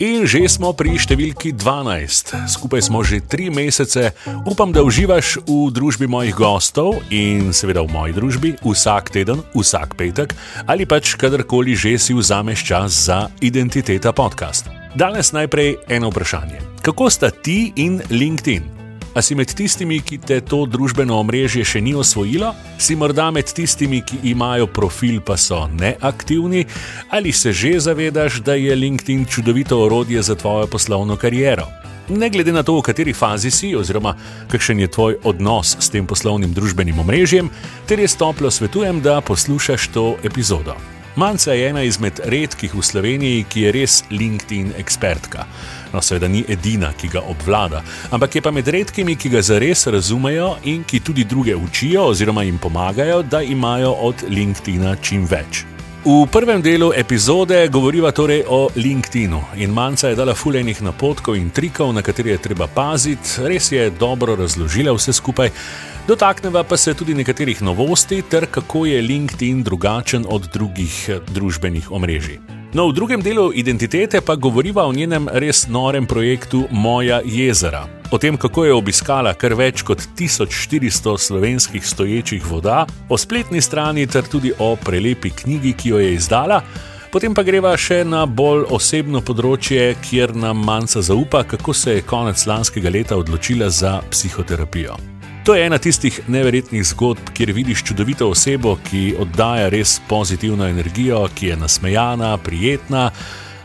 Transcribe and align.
In 0.00 0.24
že 0.24 0.40
smo 0.48 0.72
pri 0.72 0.96
številki 0.96 1.52
12. 1.60 2.32
Skupaj 2.48 2.88
smo 2.88 3.04
že 3.04 3.20
tri 3.20 3.52
mesece. 3.52 4.16
Upam, 4.48 4.72
da 4.72 4.80
uživaš 4.80 5.36
v 5.44 5.68
družbi 5.76 6.08
mojih 6.08 6.32
gostov 6.32 7.04
in 7.12 7.52
seveda 7.52 7.84
v 7.84 7.92
moji 7.92 8.16
družbi 8.16 8.50
vsak 8.64 9.12
teden, 9.12 9.44
vsak 9.52 10.00
petek 10.00 10.32
ali 10.64 10.88
pač 10.88 11.20
kadarkoli 11.20 11.76
že 11.76 12.00
si 12.00 12.16
vzameš 12.16 12.64
čas 12.64 12.96
za 13.12 13.28
identiteta 13.44 14.16
podcast. 14.16 14.72
Danes 14.96 15.36
najprej 15.36 15.84
eno 15.92 16.08
vprašanje. 16.08 16.80
Kako 16.80 17.12
sta 17.12 17.28
ti 17.28 17.68
in 17.76 18.00
LinkedIn? 18.08 18.79
A 19.14 19.22
si 19.22 19.34
med 19.34 19.50
tistimi, 19.50 19.98
ki 20.06 20.20
te 20.22 20.36
to 20.46 20.60
družbeno 20.70 21.16
omrežje 21.18 21.64
še 21.66 21.80
ni 21.82 21.96
osvojilo, 21.98 22.52
si 22.78 22.94
morda 22.94 23.26
med 23.34 23.48
tistimi, 23.50 24.04
ki 24.06 24.20
imajo 24.30 24.68
profil, 24.70 25.18
pa 25.18 25.34
so 25.34 25.64
neaktivni, 25.66 26.62
ali 27.10 27.32
se 27.32 27.50
že 27.52 27.74
zavedaš, 27.82 28.38
da 28.46 28.54
je 28.54 28.76
LinkedIn 28.76 29.26
čudovito 29.26 29.80
orodje 29.82 30.22
za 30.22 30.38
tvojo 30.38 30.70
poslovno 30.70 31.16
kariero? 31.16 31.66
Ne 32.10 32.30
glede 32.30 32.54
na 32.54 32.62
to, 32.62 32.78
v 32.78 32.86
kateri 32.86 33.12
fazi 33.14 33.50
si, 33.50 33.74
oziroma 33.74 34.14
kakšen 34.50 34.78
je 34.78 34.90
tvoj 34.94 35.18
odnos 35.26 35.76
s 35.78 35.90
tem 35.90 36.06
poslovnim 36.06 36.54
družbenim 36.54 36.98
omrežjem, 37.02 37.50
ter 37.90 37.98
res 37.98 38.14
toplo 38.14 38.50
svetujem, 38.50 39.02
da 39.02 39.20
poslušaš 39.26 39.90
to 39.94 40.06
epizodo. 40.22 40.78
Manca 41.18 41.52
je 41.52 41.68
ena 41.68 41.82
izmed 41.82 42.20
redkih 42.24 42.74
v 42.74 42.82
Sloveniji, 42.82 43.46
ki 43.50 43.62
je 43.66 43.70
res 43.74 44.02
LinkedIn 44.10 44.74
ekspertka. 44.78 45.46
No, 45.92 46.02
seveda 46.02 46.28
ni 46.28 46.44
edina, 46.48 46.92
ki 46.92 47.08
ga 47.08 47.24
obvlada, 47.26 47.82
ampak 48.10 48.34
je 48.34 48.42
pa 48.42 48.50
med 48.54 48.68
redkimi, 48.68 49.16
ki 49.16 49.28
ga 49.28 49.42
zares 49.42 49.86
razumejo 49.86 50.54
in 50.64 50.84
ki 50.84 51.00
tudi 51.00 51.24
druge 51.24 51.56
učijo 51.56 52.06
oziroma 52.12 52.42
jim 52.42 52.58
pomagajo, 52.58 53.22
da 53.22 53.42
imajo 53.42 53.92
od 53.92 54.24
LinkedIna 54.28 54.96
čim 55.02 55.26
več. 55.26 55.64
V 56.00 56.24
prvem 56.32 56.62
delu 56.64 56.94
epizode 56.96 57.68
govoriva 57.68 58.08
torej 58.10 58.46
o 58.48 58.70
LinkedInu 58.76 59.40
in 59.60 59.70
Manca 59.70 60.08
je 60.08 60.16
dala 60.16 60.32
fulejnih 60.34 60.80
napotkov 60.82 61.36
in 61.36 61.50
trikov, 61.50 61.92
na 61.92 62.00
katere 62.02 62.30
je 62.30 62.38
treba 62.46 62.68
paziti, 62.72 63.36
res 63.44 63.68
je 63.72 63.90
dobro 63.90 64.36
razložila 64.36 64.94
vse 64.96 65.12
skupaj. 65.12 65.50
Dotakneva 66.08 66.64
pa 66.64 66.76
se 66.76 66.94
tudi 66.94 67.14
nekaterih 67.14 67.60
novosti 67.62 68.22
ter 68.22 68.46
kako 68.46 68.86
je 68.86 69.02
LinkedIn 69.02 69.60
drugačen 69.62 70.24
od 70.28 70.48
drugih 70.48 71.10
družbenih 71.28 71.92
omrežij. 71.92 72.59
No, 72.72 72.86
v 72.88 72.94
drugem 72.94 73.18
delu 73.18 73.50
identitete 73.50 74.20
pa 74.20 74.36
govoriva 74.36 74.84
o 74.86 74.92
njenem 74.92 75.26
res 75.42 75.64
norem 75.66 76.06
projektu 76.06 76.68
Moja 76.70 77.20
jezera. 77.24 77.86
O 78.10 78.18
tem, 78.18 78.36
kako 78.36 78.64
je 78.64 78.74
obiskala 78.74 79.32
kar 79.34 79.56
več 79.58 79.82
kot 79.82 79.98
1400 80.18 81.18
slovenskih 81.18 81.86
stoječih 81.86 82.46
voda, 82.46 82.86
o 83.08 83.18
spletni 83.18 83.60
strani 83.60 84.06
ter 84.06 84.22
tudi 84.22 84.52
o 84.58 84.76
prelepi 84.76 85.30
knjigi, 85.30 85.72
ki 85.72 85.88
jo 85.88 85.98
je 85.98 86.14
izdala. 86.14 86.62
Potem 87.10 87.34
pa 87.34 87.42
greva 87.42 87.74
še 87.74 88.04
na 88.06 88.22
bolj 88.26 88.68
osebno 88.70 89.18
področje, 89.18 89.96
kjer 90.06 90.36
nam 90.38 90.62
manjka 90.62 91.02
zaupa, 91.02 91.42
kako 91.42 91.74
se 91.74 91.98
je 91.98 92.06
konec 92.06 92.46
lanskega 92.46 92.90
leta 92.90 93.18
odločila 93.18 93.70
za 93.70 93.98
psihoterapijo. 94.10 95.19
To 95.50 95.54
je 95.54 95.66
ena 95.66 95.78
tistih 95.78 96.20
neverjetnih 96.28 96.84
zgodb, 96.86 97.32
kjer 97.34 97.50
vidiš 97.52 97.82
čudovito 97.84 98.28
osebo, 98.30 98.76
ki 98.90 99.16
oddaja 99.18 99.68
res 99.68 99.96
pozitivno 100.08 100.68
energijo, 100.68 101.24
ki 101.34 101.46
je 101.46 101.56
nasmejana, 101.56 102.36
prijetna, 102.38 103.10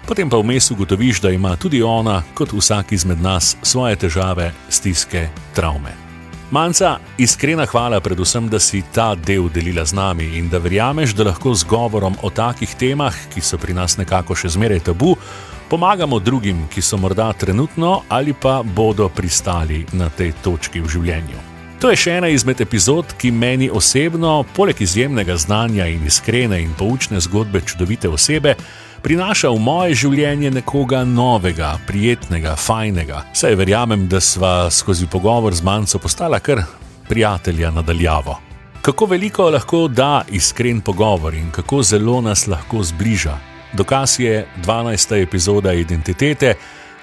potem 0.08 0.30
pa 0.30 0.40
vmes 0.42 0.72
ugotoviš, 0.72 1.22
da 1.22 1.30
ima 1.30 1.54
tudi 1.56 1.84
ona, 1.84 2.24
kot 2.34 2.58
vsak 2.58 2.92
izmed 2.98 3.22
nas, 3.22 3.54
svoje 3.62 4.02
težave, 4.02 4.50
stiske, 4.70 5.28
travme. 5.54 5.94
Manca, 6.52 6.98
iskrena 7.18 7.70
hvala 7.70 8.02
predvsem, 8.02 8.50
da 8.50 8.60
si 8.60 8.82
ta 8.94 9.14
del 9.16 9.46
delila 9.54 9.86
z 9.86 9.94
nami 9.94 10.32
in 10.40 10.50
da 10.50 10.58
verjameš, 10.58 11.14
da 11.14 11.30
lahko 11.30 11.54
z 11.54 11.70
govorom 11.70 12.18
o 12.22 12.34
takih 12.34 12.76
temah, 12.76 13.14
ki 13.34 13.42
so 13.42 13.62
pri 13.62 13.78
nas 13.78 14.02
nekako 14.02 14.34
še 14.34 14.58
zmeraj 14.58 14.88
tabu, 14.90 15.14
pomagamo 15.70 16.20
drugim, 16.20 16.66
ki 16.66 16.82
so 16.82 16.98
morda 16.98 17.34
trenutno 17.34 18.02
ali 18.10 18.34
pa 18.34 18.64
bodo 18.64 19.10
pristali 19.10 19.86
na 19.94 20.10
tej 20.10 20.34
točki 20.42 20.82
v 20.82 20.90
življenju. 20.90 21.55
To 21.80 21.90
je 21.92 21.98
še 22.00 22.14
ena 22.18 22.28
izmed 22.32 22.62
epizod, 22.64 23.10
ki 23.20 23.34
meni 23.36 23.68
osebno, 23.70 24.46
poleg 24.56 24.80
izjemnega 24.82 25.36
znanja 25.38 25.90
in 25.92 26.06
iskrene 26.08 26.62
in 26.64 26.72
poučne 26.78 27.20
zgodbe 27.20 27.62
čudovite 27.68 28.08
osebe, 28.10 28.56
prinaša 29.04 29.52
v 29.52 29.60
moje 29.60 29.98
življenje 30.06 30.54
nekoga 30.56 31.04
novega, 31.04 31.74
prijetnega, 31.88 32.56
fajnega. 32.56 33.26
Saj 33.36 33.58
verjamem, 33.60 34.08
da 34.08 34.22
sva 34.24 34.70
skozi 34.72 35.10
pogovor 35.12 35.54
z 35.54 35.68
manjco 35.68 36.00
postala 36.00 36.40
kar 36.40 36.64
prijatelja 37.10 37.74
nadaljavo. 37.76 38.40
Kako 38.82 39.06
veliko 39.12 39.50
lahko 39.50 39.88
da 39.88 40.24
iskren 40.32 40.82
pogovor 40.82 41.36
in 41.36 41.52
kako 41.52 41.84
zelo 41.84 42.22
nas 42.22 42.48
lahko 42.48 42.84
zbliža. 42.84 43.36
Dokaz 43.74 44.20
je 44.20 44.48
12. 44.64 45.22
epizoda 45.22 45.74
identitete 45.74 46.56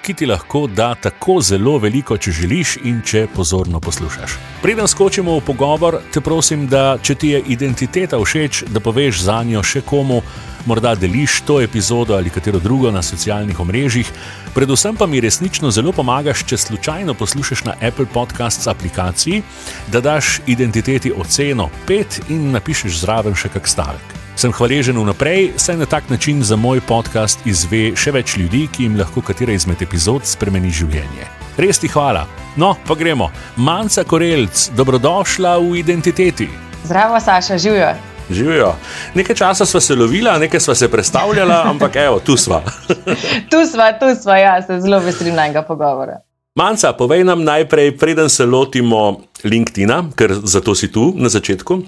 ki 0.03 0.13
ti 0.13 0.25
lahko 0.25 0.67
da 0.67 0.95
tako 0.95 1.39
zelo 1.41 1.77
veliko, 1.79 2.17
če 2.17 2.31
želiš 2.31 2.77
in 2.83 2.99
če 3.05 3.27
pozorno 3.35 3.79
poslušaš. 3.79 4.35
Preden 4.61 4.87
skočimo 4.87 5.37
v 5.37 5.43
pogovor, 5.47 5.99
te 6.11 6.21
prosim, 6.21 6.65
da 6.67 6.97
če 7.01 7.15
ti 7.15 7.29
je 7.31 7.43
identiteta 7.55 8.19
všeč, 8.19 8.65
da 8.67 8.83
poveš 8.83 9.21
za 9.23 9.37
njo 9.47 9.63
še 9.63 9.81
komu, 9.87 10.19
morda 10.67 10.95
deliš 10.95 11.41
to 11.47 11.61
epizodo 11.61 12.15
ali 12.15 12.29
katero 12.29 12.59
drugo 12.59 12.91
na 12.91 13.01
socialnih 13.01 13.59
omrežjih. 13.59 14.11
Predvsem 14.55 14.95
pa 14.95 15.07
mi 15.07 15.21
resnično 15.23 15.71
zelo 15.71 15.91
pomagaš, 15.91 16.43
če 16.47 16.57
slučajno 16.57 17.13
poslušaš 17.13 17.63
na 17.63 17.77
Apple 17.81 18.07
Podcasts 18.13 18.67
aplikaciji, 18.67 19.43
da 19.91 20.01
daš 20.01 20.41
identiteti 20.47 21.13
oceno 21.15 21.69
5 21.87 22.27
in 22.29 22.51
napišeš 22.51 22.99
zraven 23.05 23.35
še 23.35 23.51
kak 23.55 23.67
stavek. 23.67 24.22
Sem 24.35 24.49
hvaležen 24.49 24.97
vnaprej, 24.97 25.51
saj 25.61 25.77
na 25.77 25.85
tak 25.85 26.09
način 26.09 26.43
za 26.43 26.55
moj 26.55 26.81
podcast 26.87 27.39
izve 27.45 27.91
še 27.95 28.11
več 28.15 28.33
ljudi, 28.37 28.65
ki 28.73 28.87
jim 28.87 28.95
lahko 28.97 29.21
katera 29.21 29.53
izmed 29.53 29.81
epizod 29.85 30.25
spremeni 30.25 30.71
življenje. 30.73 31.27
Res 31.61 31.77
ti 31.77 31.91
hvala. 31.93 32.25
No, 32.57 32.73
pa 32.87 32.97
gremo. 32.97 33.29
Manca 33.61 34.03
Korelc, 34.03 34.71
dobrodošla 34.73 35.53
v 35.61 35.77
identiteti. 35.83 36.49
Zdravo, 36.83 37.21
Saša, 37.21 37.61
živijo. 37.61 37.93
Živijo. 38.29 38.73
Nekaj 39.13 39.35
časa 39.35 39.69
smo 39.69 39.79
se 39.79 39.95
lovili, 39.95 40.29
nekaj 40.39 40.59
smo 40.59 40.75
se 40.75 40.89
predstavljali, 40.91 41.53
ampak 41.53 41.95
evo, 42.01 42.19
tu 42.19 42.37
smo. 42.37 42.63
tu 43.51 43.61
smo, 43.69 43.89
tu 44.01 44.13
smo, 44.21 44.33
ja, 44.33 44.61
se 44.65 44.81
zelo 44.81 44.99
veselim 44.99 45.35
najnega 45.37 45.61
pogovora. 45.61 46.23
Manca, 46.57 46.93
povej 46.97 47.23
nam 47.23 47.45
najprej, 47.45 47.97
preden 47.97 48.29
se 48.29 48.45
lotimo 48.45 49.21
LinkedIn, 49.43 50.13
ker 50.17 50.33
zato 50.43 50.75
si 50.75 50.89
tu 50.91 51.13
na 51.17 51.29
začetku. 51.29 51.83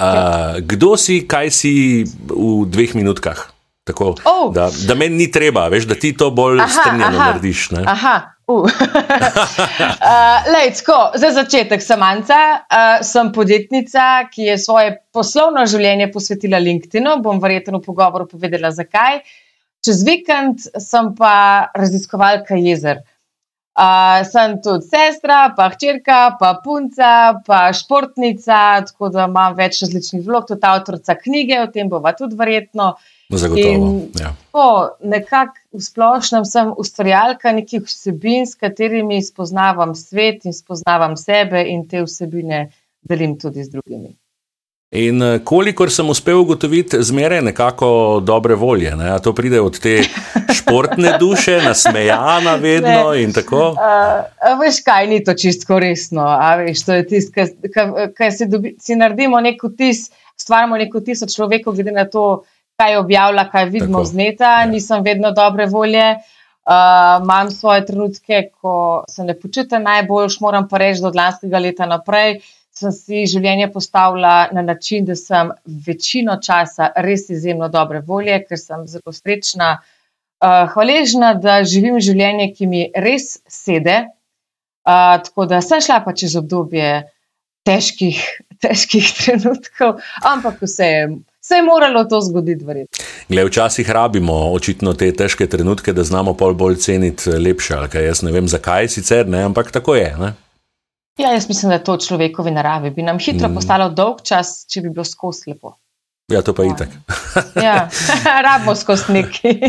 Uh, 0.00 0.60
kdo 0.64 0.96
si, 0.96 1.28
kaj 1.28 1.52
si 1.52 1.72
v 2.08 2.64
dveh 2.64 2.96
minutkah? 2.96 3.52
Tako, 3.84 4.14
oh. 4.24 4.52
da, 4.54 4.70
da 4.86 4.94
meni 4.94 5.16
ni 5.16 5.26
treba, 5.32 5.66
veš, 5.68 5.84
da 5.90 5.96
ti 5.98 6.12
to 6.16 6.30
bolj 6.30 6.60
strnjeno 6.68 7.10
narediš. 7.18 7.70
Ne? 7.76 7.86
Aha. 7.86 8.18
Uh. 8.50 8.66
uh, 8.66 10.46
lej, 10.50 10.72
tako, 10.74 11.12
za 11.14 11.28
začetek 11.30 11.78
sem 11.78 12.02
Anca, 12.02 12.38
uh, 12.66 13.04
sem 13.06 13.28
podjetnica, 13.30 14.24
ki 14.32 14.48
je 14.48 14.56
svoje 14.58 14.96
poslovno 15.14 15.62
življenje 15.70 16.08
posvetila 16.10 16.58
LinkedIn-u. 16.58 17.12
Bom 17.22 17.38
verjetno 17.38 17.78
v 17.78 17.84
pogovoru 17.84 18.26
povedala, 18.26 18.72
zakaj. 18.74 19.20
Čez 19.86 20.02
vikend 20.02 20.66
sem 20.82 21.12
pa 21.14 21.70
raziskovalka 21.78 22.58
jezer. 22.58 23.04
Uh, 23.70 24.26
sem 24.26 24.56
tudi 24.60 24.88
sestra, 24.90 25.54
pa 25.56 25.68
hčerka, 25.70 26.34
pa 26.40 26.56
punca, 26.64 27.40
pa 27.46 27.60
športnica, 27.72 28.82
tako 28.88 29.08
da 29.14 29.28
imam 29.30 29.54
več 29.56 29.78
različnih 29.84 30.24
vlog, 30.26 30.48
tudi 30.48 30.66
avtorica 30.66 31.14
knjige, 31.16 31.60
o 31.62 31.70
tem 31.72 31.88
bova 31.88 32.12
tudi 32.18 32.36
verjetno. 32.36 32.90
Zagotovo. 33.30 33.92
Ja. 34.18 34.34
Nekako 35.06 35.78
v 35.78 35.84
splošnem 35.86 36.44
sem 36.50 36.72
ustvarjalka 36.82 37.54
nekih 37.54 37.86
vsebin, 37.86 38.42
s 38.50 38.58
katerimi 38.58 39.22
spoznavam 39.22 39.94
svet 39.94 40.50
in 40.50 40.56
spoznavam 40.56 41.14
sebe, 41.16 41.62
in 41.70 41.86
te 41.88 42.02
vsebine 42.02 42.66
delim 43.06 43.38
tudi 43.38 43.64
z 43.64 43.70
drugimi. 43.78 44.16
In 44.90 45.22
eh, 45.22 45.38
kolikor 45.46 45.90
sem 45.94 46.08
uspel 46.10 46.40
ugotoviti, 46.42 46.98
zmeraj 47.06 47.44
nekako 47.46 48.20
dobre 48.26 48.56
volje. 48.58 48.90
Ne? 48.98 49.12
To 49.22 49.32
pride 49.34 49.60
od 49.62 49.78
te 49.78 50.00
športne 50.58 51.12
duše, 51.20 51.60
nasmejana 51.62 52.56
vedno 52.58 53.12
ne. 53.12 53.22
in 53.22 53.32
tako. 53.32 53.68
Uh, 53.78 54.58
veš 54.58 54.82
kaj, 54.82 55.06
ni 55.06 55.20
to 55.24 55.36
čisto 55.38 55.78
resno. 55.78 56.26
Veš, 56.64 56.84
to 56.84 56.98
je 56.98 57.06
tisto, 57.06 57.46
kar 58.16 58.34
si, 58.34 58.50
si 58.82 58.98
naredimo 58.98 59.40
neko 59.40 59.70
tis, 59.78 60.08
stvarimo 60.34 60.76
neko 60.76 61.06
tis 61.06 61.22
od 61.22 61.30
človeka, 61.30 61.70
glede 61.70 61.94
na 61.94 62.08
to, 62.10 62.42
kaj 62.74 62.98
objavlja, 62.98 63.46
kaj 63.52 63.70
vidimo 63.70 64.02
z 64.04 64.18
neta. 64.18 64.56
Ja. 64.64 64.66
Nisem 64.66 65.06
vedno 65.06 65.30
dobre 65.30 65.70
volje. 65.70 66.16
Uh, 66.66 67.22
imam 67.22 67.50
svoje 67.50 67.86
trenutke, 67.86 68.48
ko 68.58 69.04
se 69.08 69.22
ne 69.24 69.38
počutim 69.38 69.86
najboljš, 69.86 70.40
moram 70.40 70.66
pa 70.68 70.82
reči, 70.82 71.00
da 71.00 71.08
od 71.08 71.16
lanskega 71.16 71.62
leta 71.62 71.86
naprej 71.86 72.40
sem 72.80 72.92
si 72.96 73.24
življenje 73.28 73.68
postavila 73.72 74.48
na 74.56 74.62
način, 74.64 75.04
da 75.08 75.16
sem 75.18 75.52
večino 75.86 76.38
časa 76.42 76.90
res 76.96 77.28
izjemno 77.30 77.68
dobre 77.72 78.00
volje, 78.06 78.38
ker 78.48 78.58
sem 78.60 78.86
zelo 78.90 79.14
srečna, 79.14 79.70
uh, 79.80 80.64
hvaležna, 80.74 81.34
da 81.34 81.60
živim 81.64 82.00
življenje, 82.00 82.50
ki 82.56 82.70
mi 82.70 82.84
res 82.96 83.38
sede. 83.48 84.02
Uh, 84.88 85.20
tako 85.26 85.46
da 85.46 85.60
sem 85.64 85.82
šla 85.84 86.00
pa 86.04 86.16
čez 86.16 86.38
obdobje 86.40 87.04
težkih, 87.68 88.20
težkih 88.64 89.10
trenutkov, 89.18 90.00
ampak 90.24 90.62
vse 90.64 90.88
je, 90.88 91.08
se 91.44 91.60
je 91.60 91.66
moralo 91.66 92.06
to 92.08 92.20
zgoditi, 92.24 92.64
verjetno. 92.64 93.08
Glej, 93.30 93.46
včasih 93.46 93.90
rabimo 93.94 94.34
očitno 94.56 94.96
te 94.98 95.12
težke 95.14 95.46
trenutke, 95.46 95.92
da 95.94 96.02
znamo 96.04 96.34
pol 96.34 96.56
bolj 96.58 96.80
ceniti 96.82 97.30
lepše. 97.30 97.78
Jaz 97.94 98.24
ne 98.26 98.32
vem, 98.34 98.48
zakaj 98.50 98.88
sicer 98.90 99.28
ne, 99.28 99.44
ampak 99.46 99.70
tako 99.70 99.94
je. 99.94 100.08
Ne? 100.18 100.32
Ja, 101.18 101.32
jaz 101.32 101.48
mislim, 101.48 101.68
da 101.70 101.74
je 101.74 101.84
to 101.84 101.96
človekovi 101.96 102.50
naravi. 102.50 102.90
Bi 102.90 103.02
nam 103.02 103.18
hitro 103.18 103.48
mm. 103.48 103.54
postalo 103.54 103.90
dolg 103.90 104.22
čas, 104.24 104.64
če 104.68 104.80
bi 104.80 104.90
bilo 104.90 105.04
skozi 105.04 105.50
lepo. 105.50 105.74
Ja, 106.30 106.42
to 106.42 106.54
pa 106.54 106.62
je 106.62 106.70
itak. 106.70 106.88
ja, 107.66 107.88
rabimo 108.46 108.74
skozi 108.74 109.12
neki. 109.12 109.54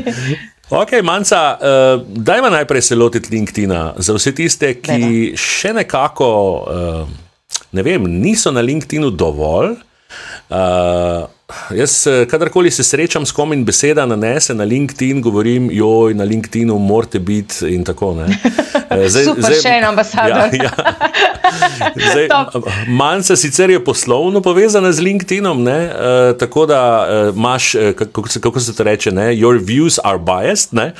Ok, 0.72 0.92
manjka, 1.04 1.58
uh, 1.60 2.02
dajmo 2.08 2.50
najprej 2.50 2.82
se 2.82 2.96
lotiti 2.96 3.34
LinkedIn-a 3.36 3.94
za 3.98 4.14
vse 4.16 4.32
tiste, 4.36 4.70
ki 4.80 5.00
Dejma. 5.04 5.36
še 5.36 5.74
nekako, 5.76 6.30
uh, 6.64 7.58
ne 7.76 7.84
vem, 7.84 8.06
niso 8.08 8.54
na 8.56 8.64
LinkedIn-u 8.64 9.10
dovolj. 9.12 9.74
Uh, 10.48 11.28
Jaz, 11.76 12.08
eh, 12.08 12.26
kadarkoli 12.30 12.72
se 12.72 12.84
srečam 12.84 13.26
s 13.26 13.32
kom 13.32 13.54
in 13.54 13.66
beseda 13.66 14.06
nanese 14.06 14.54
na 14.54 14.64
LinkedIn, 14.64 15.22
govorim, 15.22 15.70
joj, 15.72 16.14
na 16.14 16.24
LinkedInu 16.24 16.78
morate 16.80 17.20
biti 17.20 17.74
in 17.76 17.84
tako 17.84 18.14
naprej. 18.14 18.38
Eh, 18.92 19.08
Super, 19.08 19.54
še 19.56 19.70
en 19.78 19.86
ambasador. 19.88 20.52
Ja, 20.52 20.68
ja. 20.68 20.72
Manj 23.00 23.24
se 23.24 23.38
sicer 23.40 23.72
je 23.72 23.80
poslovno 23.84 24.42
povezana 24.44 24.92
z 24.92 25.00
LinkedInom, 25.00 25.64
ne? 25.64 25.78
Uh, 25.88 26.38
tako 26.40 26.66
da 26.68 26.82
uh, 27.08 27.38
imaš, 27.38 27.72
kako, 27.96 28.26
kako 28.42 28.60
se 28.60 28.76
to 28.76 28.84
reče, 28.84 29.12
ne? 29.12 29.30
your 29.32 29.62
views 29.64 30.00
are 30.04 30.20
biased, 30.20 30.74
ne? 30.76 30.92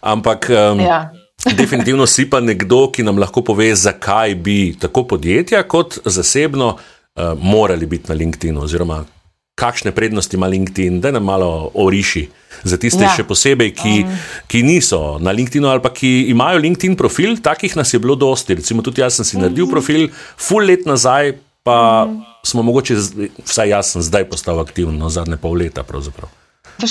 ampak. 0.00 0.50
Um, 0.50 0.80
ja. 0.80 1.12
Definitivno 1.58 2.06
si 2.06 2.28
pa 2.30 2.40
nekdo, 2.40 2.86
ki 2.94 3.02
nam 3.02 3.18
lahko 3.18 3.42
pove, 3.42 3.74
zakaj 3.74 4.34
bi 4.34 4.74
tako 4.78 5.02
podjetja 5.10 5.62
kot 5.62 5.98
zasebno 6.04 6.76
uh, 6.76 7.32
morali 7.38 7.86
biti 7.86 8.08
na 8.08 8.14
LinkedInu, 8.14 8.62
oziroma 8.62 9.04
kakšne 9.54 9.92
prednosti 9.92 10.36
ima 10.36 10.46
LinkedIn, 10.46 11.00
da 11.00 11.10
nam 11.10 11.24
malo 11.24 11.70
oriši. 11.74 12.28
Za 12.62 12.76
tiste 12.76 13.04
ja. 13.04 13.12
še 13.16 13.24
posebej, 13.26 13.72
ki, 13.74 13.94
um. 14.06 14.18
ki 14.48 14.62
niso 14.62 15.18
na 15.20 15.32
LinkedInu 15.34 15.68
ali 15.68 15.82
pa 15.82 15.90
ki 15.92 16.30
imajo 16.32 16.60
LinkedIn 16.62 16.96
profil, 16.96 17.36
takih 17.42 17.76
nas 17.76 17.92
je 17.94 18.00
bilo 18.02 18.16
dosti. 18.16 18.58
Recimo, 18.60 18.82
tudi 18.82 19.02
jaz 19.02 19.18
sem 19.18 19.28
si 19.28 19.40
naredil 19.40 19.66
mhm. 19.66 19.72
profil, 19.72 20.06
full 20.36 20.68
let 20.68 20.86
nazaj, 20.88 21.34
pa 21.66 22.06
um. 22.08 22.20
smo 22.46 22.64
mogoče, 22.66 22.98
vsaj 23.44 23.74
jaz 23.74 23.92
sem 23.96 24.06
zdaj 24.06 24.28
postal 24.30 24.62
aktiven, 24.62 24.96
no 24.98 25.10
zadnje 25.12 25.40
pol 25.42 25.58
leta. 25.58 25.84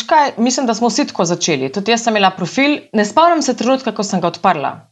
Kaj, 0.08 0.38
mislim, 0.38 0.68
da 0.70 0.76
smo 0.78 0.88
vsi 0.92 1.08
tako 1.10 1.26
začeli. 1.26 1.72
Tudi 1.74 1.92
jaz 1.92 2.06
sem 2.06 2.14
imela 2.14 2.32
profil, 2.36 2.78
ne 2.94 3.06
spomnim 3.08 3.42
se 3.44 3.58
trenutka, 3.58 3.96
ko 3.96 4.06
sem 4.08 4.22
ga 4.22 4.32
odprla. 4.32 4.91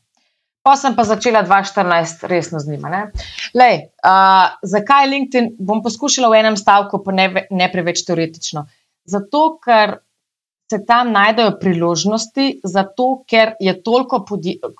Pa 0.70 0.76
sem 0.78 0.94
pa 0.94 1.02
začela 1.02 1.42
2014 1.42 2.28
resno 2.30 2.60
z 2.62 2.70
njima. 2.70 3.10
Lej, 3.58 3.90
uh, 4.06 4.54
zakaj 4.62 5.08
LinkedIn? 5.10 5.48
Bom 5.58 5.82
poskušala 5.82 6.30
v 6.30 6.42
enem 6.44 6.58
stavku, 6.62 7.00
pa 7.02 7.10
ne, 7.10 7.48
ne 7.50 7.68
preveč 7.74 8.04
teoretično. 8.06 8.68
Zato, 9.10 9.42
ker 9.66 9.96
se 10.70 10.78
tam 10.86 11.10
najdejo 11.16 11.56
priložnosti, 11.58 12.60
zato, 12.62 13.24
ker 13.26 13.56
je 13.58 13.74
toliko, 13.82 14.22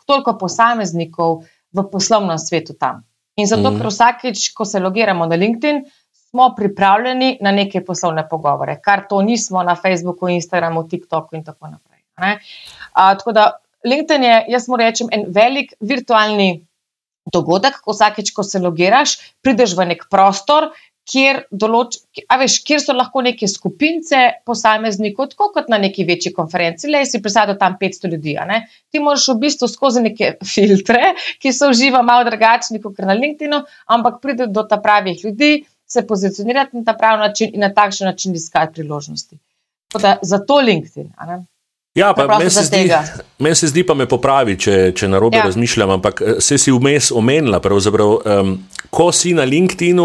toliko 0.06 0.34
posameznikov 0.38 1.40
v 1.74 1.86
poslovnem 1.90 2.38
svetu 2.38 2.76
tam. 2.78 3.02
In 3.42 3.50
zato, 3.50 3.72
mm. 3.72 3.80
ker 3.82 3.90
vsakeč, 3.90 4.44
ko 4.54 4.70
se 4.70 4.78
logiramo 4.84 5.26
na 5.26 5.40
LinkedIn, 5.42 5.80
smo 6.30 6.52
pripravljeni 6.54 7.40
na 7.42 7.56
neke 7.56 7.82
poslovne 7.82 8.28
pogovore, 8.30 8.78
kar 8.78 9.08
to 9.10 9.24
nismo 9.26 9.66
na 9.66 9.74
Facebooku, 9.74 10.30
Instagramu, 10.30 10.86
TikToku 10.86 11.34
in 11.40 11.48
tako 11.50 11.74
naprej. 11.74 12.06
Uh, 12.22 12.38
tako 12.94 13.34
da 13.34 13.48
LinkedIn 13.88 14.24
je, 14.24 14.36
jaz 14.56 14.68
moram 14.68 14.90
reči, 14.90 15.08
en 15.12 15.26
velik 15.36 15.74
virtualni 15.80 16.50
dogodek, 17.34 17.80
ko 17.84 17.94
vsakeč, 17.94 18.32
ko 18.36 18.44
se 18.44 18.60
logiraš, 18.60 19.18
prideš 19.44 19.76
v 19.78 19.92
nek 19.94 20.08
prostor. 20.12 20.72
Kjer, 21.10 21.40
določ, 21.50 21.96
veš, 22.38 22.60
kjer 22.68 22.84
so 22.84 22.94
lahko 22.94 23.24
neke 23.26 23.48
skupince 23.50 24.20
posameznikov, 24.46 25.32
tako 25.32 25.48
kot 25.56 25.72
na 25.74 25.80
neki 25.82 26.04
večji 26.06 26.36
konferenci, 26.36 26.86
le 26.94 27.02
si 27.10 27.18
predstavljaj 27.24 27.58
tam 27.58 27.80
500 27.82 28.12
ljudi. 28.12 28.36
Ti 28.94 29.02
moraš 29.02 29.26
v 29.32 29.36
bistvu 29.42 29.72
skozi 29.72 30.04
neke 30.06 30.36
filtre, 30.54 31.16
ki 31.42 31.54
so 31.56 31.72
uživa 31.74 32.04
malo 32.06 32.28
drugačni 32.30 32.78
kot 32.84 33.02
na 33.02 33.18
LinkedIn, 33.18 33.58
ampak 33.90 34.22
prideti 34.22 34.54
do 34.54 34.68
ta 34.70 34.78
pravih 34.78 35.26
ljudi, 35.26 35.64
se 35.90 36.06
pozicionirati 36.06 36.78
na 36.78 36.86
ta 36.86 36.94
pravi 36.94 37.24
način 37.26 37.58
in 37.58 37.66
na 37.66 37.74
takšen 37.74 38.06
način 38.06 38.36
iskati 38.38 38.78
priložnosti. 38.78 39.40
Da, 39.98 40.20
zato 40.22 40.60
LinkedIn. 40.62 41.10
Ja, 42.00 42.14
meni 42.40 42.50
se, 42.50 42.64
men 43.40 43.56
se 43.56 43.68
zdi, 43.72 43.84
pa 43.88 43.96
me 43.98 44.08
popravi, 44.10 44.56
če, 44.60 44.78
če 44.96 45.10
na 45.12 45.20
robe 45.22 45.40
ja. 45.40 45.48
razmišljam, 45.50 45.98
ampak 46.00 46.22
eh, 46.22 46.40
se 46.44 46.60
si 46.62 46.74
vmes 46.76 47.12
omenila. 47.16 47.60
Um, 47.60 48.56
ko 48.94 49.12
si 49.16 49.36
na 49.38 49.46
LinkedIn, 49.48 50.00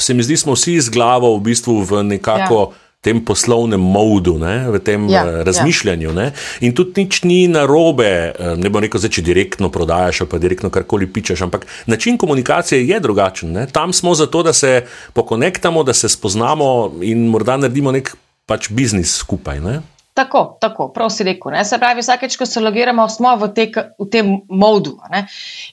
se 0.00 0.14
mi 0.14 0.24
zdi, 0.26 0.36
smo 0.40 0.56
vsi 0.56 0.78
z 0.80 0.92
glavo 0.92 1.34
v 1.38 1.50
bistvu 1.50 1.80
v 1.88 2.04
nekako. 2.14 2.68
Ja. 2.70 2.86
Tem 3.00 3.16
poslovnem 3.24 3.80
modu, 3.80 4.34
ne, 4.36 4.68
v 4.68 4.76
tem 4.84 5.06
ja, 5.08 5.22
uh, 5.24 5.38
razmišljanju. 5.48 6.10
Ja. 6.20 6.26
In 6.68 6.74
tudi 6.76 7.00
nič 7.00 7.22
ni 7.24 7.46
na 7.48 7.62
robe, 7.64 8.10
uh, 8.28 8.50
ne 8.60 8.68
bo 8.68 8.82
rekel, 8.84 9.00
da 9.00 9.08
če 9.08 9.24
direktno 9.24 9.70
prodajaš 9.72 10.20
ali 10.20 10.28
pa 10.28 10.40
direktno 10.42 10.68
karkoli 10.68 11.08
pičeš, 11.08 11.46
ampak 11.46 11.64
način 11.88 12.20
komunikacije 12.20 12.82
je 12.84 12.98
drugačen. 13.00 13.56
Ne. 13.56 13.64
Tam 13.72 13.96
smo 13.96 14.12
zato, 14.12 14.42
da 14.44 14.52
se 14.52 14.82
pokonektamo, 15.16 15.80
da 15.80 15.96
se 15.96 16.12
spoznamo 16.12 17.00
in 17.00 17.24
morda 17.32 17.56
naredimo 17.56 17.88
nek 17.88 18.12
pač 18.44 18.68
biznis 18.68 19.16
skupaj. 19.24 19.64
Ne. 19.64 19.78
Tako, 20.20 20.58
tako, 20.60 20.90
prav 20.92 21.08
si 21.10 21.24
rekel. 21.24 21.54
Ne? 21.54 21.64
Se 21.64 21.78
pravi, 21.80 22.04
vsakeč, 22.04 22.36
ko 22.36 22.46
se 22.46 22.60
logiramo, 22.60 23.06
smo 23.08 23.32
v, 23.40 23.48
te, 23.56 23.66
v 23.96 24.06
tem 24.12 24.34
modu. 24.48 24.98
Ne? 25.12 25.24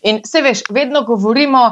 In 0.08 0.22
se 0.26 0.42
veš, 0.46 0.64
vedno 0.72 1.04
govorimo. 1.08 1.68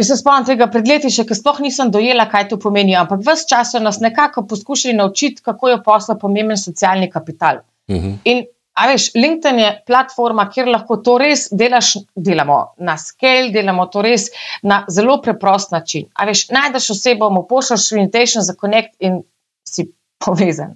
Jaz 0.00 0.08
se 0.08 0.16
spomnim 0.18 0.46
tega 0.48 0.66
pred 0.72 0.88
leti, 0.88 1.10
še 1.12 1.26
ki 1.28 1.36
sploh 1.36 1.60
nisem 1.62 1.90
dojela, 1.92 2.24
kaj 2.28 2.48
to 2.50 2.56
pomeni, 2.58 2.94
ampak 2.96 3.20
vse 3.22 3.44
čas 3.50 3.74
so 3.74 3.80
nas 3.80 4.00
nekako 4.02 4.46
poskušali 4.50 4.96
naučiti, 4.98 5.44
kako 5.44 5.68
je 5.68 5.82
posla 5.84 6.16
pomemben 6.18 6.58
socialni 6.58 7.10
kapital. 7.12 7.62
Uh 7.88 7.96
mhm. 7.96 8.08
-huh. 8.08 8.18
In, 8.24 8.44
a 8.72 8.88
veš, 8.88 9.10
LinkedIn 9.14 9.58
je 9.60 9.70
platforma, 9.86 10.48
kjer 10.50 10.68
lahko 10.68 10.96
to 11.04 11.18
res 11.20 11.48
delaš, 11.52 11.92
delamo 12.16 12.60
na 12.78 12.96
scale, 12.96 13.50
delamo 13.52 13.86
to 13.86 14.02
res 14.02 14.28
na 14.62 14.84
zelo 14.88 15.20
preprost 15.22 15.72
način. 15.72 16.08
A 16.14 16.24
veš, 16.24 16.48
najdeš 16.48 16.90
osebo, 16.96 17.30
mu 17.30 17.46
pošljaš 17.48 17.92
invitation 17.92 18.42
za 18.42 18.56
connect 18.60 18.96
in 19.00 19.22
si 19.68 19.92
povezan. 20.24 20.74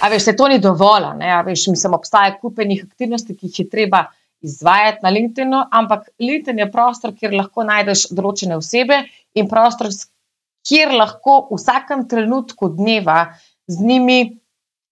A 0.00 0.08
veš, 0.10 0.30
se 0.30 0.36
to 0.36 0.48
ni 0.48 0.58
dovolj, 0.58 1.10
a 1.22 1.40
veš, 1.46 1.68
mislim, 1.72 1.94
obstaja 1.94 2.36
kupenih 2.40 2.84
aktivnosti, 2.86 3.36
ki 3.36 3.50
jih 3.50 3.60
je 3.64 3.68
treba 3.70 4.06
izvajati 4.44 5.00
na 5.02 5.10
LinkedIn-u, 5.10 5.62
ampak 5.72 6.08
LinkedIn 6.20 6.58
je 6.58 6.70
prostor, 6.72 7.14
kjer 7.16 7.32
lahko 7.32 7.64
najdeš 7.64 8.08
določene 8.12 8.58
osebe 8.60 9.00
in 9.34 9.48
prostor, 9.48 9.88
kjer 10.68 10.92
lahko 10.92 11.44
v 11.50 11.60
vsakem 11.60 12.04
trenutku 12.08 12.68
dneva 12.76 13.36
z 13.68 13.80
njimi 13.80 14.18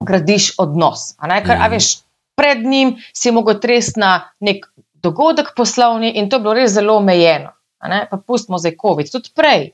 gradiš 0.02 0.54
odnos. 0.62 1.12
A, 1.18 1.28
Ker, 1.40 1.56
a 1.56 1.66
mhm. 1.66 1.74
veš, 1.74 1.90
pred 2.38 2.64
njim 2.64 2.96
si 3.12 3.30
mogel 3.30 3.60
tresti 3.60 4.00
na 4.00 4.14
nek 4.40 4.64
dogodek 5.02 5.52
poslovni 5.56 6.14
in 6.16 6.30
to 6.30 6.38
je 6.38 6.44
bilo 6.46 6.56
res 6.56 6.72
zelo 6.72 6.96
omejeno. 7.00 7.52
Pa 7.82 8.16
pustimo 8.26 8.60
zdaj 8.62 8.76
COVID, 8.78 9.08
tudi 9.10 9.32
prej, 9.34 9.72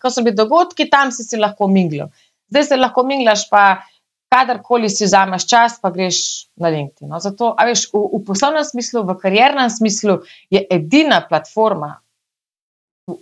ko 0.00 0.10
so 0.10 0.22
bili 0.24 0.32
dogodki, 0.36 0.88
tam 0.88 1.10
si 1.12 1.26
si 1.28 1.36
lahko 1.36 1.68
mingljal 1.68 2.08
zdaj 2.50 2.64
se 2.64 2.76
lahko 2.76 3.04
minglaš, 3.06 3.46
pa 3.50 3.82
kadarkoli 4.30 4.90
si 4.90 5.08
vzameš 5.08 5.46
čas, 5.50 5.80
pa 5.82 5.90
greš 5.90 6.46
na 6.60 6.70
LinkedIn. 6.70 7.08
No, 7.10 7.18
zato, 7.22 7.54
veš, 7.58 7.88
v, 7.94 8.04
v 8.18 8.22
poslovnem 8.26 8.66
smislu, 8.66 9.02
v 9.08 9.16
kariernem 9.18 9.70
smislu 9.70 10.20
je 10.50 10.62
edina 10.70 11.22
platforma 11.26 11.96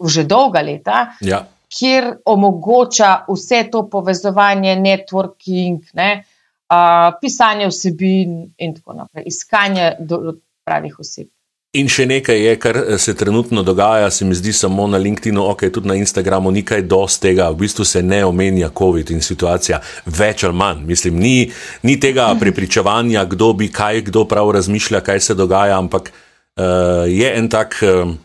že 0.05 0.25
dolga 0.29 0.61
leta. 0.61 1.15
Ja. 1.25 1.47
Kjer 1.69 2.11
omogoča 2.25 3.29
vse 3.29 3.67
to 3.73 3.85
povezovanje, 3.93 4.75
networking, 4.81 5.85
ne, 5.95 6.11
uh, 6.73 7.13
pisanje 7.21 7.69
vsebin, 7.69 8.39
in 8.57 8.75
tako 8.77 8.97
naprej, 9.03 9.29
iskanje 9.29 9.91
do, 10.01 10.39
pravih 10.65 10.97
oseb. 11.01 11.29
In 11.79 11.89
še 11.93 12.07
nekaj 12.09 12.39
je, 12.43 12.53
kar 12.61 12.77
eh, 12.81 12.99
se 12.99 13.15
trenutno 13.15 13.63
dogaja, 13.63 14.11
se 14.11 14.25
mi 14.25 14.35
zdi 14.35 14.53
samo 14.53 14.87
na 14.91 14.99
LinkedIn-u, 14.99 15.45
ok, 15.53 15.69
tudi 15.75 15.89
na 15.89 15.95
Instagramu, 15.99 16.51
ni 16.51 16.65
kaj 16.67 16.83
dosti 16.91 17.29
tega, 17.29 17.51
v 17.53 17.63
bistvu 17.63 17.87
se 17.87 18.03
ne 18.03 18.23
omenja 18.27 18.71
COVID 18.79 19.13
in 19.15 19.23
situacija, 19.23 19.81
več 20.07 20.45
ali 20.49 20.59
manj. 20.59 20.85
Mislim, 20.89 21.19
ni, 21.23 21.51
ni 21.83 21.99
tega 22.01 22.31
prepričevanja, 22.41 23.25
kdo 23.31 23.53
bi 23.59 23.71
kaj, 23.73 24.07
kdo 24.09 24.25
prav 24.31 24.51
razmišlja, 24.59 25.03
kaj 25.07 25.21
se 25.29 25.37
dogaja, 25.39 25.79
ampak 25.79 26.11
uh, 26.11 27.05
je 27.07 27.35
en 27.39 27.53
tak. 27.53 27.79
Uh, 27.83 28.17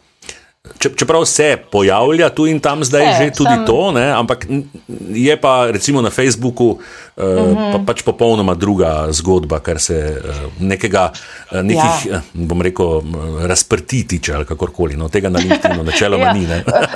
Čeprav 0.79 1.25
se 1.25 1.58
pojavlja 1.72 2.29
tu 2.29 2.46
in 2.48 2.60
tam 2.60 2.84
zdaj 2.84 3.03
e, 3.03 3.13
že 3.17 3.32
tudi 3.36 3.51
sem... 3.51 3.65
to, 3.65 3.91
ne? 3.91 4.05
ampak 4.15 4.46
je 5.12 5.36
pa 5.41 5.67
recimo 5.72 6.01
na 6.01 6.10
Facebooku 6.10 6.63
uh, 6.63 6.77
uh 7.17 7.25
-huh. 7.25 7.72
pa, 7.72 7.79
pač 7.86 8.01
popolnoma 8.01 8.53
druga 8.53 9.12
zgodba, 9.12 9.60
kar 9.60 9.79
se 9.79 10.22
uh, 10.24 10.63
nekega, 10.63 11.12
uh, 11.51 11.62
nekih, 11.62 12.05
ja. 12.05 12.22
bom 12.34 12.62
rekel, 12.62 13.01
razprti 13.43 14.08
tiče 14.08 14.34
ali 14.34 14.46
kakorkoli. 14.46 14.96
No, 14.96 15.10
tega 15.10 15.29
na 15.29 15.39
LinkedIn 15.39 15.86
načeloma 15.86 16.25
ja. 16.32 16.34
ni. 16.34 16.48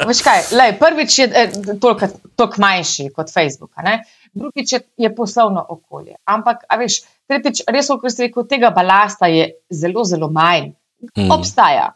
Veš 0.07 0.21
kaj, 0.21 0.41
lej, 0.51 0.79
prvič 0.79 1.19
je 1.19 1.51
toliko 1.81 2.53
manjši 2.57 3.09
kot 3.09 3.33
Facebook, 3.33 3.71
drugič 4.33 4.73
je, 4.73 4.79
je 4.97 5.15
poslovno 5.15 5.65
okolje. 5.69 6.15
Ampak, 6.25 6.57
veš, 6.79 7.01
tretjič, 7.27 7.61
res, 7.67 7.87
kot 7.87 8.11
si 8.11 8.21
rekel, 8.21 8.47
tega 8.47 8.69
balasta 8.69 9.27
je 9.27 9.51
zelo, 9.69 10.03
zelo 10.03 10.31
manj. 10.31 10.71
Mm. 11.17 11.31
Obstaja, 11.31 11.91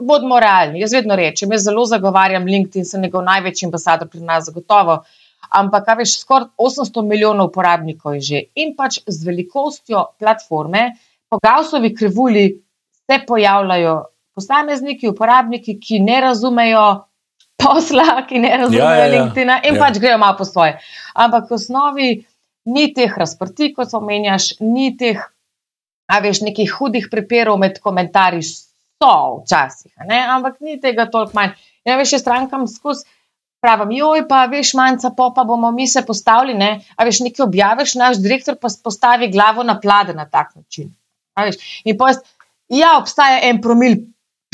bodimo 0.00 0.38
realni. 0.40 0.80
Jaz 0.80 0.92
vedno 0.94 1.16
rečem, 1.18 1.50
jaz 1.52 1.64
zelo 1.66 1.84
zagovarjam 1.84 2.46
LinkedIn, 2.46 2.86
sem 2.86 3.02
njegov 3.02 3.24
največji 3.26 3.66
ambasador 3.66 4.08
pri 4.08 4.20
nas, 4.20 4.46
zagotovo. 4.46 5.02
ampak, 5.50 5.84
kaj 5.86 5.96
veš, 5.98 6.12
skoraj 6.20 6.46
800 6.62 7.02
milijonov 7.02 7.48
uporabnikov 7.50 8.14
je 8.14 8.20
že. 8.20 8.40
In 8.54 8.76
pač 8.76 9.00
z 9.06 9.26
velikostjo 9.26 10.04
platforme, 10.18 10.92
po 11.28 11.38
Gausovi 11.42 11.94
krivulji 11.94 12.62
se 13.10 13.18
pojavljajo 13.26 13.94
posamezniki, 14.34 15.08
uporabniki, 15.08 15.78
ki 15.80 16.00
ne 16.00 16.20
razumejo 16.20 16.84
posla, 17.58 18.22
ki 18.28 18.38
ne 18.38 18.56
razumejo 18.56 18.84
ja, 18.84 18.94
ja, 18.94 19.06
ja. 19.06 19.12
LinkedIn 19.16 19.52
in 19.64 19.74
ja. 19.74 19.80
pač 19.80 19.98
grejo 19.98 20.18
malo 20.18 20.38
po 20.38 20.44
svoje. 20.44 20.78
Ampak 21.14 21.50
v 21.50 21.58
osnovi 21.58 22.10
ni 22.70 22.92
teh 22.94 23.14
razprti, 23.16 23.72
kot 23.74 23.94
omenjaš, 23.96 24.52
ni 24.60 24.92
teh, 24.96 25.20
a 26.10 26.18
veš, 26.24 26.42
nekih 26.46 26.72
hudih 26.74 27.06
prepirov 27.10 27.58
med 27.62 27.78
komentarji, 27.82 28.42
so 29.00 29.14
včasih, 29.40 29.92
ampak 30.34 30.60
ni 30.60 30.80
tega 30.80 31.06
toliko 31.10 31.38
manj. 31.38 31.56
Ja, 31.86 31.96
veš, 32.00 32.18
strankam 32.20 32.66
skozi. 32.68 33.06
Pravim, 33.60 33.90
joj, 33.92 34.22
pa 34.28 34.46
veš, 34.48 34.72
manjca, 34.76 35.10
pa, 35.16 35.26
pa 35.36 35.44
bomo 35.44 35.68
mi 35.72 35.84
se 35.88 36.00
postavili. 36.06 36.54
Ne? 36.56 36.70
A 36.96 37.04
veš, 37.04 37.20
nekaj 37.26 37.44
objaviš, 37.44 37.94
naš 38.00 38.20
direktor 38.24 38.56
pa 38.56 38.70
postavi 38.84 39.28
glavo 39.32 39.64
na 39.68 39.76
plade 39.80 40.14
na 40.16 40.24
tak 40.24 40.54
način. 40.56 40.94
In 41.84 41.98
pa, 42.00 42.14
ja, 42.72 42.94
obstaja 42.96 43.42
en 43.50 43.60
promil 43.60 43.98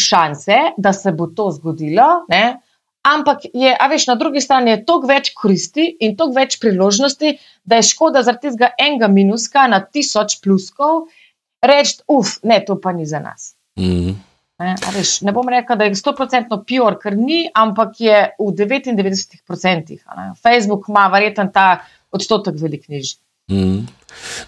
šanse, 0.03 0.59
da 0.77 0.93
se 0.93 1.13
bo 1.13 1.27
to 1.27 1.51
zgodilo, 1.55 2.09
ne? 2.29 2.59
ampak 3.07 3.47
je, 3.55 3.71
a 3.71 3.87
veš, 3.87 4.09
na 4.11 4.17
drugi 4.19 4.43
strani 4.43 4.73
je 4.73 4.81
toliko 4.85 5.07
več 5.13 5.31
koristi 5.39 5.87
in 6.03 6.17
toliko 6.19 6.41
več 6.41 6.59
priložnosti, 6.59 7.37
da 7.65 7.79
je 7.79 7.87
škoda 7.87 8.25
zaradi 8.27 8.51
tega 8.51 8.73
enega 8.75 9.07
minuska 9.09 9.69
na 9.71 9.79
tisoč 9.85 10.41
pluskov 10.43 11.07
reči, 11.67 12.01
uf, 12.09 12.39
ne, 12.43 12.61
to 12.65 12.81
pa 12.81 12.93
ni 12.93 13.07
za 13.07 13.21
nas. 13.21 13.55
Mm 13.79 13.85
-hmm. 13.85 14.15
Ne, 14.59 14.75
veš, 14.95 15.21
ne 15.21 15.33
bom 15.37 15.49
rekel, 15.49 15.77
da 15.77 15.85
je 15.85 15.95
100% 15.95 16.63
pure, 16.65 16.97
ker 17.03 17.17
ni, 17.17 17.43
ampak 17.55 18.01
je 18.01 18.23
v 18.39 18.53
99%. 18.57 19.99
Facebook 20.43 20.89
ima 20.89 21.09
verjetno 21.13 21.51
ta 21.53 21.85
odstotek 22.11 22.55
velik 22.61 22.89
nižji. 22.89 23.19
Mm. 23.51 23.87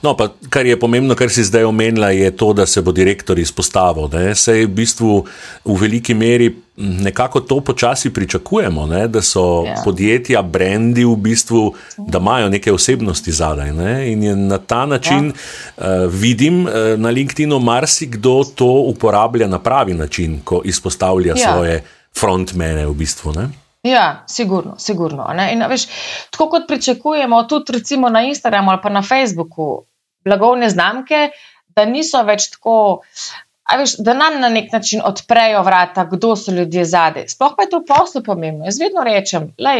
No, 0.02 0.16
pa, 0.16 0.28
kar 0.48 0.66
je 0.66 0.78
pomembno, 0.80 1.14
kar 1.14 1.30
si 1.30 1.44
zdaj 1.44 1.64
omenila, 1.64 2.10
je 2.10 2.30
to, 2.36 2.52
da 2.52 2.66
se 2.66 2.82
bo 2.82 2.92
direktor 2.92 3.38
izpostavil. 3.38 4.08
Se 4.34 4.58
je 4.58 4.66
v 4.66 4.70
bistvu 4.70 5.26
v 5.64 5.76
veliki 5.80 6.14
meri 6.14 6.54
nekako 6.78 7.40
to 7.40 7.60
počasi 7.60 8.10
pričakujemo, 8.14 8.86
ne? 8.86 9.08
da 9.08 9.22
so 9.22 9.64
ja. 9.66 9.74
podjetja, 9.84 10.42
brendi 10.42 11.04
v 11.04 11.16
bistvu, 11.16 11.74
da 11.98 12.18
imajo 12.18 12.48
neke 12.48 12.72
osebnosti 12.72 13.32
zadaj. 13.32 13.72
Ne? 13.72 14.12
In 14.12 14.46
na 14.46 14.58
ta 14.58 14.86
način 14.86 15.26
ja. 15.26 15.32
uh, 15.76 16.12
vidim 16.12 16.66
uh, 16.66 16.72
na 16.96 17.10
LinkedIn-u 17.10 17.58
marsikdo 17.58 18.44
to 18.54 18.66
uporablja 18.66 19.46
na 19.48 19.58
pravi 19.58 19.94
način, 19.94 20.40
ko 20.44 20.62
izpostavlja 20.64 21.34
ja. 21.36 21.52
svoje 21.52 21.82
frontmene 22.18 22.86
v 22.86 22.94
bistvu. 22.94 23.32
Ne? 23.32 23.48
Ja, 23.88 24.24
sigurno, 24.26 24.74
sigurno. 24.78 25.26
In, 25.52 25.64
veš, 25.68 25.86
tako 26.30 26.48
kot 26.54 26.66
pričakujemo, 26.68 27.42
tudi 27.48 27.72
recimo 27.78 28.08
na 28.08 28.22
Instagramu 28.22 28.70
ali 28.70 28.82
pa 28.82 28.88
na 28.88 29.02
Facebooku, 29.02 29.84
blagovne 30.24 30.70
znamke, 30.70 31.28
da 31.76 31.84
niso 31.84 32.22
več 32.26 32.50
tako, 32.54 32.74
veš, 33.78 33.96
da 34.04 34.14
nam 34.18 34.40
na 34.40 34.50
nek 34.52 34.72
način 34.72 35.02
odprejo 35.04 35.62
vrata, 35.62 36.04
kdo 36.10 36.34
so 36.36 36.52
ljudje 36.52 36.84
zadaj. 36.84 37.28
Sploh 37.28 37.56
pa 37.56 37.66
je 37.66 37.70
to 37.70 37.82
poslu 37.88 38.22
pomembno. 38.24 38.64
Jaz 38.64 38.80
vedno 38.80 39.04
rečem, 39.04 39.52
da 39.58 39.76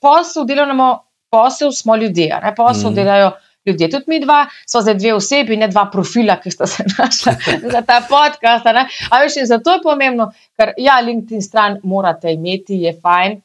posel 0.00 0.46
delamo, 0.48 0.92
posel 1.30 1.72
smo 1.72 1.96
ljudje, 1.96 2.40
ne 2.42 2.54
posel 2.54 2.90
mm. 2.90 2.94
delajo. 2.94 3.32
Ljudje, 3.66 3.86
tudi 3.90 4.04
mi 4.08 4.16
dva, 4.18 4.40
smo 4.66 4.80
zdaj 4.82 4.96
dve 4.98 5.12
osebi, 5.14 5.56
ne 5.56 5.68
dva 5.70 5.84
profila, 5.90 6.34
ki 6.42 6.50
sta 6.50 6.66
se 6.66 6.82
našla 6.98 7.34
za 7.62 7.82
ta 7.86 8.00
podcast. 8.08 8.66
Ampak, 8.66 9.36
zato 9.46 9.76
je 9.76 9.82
pomembno, 9.84 10.32
ker 10.58 10.72
ja, 10.82 10.96
LinkedIn 11.00 11.42
stran 11.42 11.78
morate 11.86 12.32
imeti, 12.34 12.80
je 12.82 12.90
fajn, 13.02 13.36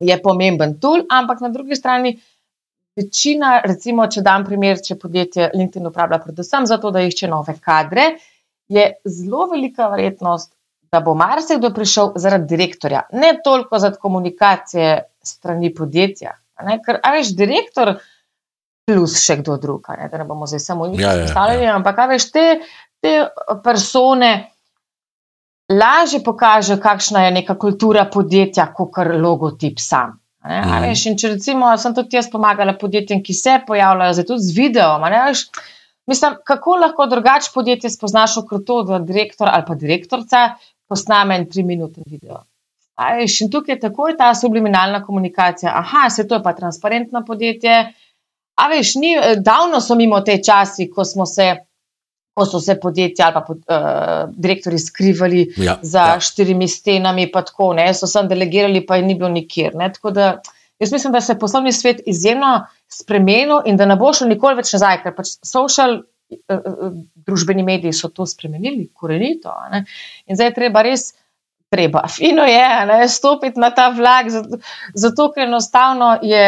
je 0.00 0.16
pomemben 0.22 0.78
tool, 0.80 1.04
ampak 1.08 1.40
na 1.40 1.48
drugi 1.48 1.76
strani. 1.76 2.14
Večina, 2.96 3.60
recimo, 3.64 4.06
če 4.10 4.22
dam 4.26 4.44
primer, 4.44 4.80
če 4.82 4.96
podjetje 4.98 5.50
LinkedIn 5.54 5.86
uporablja 5.88 6.18
predvsem 6.24 6.66
zato, 6.66 6.90
da 6.90 7.04
išče 7.06 7.28
nove 7.30 7.54
kadre, 7.62 8.16
je 8.70 8.86
zelo 9.06 9.46
velika 9.52 9.88
verjetnost, 9.92 10.52
da 10.90 11.00
bo 11.04 11.14
marsikdo 11.14 11.70
prišel 11.74 12.12
zaradi 12.18 12.48
direktorja, 12.50 13.04
ne 13.12 13.36
toliko 13.44 13.78
zaradi 13.78 14.00
komunikacije 14.02 14.90
strani 15.22 15.70
podjetja. 15.74 16.34
Ne? 16.66 16.80
Ker, 16.84 16.98
a 17.02 17.14
veš, 17.14 17.30
direktor 17.38 17.94
plus 18.90 19.14
še 19.22 19.38
kdo 19.40 19.56
drug, 19.62 19.86
ne? 19.96 20.08
da 20.10 20.18
ne 20.18 20.26
bomo 20.26 20.48
zdaj 20.50 20.64
samo 20.64 20.88
njih 20.90 21.00
ja, 21.00 21.14
predstavljali, 21.14 21.62
ja, 21.62 21.70
ja. 21.70 21.76
ampak 21.78 21.98
a 22.02 22.08
veš, 22.10 22.26
te, 22.34 22.46
te 23.04 23.14
persone 23.64 24.32
lažje 25.70 26.22
pokaže, 26.24 26.80
kakšna 26.80 27.24
je 27.24 27.30
neka 27.30 27.54
kultura 27.58 28.04
podjetja, 28.12 28.66
kot 28.74 28.90
kar 28.94 29.14
logotip 29.20 29.78
sam. 29.78 30.18
Mm. 30.44 30.76
Veš, 30.86 31.04
če 31.20 31.34
recimo, 31.34 31.70
sem 31.78 31.94
tudi 31.94 32.16
jaz 32.16 32.30
pomagala 32.32 32.74
podjetjem, 32.80 33.22
ki 33.22 33.36
se 33.36 33.58
pojavljajo 33.66 34.16
zdaj 34.16 34.26
tudi 34.32 34.46
z 34.46 34.56
videom. 34.56 35.04
Mislim, 36.08 36.38
kako 36.44 36.76
lahko 36.80 37.06
drugače 37.06 37.50
podjetje 37.54 37.90
spoznaš, 37.90 38.38
kot 38.48 38.64
to, 38.66 38.82
da 38.88 38.98
direktor 38.98 39.50
ali 39.52 39.66
pa 39.66 39.76
direktorica 39.78 40.46
posname 40.88 41.36
en 41.36 41.46
tri 41.50 41.62
minute 41.62 42.02
video. 42.06 42.42
Veš, 43.00 43.40
in 43.44 43.50
tukaj 43.52 43.76
je 43.76 43.82
takoj 43.84 44.16
ta 44.16 44.32
subliminalna 44.34 45.04
komunikacija. 45.04 45.72
Aha, 45.76 46.08
se 46.10 46.26
to 46.28 46.40
je 46.40 46.42
pa 46.42 46.52
transparentno 46.56 47.22
podjetje. 47.26 47.76
A 48.60 48.68
veš, 48.68 48.94
ni, 49.00 49.14
davno 49.44 49.80
so 49.80 49.94
mimo 49.96 50.20
te 50.20 50.40
časi, 50.42 50.90
ko 50.90 51.04
smo 51.04 51.26
se 51.26 51.52
ko 52.34 52.46
so 52.46 52.60
se 52.60 52.76
podjetja 52.80 53.26
ali 53.26 53.34
pa 53.34 53.40
pod, 53.46 53.58
uh, 53.66 54.30
direktori 54.36 54.78
skrivali 54.78 55.42
ja, 55.56 55.78
za 55.82 56.06
ja. 56.14 56.20
štirimi 56.20 56.68
stenami, 56.68 57.28
pa 57.32 57.42
tako 57.44 57.72
ne, 57.76 57.88
so 57.94 58.08
sem 58.10 58.28
delegirali, 58.30 58.84
pa 58.86 58.96
je 59.00 59.06
ni 59.08 59.16
bilo 59.18 59.28
nikjer. 59.32 59.74
Ne, 59.74 59.90
da, 60.14 60.30
jaz 60.80 60.92
mislim, 60.92 61.12
da 61.12 61.20
se 61.20 61.34
je 61.34 61.38
poslovni 61.38 61.72
svet 61.72 62.02
izjemno 62.06 62.60
spremenil 62.88 63.66
in 63.66 63.76
da 63.76 63.86
ne 63.86 63.98
bo 64.00 64.12
šel 64.14 64.30
nikoli 64.30 64.60
več 64.62 64.72
nazaj, 64.78 65.02
ker 65.04 65.16
pač 65.16 65.36
social. 65.46 66.02
Eh, 66.30 66.54
eh, 66.54 66.90
družbeni 67.26 67.64
mediji 67.66 67.90
so 67.92 68.08
to 68.14 68.22
spremenili, 68.26 68.84
korenito. 68.94 69.50
Ne? 69.72 69.80
In 70.30 70.38
zdaj 70.38 70.52
je 70.52 70.54
treba 70.54 70.84
res, 70.86 71.08
treba, 71.70 72.04
fino 72.06 72.44
je, 72.46 72.66
ne, 72.86 73.08
stopiti 73.08 73.58
na 73.58 73.72
ta 73.74 73.88
vlak, 73.94 74.30
zato, 74.30 74.60
zato 74.94 75.26
ker 75.34 75.48
enostavno 75.48 76.12
je 76.22 76.44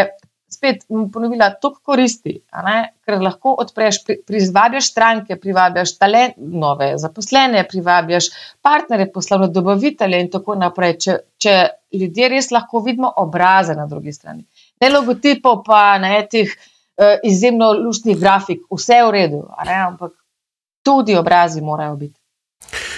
spet 0.53 0.85
ponovila, 1.13 1.51
to 1.61 1.73
koristi, 1.83 2.35
ker 2.53 3.19
lahko 3.23 3.55
odpreš, 3.63 4.03
privabiš 4.29 4.91
stranke, 4.93 5.37
privabiš 5.41 5.97
talent, 5.99 6.39
nove 6.39 6.93
zaposlene, 7.03 7.65
privabiš 7.69 8.31
partnere, 8.63 9.09
poslovne 9.13 9.49
dobavitelje 9.53 10.21
in 10.21 10.31
tako 10.33 10.57
naprej. 10.61 10.97
Če, 11.05 11.19
če 11.43 11.57
ljudje 11.99 12.31
res 12.33 12.51
lahko 12.55 12.85
vidimo 12.85 13.13
obraze 13.25 13.77
na 13.79 13.87
drugi 13.91 14.13
strani, 14.13 14.45
ne 14.81 14.93
logotipov, 14.93 15.63
pa 15.67 15.99
ne 16.03 16.15
teh 16.31 16.49
uh, 16.49 17.19
izjemno 17.25 17.73
luštnih 17.83 18.19
grafik, 18.21 18.67
vse 18.71 19.01
je 19.01 19.07
v 19.09 19.15
redu, 19.19 19.45
ampak 19.59 20.17
tudi 20.83 21.17
obrazi 21.17 21.63
morajo 21.63 21.97
biti. 21.97 22.22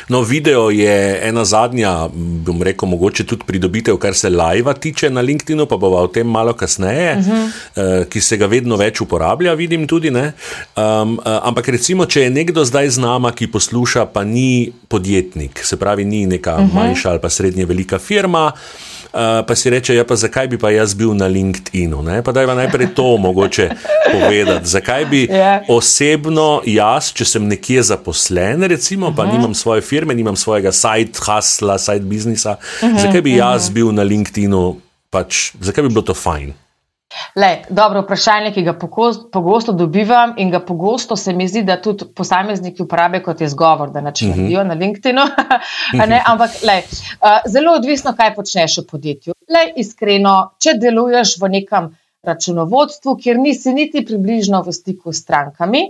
No, 0.09 0.21
video 0.23 0.71
je 0.71 1.21
ena 1.29 1.45
zadnja, 1.45 2.09
bom 2.15 2.63
rekel, 2.63 2.89
mogoče 2.89 3.25
tudi 3.27 3.47
pridobitev, 3.47 3.97
kar 3.97 4.15
se 4.15 4.31
live 4.31 4.75
tiče 4.81 5.11
na 5.11 5.21
LinkedIn, 5.21 5.67
pa 5.69 5.77
bova 5.77 6.03
o 6.05 6.07
tem 6.07 6.27
malo 6.27 6.53
kasneje, 6.53 7.17
uh 7.19 7.27
-huh. 7.27 7.45
uh, 8.01 8.07
ki 8.07 8.21
se 8.21 8.37
ga 8.37 8.47
vedno 8.47 8.77
več 8.77 9.01
uporablja, 9.01 9.55
vidim 9.55 9.87
tudi. 9.87 10.11
Um, 10.11 10.21
uh, 10.21 11.23
ampak 11.25 11.69
recimo, 11.69 12.07
če 12.07 12.21
je 12.21 12.31
nekdo 12.31 12.65
zdaj 12.65 12.89
z 12.89 12.99
nama, 12.99 13.33
ki 13.33 13.47
posluša, 13.47 14.07
pa 14.07 14.25
ni 14.25 14.73
podjetnik, 14.89 15.65
se 15.65 15.77
pravi, 15.77 16.05
ni 16.05 16.27
neka 16.27 16.55
uh 16.55 16.61
-huh. 16.61 16.75
manjša 16.75 17.11
ali 17.11 17.21
pa 17.21 17.31
srednje 17.31 17.65
velika 17.65 17.99
firma. 17.99 18.53
Uh, 18.55 18.94
pa 19.47 19.55
si 19.55 19.71
reče, 19.71 19.95
ja, 19.95 20.05
pa 20.05 20.17
zakaj 20.17 20.49
bi 20.49 20.59
pa 20.59 20.71
jaz 20.71 20.95
bil 20.95 21.15
na 21.15 21.27
LinkedIn-u? 21.27 22.03
Pa 22.25 22.33
da 22.33 22.41
je 22.41 22.55
najprej 22.55 22.95
to 22.95 23.17
mogoče 23.17 23.69
povedati. 24.13 24.69
Zakaj 24.69 25.05
bi 25.07 25.27
yeah. 25.27 25.45
Ja. 25.45 25.63
osebno 25.69 26.63
jaz, 26.67 27.13
če 27.13 27.25
sem 27.25 27.47
nekje 27.49 27.83
zaposlen, 27.83 28.63
recimo, 28.63 29.07
uh 29.07 29.13
-huh. 29.13 29.17
pa 29.17 29.27
mhm. 29.27 29.37
nimam 29.37 29.55
svoje 29.55 29.81
firme, 29.81 30.15
nimam 30.15 30.37
svojega 30.37 30.73
side 30.73 31.13
husla, 31.27 31.79
side 31.79 32.01
biznisa, 32.01 32.57
uh 32.83 32.89
-huh, 32.89 33.03
zakaj 33.03 33.23
bi 33.23 33.37
jaz 33.37 33.65
uh 33.65 33.71
-huh. 33.71 33.75
bil 33.75 33.93
na 33.93 34.03
LinkedIn-u, 34.03 34.77
pač, 35.11 35.53
zakaj 35.61 35.83
bi 35.83 35.89
bilo 35.89 36.03
to 36.03 36.15
fajn? 36.15 36.55
Le, 37.35 37.51
dobro 37.69 38.03
vprašanje, 38.05 38.53
ki 38.55 38.63
ga 38.63 38.75
pogosto 39.33 39.73
dobivam 39.73 40.35
in 40.39 40.51
ga 40.51 40.61
pogosto 40.61 41.17
se 41.17 41.33
mi 41.33 41.49
zdi, 41.49 41.63
da 41.63 41.81
tudi 41.83 42.05
posamezniki 42.17 42.83
uporabljajo 42.83 43.25
kot 43.25 43.41
izgovor, 43.41 43.91
da 43.91 44.01
načrtijo 44.01 44.61
uh 44.61 44.67
-huh. 44.67 44.69
na 44.69 44.75
LinkedIn. 44.75 45.19
Ampak 46.33 46.51
le, 46.63 46.79
uh, 46.79 47.29
zelo 47.47 47.75
odvisno, 47.75 48.15
kaj 48.17 48.35
počneš 48.35 48.79
v 48.79 48.87
podjetju. 48.91 49.35
Le, 49.49 49.73
iskreno, 49.77 50.51
če 50.59 50.79
deluješ 50.81 51.37
v 51.41 51.49
nekem 51.49 51.91
računovodstvu, 52.23 53.17
kjer 53.23 53.39
nisi 53.39 53.75
niti 53.75 54.05
približno 54.05 54.63
v 54.63 54.73
stiku 54.73 55.13
s 55.13 55.23
strankami, 55.23 55.83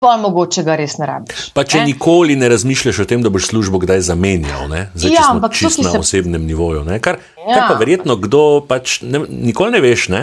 pa 0.00 0.16
mogoče 0.16 0.64
ga 0.64 0.76
res 0.80 0.96
ne 0.98 1.06
rabiš. 1.08 1.50
Pa 1.56 1.64
če 1.68 1.82
ne? 1.82 1.90
nikoli 1.92 2.36
ne 2.40 2.48
razmišljaš 2.48 3.02
o 3.02 3.06
tem, 3.08 3.20
da 3.24 3.32
boš 3.32 3.50
službo 3.50 3.82
kdaj 3.82 4.00
zamenjal, 4.08 4.72
Zdaj, 4.94 5.12
ja, 5.12 5.26
ampak 5.34 5.54
čisto 5.56 5.84
na 5.84 5.92
se... 5.92 6.00
osebnem 6.00 6.46
nivoju. 6.48 6.86
Kar, 7.04 7.20
ja. 7.36 7.52
kar 7.52 7.66
pa 7.68 7.76
verjetno 7.80 8.16
kdo 8.20 8.42
pač 8.68 9.00
ne, 9.04 9.20
nikoli 9.28 9.76
ne 9.76 9.82
veš. 9.84 10.08
Ne? 10.14 10.22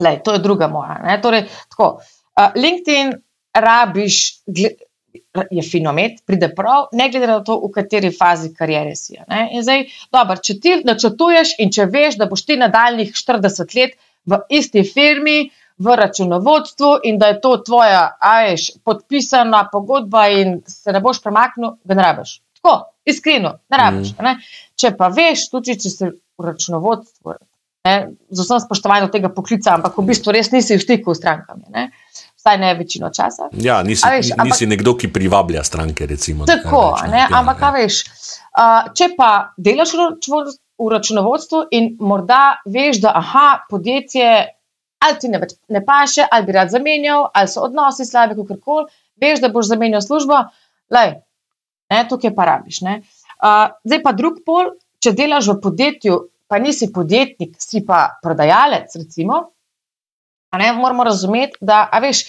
Lej, 0.00 0.22
to 0.24 0.36
je 0.36 0.40
druga 0.40 0.70
moja. 0.72 1.18
Torej, 1.22 1.44
tako, 1.68 1.98
uh, 2.00 2.50
LinkedIn 2.56 3.18
rabiš. 3.54 4.22
je 5.50 5.62
finomet, 5.64 6.20
pride 6.26 6.48
prav, 6.54 6.88
ne 6.96 7.08
glede 7.10 7.26
na 7.26 7.38
to, 7.44 7.56
v 7.62 7.70
kateri 7.74 8.10
fazi 8.14 8.50
karijere 8.54 8.94
si. 8.96 9.16
Ne? 9.28 9.48
In 9.56 9.64
zdaj, 9.64 9.86
dober, 10.14 10.40
če 10.44 10.56
ti 10.62 10.74
načrtuješ 10.86 11.54
in 11.64 11.72
če 11.74 11.86
veš, 11.90 12.18
da 12.20 12.28
boš 12.30 12.44
ti 12.46 12.56
nadaljnih 12.60 13.12
40 13.16 13.76
let 13.76 13.96
v 14.28 14.38
isti 14.60 14.84
firmi, 14.86 15.48
v 15.78 15.96
računovodstvu 15.96 16.90
in 17.08 17.18
da 17.18 17.32
je 17.32 17.40
to 17.40 17.56
tvoja, 17.66 18.16
ajš, 18.20 18.70
podpisana 18.84 19.68
pogodba 19.72 20.26
in 20.28 20.60
se 20.66 20.92
ne 20.92 21.00
boš 21.00 21.22
premaknil, 21.22 21.76
ga 21.84 21.98
ne 21.98 22.06
rabiš. 22.06 22.38
Tako, 22.58 22.74
iskreno, 23.04 23.58
ne 23.70 23.78
rabiš. 23.78 24.14
Mm. 24.18 24.24
Ne? 24.24 24.36
Če 24.78 24.94
pa 24.98 25.10
veš, 25.14 25.48
tudi 25.52 25.78
če 25.78 25.92
si 25.92 26.10
v 26.10 26.48
računovodstvu, 26.50 27.36
ne, 27.88 27.94
z 28.30 28.44
vsem 28.44 28.62
spoštovanjem 28.62 29.12
tega 29.14 29.30
poklica, 29.34 29.76
ampak 29.78 29.98
v 29.98 30.08
bistvu 30.10 30.34
res 30.34 30.50
nisi 30.54 30.76
v 30.76 30.82
stiku 30.82 31.14
s 31.14 31.22
strankami. 31.22 31.70
Ne? 31.74 31.90
vsaj 32.38 32.58
ne 32.58 32.74
večino 32.74 33.10
časa. 33.10 33.48
Ja, 33.52 33.82
nisi, 33.82 34.06
veš, 34.10 34.32
ampak, 34.32 34.46
nisi 34.46 34.66
nekdo, 34.66 34.94
ki 34.96 35.12
privablja 35.12 35.64
stranke. 35.64 36.06
Recimo, 36.06 36.46
tako, 36.46 36.94
reč, 37.02 37.10
ne, 37.10 37.18
ja, 37.18 37.28
ampak, 37.40 37.60
ja. 37.62 37.70
veš, 37.74 38.02
uh, 38.04 38.92
če 38.94 39.10
pa 39.16 39.30
delaš 39.56 39.94
v 40.78 40.90
računovodstvu 40.92 41.64
in 41.74 41.96
morda 42.00 42.60
veš, 42.66 43.02
da 43.02 43.16
aha, 43.18 43.48
podjetje 43.70 44.30
ali 44.98 45.18
ti 45.20 45.28
ne, 45.28 45.40
ne 45.68 45.84
paše, 45.84 46.26
ali 46.30 46.46
bi 46.46 46.52
rad 46.52 46.70
zamenjal, 46.70 47.28
ali 47.34 47.48
so 47.48 47.62
odnosi 47.66 48.04
slabi, 48.04 48.36
kako 48.36 48.56
koli, 48.64 48.86
veš, 49.20 49.40
da 49.40 49.48
boš 49.48 49.70
zamenjal 49.70 50.02
službo, 50.02 50.42
lej, 50.94 51.14
ne, 51.90 52.02
tukaj 52.08 52.34
pa 52.34 52.44
rabiš. 52.44 52.82
Uh, 52.82 53.70
zdaj 53.84 54.02
pa 54.02 54.12
drug 54.12 54.42
pol, 54.46 54.74
če 55.02 55.14
delaš 55.14 55.52
v 55.52 55.60
podjetju, 55.62 56.18
pa 56.48 56.58
nisi 56.58 56.90
podjetnik, 56.92 57.56
si 57.60 57.84
pa 57.86 58.18
prodajalec, 58.22 58.94
recimo. 58.96 59.42
Ne, 60.56 60.72
moramo 60.72 61.04
razumeti, 61.04 61.60
da 61.60 61.86
veš, 62.02 62.24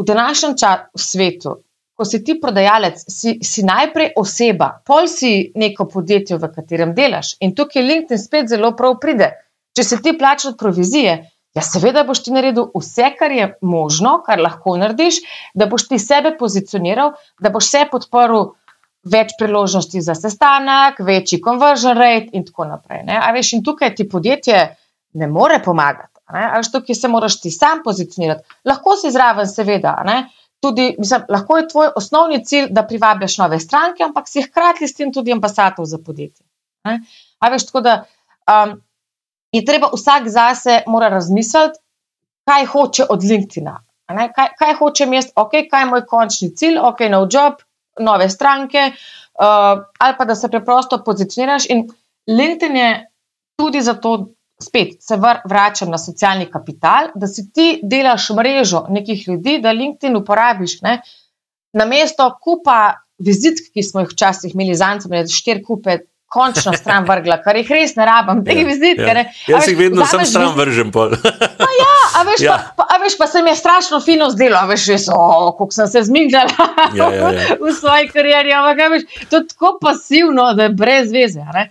v 0.00 0.06
današnjem 0.08 0.56
svetu, 0.96 1.58
ko 2.00 2.04
si 2.08 2.22
ti 2.24 2.38
prodajalec, 2.40 3.02
si, 3.12 3.34
si 3.44 3.62
najprej 3.62 4.14
oseba, 4.16 4.70
pol 4.86 5.04
si 5.06 5.52
neko 5.54 5.84
podjetje, 5.84 6.38
v 6.40 6.48
katerem 6.54 6.94
delaš. 6.96 7.34
In 7.44 7.52
tukaj 7.54 7.84
LinkedIn 7.84 8.18
spet 8.18 8.48
zelo 8.48 8.72
prav 8.76 8.96
pride. 9.02 9.34
Če 9.76 9.84
si 9.84 9.98
ti 10.02 10.14
plačal 10.18 10.56
provizije, 10.58 11.18
ja, 11.54 11.62
seveda 11.62 12.04
boš 12.06 12.24
ti 12.24 12.34
naredil 12.34 12.70
vse, 12.76 13.10
kar 13.18 13.32
je 13.34 13.50
možno, 13.60 14.20
kar 14.26 14.40
lahko 14.42 14.76
narediš, 14.80 15.20
da 15.54 15.66
boš 15.70 15.88
ti 15.88 15.98
sebe 15.98 16.36
pozicioniral, 16.38 17.14
da 17.40 17.50
boš 17.50 17.70
se 17.70 17.86
podporil. 17.90 18.52
Več 19.00 19.30
priložnosti 19.40 20.02
za 20.04 20.12
sestanek, 20.12 20.98
večji 21.00 21.38
conversion 21.40 21.96
rate, 21.96 22.34
in 22.36 22.42
tako 22.44 22.66
naprej. 22.68 23.06
Veš, 23.32 23.54
in 23.56 23.62
tukaj 23.64 23.94
ti 23.96 24.04
podjetje 24.04 24.58
ne 25.16 25.28
more 25.32 25.56
pomagati. 25.64 26.20
Ali 26.26 26.68
tukaj 26.72 26.94
se 26.94 27.08
moraš 27.08 27.38
ti 27.40 27.50
sam 27.50 27.80
pozicionirati. 27.84 28.44
Lahko 28.68 28.98
si 29.00 29.08
zraven, 29.10 29.48
seveda. 29.48 29.94
Tudi, 30.60 30.90
mislim, 30.98 31.24
lahko 31.32 31.56
je 31.56 31.68
tvoj 31.68 31.88
osnovni 31.96 32.42
cilj, 32.44 32.68
da 32.76 32.84
privabiš 32.84 33.38
nove 33.40 33.56
stranke, 33.60 34.04
ampak 34.04 34.28
si 34.28 34.44
hkrati 34.44 34.88
s 34.88 35.00
tem 35.00 35.12
tudi 35.12 35.32
ambasador 35.32 35.88
za 35.88 35.98
podjetje. 36.04 36.44
Veš, 37.50 37.66
tako 37.70 37.80
da 37.80 37.96
um, 38.44 38.76
je 39.52 39.64
treba 39.64 39.90
vsak 39.92 40.28
zase 40.28 40.82
razmisliti, 41.08 41.78
kaj 42.48 42.66
hoče 42.66 43.06
od 43.10 43.24
LinkedIn-a. 43.24 43.78
Kaj, 44.10 44.48
kaj 44.58 44.74
hoče 44.78 45.06
mest, 45.06 45.32
okay, 45.38 45.68
kaj 45.70 45.84
je 45.84 45.90
moj 45.90 46.06
končni 46.06 46.50
cilj, 46.56 46.78
ok, 46.82 47.04
nov 47.10 47.28
job, 47.30 47.60
nove 48.00 48.28
stranke, 48.28 48.90
uh, 48.90 49.84
ali 49.98 50.14
pa 50.18 50.24
da 50.24 50.34
se 50.34 50.48
preprosto 50.48 51.02
pozicioniraš. 51.04 51.68
In 51.70 51.86
LinkedIn 52.26 52.76
je 52.76 52.90
tudi 53.58 53.82
zato 53.82 54.32
spet 54.62 55.02
se 55.02 55.16
vračam 55.44 55.90
na 55.90 55.98
socialni 55.98 56.46
kapital, 56.50 57.10
da 57.14 57.26
si 57.26 57.46
ti 57.52 57.80
delaš 57.82 58.30
mrežo 58.36 58.84
nekih 58.88 59.28
ljudi, 59.28 59.58
da 59.62 59.72
LinkedIn 59.72 60.16
uporabiš 60.16 60.80
ne, 60.82 61.00
na 61.72 61.86
mesto 61.86 62.26
kupa 62.42 62.94
vizitk, 63.18 63.72
ki 63.74 63.82
smo 63.82 64.04
jih 64.04 64.12
včasih 64.12 64.54
imeli 64.54 64.74
za 64.74 64.94
da 65.08 65.26
štiri 65.26 65.62
kupe. 65.64 65.98
Končno 66.30 66.72
stran 66.78 67.08
vrgla, 67.08 67.40
kar 67.42 67.56
jih 67.58 67.70
res 67.74 67.96
ne 67.98 68.04
rabim, 68.06 68.44
te 68.46 68.54
ja, 68.54 68.62
vizitke. 68.68 69.06
Ja. 69.08 69.22
Jaz 69.50 69.66
jih 69.66 69.78
vedno 69.80 70.04
sem 70.06 70.22
stran 70.30 70.52
vržen. 70.54 70.92
ja, 70.94 71.96
a 72.20 72.22
veš, 72.28 72.44
ja. 72.44 72.58
Pa, 72.76 72.86
a 72.86 72.98
veš, 73.02 73.16
pa 73.18 73.26
se 73.26 73.42
mi 73.42 73.50
je 73.50 73.56
strašno 73.58 73.98
fino 74.04 74.28
zdelo, 74.30 74.60
veš, 74.70 74.84
res, 74.92 75.08
oh, 75.10 75.48
kako 75.58 75.74
sem 75.74 75.88
se 75.90 76.04
zmigala 76.06 76.68
ja, 76.94 77.08
ja, 77.10 77.32
ja. 77.34 77.56
v 77.64 77.74
svoji 77.74 78.12
karieri. 78.12 78.54
Ampak, 78.54 78.84
veš, 78.94 79.26
to 79.26 79.40
je 79.40 79.48
tako 79.50 79.72
pasivno, 79.82 80.52
da 80.54 80.68
je 80.68 80.74
brez 80.78 81.10
veze. 81.12 81.42
Ne? 81.54 81.66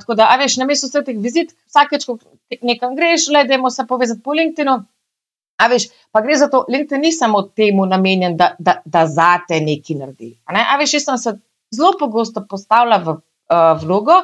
tako 0.00 0.14
da, 0.14 0.30
a 0.32 0.38
veš, 0.40 0.56
na 0.56 0.66
mestu 0.66 0.88
vseh 0.88 1.04
teh 1.06 1.18
vizit, 1.20 1.52
vsakeč, 1.70 2.06
ko 2.08 2.16
nekam 2.64 2.96
greš, 2.96 3.28
le 3.34 3.44
da 3.46 3.58
se 3.70 3.84
povezati 3.88 4.22
po 4.24 4.32
LinkedInu. 4.32 4.78
A 5.62 5.68
veš, 5.68 5.90
pa 6.10 6.22
gre 6.24 6.36
za 6.40 6.48
to, 6.50 6.64
LinkedIn 6.68 7.04
ni 7.04 7.12
samo 7.12 7.42
temu 7.42 7.84
namenjen, 7.86 8.36
da, 8.36 8.54
da, 8.58 8.80
da 8.84 9.04
za 9.06 9.36
te 9.48 9.60
nekaj 9.60 9.96
naredi. 9.96 10.32
Ne? 10.50 10.64
A 10.64 10.80
veš, 10.80 10.94
jaz 10.94 11.04
sem 11.04 11.18
se 11.18 11.34
zelo 11.70 11.92
pogosto 12.00 12.42
postavila 12.48 12.98
v 12.98 13.20
uh, 13.52 13.74
vlogo, 13.82 14.22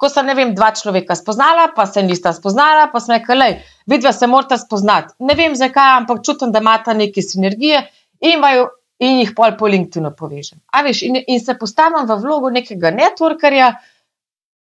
ko 0.00 0.08
sem, 0.08 0.24
ne 0.26 0.34
vem, 0.34 0.54
dva 0.56 0.70
človeka 0.72 1.14
spoznala, 1.18 1.68
pa 1.76 1.84
se 1.86 2.02
nista 2.02 2.32
spoznala, 2.32 2.88
pa 2.92 3.02
sem 3.04 3.18
rekla, 3.18 3.36
lej, 3.42 3.56
vidva 3.90 4.14
se 4.16 4.28
morata 4.30 4.56
spoznati. 4.58 5.12
Ne 5.28 5.36
vem 5.36 5.56
zakaj, 5.56 5.96
ampak 5.98 6.22
čutim, 6.24 6.54
da 6.54 6.62
imata 6.64 6.96
neke 6.96 7.22
sinergije 7.22 7.82
in, 8.24 8.40
vaju, 8.40 8.70
in 9.04 9.20
jih 9.20 9.34
pol 9.36 9.52
po 9.60 9.68
LinkedInu 9.68 10.14
povežem. 10.16 10.62
A 10.72 10.82
veš, 10.86 11.04
in, 11.04 11.20
in 11.26 11.44
se 11.44 11.56
postavim 11.60 12.08
v 12.08 12.16
vlogo 12.24 12.48
nekega 12.54 12.94
networkerja, 12.96 13.74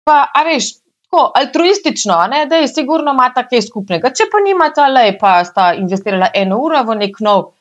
pa, 0.08 0.18
a 0.34 0.44
veš, 0.48 0.72
tako 1.08 1.30
altruistično, 1.38 2.18
ne, 2.34 2.42
da 2.50 2.56
je 2.56 2.68
sigurno 2.68 3.14
ima 3.14 3.30
nekaj 3.36 3.62
skupnega. 3.62 4.10
Če 4.10 4.26
pa 4.32 4.42
nimata, 4.44 4.88
le 4.90 5.14
pa 5.20 5.38
sta 5.46 5.70
investirala 5.78 6.32
eno 6.34 6.58
uro 6.66 6.82
v 6.90 6.98
nek 7.04 7.22
nov. 7.24 7.52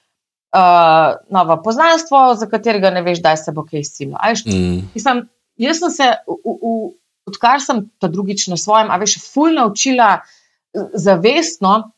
Uh, 0.58 1.18
novo 1.30 1.58
poznanstvo, 1.62 2.34
za 2.40 2.48
katerega 2.50 2.90
ne 2.90 3.02
veš, 3.04 3.20
da 3.22 3.36
se 3.38 3.52
bo 3.54 3.66
kaj 3.68 3.84
izcimilo. 3.84 4.18
Mm. 4.48 5.28
Jaz 5.58 5.82
sem 5.82 5.94
se, 5.94 6.08
v, 6.28 6.56
v, 6.62 6.74
odkar 7.30 7.62
sem 7.64 7.86
ta 8.02 8.10
drugič 8.12 8.48
na 8.52 8.58
svojem, 8.58 8.92
a 8.92 8.98
veš, 9.02 9.18
fulno 9.34 9.66
naučila 9.66 10.22
zavestno, 10.94 11.92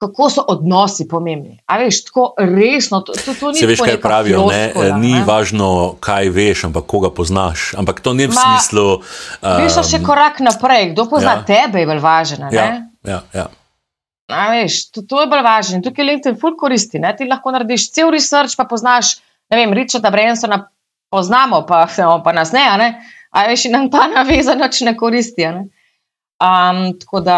kako 0.00 0.30
so 0.30 0.44
odnosi 0.48 1.04
pomembni. 1.08 1.58
A 1.66 1.76
veš, 1.78 2.04
tako 2.04 2.32
resno, 2.38 3.02
to, 3.04 3.12
to, 3.12 3.34
to 3.40 3.50
ni 3.52 3.60
Se 3.60 3.66
veš, 3.68 3.82
kaj 3.84 3.98
pravijo, 4.00 4.46
floskola, 4.48 4.96
ne? 4.96 5.00
ni 5.00 5.12
ne? 5.12 5.24
važno, 5.26 5.68
kaj 6.00 6.30
veš, 6.32 6.64
ampak 6.70 6.86
koga 6.88 7.10
poznaš. 7.12 7.74
Ampak 7.76 8.00
to 8.00 8.14
ni 8.16 8.24
v 8.26 8.32
Ma, 8.32 8.40
smislu. 8.40 8.86
Um, 8.96 9.60
veš, 9.60 9.76
še 9.90 10.00
korak 10.04 10.40
naprej, 10.44 10.94
kdo 10.94 11.04
pozna 11.10 11.36
ja. 11.40 11.44
tebe, 11.44 11.84
je 11.84 11.90
bolj 11.90 12.00
važno. 12.04 12.48
Ja, 12.54 12.66
ja, 13.04 13.20
ja. 13.36 13.46
A 14.32 14.48
veš, 14.54 14.86
to, 14.94 15.04
to 15.04 15.20
je 15.20 15.28
bolj 15.28 15.44
važno. 15.44 15.82
Tukaj 15.84 16.08
LinkedIn 16.08 16.40
ful 16.40 16.56
koristi. 16.56 17.02
Ne? 17.02 17.12
Ti 17.16 17.28
lahko 17.28 17.52
narediš 17.52 17.90
cel 17.92 18.08
research, 18.14 18.56
pa 18.56 18.64
poznaš, 18.70 19.18
ne 19.52 19.60
vem, 19.60 19.76
Richarda 19.76 20.12
Bransona 20.14 20.62
poznamo, 21.10 21.64
pa, 21.66 21.86
pa 22.24 22.32
nas 22.32 22.52
ne, 22.52 22.64
ne? 22.78 22.90
A 23.30 23.46
veš, 23.46 23.66
in 23.68 23.76
nam 23.76 23.90
ta 23.90 24.06
navezanoč 24.10 24.80
ne 24.86 24.96
koristi. 24.96 25.46
Ne? 25.46 25.66
Um, 26.40 26.98
tako 26.98 27.20
da 27.20 27.36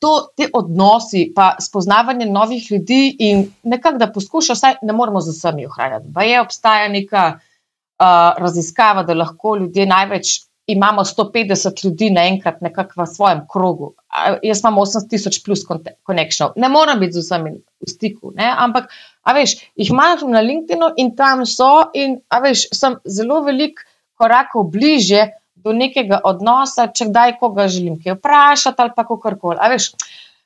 to, 0.00 0.12
te 0.36 0.48
odnosi, 0.54 1.32
pa 1.34 1.56
spoznavanje 1.60 2.26
novih 2.26 2.72
ljudi 2.72 3.16
in 3.18 3.46
nekako, 3.62 3.98
da 3.98 4.12
poskuša, 4.12 4.52
vsaj 4.52 4.74
ne 4.82 4.92
moramo 4.92 5.20
z 5.20 5.36
vsemi 5.36 5.66
ohranjati. 5.66 6.12
Pa 6.14 6.22
je 6.22 6.40
obstaja 6.40 6.88
neka 6.88 7.24
uh, 7.38 8.42
raziskava, 8.42 9.02
da 9.02 9.14
lahko 9.14 9.56
ljudje 9.56 9.86
največ. 9.86 10.40
Imamo 10.68 11.00
150 11.04 11.84
ljudi 11.84 12.10
naenkrat, 12.10 12.58
v 12.96 13.06
svojem 13.06 13.46
krogu. 13.52 13.94
Jaz 14.42 14.60
imam 14.60 14.74
8000 14.82 15.44
plus 15.44 15.62
konekšnjev. 16.02 16.48
Ne 16.56 16.68
moram 16.68 17.00
biti 17.00 17.12
z 17.12 17.24
vsemi 17.24 17.54
v 17.78 17.90
stiku, 17.90 18.32
ne? 18.34 18.48
ampak, 18.48 18.90
a 19.22 19.34
veš, 19.36 19.58
jih 19.78 19.92
imam 19.92 20.24
na 20.32 20.42
LinkedIn 20.42 20.98
in 20.98 21.14
tam 21.16 21.44
so, 21.46 21.90
in, 21.94 22.18
a 22.28 22.42
veš, 22.42 22.68
sem 22.74 22.98
zelo 23.06 23.42
velik 23.46 23.84
korakov 24.18 24.70
bliže 24.72 25.28
do 25.58 25.74
nekega 25.74 26.20
odnosa, 26.26 26.88
če 26.90 27.10
kdaj 27.10 27.38
koga 27.38 27.68
želim 27.70 27.98
kaj 28.02 28.18
vprašati 28.18 28.82
ali 28.82 28.94
pa 28.96 29.04
kako 29.06 29.38
koli. 29.38 29.78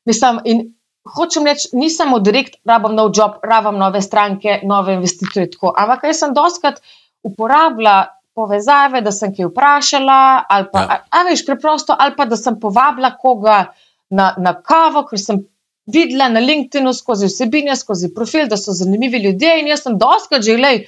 Mislim, 0.08 0.40
in 0.44 0.62
hočem 1.04 1.46
reči, 1.46 1.68
nisem 1.72 2.06
samo 2.06 2.18
direkt, 2.22 2.58
rabim 2.68 2.94
nov 2.96 3.12
job, 3.16 3.38
rabim 3.42 3.78
nove 3.78 4.02
stranke, 4.02 4.60
nove 4.62 4.96
investitorje. 4.98 5.50
Tako. 5.54 5.74
Ampak 5.76 6.04
jaz 6.08 6.22
sem 6.22 6.34
doskrat 6.34 6.82
uporabljala 7.26 8.12
povezave, 8.34 9.02
da 9.04 9.12
sem 9.12 9.34
kaj 9.34 9.50
vprašala, 9.50 10.18
ali 10.48 10.68
pa, 10.72 10.80
ja. 10.80 11.00
a, 11.10 11.20
a 11.20 11.24
veš, 11.28 11.44
preprosto, 11.46 11.96
ali 11.98 12.16
pa 12.16 12.26
da 12.26 12.38
sem 12.40 12.56
povabila 12.60 13.12
koga 13.18 13.64
na, 14.10 14.32
na 14.38 14.54
kavo, 14.56 15.04
ker 15.08 15.20
sem. 15.20 15.42
Videla 15.86 16.28
na 16.30 16.40
LinkedIn-u 16.40 16.92
skozi 16.94 17.26
vsebine, 17.26 17.74
skozi 17.76 18.12
profil, 18.14 18.46
da 18.48 18.56
so 18.56 18.74
zanimivi 18.76 19.18
ljudje, 19.24 19.56
in 19.60 19.72
jaz 19.72 19.82
sem 19.82 19.98
doskrat 19.98 20.44
že, 20.46 20.56
gledaj, 20.60 20.84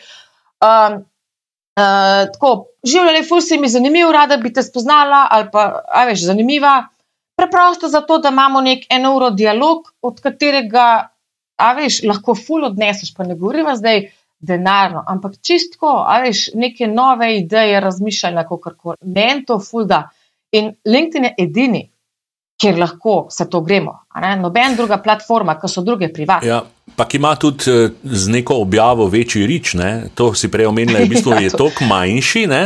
um, 0.63 1.03
Uh, 1.75 2.29
tako, 2.31 2.51
življenje, 2.87 3.25
ful 3.27 3.41
se 3.43 3.57
mi 3.59 3.67
zanimivo, 3.67 4.13
rada 4.15 4.37
bi 4.39 4.53
te 4.55 4.63
spoznala, 4.63 5.25
ali 5.35 5.49
pa, 5.51 5.65
a 5.91 6.05
veš, 6.07 6.29
zanimiva. 6.29 6.75
Preprosto 7.35 7.91
zato, 7.91 8.21
da 8.23 8.31
imamo 8.31 8.61
nek 8.63 8.85
eno 8.95 9.11
uro 9.17 9.33
dialog, 9.35 9.89
od 10.07 10.21
katerega, 10.23 10.85
a 11.59 11.73
veš, 11.75 12.05
lahko 12.07 12.37
ful 12.39 12.69
odneseš, 12.69 13.11
pa 13.17 13.27
ne 13.27 13.35
govorimo 13.35 13.75
zdaj 13.75 14.05
denarno, 14.39 15.03
ampak 15.11 15.41
čistko, 15.43 15.97
a 16.07 16.21
veš, 16.23 16.45
neke 16.55 16.87
nove 16.87 17.33
ideje, 17.41 17.83
razmišljanja, 17.83 18.47
kako 18.47 18.61
kar 18.69 18.79
koli. 18.79 19.01
Meni 19.19 19.43
to 19.49 19.59
ful 19.59 19.89
da. 19.91 20.05
In 20.55 20.77
LinkedIn 20.87 21.27
je 21.27 21.35
edini, 21.49 21.83
kjer 22.61 22.79
lahko 22.79 23.27
se 23.31 23.49
to 23.51 23.61
gremo. 23.61 23.99
Noben 24.41 24.77
druga 24.77 24.99
platforma, 25.03 25.57
ki 25.61 25.69
so 25.69 25.83
druge 25.83 26.13
privatne. 26.13 26.49
Ja. 26.49 26.63
Pa 26.97 27.07
ki 27.09 27.17
ima 27.17 27.33
tudi 27.41 27.71
eh, 27.73 27.91
z 28.05 28.31
neko 28.31 28.61
objavo 28.63 29.07
večji 29.11 29.47
rič, 29.47 29.75
ne? 29.75 30.11
to 30.15 30.35
si 30.35 30.51
prej 30.53 30.69
omenila, 30.69 31.01
v 31.03 31.11
bistvu 31.11 31.35
je 31.47 31.51
toliko 31.51 31.89
manjši. 31.89 32.47
Ne? 32.47 32.63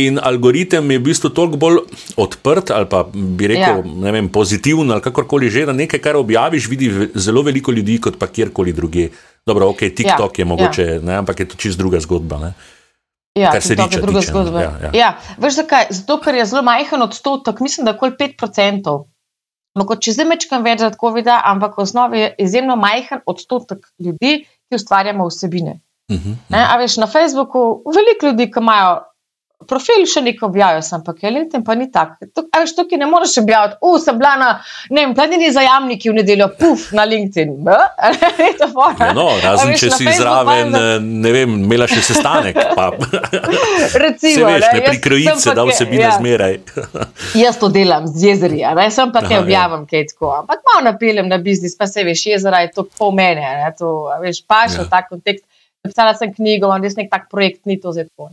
In 0.00 0.20
algoritem 0.22 0.90
je 0.94 0.98
v 1.00 1.02
bistvu 1.02 1.32
toliko 1.34 1.58
bolj 1.58 1.80
odprt, 2.16 2.70
ali 2.70 2.86
pa 2.86 3.02
bi 3.10 3.50
rekel, 3.50 3.82
ja. 3.82 4.12
vem, 4.14 4.30
pozitiven, 4.30 4.94
ali 4.94 5.02
kakorkoli 5.02 5.50
že, 5.50 5.66
da 5.66 5.74
nekaj, 5.74 5.98
kar 5.98 6.16
objaviš, 6.16 6.68
vidi 6.70 6.90
zelo 7.14 7.42
veliko 7.42 7.74
ljudi, 7.74 7.98
kot 7.98 8.18
pa 8.18 8.30
kjerkoli 8.30 8.72
druge. 8.72 9.08
Dobro, 9.46 9.72
ok, 9.74 9.90
TikTok 9.90 10.38
ja. 10.38 10.42
je 10.42 10.46
mogoče, 10.46 10.86
ja. 10.86 11.00
ne, 11.02 11.18
ampak 11.18 11.42
je 11.42 11.48
to 11.50 11.58
čist 11.58 11.78
druga 11.78 12.00
zgodba. 12.00 12.38
Ne. 12.38 12.52
Ja, 13.34 13.50
kar 13.50 13.62
se 13.62 13.76
tiče 13.76 14.00
druge 14.00 14.20
zgodbe. 14.20 14.62
Ja, 14.62 14.72
ja. 14.82 14.90
ja, 14.94 15.10
veš 15.38 15.62
zakaj? 15.62 15.90
Zato, 15.90 16.20
ker 16.22 16.38
je 16.38 16.46
zelo 16.46 16.62
majhen 16.62 17.02
odstotek, 17.02 17.60
mislim, 17.60 17.86
da 17.86 17.94
okoli 17.98 18.14
5%. 18.18 18.96
Mogoče 19.78 20.12
zdaj 20.12 20.26
mečkam 20.26 20.64
več 20.66 20.80
za 20.82 20.90
COVID, 21.00 21.28
ampak 21.44 21.76
v 21.78 21.82
osnovi 21.82 22.20
je 22.20 22.30
izjemno 22.46 22.76
majhen 22.76 23.22
odstotek 23.26 23.86
ljudi, 23.98 24.44
ki 24.68 24.78
ustvarjamo 24.78 25.26
vsebine. 25.28 25.80
Uh 26.10 26.16
-huh, 26.16 26.18
uh 26.18 26.26
-huh. 26.26 26.34
Ne, 26.48 26.64
a 26.70 26.76
veš, 26.76 26.96
na 26.96 27.06
Facebooku 27.06 27.82
veliko 27.86 28.26
ljudi, 28.26 28.50
ki 28.50 28.58
imajo 28.60 28.98
profil 29.68 30.06
še 30.08 30.22
nekaj 30.24 30.46
objavil, 30.48 30.82
ampak 30.96 31.20
je 31.22 31.30
LinkedIn 31.34 31.64
pa 31.66 31.74
ni 31.76 31.86
tak. 31.92 32.16
Veš, 32.56 32.72
tukaj 32.78 33.00
ne 33.00 33.06
moreš 33.10 33.36
objaviti, 33.42 33.76
uf, 33.84 34.00
sem 34.02 34.16
bila 34.18 34.32
na, 34.40 34.48
ne 34.90 35.04
vem, 35.04 35.14
planini 35.16 35.50
zajamniki 35.52 36.10
v 36.10 36.16
nedeljo, 36.20 36.48
puf, 36.58 36.86
na 36.96 37.04
LinkedIn. 37.08 37.52
ja, 37.68 39.10
no, 39.16 39.26
razen 39.42 39.72
veš, 39.74 39.84
če 39.84 39.90
si 39.98 40.16
zraven, 40.16 40.74
eh, 40.76 40.90
ne 41.00 41.34
vem, 41.34 41.58
imela 41.66 41.88
še 41.90 42.02
sestanek. 42.08 42.58
Recimo, 44.04 44.48
veš, 44.48 44.66
ne 44.72 44.82
prikrojice, 44.88 45.38
se, 45.44 45.56
da 45.56 45.66
vsebine 45.68 46.06
ja. 46.08 46.16
zmeraj. 46.18 46.58
jaz 47.44 47.60
to 47.60 47.72
delam 47.72 48.08
z 48.08 48.32
jezeri, 48.32 48.64
ne 48.64 48.90
sem 48.94 49.12
pa 49.14 49.24
te 49.26 49.36
ja. 49.36 49.44
objavim, 49.44 49.86
kaj 49.88 50.10
tako. 50.14 50.34
Ampak 50.40 50.64
malo 50.72 50.88
napeljem 50.88 51.28
na 51.30 51.40
biznis, 51.42 51.76
pa 51.78 51.88
se 51.90 52.04
veš, 52.06 52.26
jezera 52.32 52.64
je 52.64 52.74
to 52.76 52.88
po 52.88 53.12
mene, 53.14 53.44
ne, 53.62 53.72
to, 53.76 54.08
veš, 54.24 54.44
pa 54.48 54.64
še 54.68 54.80
ja. 54.80 54.88
v 54.88 54.92
tak 54.92 55.12
kontekst. 55.12 55.46
Napisala 55.80 56.12
sem 56.12 56.28
knjigo, 56.36 56.68
imam 56.68 56.82
res 56.84 56.92
nek 56.98 57.08
tak 57.08 57.30
projekt, 57.32 57.62
ni 57.64 57.78
to 57.80 57.94
zdaj 57.96 58.10
tako 58.10 58.28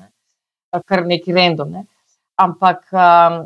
kar 0.85 1.05
neki 1.05 1.33
random. 1.33 1.71
Ne. 1.71 1.85
Ampak, 2.37 2.83
um, 2.93 3.37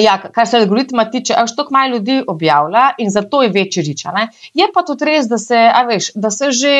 ja, 0.00 0.18
kar 0.32 0.46
se 0.48 0.58
algoritma 0.58 1.04
tiče, 1.10 1.34
je 1.36 1.46
štok 1.52 1.70
malo 1.70 1.96
ljudi 1.96 2.22
objavlja 2.28 2.90
in 2.98 3.10
zato 3.10 3.42
je 3.42 3.52
večji 3.54 3.82
riča. 3.82 4.12
Ne. 4.12 4.28
Je 4.54 4.68
pa 4.74 4.82
tudi 4.82 5.04
res, 5.04 5.28
da 5.28 5.38
se, 5.38 5.58
veš, 5.88 6.12
da 6.14 6.30
se 6.30 6.50
že, 6.52 6.76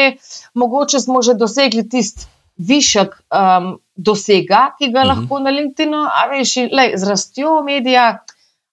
mogoče 0.54 1.00
smo 1.00 1.22
že 1.22 1.34
dosegli 1.34 1.88
tisti 1.88 2.26
višek 2.56 3.14
um, 3.34 3.74
dosega, 3.96 4.74
ki 4.78 4.90
ga 4.92 5.00
uh 5.00 5.06
mhm. 5.06 5.12
-huh. 5.12 5.20
lahko 5.20 5.38
na 5.38 5.50
LinkedIn-u, 5.50 6.02
a 6.02 6.26
veš, 6.30 6.56
lej, 6.72 6.96
z 6.96 7.08
rastjo 7.08 7.62
medija, 7.62 8.18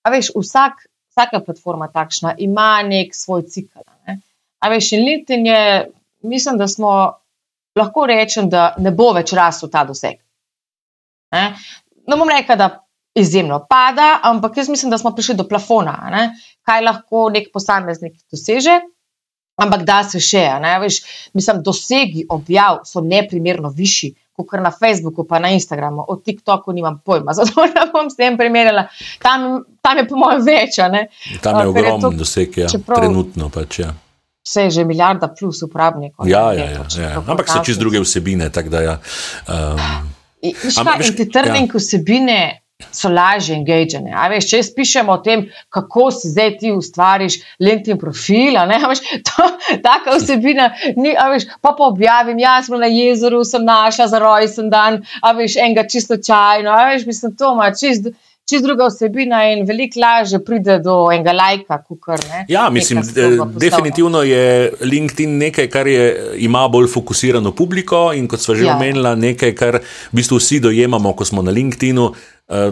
a 0.04 0.10
veš, 0.10 0.32
vsak. 0.36 0.88
Vsaka 1.12 1.40
platforma 1.46 1.88
takšna 1.92 2.36
ima 2.38 2.84
nek 2.84 3.16
svoj 3.16 3.42
cikl. 3.42 3.80
Ne. 4.08 4.20
A 4.60 4.70
veš, 4.70 4.92
in 4.92 5.04
LinkedIn 5.06 5.46
je, 5.46 5.92
mislim, 6.24 6.58
da 6.58 6.68
smo 6.68 7.14
lahko 7.76 8.06
rečem, 8.06 8.50
da 8.50 8.76
ne 8.78 8.92
bo 8.92 9.12
več 9.14 9.34
rasel 9.34 9.70
ta 9.70 9.84
doseg. 9.84 10.22
Ne, 11.32 11.44
ne 12.08 12.18
bom 12.18 12.30
rekel, 12.30 12.58
da 12.60 12.70
izjemno 13.16 13.66
pada, 13.70 14.20
ampak 14.24 14.58
jaz 14.58 14.70
mislim, 14.70 14.92
da 14.92 14.98
smo 14.98 15.14
prišli 15.16 15.36
do 15.36 15.48
plafona, 15.48 15.98
ne, 16.12 16.24
kaj 16.68 16.84
lahko 16.86 17.30
nek 17.34 17.52
posameznik 17.54 18.18
doseže. 18.32 18.80
Ampak 19.62 19.84
da 19.86 20.00
se 20.08 20.18
še, 20.24 20.42
ne, 20.64 20.72
veš, 20.82 21.02
mislim, 21.38 21.60
dosegi 21.62 22.24
objav 22.34 22.80
so 22.88 23.02
neprimerno 23.06 23.70
višji, 23.76 24.14
kot 24.40 24.54
na 24.64 24.72
Facebooku, 24.72 25.26
pa 25.28 25.40
na 25.44 25.52
Instagramu, 25.54 26.06
o 26.08 26.16
TikToku 26.16 26.72
nimam 26.74 27.02
pojma, 27.06 27.36
zato 27.38 27.66
ne 27.68 27.84
bom 27.94 28.10
s 28.10 28.18
tem 28.18 28.38
primerjala. 28.40 28.88
Tam, 29.22 29.66
tam 29.82 30.02
je, 30.02 30.08
po 30.08 30.22
mojem, 30.22 30.46
več. 30.48 30.80
Tam 31.44 31.60
je 31.60 31.68
ogromno 31.68 32.14
doseg, 32.16 32.58
ja, 32.64 32.72
čeprav, 32.72 33.04
trenutno 33.04 33.52
pač. 33.54 33.84
Ja. 33.84 33.92
Vse 34.42 34.64
je 34.66 34.72
že 34.80 34.88
milijarda 34.90 35.30
plus 35.38 35.62
uporabnikov. 35.62 36.26
Ja, 36.26 36.48
ja, 36.58 36.66
ja, 36.72 36.86
ja. 36.98 37.12
Ampak 37.22 37.52
so 37.52 37.62
čez 37.62 37.78
druge 37.78 38.02
vsebine. 38.02 38.50
Tak, 38.50 38.72
da, 38.74 38.82
ja, 38.82 38.96
um, 39.46 40.10
Ampak 40.42 41.06
ti 41.18 41.30
trning 41.30 41.70
ja. 41.70 41.78
vsebine 41.78 42.42
so 42.90 43.10
lažje 43.10 43.56
engagene. 43.56 44.14
Veš, 44.32 44.48
če 44.50 44.60
jaz 44.62 44.70
pišem 44.76 45.10
o 45.14 45.18
tem, 45.22 45.44
kako 45.74 46.08
si 46.16 46.32
zdaj 46.32 46.56
ti 46.58 46.72
ustvariš 46.74 47.38
LinkedIn 47.62 48.00
profil, 48.02 48.58
tako 49.86 50.18
vsebina, 50.18 50.72
ni, 50.98 51.14
veš, 51.14 51.46
pa 51.62 51.76
pa 51.78 51.92
objavim, 51.92 52.42
jaz 52.42 52.72
sem 52.72 52.82
na 52.82 52.90
jezeru, 52.90 53.44
sem 53.46 53.66
našla 53.68 54.10
za 54.12 54.22
rojsten 54.24 54.74
dan, 54.74 55.02
a 55.22 55.36
veš, 55.38 55.60
enega 55.62 55.86
čisto 55.88 56.18
čajno, 56.18 56.74
a 56.74 56.92
veš, 56.92 57.06
mislim, 57.10 57.38
to 57.38 57.54
ima 57.54 57.70
čisto 57.76 58.16
čist 58.50 58.66
druga 58.66 58.86
osebina 58.86 59.44
in 59.52 59.66
veliko 59.68 60.00
lažje 60.00 60.42
pride 60.46 60.80
do 60.84 60.96
enega 61.14 61.34
lajka. 61.36 61.78
Kukor, 61.88 62.20
ja, 62.48 62.70
mislim, 62.70 63.02
definitivno 63.60 64.24
je 64.24 64.74
LinkedIn 64.82 65.38
nekaj, 65.38 65.70
kar 65.70 65.88
je, 65.88 66.06
ima 66.38 66.68
bolj 66.68 66.90
fokusirano 66.92 67.52
publiko 67.56 68.12
in 68.16 68.28
kot 68.28 68.40
smo 68.40 68.56
že 68.56 68.66
ja. 68.66 68.76
omenili, 68.76 69.16
nekaj, 69.16 69.56
kar 69.56 69.80
v 69.82 70.20
bistvu 70.20 70.42
vsi 70.42 70.60
dojemamo, 70.60 71.14
ko 71.14 71.26
smo 71.26 71.42
na 71.42 71.52
LinkedInu. 71.52 72.12
Eh, 72.52 72.72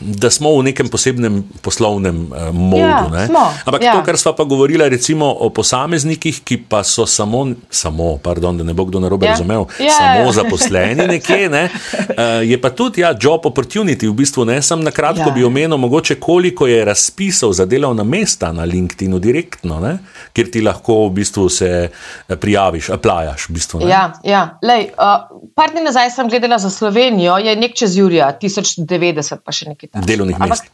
da 0.00 0.30
smo 0.30 0.58
v 0.58 0.62
nekem 0.62 0.88
posebnem 0.92 1.40
poslovnem 1.64 2.28
uh, 2.28 2.52
modu. 2.52 3.16
Ja, 3.16 3.52
Ampak 3.64 3.82
ja. 3.82 3.92
to, 3.96 4.02
kar 4.04 4.18
smo 4.18 4.34
pa 4.36 4.44
govorili, 4.44 4.88
recimo 4.88 5.30
o 5.40 5.48
posameznikih, 5.50 6.42
ki 6.44 6.58
pa 6.68 6.82
so 6.84 7.06
samo, 7.06 7.46
samo 7.70 8.18
pardon, 8.20 8.58
da 8.58 8.64
ne 8.64 8.74
bo 8.76 8.84
kdo 8.84 9.00
narobe 9.00 9.26
ja. 9.26 9.32
razumel, 9.32 9.64
ja, 9.80 9.94
samo 9.96 10.26
ja. 10.28 10.32
zaposleni 10.32 11.06
nekje, 11.08 11.48
ne, 11.48 11.62
uh, 11.64 12.44
je 12.50 12.60
pa 12.60 12.70
tudi 12.70 13.00
ja, 13.00 13.14
job 13.20 13.48
opportunity. 13.48 14.04
V 14.04 14.12
bistvu 14.12 14.44
ne 14.44 14.58
sem 14.62 14.84
na 14.84 14.92
kratko 14.92 15.30
ja. 15.30 15.32
bi 15.32 15.44
omenil, 15.48 15.78
mogoče 15.80 16.18
koliko 16.20 16.66
je 16.66 16.84
razpisov 16.84 17.56
za 17.56 17.64
delovna 17.64 18.04
mesta 18.04 18.52
na 18.52 18.68
LinkedInu 18.68 19.18
direktno, 19.18 19.80
ne, 19.80 19.94
kjer 20.36 20.52
ti 20.52 20.60
lahko 20.60 21.06
v 21.06 21.14
bistvu 21.22 21.48
se 21.48 21.88
prijaviš, 22.28 22.90
aplajaš. 22.90 23.48
V 23.48 23.56
bistvu, 23.56 23.80
ja, 23.88 24.12
ja. 24.24 24.58
Lej, 24.60 24.90
uh, 24.92 25.40
par 25.56 25.72
dni 25.72 25.88
nazaj 25.88 26.12
sem 26.18 26.28
gledala 26.28 26.60
za 26.60 26.70
Slovenijo, 26.70 27.40
je 27.40 27.56
nek 27.56 27.72
čez 27.80 27.96
Jurija 27.96 28.28
1900. 28.42 29.05
90, 29.06 29.44
pa 29.44 29.54
še 29.54 29.70
nekaj 29.72 29.92
takega. 29.92 30.06
Delovnih 30.10 30.42
mest. 30.42 30.70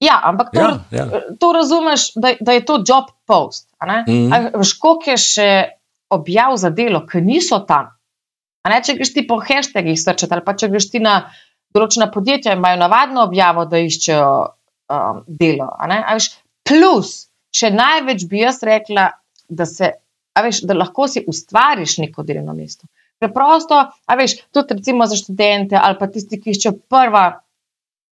Ja, 0.00 0.16
ampak 0.24 0.54
to, 0.54 0.60
ja, 0.64 1.04
ja. 1.04 1.20
to 1.40 1.52
razumeš, 1.52 2.06
da, 2.16 2.32
da 2.40 2.56
je 2.56 2.64
to 2.64 2.78
job 2.88 3.12
post. 3.28 3.68
Mm 3.84 4.06
-hmm. 4.06 4.74
Koliko 4.80 5.10
je 5.10 5.16
še 5.16 5.50
objav 6.10 6.56
za 6.56 6.70
delo, 6.70 7.06
ki 7.06 7.20
niso 7.20 7.58
tam. 7.68 7.92
Če 8.84 8.94
greš 8.94 9.12
ti 9.14 9.26
po 9.26 9.38
hashtagih 9.40 10.00
srčati 10.00 10.34
ali 10.34 10.44
pa 10.44 10.54
če 10.56 10.68
greš 10.68 10.90
ti 10.90 11.00
na 11.00 11.30
določena 11.74 12.10
podjetja, 12.10 12.56
imajo 12.56 12.76
navadno 12.76 13.24
objavo, 13.24 13.64
da 13.64 13.78
iščejo 13.78 14.30
um, 14.90 15.22
delo. 15.26 15.70
Veš, 16.12 16.30
plus, 16.66 17.12
še 17.54 17.70
največ 17.70 18.26
bi 18.30 18.42
jaz 18.42 18.62
rekla, 18.66 19.10
da, 19.48 19.66
se, 19.66 19.92
veš, 20.42 20.64
da 20.66 20.74
lahko 20.74 21.08
si 21.08 21.24
ustvariš 21.26 21.98
neko 21.98 22.22
delovno 22.26 22.54
mesto. 22.54 22.86
Preprosto, 23.20 23.78
a 24.06 24.16
veš, 24.16 24.38
tudi 24.50 24.74
recimo 24.74 25.06
za 25.06 25.16
študente 25.16 25.76
ali 25.76 25.98
pa 26.00 26.08
tisti, 26.08 26.40
ki 26.40 26.54
iščejo 26.54 26.76
prva 26.88 27.24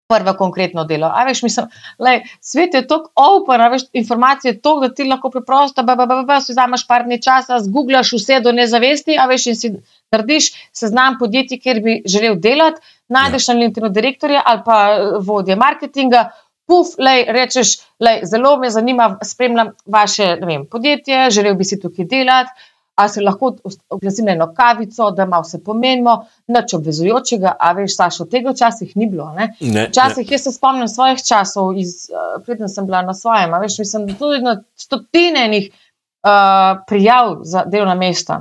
prvo 0.08 0.32
konkretno 0.38 0.84
delo. 0.84 1.10
Veš, 1.26 1.42
mislim, 1.42 1.66
lej, 1.98 2.22
svet 2.40 2.74
je 2.74 2.86
tako 2.88 3.10
open, 3.14 3.60
veš, 3.70 3.82
informacije 3.92 4.52
je 4.52 4.60
to, 4.60 4.78
da 4.80 4.88
ti 4.94 5.04
lahko 5.04 5.30
preprosto, 5.30 5.82
da 5.82 6.40
si 6.40 6.52
vzameš 6.52 6.86
par 6.88 7.04
dni 7.04 7.20
časa, 7.22 7.60
zgooglaš 7.60 8.12
vse 8.16 8.40
do 8.40 8.52
nezavesti, 8.52 9.18
a 9.20 9.26
veš, 9.28 9.46
in 9.46 9.56
si 9.56 9.72
narediš 10.12 10.52
seznam 10.72 11.18
podjetij, 11.20 11.60
kjer 11.60 11.82
bi 11.84 11.98
želel 12.06 12.38
delati, 12.40 12.80
najdeš 13.08 13.48
ja. 13.48 13.54
na 13.54 13.60
LinkedIn 13.60 13.92
direktorja 13.92 14.42
ali 14.44 14.62
pa 14.64 14.78
eh, 14.92 15.18
vodje 15.20 15.56
marketinga. 15.56 16.30
Puf, 16.68 16.96
lej, 17.00 17.24
rečeš, 17.32 17.78
lej, 18.00 18.20
zelo 18.28 18.56
me 18.60 18.70
zanima, 18.70 19.18
spremljam 19.24 19.70
vaše 19.86 20.34
vem, 20.40 20.66
podjetje, 20.70 21.30
želel 21.30 21.54
bi 21.56 21.64
si 21.64 21.80
tukaj 21.80 22.04
delati 22.04 22.68
ali 22.98 23.08
se 23.08 23.20
lahko 23.20 23.52
oglasim 23.88 24.24
na 24.24 24.32
eno 24.32 24.54
kavico, 24.54 25.10
da 25.10 25.26
malo 25.26 25.44
se 25.44 25.60
pomenimo, 25.64 26.26
nič 26.46 26.74
obvezujočega, 26.74 27.52
a 27.60 27.72
veš, 27.72 27.94
Sašo, 27.96 28.24
tega 28.26 28.50
včasih 28.50 28.96
ni 28.96 29.06
bilo. 29.06 29.28
Včasih 29.60 30.32
jaz 30.32 30.42
se 30.42 30.52
spomnim 30.52 30.88
svojih 30.88 31.22
časov, 31.22 31.76
iz, 31.78 32.08
uh, 32.10 32.40
predtem 32.42 32.68
sem 32.68 32.86
bila 32.86 33.04
na 33.06 33.14
svojem, 33.14 33.54
a 33.54 33.60
veš, 33.62 33.78
mislim, 33.78 34.08
tudi 34.18 34.42
na 34.42 34.56
stotine 34.74 35.44
enih 35.46 35.70
uh, 35.70 36.82
prijav 36.90 37.36
za 37.42 37.62
delovna 37.66 37.94
mesta. 37.94 38.40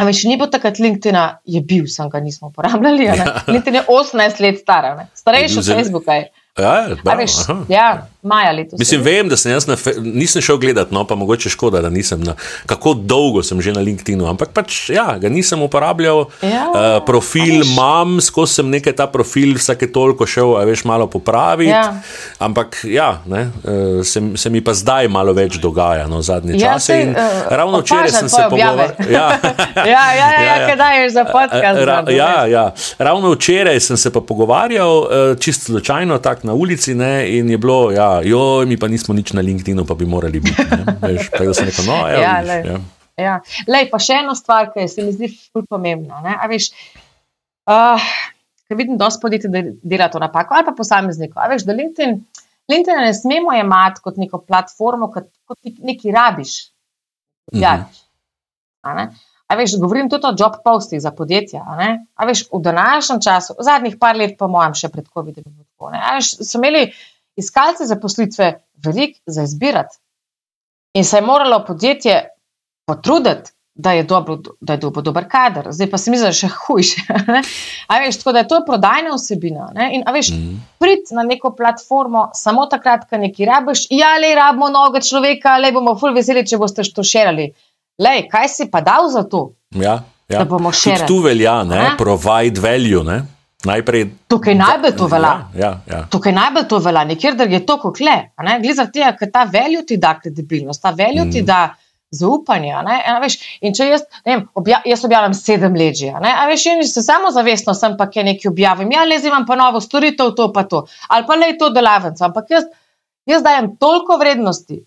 A 0.00 0.08
veš, 0.08 0.24
ni 0.24 0.38
bilo 0.40 0.48
takrat 0.50 0.80
LinkedIn, 0.80 1.20
je 1.44 1.60
bil, 1.60 1.84
sem 1.86 2.08
ga 2.10 2.24
nismo 2.24 2.48
uporabljali. 2.48 3.04
Ja. 3.04 3.42
LinkedIn 3.52 3.82
je 3.82 3.84
18 3.88 4.40
let 4.40 4.64
star, 4.64 5.06
starejši 5.14 5.58
od 5.58 5.70
Facebooka. 5.74 6.12
Je. 6.12 6.30
Ja, 6.58 6.88
bravo, 7.04 7.20
veš, 7.20 7.36
ja, 7.68 8.06
maja 8.24 8.52
letos. 8.52 8.78
Mislim, 8.78 9.02
vem, 9.02 9.28
da 9.28 9.36
sem 9.36 9.52
jaz 9.52 9.66
na, 9.68 9.76
nisem 10.00 10.42
šel 10.42 10.56
gledat, 10.58 10.90
no 10.90 11.04
pa 11.04 11.14
mogoče 11.14 11.50
škoda, 11.52 11.82
da 11.84 11.90
nisem 11.92 12.22
na, 12.24 12.34
kako 12.66 12.94
dolgo 12.94 13.42
sem 13.44 13.60
že 13.60 13.72
na 13.72 13.82
LinkedIn-u, 13.84 14.26
ampak 14.26 14.54
pač 14.56 14.88
ja, 14.90 15.18
ga 15.20 15.28
nisem 15.28 15.62
uporabljal. 15.62 16.24
Ja, 16.40 16.64
uh, 16.70 16.86
profil 17.04 17.60
imam, 17.66 18.16
skozi 18.24 18.60
sem 18.60 18.70
nekaj 18.72 18.96
ta 18.96 19.06
profil, 19.12 19.54
vsake 19.60 19.90
toliko 19.92 20.26
šel, 20.26 20.54
a 20.56 20.64
veš, 20.64 20.86
malo 20.88 21.06
popraviti. 21.10 21.70
Ja. 21.70 22.00
Ampak 22.38 22.80
ja, 22.88 23.20
ne, 23.28 23.50
uh, 23.62 24.00
se, 24.06 24.22
se 24.40 24.50
mi 24.50 24.64
pa 24.64 24.72
zdaj 24.74 25.08
malo 25.12 25.36
več 25.36 25.60
dogaja, 25.60 26.08
no, 26.08 26.22
zadnje 26.24 26.56
ja, 26.56 26.74
čase. 26.74 26.96
Se, 26.96 27.12
uh, 27.12 27.52
ravno 27.52 27.82
včeraj 27.84 28.10
sem 28.10 28.28
se 28.28 28.42
pogovarjal. 28.50 28.92
Ja, 29.14 29.28
ja, 29.84 29.84
ja, 29.84 30.04
ja, 30.20 30.28
ja, 30.32 30.42
ja, 30.42 30.54
kaj 30.66 30.76
daješ 30.76 31.12
za 31.12 31.24
podcast? 31.28 31.80
Ra, 31.86 31.98
ja, 32.08 32.46
ja, 32.48 32.64
ravno 32.98 33.34
včeraj 33.34 33.80
sem 33.84 33.96
se 34.00 34.12
pa 34.12 34.20
pogovarjal, 34.24 34.98
uh, 34.98 35.38
čisto 35.38 35.64
slučajno, 35.74 36.18
tako 36.18 36.46
na 36.48 36.54
ulici 36.54 36.94
ne, 36.94 37.28
in 37.38 37.50
je 37.50 37.58
bilo, 37.58 37.92
ja, 37.92 38.13
joj, 38.22 38.66
mi 38.66 38.76
pa 38.76 38.88
nismo 38.88 39.14
nič 39.14 39.32
na 39.32 39.42
LinkedInu, 39.42 39.84
pa 39.84 39.94
bi 39.94 40.06
morali 40.06 40.40
biti. 40.40 40.62
Veš, 41.00 41.30
tako 41.30 41.44
da 41.44 41.54
sem 41.54 41.66
rekel, 41.66 41.84
no, 41.84 41.96
evo, 42.08 42.20
Ja, 42.20 42.34
vidiš, 42.40 42.66
ja. 42.66 42.78
Ja. 43.16 43.34
Lej, 43.66 43.90
pa 43.90 43.98
še 43.98 44.20
ena 44.20 44.34
stvar, 44.34 44.72
ki 44.74 44.88
se 44.88 45.02
mi 45.02 45.12
zdi 45.12 45.28
ful 45.30 45.66
pomembna. 45.66 46.20
ne, 46.20 46.34
a 46.34 46.46
Veš, 46.46 46.70
uh, 47.70 48.08
ker 48.68 48.76
vidim, 48.76 48.96
da 48.96 49.08
podjetje 49.20 49.50
de- 49.50 49.74
dela 49.82 50.08
to 50.08 50.18
napako, 50.18 50.54
ali 50.54 50.64
pa 50.64 50.72
posameznikov. 50.72 51.42
A 51.42 51.48
veš, 51.48 51.62
da 51.62 51.72
LinkedIn, 51.72 52.16
LinkedIn 52.68 53.00
ne 53.00 53.14
smemo 53.14 53.52
jemati 53.52 54.00
kot 54.00 54.16
neko 54.16 54.38
platformo, 54.38 55.10
kot, 55.12 55.30
kot 55.44 55.58
nekaj 55.78 56.12
rabiš. 56.12 56.56
Objaviš. 57.52 58.02
A 58.82 58.94
ne? 58.94 59.08
A 59.46 59.56
veš, 59.56 59.76
govorim 59.78 60.08
tudi 60.10 60.26
o 60.26 60.34
job 60.38 60.56
postih 60.64 61.00
za 61.00 61.10
podjetja. 61.10 61.62
a. 61.62 61.96
A 62.14 62.26
veš, 62.26 62.46
v 62.52 62.60
današnjem 62.62 63.20
času, 63.20 63.54
zadnjih 63.60 63.96
par 64.00 64.16
let, 64.16 64.38
po 64.38 64.48
mojem, 64.48 64.74
še 64.74 64.88
pred 64.88 65.06
COVID-om, 65.08 65.52
so 66.20 66.58
imeli 66.58 66.88
iskalci 67.36 67.86
zaposlitve 67.86 68.52
veliko 68.76 69.18
za 69.26 69.42
izbirati. 69.42 69.96
In 70.94 71.04
se 71.04 71.16
je 71.16 71.22
moralo 71.22 71.64
podjetje 71.64 72.28
potruditi, 72.86 73.50
da 73.76 73.92
je, 73.92 74.02
dobro, 74.04 74.38
da 74.60 74.72
je 74.72 74.78
dobo 74.78 75.02
dober 75.02 75.24
kader. 75.28 75.66
Zdaj 75.70 75.90
pa 75.90 75.98
se 75.98 76.10
mi 76.10 76.18
zdi, 76.18 76.28
še 76.32 76.48
hujše. 76.48 77.00
veš, 77.96 78.16
tako 78.16 78.32
da 78.32 78.38
je 78.38 78.48
to 78.48 78.60
prodajna 78.66 79.10
vsebina. 79.12 79.72
Ne? 79.74 79.88
In 79.92 80.04
a 80.06 80.12
veš, 80.12 80.30
Mhm. 80.30 80.52
prid 80.78 81.10
na 81.10 81.22
neko 81.24 81.50
platformo 81.52 82.28
samo 82.34 82.66
takrat, 82.66 83.08
ko 83.10 83.16
nekaj 83.16 83.46
rabiš, 83.46 83.86
ja, 83.90 84.12
le 84.16 84.34
rabimo 84.34 84.68
novega 84.68 85.00
človeka, 85.00 85.56
le 85.58 85.72
bomo 85.72 85.96
ful 85.96 86.14
veseli, 86.14 86.46
če 86.46 86.56
boste 86.56 86.82
to 86.86 87.02
širili. 87.02 87.48
Lej, 87.98 88.28
kaj 88.28 88.48
si 88.48 88.70
pa 88.70 88.80
dal 88.80 89.08
za 89.08 89.22
to? 89.24 89.52
Ja, 89.72 89.98
ja. 90.28 90.38
Da 90.38 90.44
bomo 90.44 90.70
share. 90.72 91.06
tu 91.06 91.18
velja, 91.18 91.64
ne, 91.64 91.80
A? 91.80 91.96
provide 91.98 92.60
value. 92.60 93.02
Ne. 93.02 93.24
Najprej. 93.64 94.04
Tukaj 94.28 94.54
najbolj 94.54 94.96
to 94.96 95.06
velja. 95.06 95.32
Ja, 95.54 95.60
ja, 95.60 95.72
ja. 95.90 96.02
Tukaj 96.10 96.32
najbolj 96.32 96.68
to 96.68 96.78
velja, 96.78 97.04
nekjer 97.04 97.36
drugje 97.38 97.60
je 97.60 97.66
to 97.66 97.78
kot 97.80 98.00
le. 98.00 98.16
Glede 98.36 98.74
za 98.74 98.86
tega, 98.92 99.12
ker 99.18 99.30
ta 99.32 99.44
veljo 99.44 99.82
ti 99.88 99.96
da 99.96 100.18
kredibilnost, 100.20 100.82
ta 100.82 100.90
veljo 100.90 101.24
ti 101.32 101.40
Mhm. 101.40 101.46
da 101.46 101.74
zaupanje. 102.14 102.72
a 102.72 102.82
Ne? 102.82 103.02
A 103.06 103.18
veš, 103.20 103.38
in 103.60 103.74
če 103.74 103.88
jaz, 103.88 104.02
vem, 104.24 104.48
obja, 104.54 104.82
jaz 104.84 105.04
objavljam 105.04 105.34
sedem 105.34 105.72
ne? 105.72 106.30
a 106.30 106.46
veš, 106.46 106.66
in 106.66 106.84
se 106.86 107.02
samo 107.02 107.30
zavestno 107.30 107.74
sem 107.74 107.96
pa 107.98 108.06
kaj 108.10 108.24
nekaj 108.24 108.50
objavim, 108.50 108.92
ja, 108.92 109.04
le 109.04 109.18
zdaj 109.18 109.28
imam 109.32 109.46
pa 109.46 109.56
novo 109.56 109.80
storitev, 109.80 110.34
to 110.36 110.52
pa 110.52 110.62
to, 110.64 110.86
ali 111.08 111.26
pa 111.26 111.34
le 111.34 111.58
to 111.58 111.70
delavnico, 111.70 112.24
ampak 112.24 112.50
jaz, 112.50 112.64
jaz 113.26 113.42
dajem 113.42 113.76
toliko 113.76 114.16
vrednosti. 114.18 114.84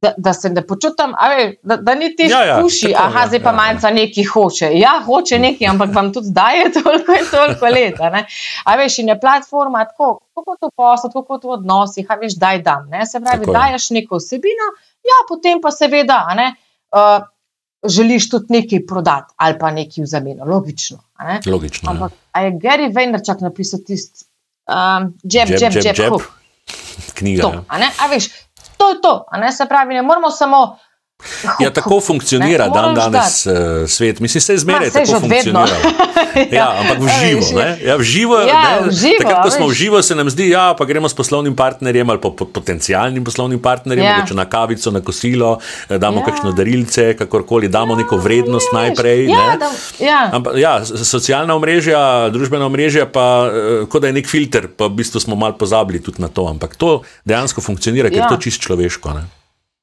Da, 0.00 0.14
da 0.16 0.32
se 0.32 0.48
ne 0.48 0.62
počutim, 0.66 1.10
a 1.12 1.28
veš, 1.28 1.50
da, 1.62 1.76
da 1.76 1.94
ni 1.94 2.16
ti 2.16 2.24
Ja, 2.24 2.38
ja, 2.44 2.54
spuši, 2.58 2.92
tako, 2.92 3.02
aha, 3.04 3.20
ja, 3.20 3.26
zdaj 3.26 3.40
pa 3.42 3.50
ja, 3.50 3.52
ja. 3.52 3.56
manjca 3.56 3.90
nekaj 3.90 4.24
hoče. 4.24 4.70
Ja, 4.74 4.92
hoče 5.06 5.38
nekaj, 5.38 5.68
ampak 5.68 5.90
vam 5.94 6.12
tudi 6.12 6.30
daje 6.32 6.70
toliko 6.76 7.12
in 7.12 7.26
toliko 7.30 7.68
let. 7.68 8.00
a 8.00 8.08
ne. 8.10 8.22
A 8.64 8.76
veš, 8.76 8.98
in 8.98 9.08
je 9.08 9.20
platforma 9.20 9.84
tako, 9.84 10.08
kako 10.34 10.56
to 10.60 10.70
posod, 10.76 11.12
kako 11.12 11.38
to 11.38 11.48
v 11.48 11.52
odnosih, 11.58 12.06
a 12.08 12.16
veš, 12.16 12.38
daj 12.40 12.62
dam. 12.62 12.88
Ne? 12.88 13.04
Se 13.06 13.20
pravi, 13.20 13.44
Tako 13.44 13.52
je. 13.52 13.58
daješ 13.58 13.90
neko 13.90 14.16
vsebino, 14.16 14.70
ja, 15.04 15.20
potem 15.28 15.60
pa 15.60 15.70
seveda, 15.70 16.22
ne, 16.34 16.48
uh, 16.96 17.20
želiš 17.84 18.30
tudi 18.30 18.56
nekaj 18.56 18.86
prodati 18.86 19.34
ali 19.36 19.58
pa 19.60 19.70
nekaj 19.70 20.00
v 20.04 20.06
zameno, 20.06 20.44
logično. 20.48 20.98
ne. 21.20 21.40
Logično. 21.46 21.84
Ja. 21.84 21.92
Ampak, 21.92 22.12
a 22.32 22.40
je 22.48 22.56
Gary 22.56 22.88
Vaynerchuk 22.94 23.40
napisal 23.44 23.84
tisti 23.86 24.24
um, 24.64 25.12
jab, 25.22 25.48
Jab, 25.48 25.60
jab, 25.60 25.72
jab, 25.72 25.84
jab, 25.84 25.96
jab. 25.98 26.08
hook. 26.08 26.32
Knjiga. 27.14 27.42
To, 27.42 27.48
ja. 27.52 27.64
a, 27.68 27.78
ne, 27.78 27.88
a 27.98 28.06
veš, 28.08 28.28
to 28.80 28.88
je 28.88 29.00
to, 29.00 29.24
se 29.52 29.66
pravi, 29.68 29.94
ne 29.94 30.02
moramo 30.02 30.30
samo. 30.30 30.78
Ja, 31.58 31.70
tako 31.70 32.00
funkcionira 32.00 32.66
Ne, 32.66 32.72
dan 32.72 32.94
danes 32.94 33.46
uh, 33.46 33.52
svet. 33.86 34.20
Mislim, 34.20 34.40
se 34.40 34.52
je 34.52 34.58
zmeraj 34.58 34.86
Ma, 34.86 34.92
tako 34.94 35.16
od 35.16 35.22
vedno. 35.22 35.60
funkcioniralo. 35.60 35.90
Ja, 36.50 36.70
ampak 36.72 36.98
v 37.00 37.08
živo. 37.10 37.46
Ne? 37.54 37.78
Ja, 37.82 37.96
v 37.96 38.02
živo, 38.02 38.36
Ja, 38.40 38.46
ne? 38.76 38.86
v 38.86 38.92
živo, 38.92 39.18
Takrat, 39.18 39.42
ko 39.42 39.50
smo 39.50 39.66
v 39.66 39.74
živo, 39.74 39.98
se 40.00 40.14
nam 40.14 40.30
zdi, 40.30 40.46
da 40.46 40.52
ja, 40.52 40.74
pa 40.74 40.84
gremo 40.84 41.04
s 41.04 41.14
poslovnim 41.14 41.52
partnerjem 41.52 42.06
ali 42.06 42.18
pa 42.18 42.30
po- 42.30 42.46
potencialnim 42.46 43.18
poslovnim 43.20 43.58
partnerjem, 43.58 43.98
Ja. 44.00 44.14
mogoče 44.14 44.34
na 44.34 44.44
kavico, 44.46 44.90
na 44.90 45.00
kosilo, 45.00 45.58
eh, 45.88 45.98
damo 45.98 46.20
Ja. 46.20 46.24
kakšno 46.24 46.52
darilce, 46.52 47.16
kakorkoli, 47.16 47.68
damo 47.68 47.94
neko 47.94 48.16
vrednost 48.16 48.68
veš, 48.68 48.72
najprej. 48.72 49.26
ja, 49.26 49.46
ne. 49.48 49.58
da, 49.58 49.68
ja. 50.00 50.30
Ampak, 50.32 50.52
ja, 50.56 50.74
socialna 50.86 51.50
omrežja, 51.52 51.98
družbena 52.28 52.64
omrežja, 52.64 53.06
pa 53.06 53.26
eh, 53.44 53.86
kot 53.86 53.98
da 53.98 54.06
je 54.06 54.14
nek 54.14 54.28
filter, 54.28 54.68
pa 54.68 54.86
v 54.86 54.94
bistvu 54.94 55.18
smo 55.18 55.34
malo 55.34 55.54
pozabili 55.54 55.98
tudi 55.98 56.22
na 56.22 56.28
to. 56.28 56.46
Ampak 56.46 56.76
to 56.76 57.02
dejansko 57.24 57.60
funkcionira, 57.60 58.06
ker 58.06 58.18
Ja. 58.18 58.24
je 58.24 58.28
to 58.28 58.40
čist 58.40 58.60
človeško. 58.60 59.08
Ne? 59.10 59.39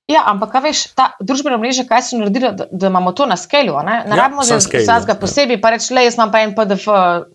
Ja, 0.08 0.22
ampak 0.32 0.54
veš, 0.64 0.86
ta 0.96 1.10
družbena 1.20 1.58
mreža, 1.60 1.84
kaj 1.84 2.02
so 2.08 2.16
naredili, 2.16 2.48
da, 2.56 2.64
da 2.72 2.88
imamo 2.88 3.12
to 3.12 3.26
na 3.28 3.36
skelu? 3.36 3.74
Ne, 3.84 3.98
ne 4.08 4.16
Ja, 4.16 4.22
rabimo 4.22 4.44
scale, 4.48 4.62
vsakega 4.64 5.12
ja. 5.12 5.20
posebej, 5.20 5.58
pa 5.60 5.74
reči, 5.74 5.90
le 5.92 6.06
jaz 6.06 6.16
imam 6.16 6.32
pa 6.32 6.40
en 6.46 6.54
PDF, 6.56 6.86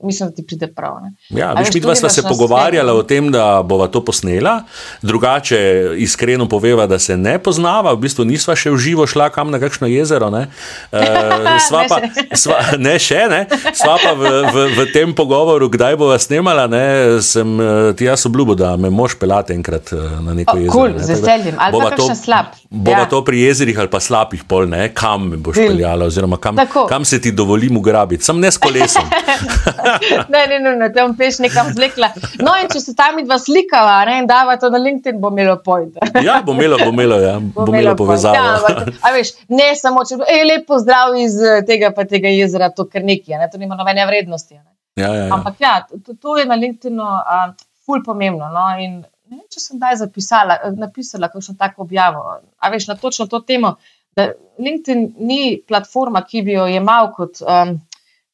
mislim, 0.01 0.31
da 0.31 0.35
ti 0.39 0.45
pride 0.49 0.71
prav. 0.73 0.95
Ne. 1.05 1.11
Ja, 1.37 1.51
A 1.53 1.61
veš, 1.61 1.75
mi 1.75 1.83
dva 1.85 1.93
sva 2.01 2.09
se 2.09 2.25
pogovarjala 2.25 2.95
o 2.97 3.03
tem, 3.05 3.29
da 3.29 3.61
bova 3.61 3.91
to 3.93 4.01
posnela, 4.05 4.63
drugače 5.05 5.59
iskreno 6.01 6.49
poveva, 6.49 6.87
da 6.89 6.97
se 6.99 7.17
ne 7.17 7.37
poznava, 7.39 7.93
v 7.93 8.07
bistvu 8.07 8.25
nisva 8.25 8.57
še 8.57 8.73
v 8.73 8.81
živo 8.81 9.05
šla 9.07 9.29
kam 9.37 9.53
na 9.53 9.61
kakšno 9.61 9.93
jezero. 9.93 10.33
Ne, 10.33 10.47
uh, 10.49 11.61
sva 11.69 11.85
Ne 11.85 11.93
pa, 11.93 12.01
še. 12.01 12.25
sva, 12.41 12.57
ne 12.81 12.97
še, 12.97 13.21
ne, 13.29 13.43
sva 13.77 13.99
pa 14.01 14.15
v, 14.17 14.33
v, 14.49 14.67
v 14.81 14.89
tem 14.97 15.13
pogovoru, 15.13 15.69
kdaj 15.69 16.01
bova 16.01 16.17
snemala, 16.17 16.65
ne, 16.73 17.21
sem 17.21 17.53
eh, 17.61 17.93
ti 18.01 18.09
jaz 18.09 18.25
obljubil, 18.33 18.57
da 18.57 18.73
me 18.81 18.89
mož 18.89 19.19
pelate 19.21 19.53
enkrat 19.53 19.93
eh, 19.93 20.09
na 20.25 20.33
neko 20.33 20.57
O, 20.57 20.61
jezero. 20.65 20.73
kul, 20.73 20.97
ne, 20.97 21.05
z 21.05 21.19
veseljem. 21.19 21.61
Ali 21.61 21.85
pa 21.85 21.93
kakšen 21.99 22.17
slab. 22.17 22.62
Bova 22.73 22.99
Ja. 22.99 23.09
to 23.09 23.21
pri 23.25 23.41
jezerih 23.41 23.79
ali 23.79 23.91
pa 23.93 24.01
slabih 24.01 24.45
pol, 24.49 24.65
ne, 24.69 24.87
kam 24.95 25.29
me 25.29 25.37
boš 25.37 25.59
peljala, 25.61 26.07
oziroma 26.09 26.39
kam, 26.41 26.57
Tako. 26.57 26.87
kam 26.89 27.05
se 27.05 27.21
ti 27.21 27.33
dovolim 27.33 27.77
ugrabiti, 27.77 28.25
sem 28.25 28.41
ne 28.41 28.49
s 28.51 28.57
kolesom. 28.57 29.05
ne, 30.33 30.47
ne, 30.49 30.59
ne, 30.59 30.73
ne, 30.77 30.89
tam 30.93 31.13
peš 31.17 31.43
nekam 31.45 31.69
zlekla. 31.77 32.09
No, 32.41 32.55
in 32.63 32.73
če 32.73 32.81
se 32.81 32.95
tam 32.97 33.21
dva 33.21 33.37
slikava 33.39 33.99
ne, 34.09 34.19
in 34.23 34.31
dava 34.31 34.57
to 34.57 34.71
na 34.73 34.81
LinkedIn, 34.81 35.21
bo 35.21 35.29
imelo 35.29 35.59
point. 35.65 36.01
Ja, 36.27 36.41
bo 36.47 36.57
imelo, 36.57 36.79
bo 36.81 36.89
imelo, 36.95 37.21
ja, 37.21 37.37
bo 37.41 37.69
imelo 37.69 37.93
povezavo. 37.99 38.41
Ja, 38.41 38.57
ampak, 38.57 38.97
a 39.05 39.13
veš, 39.13 39.35
ne 39.53 39.69
samo, 39.77 40.07
če 40.09 40.23
bo, 40.23 40.29
ej, 40.33 40.45
lep 40.49 40.65
pozdrav 40.71 41.17
iz 41.21 41.37
eh, 41.43 41.61
tega 41.69 41.93
pa 41.93 42.09
tega 42.09 42.33
jezera, 42.33 42.73
to 42.73 42.89
kar 42.89 43.05
nekaj, 43.05 43.37
ne, 43.37 43.53
to 43.53 43.61
nima 43.61 43.77
nobene 43.77 44.09
vrednosti. 44.09 44.57
Ne. 44.57 44.71
Ja, 44.97 45.13
ja, 45.13 45.27
ja. 45.27 45.31
Ampak 45.35 45.61
ja, 45.61 45.75
to, 45.93 46.17
to 46.17 46.41
je 46.41 46.49
na 46.49 46.57
LinkedInu 46.57 47.05
uh, 47.05 47.53
ful 47.85 48.01
pomembno. 48.05 48.49
No? 48.53 48.65
In 48.81 49.03
ne 49.33 49.41
vem, 49.41 49.49
če 49.49 49.63
sem 49.63 49.79
kdaj 49.81 50.01
zapisala, 50.03 50.59
eh, 50.61 50.75
napisala 50.79 51.31
kakšno 51.33 51.57
tako 51.59 51.87
objavo. 51.87 52.25
A 52.61 52.71
veš, 52.73 52.91
na 52.91 52.99
točno 53.01 53.27
to 53.31 53.41
temo, 53.49 53.77
da 54.17 54.29
LinkedIn 54.61 55.07
ni 55.25 55.63
platforma, 55.69 56.25
ki 56.29 56.43
bi 56.45 56.59
jo 56.59 56.67
jemal 56.69 57.09
kot 57.17 57.41
um, 57.41 57.79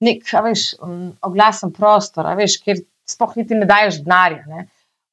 nek, 0.02 0.26
a 0.34 0.42
veš, 0.48 0.72
um, 0.82 1.12
oglasen 1.28 1.70
prostor, 1.76 2.26
a 2.26 2.34
veš, 2.38 2.58
kjer 2.64 2.82
sploh 3.08 3.38
niti 3.38 3.54
ne 3.54 3.68
daješ 3.68 4.02
denarja. 4.02 4.42
Ne? 4.50 4.66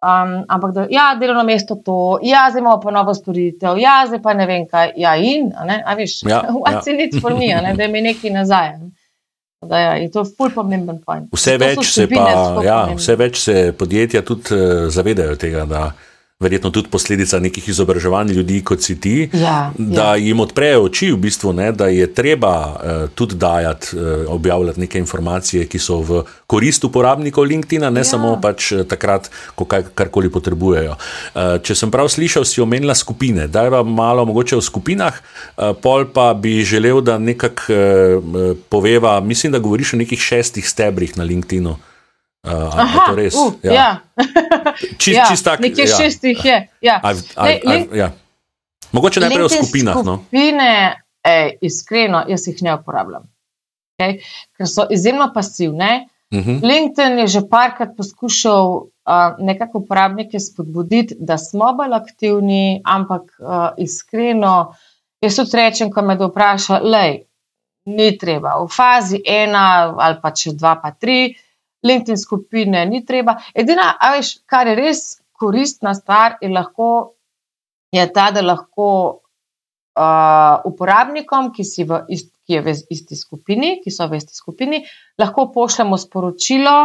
Um, 0.05 0.33
ampak 0.51 0.73
da, 0.73 0.87
ja, 0.89 1.05
delovno 1.19 1.45
mesto 1.47 1.77
to, 1.85 2.17
ja, 2.25 2.47
zdaj 2.49 2.61
imamo 2.61 2.81
pa 2.81 2.91
novo 2.93 3.13
storitev, 3.17 3.77
ja, 3.81 3.99
zdaj 4.09 4.21
pa 4.25 4.33
ne 4.37 4.49
vem 4.49 4.65
kaj, 4.69 4.91
ja, 5.01 5.15
in, 5.17 5.51
a, 5.53 5.65
ne, 5.69 5.79
a 5.85 5.95
veš, 5.97 6.19
Ja, 6.29 6.43
what's 6.63 6.89
ja. 6.89 6.97
it 7.05 7.17
for 7.21 7.33
me, 7.37 7.53
ne, 7.61 7.73
da 7.77 7.87
mi 7.89 8.01
nekaj 8.05 8.33
nazaj. 8.33 8.75
Ne? 8.81 8.91
Da, 9.69 9.79
ja, 9.79 9.93
in 10.01 10.11
to 10.13 10.23
je 10.23 10.31
ful 10.37 10.51
pomemben 10.53 10.99
point. 11.05 11.29
Vse 11.35 11.57
več, 11.61 11.81
vsebine, 11.83 12.25
pa, 12.25 12.65
ja, 12.65 12.79
vse 12.95 13.15
več 13.19 13.39
se 13.47 13.55
podjetja 13.77 14.21
tudi 14.27 14.55
uh, 14.55 14.85
zavedajo 14.93 15.37
tega, 15.41 15.65
da 15.69 15.87
verjetno 16.39 16.69
tudi 16.69 16.89
posledica 16.91 17.39
nekih 17.39 17.69
izobraževanj 17.69 18.33
ljudi, 18.35 18.59
kot 18.63 18.81
si 18.83 18.99
ti, 18.99 19.29
Ja, 19.33 19.71
da 19.77 20.03
ja. 20.03 20.15
jim 20.15 20.39
odprejo 20.43 20.81
oči, 20.89 21.07
v 21.13 21.19
bistvu, 21.23 21.53
ne, 21.55 21.69
da 21.71 21.87
je 21.87 22.09
treba 22.13 22.51
uh, 22.67 23.09
tudi 23.15 23.37
dajati, 23.39 23.95
uh, 23.95 24.25
objavljati 24.35 24.79
neke 24.79 24.99
informacije, 24.99 25.63
ki 25.71 25.79
so 25.79 26.01
v 26.03 26.25
korist 26.47 26.83
uporabnikov 26.83 27.47
LinkedIna, 27.47 27.89
ne 27.89 28.03
ja. 28.03 28.09
Samo 28.09 28.35
pač 28.41 28.71
eh, 28.71 28.83
takrat, 28.83 29.29
ko 29.55 29.65
kaj, 29.65 29.87
karkoli 29.95 30.29
potrebujejo. 30.29 30.97
Uh, 30.99 31.55
če 31.63 31.75
sem 31.75 31.91
prav 31.91 32.11
slišal, 32.11 32.43
si 32.43 32.61
omenila 32.61 32.95
skupine. 32.95 33.47
Dajva 33.47 33.83
malo 33.87 34.27
mogoče 34.27 34.59
o 34.59 34.61
skupinah, 34.61 35.15
uh, 35.15 35.71
pol 35.81 36.09
pa 36.11 36.33
bi 36.35 36.59
želel, 36.67 36.99
da 37.01 37.15
nekako 37.17 37.71
uh, 37.71 38.53
poveva, 38.69 39.21
mislim, 39.23 39.55
da 39.55 39.63
govoriš 39.63 39.95
o 39.95 40.03
nekih 40.03 40.19
šestih 40.19 40.67
stebrih 40.67 41.15
na 41.17 41.23
LinkedInu. 41.23 41.79
Uh, 42.45 42.79
a 42.79 42.81
je 42.85 42.99
to 43.07 43.15
res? 43.15 43.35
uh, 43.35 43.53
ja. 43.63 44.01
Čist, 45.01 45.17
ja. 45.17 45.25
čist 45.29 45.45
tak, 45.45 45.59
Nekje 45.59 45.85
ja. 45.87 45.97
šestih 45.97 46.45
je. 46.45 46.57
Ja. 46.81 46.99
A, 47.03 47.11
Lej, 47.11 47.61
a, 47.65 47.71
link- 47.73 47.95
ja. 47.95 48.11
Mogoče 48.91 49.19
najprej 49.19 49.41
LinkedIn 49.41 49.63
skupinah. 49.63 49.95
No? 50.05 50.17
Skupine, 50.17 50.71
ej, 51.23 51.57
iskreno, 51.61 52.23
jaz 52.29 52.47
jih 52.47 52.61
ne 52.63 52.75
uporabljam. 52.75 53.25
Okay? 53.95 54.19
Ker 54.57 54.69
so 54.69 54.87
izjemno 54.91 55.31
pasivne. 55.33 56.07
Uh 56.31 56.39
-huh. 56.39 56.59
LinkedIn 56.63 57.19
je 57.19 57.27
že 57.27 57.41
parkrat 57.49 57.97
poskušal 57.97 58.65
uh, 59.05 59.35
nekako 59.39 59.77
uporabnike 59.77 60.39
spodbuditi, 60.39 61.15
da 61.19 61.37
smo 61.37 61.73
bolj 61.73 61.93
aktivni, 61.93 62.81
ampak 62.85 63.21
uh, 63.39 63.69
iskreno, 63.77 64.75
jaz 65.21 65.35
tudi 65.35 65.57
rečem, 65.57 65.91
ko 65.91 66.01
me 66.01 66.15
kdo 66.15 66.27
vpraša, 66.27 66.79
lej, 66.83 67.23
ni 67.85 68.17
treba. 68.17 68.57
V 68.63 68.67
fazi 68.67 69.21
ena 69.25 69.93
ali 69.97 70.17
pa 70.21 70.31
če 70.31 70.53
dva, 70.53 70.75
pa 70.81 70.91
tri, 70.91 71.35
LinkedIn 71.85 72.17
skupine 72.17 72.85
ni 72.89 73.03
treba. 73.05 73.37
Edina, 73.53 73.93
a 73.99 74.15
veš, 74.15 74.39
kar 74.49 74.67
je 74.67 74.75
res 74.79 75.03
koristna 75.35 75.93
stvar, 75.93 76.37
je, 76.41 76.49
lahko, 76.49 76.89
je 77.93 78.05
ta, 78.13 78.29
da 78.35 78.41
lahko 78.41 78.87
uh, 79.95 80.65
uporabnikom, 80.65 81.51
ki, 81.55 81.65
si 81.67 81.87
v 81.87 82.03
ist, 82.15 82.31
ki 82.45 82.59
je 82.59 82.61
v 82.65 82.75
isti 82.95 83.17
skupini, 83.19 83.79
ki 83.83 83.93
so 83.93 84.07
v 84.09 84.19
isti 84.21 84.37
skupini, 84.37 84.83
lahko 85.21 85.49
pošljemo 85.53 85.97
sporočilo, 85.99 86.75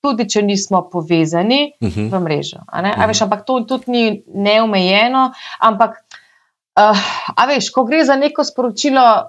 tudi 0.00 0.24
če 0.32 0.42
nismo 0.42 0.86
povezani 0.88 1.74
uh 1.80 1.88
-huh. 1.88 2.08
v 2.10 2.20
mrežo. 2.20 2.64
Uh 2.64 2.80
-huh. 2.80 3.06
veš, 3.06 3.22
ampak 3.22 3.44
to 3.46 3.60
tudi 3.60 3.84
ni 3.90 4.22
neomejeno. 4.26 5.32
Ampak, 5.60 6.04
uh, 6.80 6.98
a 7.36 7.46
veš, 7.46 7.70
ko 7.70 7.84
gre 7.84 8.04
za 8.04 8.16
neko 8.16 8.44
sporočilo, 8.44 9.26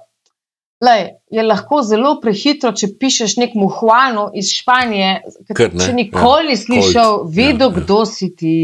lej, 0.82 1.04
je 1.32 1.44
lahko 1.46 1.82
zelo 1.86 2.16
prehitro, 2.22 2.74
če 2.78 2.94
pišeš 3.00 3.38
nekmu 3.42 3.70
Juanu 3.70 4.30
iz 4.38 4.52
Španije, 4.56 5.20
ki 5.52 5.68
še 5.78 5.92
nikoli 5.98 6.54
ni 6.54 6.56
ja. 6.56 6.62
slišal, 6.64 7.20
ja, 7.20 7.28
vedel, 7.28 7.70
ja, 7.70 7.76
ja. 7.76 7.76
kdo 7.82 8.00
si 8.10 8.32
ti. 8.36 8.56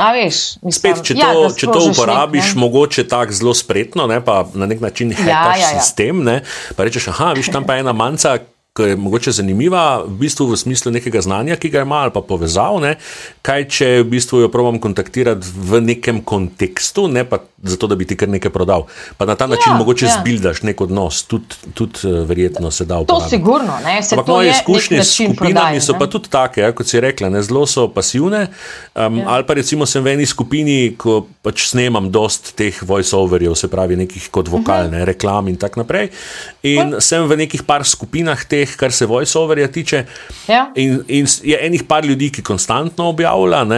Veš, 0.00 0.62
mislim, 0.64 0.72
Spet, 0.78 1.00
če, 1.04 1.14
ja, 1.18 1.32
to, 1.34 1.48
če 1.60 1.66
to 1.68 1.80
uporabiš, 1.90 2.54
nek, 2.54 2.60
mogoče 2.62 3.04
tako 3.10 3.36
zelo 3.36 3.52
spretno, 3.58 4.06
ne, 4.08 4.20
pa 4.24 4.44
na 4.56 4.68
nek 4.70 4.80
način 4.80 5.10
hekaš 5.12 5.28
ja, 5.28 5.42
ja, 5.58 5.58
ja. 5.60 5.82
sistem, 5.82 6.22
ne, 6.24 6.40
pa 6.78 6.86
rečeš, 6.88 7.10
ah, 7.12 7.34
viš 7.36 7.50
tam 7.52 7.66
pa 7.68 7.76
ena 7.82 7.92
manjka, 7.92 8.38
ki 8.80 8.90
je 8.90 8.96
mogoče 8.96 9.32
zanimiva, 9.32 10.02
v 10.06 10.16
bistvu 10.24 10.46
v 10.46 10.56
smislu 10.56 10.92
nekega 10.92 11.20
znanja, 11.20 11.56
ki 11.56 11.70
ga 11.70 11.84
ima 11.84 12.02
ali 12.06 12.14
pa 12.14 12.22
povezav. 12.24 12.80
Ne? 12.80 12.96
Kaj 13.42 13.68
če 13.68 13.88
v 14.00 14.08
bistvu 14.16 14.40
jo 14.44 14.48
probujem 14.52 14.80
kontaktirati 14.80 15.46
v 15.56 15.80
nekem 15.84 16.22
kontekstu, 16.24 17.08
ne 17.08 17.24
pa 17.28 17.42
zato, 17.62 17.86
da 17.86 17.94
bi 17.94 18.06
ti 18.08 18.16
kar 18.16 18.28
nekaj 18.28 18.52
prodal. 18.52 18.86
Pa 19.16 19.26
na 19.28 19.34
ta 19.36 19.46
način 19.46 19.72
ja, 19.72 19.76
mogoče 19.76 20.06
ja. 20.06 20.12
zbildaš 20.20 20.62
nek 20.62 20.80
odnos, 20.80 21.22
tudi 21.28 21.74
tud, 21.74 21.98
uh, 22.04 22.28
verjetno 22.28 22.70
se 22.70 22.84
da 22.84 22.98
uporabiti. 22.98 23.24
To 23.24 23.36
sigurno, 23.36 23.76
ne? 23.84 24.02
Se 24.02 24.14
Ampak 24.14 24.28
moje 24.28 24.50
izkušnje 24.50 25.04
s 25.04 25.14
skupinami 25.14 25.36
prodaj, 25.36 25.80
so 25.80 25.96
pa 25.98 26.06
tudi 26.06 26.28
take, 26.28 26.60
ja, 26.60 26.72
kot 26.72 26.88
si 26.88 27.00
rekla, 27.00 27.28
ne? 27.28 27.42
zelo 27.42 27.66
so 27.66 27.88
pasivne. 27.88 28.46
Um, 28.94 29.18
ja. 29.18 29.28
Ali 29.28 29.44
pa 29.44 29.54
recimo 29.54 29.86
sem 29.86 30.04
v 30.04 30.14
eni 30.14 30.26
skupini, 30.26 30.94
ko 30.96 31.26
pač 31.44 31.66
snemam 31.68 32.08
dost 32.10 32.54
teh 32.56 32.80
voice-overjev, 32.82 33.54
se 33.54 33.68
pravi 33.68 33.96
nekih 34.00 34.30
kot 34.32 34.48
vokalne 34.48 34.88
uh 34.88 34.92
mhm. 34.92 35.02
-huh. 35.02 35.12
reklam 35.12 35.48
in 35.48 35.56
tako 35.56 35.80
naprej. 35.80 36.08
In 36.62 36.94
Oj. 36.94 37.00
sem 37.00 37.28
v 37.28 37.36
nekih 37.36 37.62
par 37.62 37.84
skupinah 37.84 38.44
teh 38.44 38.69
teh, 38.70 38.78
kar 38.78 38.92
se 38.92 39.06
voice-overja 39.06 39.68
tiče. 39.72 40.04
Ja. 40.48 40.70
In, 40.74 41.02
in 41.08 41.26
je 41.42 41.58
enih 41.66 41.84
par 41.88 42.04
ljudi, 42.04 42.30
ki 42.30 42.42
konstantno 42.42 43.08
objavlja, 43.10 43.62
uh, 43.64 43.72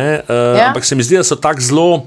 ja. 0.59 0.69
ampak 0.69 0.85
se 0.85 0.95
mi 0.95 1.03
zdi, 1.03 1.17
da 1.17 1.25
so 1.25 1.37
tako 1.37 1.61
zelo. 1.61 2.07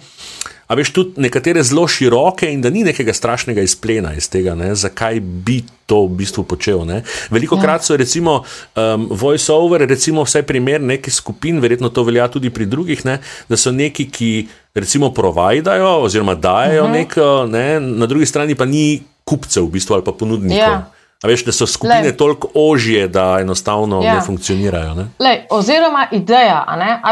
A 0.66 0.74
veš, 0.74 0.90
tudi 0.96 1.22
nekatere 1.22 1.62
zelo 1.62 1.84
široke, 1.86 2.48
in 2.50 2.62
da 2.62 2.72
ni 2.74 2.82
nekega 2.84 3.14
strašnega 3.14 3.62
izplena 3.62 4.16
iz 4.18 4.26
tega, 4.34 4.56
ne? 4.58 4.72
zakaj 4.74 5.20
bi 5.22 5.60
to 5.86 6.08
v 6.08 6.16
bistvu 6.18 6.42
počel. 6.50 6.82
Ne? 6.90 7.04
Veliko 7.30 7.60
krat 7.62 7.84
ja. 7.84 7.92
so, 7.92 7.98
recimo, 8.02 8.40
um, 8.74 9.06
voice-over, 9.14 9.86
recimo, 9.86 10.24
vsaj 10.26 10.42
primer 10.50 10.82
nekih 10.82 11.14
skupin, 11.14 11.62
verjetno 11.62 11.92
to 11.94 12.02
velja 12.04 12.26
tudi 12.34 12.50
pri 12.50 12.66
drugih, 12.66 13.06
ne? 13.06 13.20
da 13.46 13.62
so 13.62 13.70
neki, 13.70 14.08
ki 14.10 14.32
recimo 14.74 15.12
provajdajo 15.14 16.00
oziroma 16.08 16.34
dajo 16.34 16.82
uh 16.84 16.90
mhm. 16.90 16.96
-huh. 16.96 16.98
neko, 16.98 17.46
ne? 17.46 17.80
na 17.80 18.10
drugi 18.10 18.26
strani 18.26 18.56
pa 18.56 18.66
ni 18.66 19.04
kupcev, 19.24 19.70
v 19.70 19.78
bistvu, 19.78 19.94
ali 19.94 20.04
pa 20.04 20.18
ponudnikov. 20.18 20.58
Ja. 20.58 20.95
A 21.26 21.28
veš, 21.28 21.42
da 21.48 21.54
so 21.58 21.66
skupine 21.66 22.12
Lej. 22.12 22.18
toliko 22.18 22.52
ožje, 22.54 23.08
da 23.10 23.40
enostavno 23.42 24.04
ja. 24.04 24.14
ne 24.14 24.22
funkcionirajo. 24.22 24.94
Ne? 24.94 25.06
Lej, 25.20 25.40
oziroma, 25.50 26.04
ideja, 26.14 26.60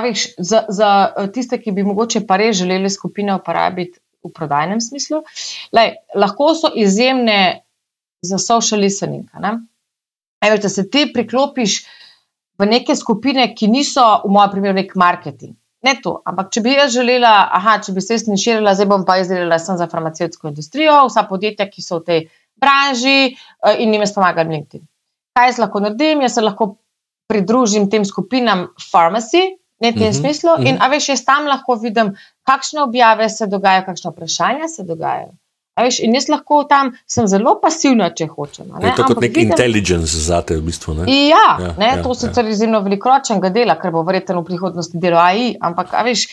veš, 0.04 0.28
za, 0.38 0.60
za 0.70 0.90
eh, 1.18 1.32
tiste, 1.34 1.58
ki 1.58 1.74
bi 1.74 1.86
mogoče 1.88 2.22
pa 2.30 2.38
res 2.38 2.60
želeli 2.60 2.92
skupine 2.94 3.34
uporabiti 3.34 3.98
v 4.24 4.30
prodajnem 4.36 4.82
smislu, 4.82 5.24
lej, 5.74 5.96
lahko 6.16 6.52
so 6.56 6.70
izjemne 6.78 7.40
za 8.22 8.38
social 8.38 8.86
listening. 8.86 9.26
Veš, 10.46 10.62
da 10.62 10.70
se 10.70 10.86
ti 10.90 11.08
priklopiš 11.14 11.82
v 12.62 12.70
neke 12.70 12.96
skupine, 12.96 13.50
ki 13.58 13.68
niso, 13.68 14.06
v 14.28 14.32
mojem 14.38 14.54
primeru, 14.54 14.78
nek 14.78 14.94
marketing. 14.96 15.58
Ne 15.84 15.98
to, 16.04 16.20
ampak 16.30 16.54
če 16.54 16.62
bi 16.64 16.78
jaz 16.78 16.94
želela, 16.94 17.34
aha, 17.58 17.80
če 17.84 17.98
bi 17.98 18.02
se 18.06 18.16
jaz 18.16 18.30
niširila, 18.30 18.78
zdaj 18.78 18.88
bom 18.94 19.02
pa 19.10 19.18
izdelala 19.20 19.58
sem 19.60 19.82
za 19.82 19.90
farmacijsko 19.92 20.54
industrijo, 20.54 21.02
vsa 21.10 21.26
podjetja, 21.28 21.68
ki 21.68 21.84
so 21.84 21.98
v 22.00 22.06
tej 22.08 22.22
branži 22.60 23.34
eh, 23.34 23.82
in 23.84 23.94
jim 23.94 24.02
jaz 24.02 24.14
pomagam 24.16 24.50
LinkedIn. 24.50 24.86
Kaj 25.34 25.52
jaz 25.52 25.60
lahko 25.64 25.82
naredim? 25.84 26.22
Jaz 26.22 26.38
se 26.38 26.46
lahko 26.46 26.76
pridružim 27.32 27.90
tem 27.90 28.06
skupinam 28.06 28.68
Pharmacy, 28.92 29.44
ne 29.82 29.92
v 29.92 29.94
tem 29.94 30.04
uh 30.04 30.10
mhm, 30.10 30.16
-huh, 30.16 30.20
smislu. 30.20 30.52
Uh 30.52 30.60
-huh. 30.60 30.70
In 30.70 30.82
a 30.82 30.90
veš, 30.90 31.10
jaz 31.10 31.26
tam 31.26 31.48
lahko 31.48 31.76
vidim, 31.76 32.16
kakšne 32.44 32.82
objave 32.82 33.30
se 33.30 33.48
dogajajo, 33.48 33.86
kakšne 33.86 34.12
vprašanja 34.12 34.68
se 34.68 34.84
dogajajo. 34.84 35.34
Veš, 35.82 36.00
in 36.06 36.14
jaz 36.14 36.28
lahko 36.30 36.64
tam 36.70 36.92
sem 37.10 37.28
zelo 37.28 37.56
pasivna, 37.62 38.12
če 38.14 38.28
hočem. 38.30 38.68
Ne? 38.68 38.88
Je 38.88 38.96
to 38.96 39.08
kot 39.10 39.22
nek 39.24 39.32
vidim... 39.32 39.50
intelligence 39.52 40.20
za 40.22 40.42
te, 40.46 40.58
v 40.60 40.62
bistvu. 40.62 40.94
Ne? 40.94 41.08
Ja, 41.30 41.58
ja, 41.60 41.72
ne, 41.78 41.88
ja, 41.88 42.04
to 42.04 42.14
se 42.14 42.30
ja. 42.30 42.44
izjemno 42.50 42.82
velikoročnega 42.86 43.50
dela, 43.50 43.76
ker 43.82 43.92
bo 43.92 44.04
verjetno 44.06 44.42
v 44.42 44.46
prihodnosti 44.52 45.02
delo 45.02 45.18
AI. 45.18 45.56
Ampak, 45.70 45.96
veš, 46.06 46.28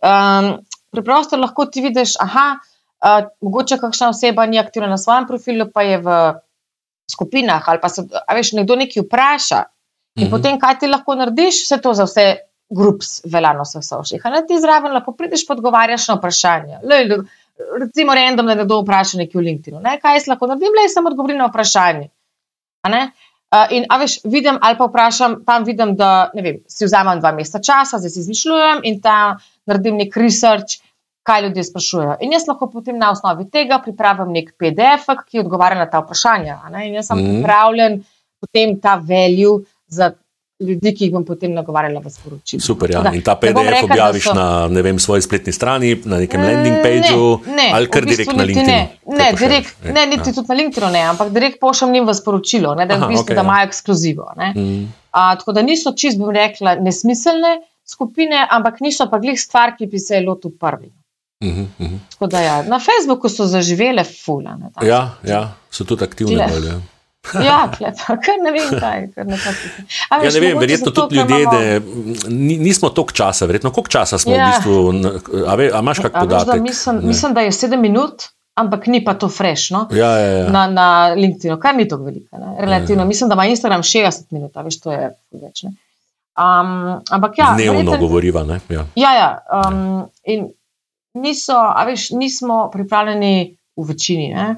um, 0.00 0.48
preprosto 0.90 1.36
lahko 1.36 1.66
ti 1.68 1.84
vidiš, 1.84 2.16
aha, 2.24 2.46
Uh, 2.96 3.28
mogoče 3.44 3.78
kakšna 3.78 4.08
oseba 4.08 4.46
ni 4.46 4.58
aktivna 4.58 4.88
na 4.88 4.98
svojem 4.98 5.26
profilu, 5.28 5.68
pa 5.74 5.82
je 5.82 5.98
v 6.00 6.16
skupinah, 7.12 7.68
ali 7.68 7.80
pa 7.80 7.88
se 7.88 8.06
veš, 8.34 8.52
nekdo 8.56 8.76
nekaj 8.76 9.04
vpraša. 9.04 9.62
In 10.16 10.22
mm 10.22 10.26
-hmm. 10.26 10.30
potem, 10.30 10.58
kaj 10.58 10.78
ti 10.78 10.86
lahko 10.86 11.14
narediš, 11.14 11.64
vse 11.64 11.80
to 11.80 11.94
za 11.94 12.04
vse 12.04 12.36
grups 12.70 13.20
veljano 13.24 13.62
vseh 13.62 13.84
soših. 13.84 14.20
A 14.24 14.42
ti 14.46 14.60
zraven 14.60 14.92
lahko 14.92 15.12
prideš, 15.12 15.46
podgovarjaš 15.46 16.08
na 16.08 16.14
vprašanje. 16.14 16.78
Lej, 16.82 17.18
recimo, 17.80 18.14
random, 18.14 18.46
da 18.46 18.54
nekdo 18.54 18.80
vpraša 18.80 19.18
nekaj 19.18 19.40
v 19.40 19.44
LinkedInu. 19.44 19.80
Ne? 19.80 20.00
Kaj 20.02 20.18
jaz 20.18 20.26
lahko 20.26 20.46
naredim, 20.46 20.74
le 20.74 20.88
sem 20.88 21.06
odgovoril 21.06 21.38
na 21.38 21.46
vprašanje. 21.46 22.10
Uh, 22.86 23.70
in, 23.70 23.86
a 23.88 23.98
veš, 23.98 24.18
vidim 24.24 24.58
ali 24.60 24.76
pa 24.78 24.88
vprašam, 24.90 25.44
tam 25.46 25.64
vidim, 25.64 25.94
da 25.96 26.30
vem, 26.34 26.58
si 26.68 26.84
vzamem 26.84 27.20
dva 27.20 27.32
meseca 27.32 27.60
časa, 27.62 27.98
zdaj 27.98 28.10
si 28.10 28.20
izmišljujem 28.24 28.80
in 28.82 29.00
tam 29.00 29.38
naredim 29.66 29.96
nek 29.96 30.16
research, 30.16 30.80
kaj 31.26 31.42
ljudje 31.46 31.64
sprašujejo. 31.64 32.18
In 32.22 32.36
jaz 32.36 32.46
lahko 32.48 32.68
potem 32.70 32.98
na 32.98 33.10
osnovi 33.14 33.48
tega 33.50 33.80
pripravim 33.84 34.30
nek 34.34 34.52
PDF, 34.60 35.10
ki 35.26 35.42
odgovarja 35.42 35.80
na 35.82 35.88
ta 35.90 36.04
vprašanja. 36.04 36.60
In 36.84 37.00
jaz 37.00 37.10
sem 37.10 37.18
mm. 37.18 37.40
pripravljen 37.40 37.98
potem 38.42 38.78
ta 38.80 39.00
value 39.00 39.64
za. 39.86 40.12
Ljudje, 40.56 40.94
ki 40.96 41.04
jih 41.04 41.10
bom 41.12 41.24
potem 41.28 41.52
nagovarjala 41.52 42.00
v 42.00 42.08
sporočilu. 42.08 42.62
Super, 42.64 42.88
ja. 42.88 43.02
In 43.12 43.20
ta 43.20 43.34
PDF 43.36 43.66
rekel, 43.74 43.90
objaviš 43.90 44.28
so... 44.30 44.32
na 44.38 44.46
ne 44.72 44.80
vem, 44.86 44.96
svoji 44.96 45.26
spletni 45.26 45.52
strani, 45.52 45.90
na 46.08 46.22
nekem 46.22 46.40
mm, 46.40 46.46
landing 46.48 46.78
pageu, 46.80 47.26
ne, 47.44 47.56
ne, 47.58 47.66
ali 47.76 47.90
kar 47.92 48.06
direkt 48.08 48.32
na 48.32 48.46
LinkedIn. 48.48 48.70
Ne, 48.70 49.18
ne, 49.18 49.26
direkt, 49.36 49.84
ne, 49.84 50.06
niti 50.14 50.32
ja. 50.32 50.36
tudi 50.38 50.48
na 50.48 50.56
LinkedIn, 50.62 50.88
ne, 50.96 51.02
ampak 51.10 51.34
direkt 51.36 51.60
pošljem 51.60 51.92
njim 51.98 52.08
v 52.08 52.16
sporočilo, 52.16 52.72
ne, 52.72 52.88
da, 52.88 52.96
Aha, 52.96 53.04
v 53.04 53.12
bistvu, 53.12 53.26
okay, 53.26 53.36
da 53.36 53.42
ja. 53.42 53.46
imajo 53.50 53.66
ja. 53.66 53.68
ekskluzivo. 53.68 54.30
Mm. 54.40 54.80
A, 55.12 55.26
tako 55.42 55.58
da 55.58 55.66
niso 55.66 55.92
čist, 55.92 56.16
bom 56.24 56.32
rekla, 56.32 56.78
nesmiselne 56.88 57.58
skupine, 57.84 58.40
ampak 58.48 58.80
niso 58.80 59.10
pa 59.12 59.20
glih 59.20 59.36
stvar, 59.36 59.76
ki 59.76 59.92
bi 59.92 60.00
se 60.00 60.16
je 60.16 60.24
lotil 60.24 60.56
prvi. 60.56 60.88
Uh 61.44 61.48
-huh. 61.48 62.28
da, 62.30 62.40
ja. 62.40 62.62
Na 62.62 62.78
Facebooku 62.78 63.28
so 63.28 63.46
zaživele 63.46 64.04
fula. 64.04 64.56
Ne, 64.56 64.88
ja, 64.88 65.10
ja, 65.22 65.54
so 65.70 65.84
tudi 65.84 66.04
aktivne 66.04 66.48
bolje. 66.52 66.80
Ja, 67.34 67.70
kar 68.06 68.38
ne 68.42 68.52
vem, 68.52 68.80
kaj. 68.80 69.08
Ne 69.16 69.38
ja, 70.10 70.18
veš, 70.22 70.34
ne 70.34 70.40
vem, 70.40 70.58
verjetno 70.58 70.90
tudi 70.90 71.16
ljudje, 71.16 71.42
imamo... 71.42 71.58
da 71.58 72.30
nismo 72.62 72.88
toliko 72.88 73.12
časa, 73.12 73.46
verjetno 73.46 73.72
koliko 73.72 73.90
časa 73.90 74.18
smo 74.18 74.32
ja. 74.32 74.46
v 74.46 74.52
bistvu. 74.52 75.44
A, 75.46 75.54
ve, 75.54 75.70
a 75.74 75.78
imaš 75.78 75.98
kak 75.98 76.12
podatek? 76.20 76.62
Mislim, 76.62 77.00
mislim, 77.02 77.34
da 77.34 77.40
je 77.40 77.52
sedem 77.52 77.80
minut, 77.80 78.22
ampak 78.54 78.86
ni 78.86 79.04
pa 79.04 79.14
to 79.14 79.28
frešno 79.28 79.88
ja, 79.92 80.10
ja, 80.18 80.38
ja. 80.38 80.50
na, 80.50 80.66
na 80.66 81.14
LinkedIn, 81.16 81.60
kar 81.60 81.76
ni 81.76 81.88
tako 81.88 82.04
veliko. 82.04 82.36
Relativno, 82.58 83.02
ja, 83.02 83.04
ja. 83.04 83.08
mislim, 83.08 83.28
da 83.28 83.34
ima 83.34 83.46
Instagram 83.46 83.82
60 83.82 84.22
minut, 84.30 84.52
veš, 84.64 84.80
to 84.80 84.92
je 84.92 85.10
več. 85.30 85.64
Um, 86.36 87.00
ampak 87.10 87.38
ja, 87.38 87.54
dnevno 87.56 87.72
verjetno, 87.72 87.98
govoriva. 87.98 88.46
Ja, 88.68 88.86
ja, 88.94 89.12
ja 89.14 89.28
um, 89.68 90.06
in 90.24 90.48
niso, 91.16 91.56
a 91.56 91.84
veš, 91.84 92.10
nismo 92.10 92.68
pripravljeni 92.72 93.56
v 93.76 93.86
večini. 93.88 94.28
Ne? 94.34 94.56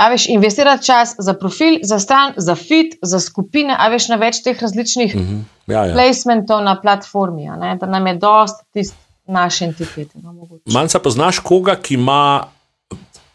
A 0.00 0.08
veš, 0.08 0.28
investirati 0.32 0.86
čas 0.86 1.14
za 1.18 1.34
profil, 1.34 1.78
za 1.82 1.98
stran, 2.00 2.32
za 2.36 2.54
fit, 2.54 2.94
za 3.02 3.20
skupine, 3.20 3.76
a 3.78 3.88
veš, 3.92 4.08
na 4.08 4.16
več 4.16 4.42
teh 4.42 4.62
različnih 4.62 5.14
uh 5.14 5.20
-huh. 5.20 5.42
ja, 5.66 5.84
ja. 5.84 5.94
placementov 5.94 6.64
na 6.64 6.80
platformi, 6.80 7.48
da 7.80 7.86
nam 7.86 8.06
je 8.06 8.14
dost 8.14 8.64
tist 8.72 8.94
naše 9.26 9.64
entitete. 9.64 10.18
No, 10.22 10.34
Manjca 10.66 10.98
poznaš 10.98 11.38
koga, 11.38 11.76
ki 11.76 11.94
ima. 11.94 12.46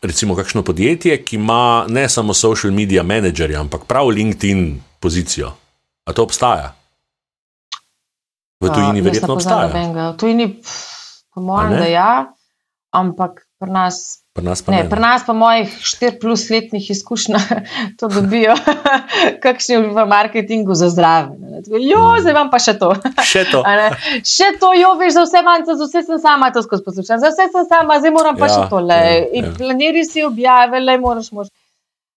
Recimo, 0.02 0.36
kakšno 0.36 0.62
podjetje, 0.64 1.24
ki 1.24 1.36
ima 1.36 1.86
ne 1.88 2.10
samo 2.10 2.34
social 2.34 2.74
media 2.74 3.04
menedžerja, 3.04 3.60
ampak 3.60 3.86
prav 3.86 4.08
LinkedIn 4.08 4.82
pozicijo. 5.00 5.52
A 6.06 6.14
to 6.14 6.24
obstaja? 6.24 6.76
V 8.62 8.70
tujini, 8.74 9.00
uh, 9.00 9.06
verjetno 9.06 9.34
obstaja. 9.34 9.68
V 9.68 10.18
tujini, 10.18 10.48
pff, 10.62 10.95
Po 11.36 11.44
mojem, 11.44 11.76
da 11.76 11.88
ja, 11.92 12.12
ampak 12.96 13.44
pri 13.60 13.72
nas. 13.72 14.22
Pri 14.36 14.44
nas 14.44 14.62
pa, 14.64 14.72
ne, 14.72 14.84
ne, 14.84 14.90
pri 14.92 15.00
nas 15.00 15.24
pa 15.28 15.34
mojih 15.36 15.72
4 15.80 16.20
plus 16.20 16.46
letnih 16.52 16.90
izkušnja 16.92 17.40
to 18.00 18.08
dobijo, 18.12 18.56
kakšni 19.44 19.78
v 19.96 20.06
marketingu 20.08 20.76
za 20.76 20.90
zdrave. 20.92 21.36
Jo, 21.68 22.02
mm. 22.16 22.24
zdaj 22.24 22.36
imam 22.36 22.52
pa 22.52 22.60
še 22.60 22.76
to. 22.80 22.92
Še 23.32 23.46
to. 23.52 23.64
še 24.24 24.50
to, 24.60 24.72
jo, 24.80 24.94
veš, 25.00 25.16
za 25.18 25.24
vse 25.28 25.44
manj, 25.48 25.68
za 25.72 25.78
vse 25.80 26.04
sem 26.08 26.20
sama 26.24 26.52
to 26.56 26.64
skozi 26.66 26.88
poslušam, 26.88 27.24
za 27.24 27.32
vse 27.32 27.48
sem 27.54 27.68
sama, 27.72 28.00
zdaj 28.04 28.16
moram 28.16 28.40
pa 28.40 28.50
ja, 28.52 28.58
še 28.58 28.68
to. 28.72 28.84
Ja, 28.92 29.00
ja. 29.40 29.56
Planiri 29.60 30.06
si 30.08 30.24
objave, 30.24 30.84
le 30.84 31.00
moraš. 31.00 31.32
moraš. 31.36 31.52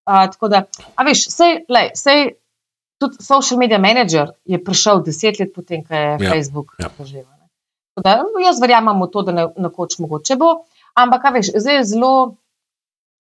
A, 0.08 0.26
tako 0.32 0.48
da, 0.48 0.64
a 0.96 1.04
veš, 1.04 1.26
sej, 1.34 1.62
lej, 1.68 1.90
sej, 1.98 2.30
tudi 2.98 3.22
social 3.22 3.60
media 3.60 3.78
manager 3.78 4.32
je 4.48 4.58
prišel 4.62 5.02
deset 5.06 5.38
let 5.42 5.52
potem, 5.54 5.84
ko 5.86 5.94
je 5.94 6.06
ja, 6.14 6.30
Facebook 6.30 6.74
ja. 6.82 6.90
poživel. 6.90 7.37
Da, 8.04 8.18
jaz 8.44 8.60
verjamem 8.62 9.00
v 9.02 9.08
to, 9.12 9.22
da 9.26 9.34
ne 9.48 9.70
koč 9.74 9.98
mogoče 10.02 10.36
bo, 10.40 10.52
ampak 10.98 11.22
kaj 11.24 11.34
veš, 11.38 11.50
zdaj 11.56 11.80
je 11.80 11.86
zelo, 11.92 12.12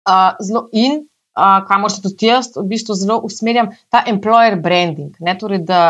uh, 0.07 0.29
zelo 0.43 0.67
in, 0.71 1.01
uh, 1.37 1.59
kamor 1.67 1.91
se 1.93 2.03
tudi 2.03 2.29
jaz 2.29 2.53
v 2.55 2.67
bistvu 2.71 2.95
zelo 2.99 3.19
usmerjam, 3.27 3.71
ta 3.89 4.03
employer 4.07 4.59
branding. 4.61 5.15
Ne, 5.19 5.37
torej, 5.39 5.63
da 5.67 5.81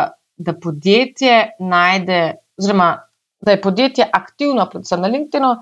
da 0.42 0.54
podjetje 0.54 1.50
najde, 1.60 2.36
oziroma 2.58 3.08
da 3.42 3.52
je 3.52 3.62
podjetje 3.62 4.10
aktivno, 4.14 4.70
predvsem 4.70 5.02
na 5.02 5.08
LinkedIn, 5.08 5.46
uh, 5.46 5.58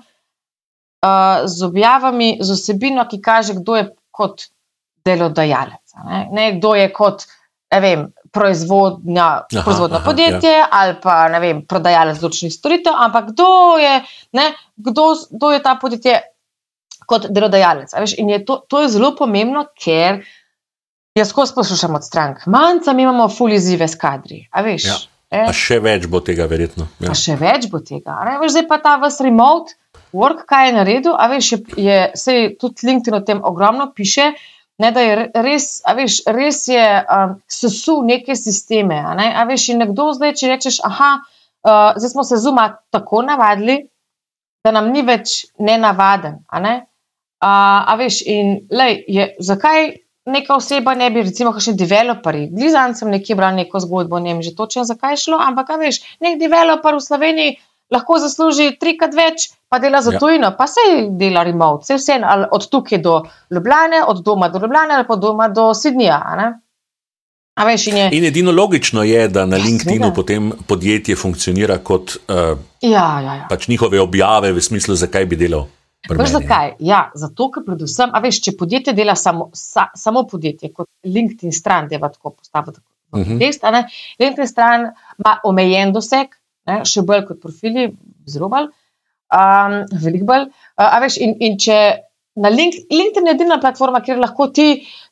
z 1.44 1.64
objavami, 1.64 2.38
z 2.40 2.52
osebino, 2.52 3.06
ki 3.08 3.20
kaže, 3.22 3.54
kdo 3.60 3.76
je 3.76 3.86
kot 4.10 4.42
delodajalec. 5.04 5.94
Ne, 6.04 6.28
ne 6.32 6.46
kdo 6.58 6.74
je 6.74 6.92
kot 6.92 7.24
vem, 7.80 8.10
proizvodnja, 8.30 9.28
aha, 9.42 9.62
proizvodno 9.64 9.98
aha, 9.98 10.04
podjetje 10.04 10.52
ja. 10.52 10.68
ali 10.70 10.96
pa 11.02 11.26
vem, 11.42 11.64
prodajalec 11.66 12.18
zločnih 12.18 12.52
storitev, 12.54 12.94
ampak 12.96 13.32
kdo 13.32 13.78
je, 13.82 13.94
ne, 14.38 14.50
kdo, 14.76 15.14
kdo 15.30 15.50
je 15.50 15.62
ta 15.62 15.74
podjetje 15.80 16.20
kot 17.10 17.26
delodajalec. 17.30 17.94
Veš, 17.98 18.14
in 18.22 18.30
je 18.30 18.44
to, 18.46 18.60
to 18.68 18.84
je 18.84 18.92
zelo 18.94 19.14
pomembno, 19.18 19.66
ker. 19.74 20.22
Jaz 21.18 21.32
skozi 21.32 21.56
poslušam 21.56 21.96
od 21.98 22.04
strank, 22.06 22.44
manj 22.46 22.86
mi 22.94 23.02
imamo 23.02 23.26
fulizive 23.28 23.88
s 23.88 23.98
kadri. 23.98 24.44
A 24.54 24.62
veš, 24.62 24.84
ja. 24.86 24.94
eh? 25.34 25.48
A 25.50 25.52
še 25.52 25.80
več 25.82 26.06
bo 26.06 26.20
tega, 26.22 26.46
verjetno. 26.46 26.86
Ja. 27.02 27.16
Še 27.18 27.34
več 27.40 27.66
bo 27.72 27.80
tega. 27.82 28.14
Veš, 28.38 28.54
zdaj 28.54 28.66
pa 28.70 28.78
ta 28.78 28.94
vas 29.02 29.18
remote 29.18 29.74
work, 30.14 30.44
kaj 30.46 30.70
je 30.70 30.76
naredil. 30.78 31.16
A 31.18 31.26
veš, 31.32 31.50
je, 31.74 31.98
se 32.14 32.36
tudi 32.60 32.86
LinkedIn 32.86 33.18
o 33.18 33.22
tem 33.26 33.42
ogromno 33.42 33.90
piše. 33.90 34.30
Ne, 34.80 34.90
da 34.96 35.02
je 35.04 35.16
res, 35.44 35.68
a 35.84 35.92
veš, 35.98 36.22
res 36.32 36.62
je 36.70 36.84
um, 37.04 37.34
sesul 37.50 38.04
neke 38.08 38.36
sisteme. 38.38 38.96
A, 38.96 39.12
ne? 39.18 39.28
a 39.36 39.44
veš, 39.48 39.68
in 39.74 39.82
nekdo 39.84 40.08
zdaj, 40.16 40.34
če 40.40 40.52
rečeš, 40.54 40.80
aha, 40.88 41.10
uh, 41.20 41.98
zdaj 42.00 42.14
smo 42.14 42.24
se 42.24 42.40
zuma 42.40 42.70
tako 42.94 43.20
navadili, 43.26 43.82
da 44.64 44.72
nam 44.72 44.88
ni 44.94 45.04
več 45.04 45.42
nenavaden. 45.60 46.40
A, 46.48 46.62
ne? 46.64 46.76
uh, 47.44 47.90
a 47.92 47.98
veš, 48.00 48.22
in 48.24 48.56
lej, 48.72 49.02
je, 49.08 49.34
zakaj? 49.52 49.92
neka 50.30 50.54
oseba 50.54 50.94
ne 50.94 51.08
bi, 51.10 51.22
recimo, 51.26 51.52
kakšni 51.52 51.74
developerji. 51.80 52.50
Glizan 52.52 52.94
sem 52.94 53.10
nekje 53.10 53.34
bral 53.36 53.56
neko 53.56 53.80
zgodbo, 53.82 54.20
ne 54.20 54.34
vem 54.34 54.42
že 54.44 54.52
točno, 54.56 54.84
zakaj 54.84 55.16
je 55.16 55.22
šlo, 55.24 55.38
ampak, 55.40 55.72
veš, 55.80 56.00
nek 56.20 56.38
developer 56.40 56.96
v 56.96 57.04
Sloveniji 57.04 57.56
lahko 57.90 58.18
zasluži 58.22 58.72
trikrat 58.80 59.14
več, 59.14 59.50
pa 59.68 59.78
dela 59.82 60.00
za 60.02 60.14
ja. 60.14 60.18
tujino, 60.22 60.52
pa 60.58 60.66
se 60.70 60.80
dela 61.18 61.42
remote, 61.46 61.84
vse 61.84 61.98
vse, 61.98 62.18
od 62.50 62.66
tukaj 62.70 62.98
do 63.02 63.20
Ljubljane, 63.50 64.04
od 64.06 64.22
doma 64.24 64.48
do 64.48 64.62
Ljubljane 64.62 64.94
ali 64.94 65.06
pa 65.06 65.14
od 65.14 65.24
doma 65.26 65.48
do 65.48 65.74
Sidnija. 65.74 66.20
Veš, 67.66 67.86
in, 67.90 67.96
je... 67.96 68.08
in 68.16 68.24
edino 68.24 68.52
logično 68.52 69.02
je, 69.04 69.26
da 69.28 69.44
na 69.46 69.58
ja, 69.58 69.64
LinkedIn 69.64 70.06
potem 70.16 70.52
podjetje 70.66 71.16
funkcionira 71.16 71.78
kot 71.84 72.16
uh, 72.16 72.56
ja, 72.80 73.08
ja, 73.20 73.34
ja. 73.34 73.46
pač 73.50 73.68
njihove 73.68 74.00
objave 74.00 74.52
v 74.56 74.62
smislu, 74.64 74.96
zakaj 74.96 75.26
bi 75.28 75.36
delal. 75.36 75.66
Veš 76.08 76.32
zakaj? 76.38 76.74
Ja, 76.80 77.10
zato, 77.14 77.50
ker 77.52 77.66
predvsem, 77.66 78.14
a 78.14 78.22
veš, 78.24 78.40
če 78.46 78.54
podjetje 78.56 78.94
dela 78.96 79.14
samo, 79.18 79.50
sa, 79.52 79.90
samo 79.94 80.24
podjetje, 80.30 80.72
kot 80.72 80.88
LinkedIn 81.04 81.52
stran, 81.52 81.90
da 81.90 81.98
je 81.98 82.00
tako 82.00 82.32
postavljeno, 82.38 82.80
uh 83.12 83.20
-huh. 83.20 83.38
test, 83.38 83.64
LinkedIn 84.20 84.48
stran 84.48 84.88
ima 85.18 85.36
omejen 85.44 85.92
doseg, 85.92 86.39
ne, 86.70 86.78
še 86.88 87.04
bolj 87.06 87.26
kot 87.28 87.42
profili, 87.42 87.90
zelo 88.30 88.48
bolj, 88.52 88.70
um, 89.34 89.76
veliko 90.04 90.30
bolj. 90.30 90.48
Uh, 90.78 90.86
a 90.86 91.02
veš, 91.02 91.18
in, 91.26 91.36
in 91.44 91.58
če 91.60 91.78
na 92.40 92.50
Link, 92.54 92.80
LinkedIn 92.90 93.28
je 93.28 93.36
edina 93.36 93.60
platforma, 93.62 94.02
kjer 94.06 94.20
lahko 94.22 94.48
ti, 94.54 94.68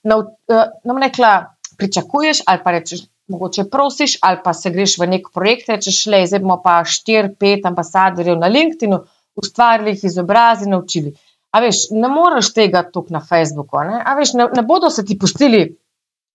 na, 0.08 0.20
uh, 0.22 0.66
nam 0.88 1.00
rekla, 1.02 1.36
pričakuješ 1.78 2.44
ali 2.46 2.64
pa 2.64 2.76
rečeš. 2.78 3.06
Mogoče 3.28 3.66
prosiš, 3.68 4.14
ali 4.24 4.38
pa 4.40 4.54
se 4.56 4.70
greš 4.72 4.94
v 4.96 5.06
nek 5.12 5.26
projekt, 5.34 5.66
rečeš, 5.68 6.06
le, 6.08 6.22
zdaj 6.24 6.40
bomo 6.40 6.62
pa 6.64 6.78
4-5 6.80 7.66
ambasadorjev 7.68 8.38
na 8.40 8.48
LinkedIn-u, 8.48 9.02
ustvarili, 9.36 9.92
jih 9.92 10.06
izobrazili, 10.08 10.70
naučili. 10.72 11.12
A 11.52 11.60
veš, 11.60 11.90
ne 11.92 12.08
moreš 12.08 12.54
tega 12.56 12.82
tukaj 12.88 13.18
na 13.18 13.20
Facebooku. 13.20 13.82
Ne? 13.84 14.00
A 14.00 14.14
veš, 14.16 14.32
ne, 14.38 14.48
ne 14.56 14.64
bodo 14.64 14.88
se 14.88 15.04
ti 15.04 15.18
pustili 15.18 15.60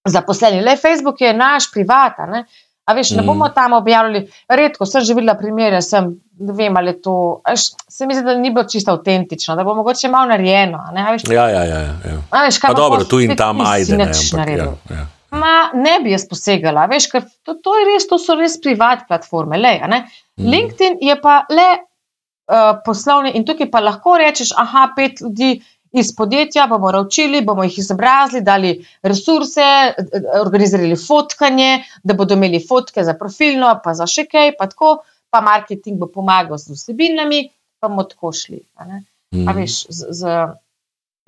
zaposleni, 0.05 0.61
le 0.61 0.77
Facebook 0.77 1.21
je 1.21 1.33
naš 1.33 1.71
privata. 1.71 2.25
Ne? 2.29 2.43
A 2.85 2.93
veš, 2.93 3.13
ne 3.15 3.21
mm. 3.21 3.29
bomo 3.31 3.47
tam 3.55 3.73
objavljali, 3.77 4.25
redko 4.49 4.85
sem 4.85 5.05
že 5.07 5.15
videla 5.15 5.37
primere, 5.39 5.79
sem, 5.81 6.09
ne 6.39 6.55
vem, 6.57 6.77
ali 6.77 6.97
to, 7.01 7.15
veš, 7.47 7.69
se 7.89 8.07
mi 8.07 8.17
zdi, 8.17 8.25
da 8.27 8.35
ni 8.35 8.51
bilo 8.51 8.65
čisto 8.67 8.91
avtentično, 8.91 9.55
da 9.55 9.63
bo 9.63 9.75
mogoče 9.77 10.11
malo 10.11 10.31
narejeno. 10.33 10.81
Ja, 11.31 11.47
ja, 11.49 11.63
ja. 11.63 11.79
ja. 11.79 12.17
A 12.29 12.43
veš, 12.47 12.59
kaj 12.59 12.75
dobro, 12.75 13.05
tu 13.07 13.21
in 13.23 13.37
tam 13.39 13.63
ajde. 13.63 13.97
Ne, 13.97 14.09
ampak, 14.11 14.51
ja, 14.57 14.67
ja. 14.97 15.07
Ma, 15.31 15.53
ne 15.73 15.95
bi 16.03 16.11
jaz 16.11 16.27
posegala, 16.29 16.85
veš, 16.91 17.07
ker 17.13 17.23
to, 17.45 17.55
to, 17.55 17.79
res, 17.87 18.05
to 18.09 18.19
so 18.19 18.35
res 18.35 18.59
privat 18.61 19.07
platforme. 19.07 19.57
Lej, 19.57 19.79
mm. 19.87 20.03
LinkedIn 20.43 20.99
je 21.01 21.17
pa 21.23 21.45
le 21.49 21.71
Eh, 22.43 22.73
poslovni 22.83 23.31
in 23.39 23.45
tukaj 23.47 23.69
pa 23.71 23.79
lahko 23.79 24.17
rečeš, 24.19 24.49
aha, 24.59 24.89
pet 24.97 25.21
ljudi 25.23 25.61
iz 25.93 26.15
podjetja 26.15 26.67
bomo 26.67 26.91
naučili, 26.91 27.41
bomo 27.45 27.63
jih 27.63 27.77
izobrazili, 27.79 28.41
dali 28.41 28.71
resurse, 29.01 29.65
organizirali 30.41 30.95
fotkanje, 31.07 31.83
da 32.03 32.13
bodo 32.13 32.33
imeli 32.33 32.61
fotke 32.67 33.03
za 33.03 33.13
profilno, 33.19 33.75
pa 33.83 33.93
za 33.93 34.07
še 34.09 34.25
kaj, 34.25 34.55
pa 34.57 34.67
tako, 34.71 34.95
pa 35.29 35.41
marketing 35.41 35.99
bo 36.01 36.09
pomagal 36.09 36.57
z 36.57 36.73
vsebinami, 36.73 37.43
pa 37.79 37.91
bomo 37.91 38.07
tako 38.09 38.33
šli. 38.33 38.63
Mm. 39.33 39.53
Veš, 39.57 39.85
z, 39.89 40.17
z, 40.17 40.33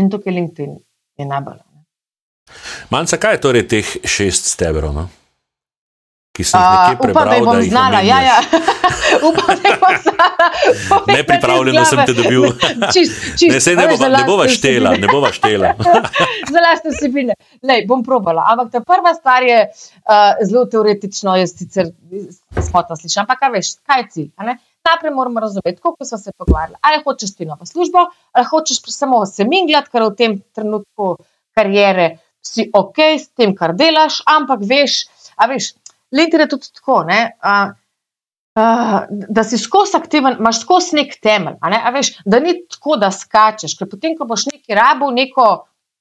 in 0.01 0.09
tukaj 0.09 0.33
LinkedIn 0.33 0.75
je 1.17 1.29
najbolj. 1.29 1.61
Manjka, 2.89 3.17
kaj 3.17 3.37
je 3.37 3.41
torej 3.41 3.67
teh 3.69 3.93
šest 4.05 4.49
stebrov? 4.53 4.93
No? 4.93 5.07
Ki 6.35 6.43
sem 6.43 6.59
jih 6.61 6.73
nekje 6.75 6.97
prebral. 7.01 7.27
Upam, 7.27 7.45
da 7.45 7.51
bom 7.51 7.61
znala. 7.63 8.01
Ja, 8.05 8.19
ja. 8.21 8.37
Upam, 9.29 9.61
da 9.63 9.73
bom 9.81 9.95
znala. 10.03 10.49
Nepripravljeno 11.17 11.85
sem 11.85 12.01
te 12.05 12.15
dobil. 12.17 12.47
čist, 12.93 13.21
čist. 13.39 13.51
Ne, 13.53 13.61
se 13.63 13.75
ne, 13.75 13.87
bo, 13.91 13.97
ne 14.11 14.23
bova 14.27 14.47
štela, 14.51 14.95
ne 14.99 15.09
bova 15.11 15.31
štela. 15.35 15.73
za 16.51 16.63
lastne 16.67 16.93
vsebine. 16.95 17.37
Lej, 17.63 17.85
bom 17.89 18.03
probala. 18.03 18.45
Ampak 18.51 18.73
ta 18.75 18.83
prva 18.85 19.15
stvar 19.17 19.47
je 19.47 19.61
uh, 19.67 20.43
zelo 20.43 20.65
teoretično, 20.71 21.37
jaz 21.39 21.55
sicer 21.55 21.93
smotno 22.59 22.99
slišim. 22.99 23.23
Ampak 23.23 23.41
kaj 23.45 23.53
veš, 23.55 23.71
kaj 23.87 24.03
je 24.03 24.09
cilj? 24.17 24.29
Najprej 24.85 25.15
moramo 25.15 25.39
razumeti, 25.41 25.81
kako 25.81 26.05
smo 26.05 26.17
se 26.17 26.31
pogovarjali. 26.37 26.77
Ali 26.81 27.01
hočeš 27.03 27.35
ti 27.35 27.45
novo 27.45 27.65
službo, 27.65 28.05
ali 28.31 28.45
hočeš 28.45 28.83
samo 28.93 29.25
se 29.25 29.47
mingljati, 29.47 29.89
ker 29.89 30.03
v 30.03 30.13
tem 30.15 30.37
trenutku 30.53 31.15
karijere 31.57 32.17
si 32.45 32.69
ok 32.73 32.99
s 33.17 33.31
tem, 33.33 33.55
kar 33.57 33.73
delaš, 33.73 34.21
ampak 34.29 34.61
veš, 34.69 35.05
a 35.35 35.47
veš, 35.49 35.73
LinkedIn 36.11 36.45
je 36.45 36.49
tudi 36.49 36.71
tako, 36.73 37.03
ne, 37.07 37.19
a, 37.41 37.55
a, 38.55 38.65
da 39.09 39.43
si 39.43 39.57
skozi 39.57 39.97
aktiven, 39.97 40.37
imaš 40.39 40.61
skozi 40.61 40.99
nek 40.99 41.15
temelj. 41.21 41.57
Ne, 41.71 41.79
veš, 41.93 42.11
da 42.25 42.39
ni 42.39 42.57
tako, 42.69 42.99
da 43.01 43.11
skačeš, 43.11 43.77
ker 43.79 43.89
potem, 43.91 44.17
ko 44.17 44.27
boš 44.29 44.49
neki 44.51 44.77
rabo 44.77 45.11
neko. 45.11 45.47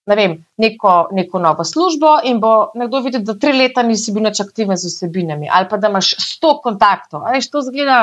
Ne 0.04 0.16
vem, 0.18 0.32
neko, 0.60 0.94
neko 1.16 1.38
novo 1.40 1.64
službo, 1.64 2.18
in 2.28 2.36
bo 2.36 2.50
nekdo 2.76 2.98
videl, 3.00 3.22
da 3.24 3.38
tri 3.40 3.54
leta 3.56 3.80
nisi 3.82 4.12
bil 4.12 4.26
več 4.28 4.42
aktiven 4.42 4.76
z 4.76 4.90
vsebinami, 4.90 5.48
ali 5.48 5.64
pa 5.70 5.78
da 5.80 5.88
imaš 5.88 6.10
sto 6.20 6.58
kontaktov. 6.60 7.24
Veš, 7.32 7.48
to 7.48 7.62
zgleda 7.64 8.02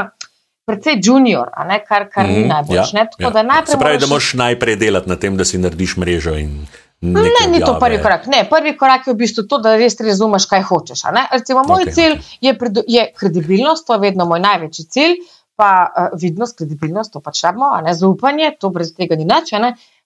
precej 0.65 0.97
junior, 1.03 1.51
ne, 1.67 1.77
kar, 1.85 2.07
kar 2.09 2.25
mm, 2.25 2.33
ni 2.33 2.39
mhm, 2.39 2.47
najboljše. 2.47 2.97
Ja, 2.97 3.05
ja. 3.19 3.65
Se 3.65 3.77
pravi, 3.77 4.01
da 4.01 4.07
moraš 4.07 4.33
najprej 4.33 4.75
delati 4.81 5.09
na 5.09 5.19
tem, 5.21 5.37
da 5.37 5.45
si 5.45 5.61
narediš 5.61 5.97
mrežo. 6.01 6.33
In... 6.41 6.65
Ne, 7.01 7.47
ni 7.49 7.59
to 7.59 7.79
prvi 7.79 7.97
korak. 8.01 8.27
Ne, 8.29 8.43
prvi 8.49 8.75
korak 8.77 9.07
je 9.07 9.13
v 9.13 9.17
bistvu 9.23 9.47
to, 9.49 9.57
da 9.57 9.73
res 9.75 9.97
razumeš, 9.97 10.45
kaj 10.49 10.61
hočeš. 10.69 11.01
Recimo, 11.31 11.63
moj 11.65 11.87
okay, 11.87 11.93
cilj 11.95 12.13
okay. 12.13 12.37
Je, 12.41 12.57
je 12.87 13.05
kredibilnost, 13.17 13.87
to 13.87 13.97
je 13.97 14.03
vedno 14.03 14.27
moj 14.29 14.39
največji 14.43 14.85
cilj, 14.85 15.15
pa 15.57 15.71
uh, 15.85 16.11
vidnost, 16.21 16.59
kredibilnost, 16.61 17.13
to 17.13 17.21
pač 17.25 17.41
rabimo, 17.47 17.71
zaupanje, 17.97 18.53
to 18.59 18.69
brez 18.69 18.93
tega 18.93 19.17
ni 19.17 19.25
nič, 19.25 19.49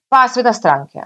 pa 0.08 0.24
seveda 0.28 0.54
stranke. 0.56 1.04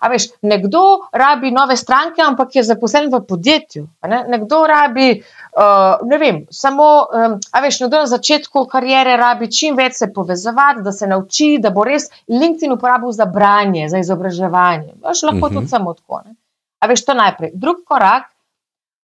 A 0.00 0.08
veš, 0.08 0.30
nekdo 0.42 0.80
rabi 1.12 1.50
nove 1.52 1.76
stranke, 1.76 2.22
ampak 2.24 2.54
je 2.56 2.62
zaposlen 2.64 3.10
v 3.12 3.20
podjetju. 3.28 3.82
Ne? 4.08 4.22
Nekdo 4.32 4.62
rabi, 4.66 5.10
uh, 5.20 6.00
ne 6.08 6.18
vem, 6.18 6.38
samo, 6.50 6.86
um, 7.04 7.34
a 7.52 7.60
veš, 7.60 7.82
nekdo 7.84 8.00
na 8.00 8.08
začetku 8.08 8.64
karijere 8.70 9.18
rabi 9.20 9.50
čim 9.52 9.76
več 9.76 9.98
se 10.00 10.08
povezovati, 10.12 10.80
da 10.86 10.92
se 10.96 11.08
nauči, 11.10 11.58
da 11.60 11.70
bo 11.70 11.84
res 11.84 12.08
LinkedIn 12.32 12.72
uporabil 12.78 13.12
za 13.12 13.28
branje, 13.28 13.90
za 13.92 14.00
izobraževanje. 14.00 14.96
Veš, 15.04 15.22
lahko 15.28 15.36
uh 15.36 15.42
-huh. 15.42 15.60
tudi 15.60 15.66
mhm. 15.66 15.74
samo 15.74 15.94
tako. 15.94 16.22
Ne? 16.24 16.34
A 16.80 16.88
veš, 16.88 17.04
to 17.04 17.14
najprej. 17.14 17.52
Drug 17.54 17.84
korak 17.84 18.32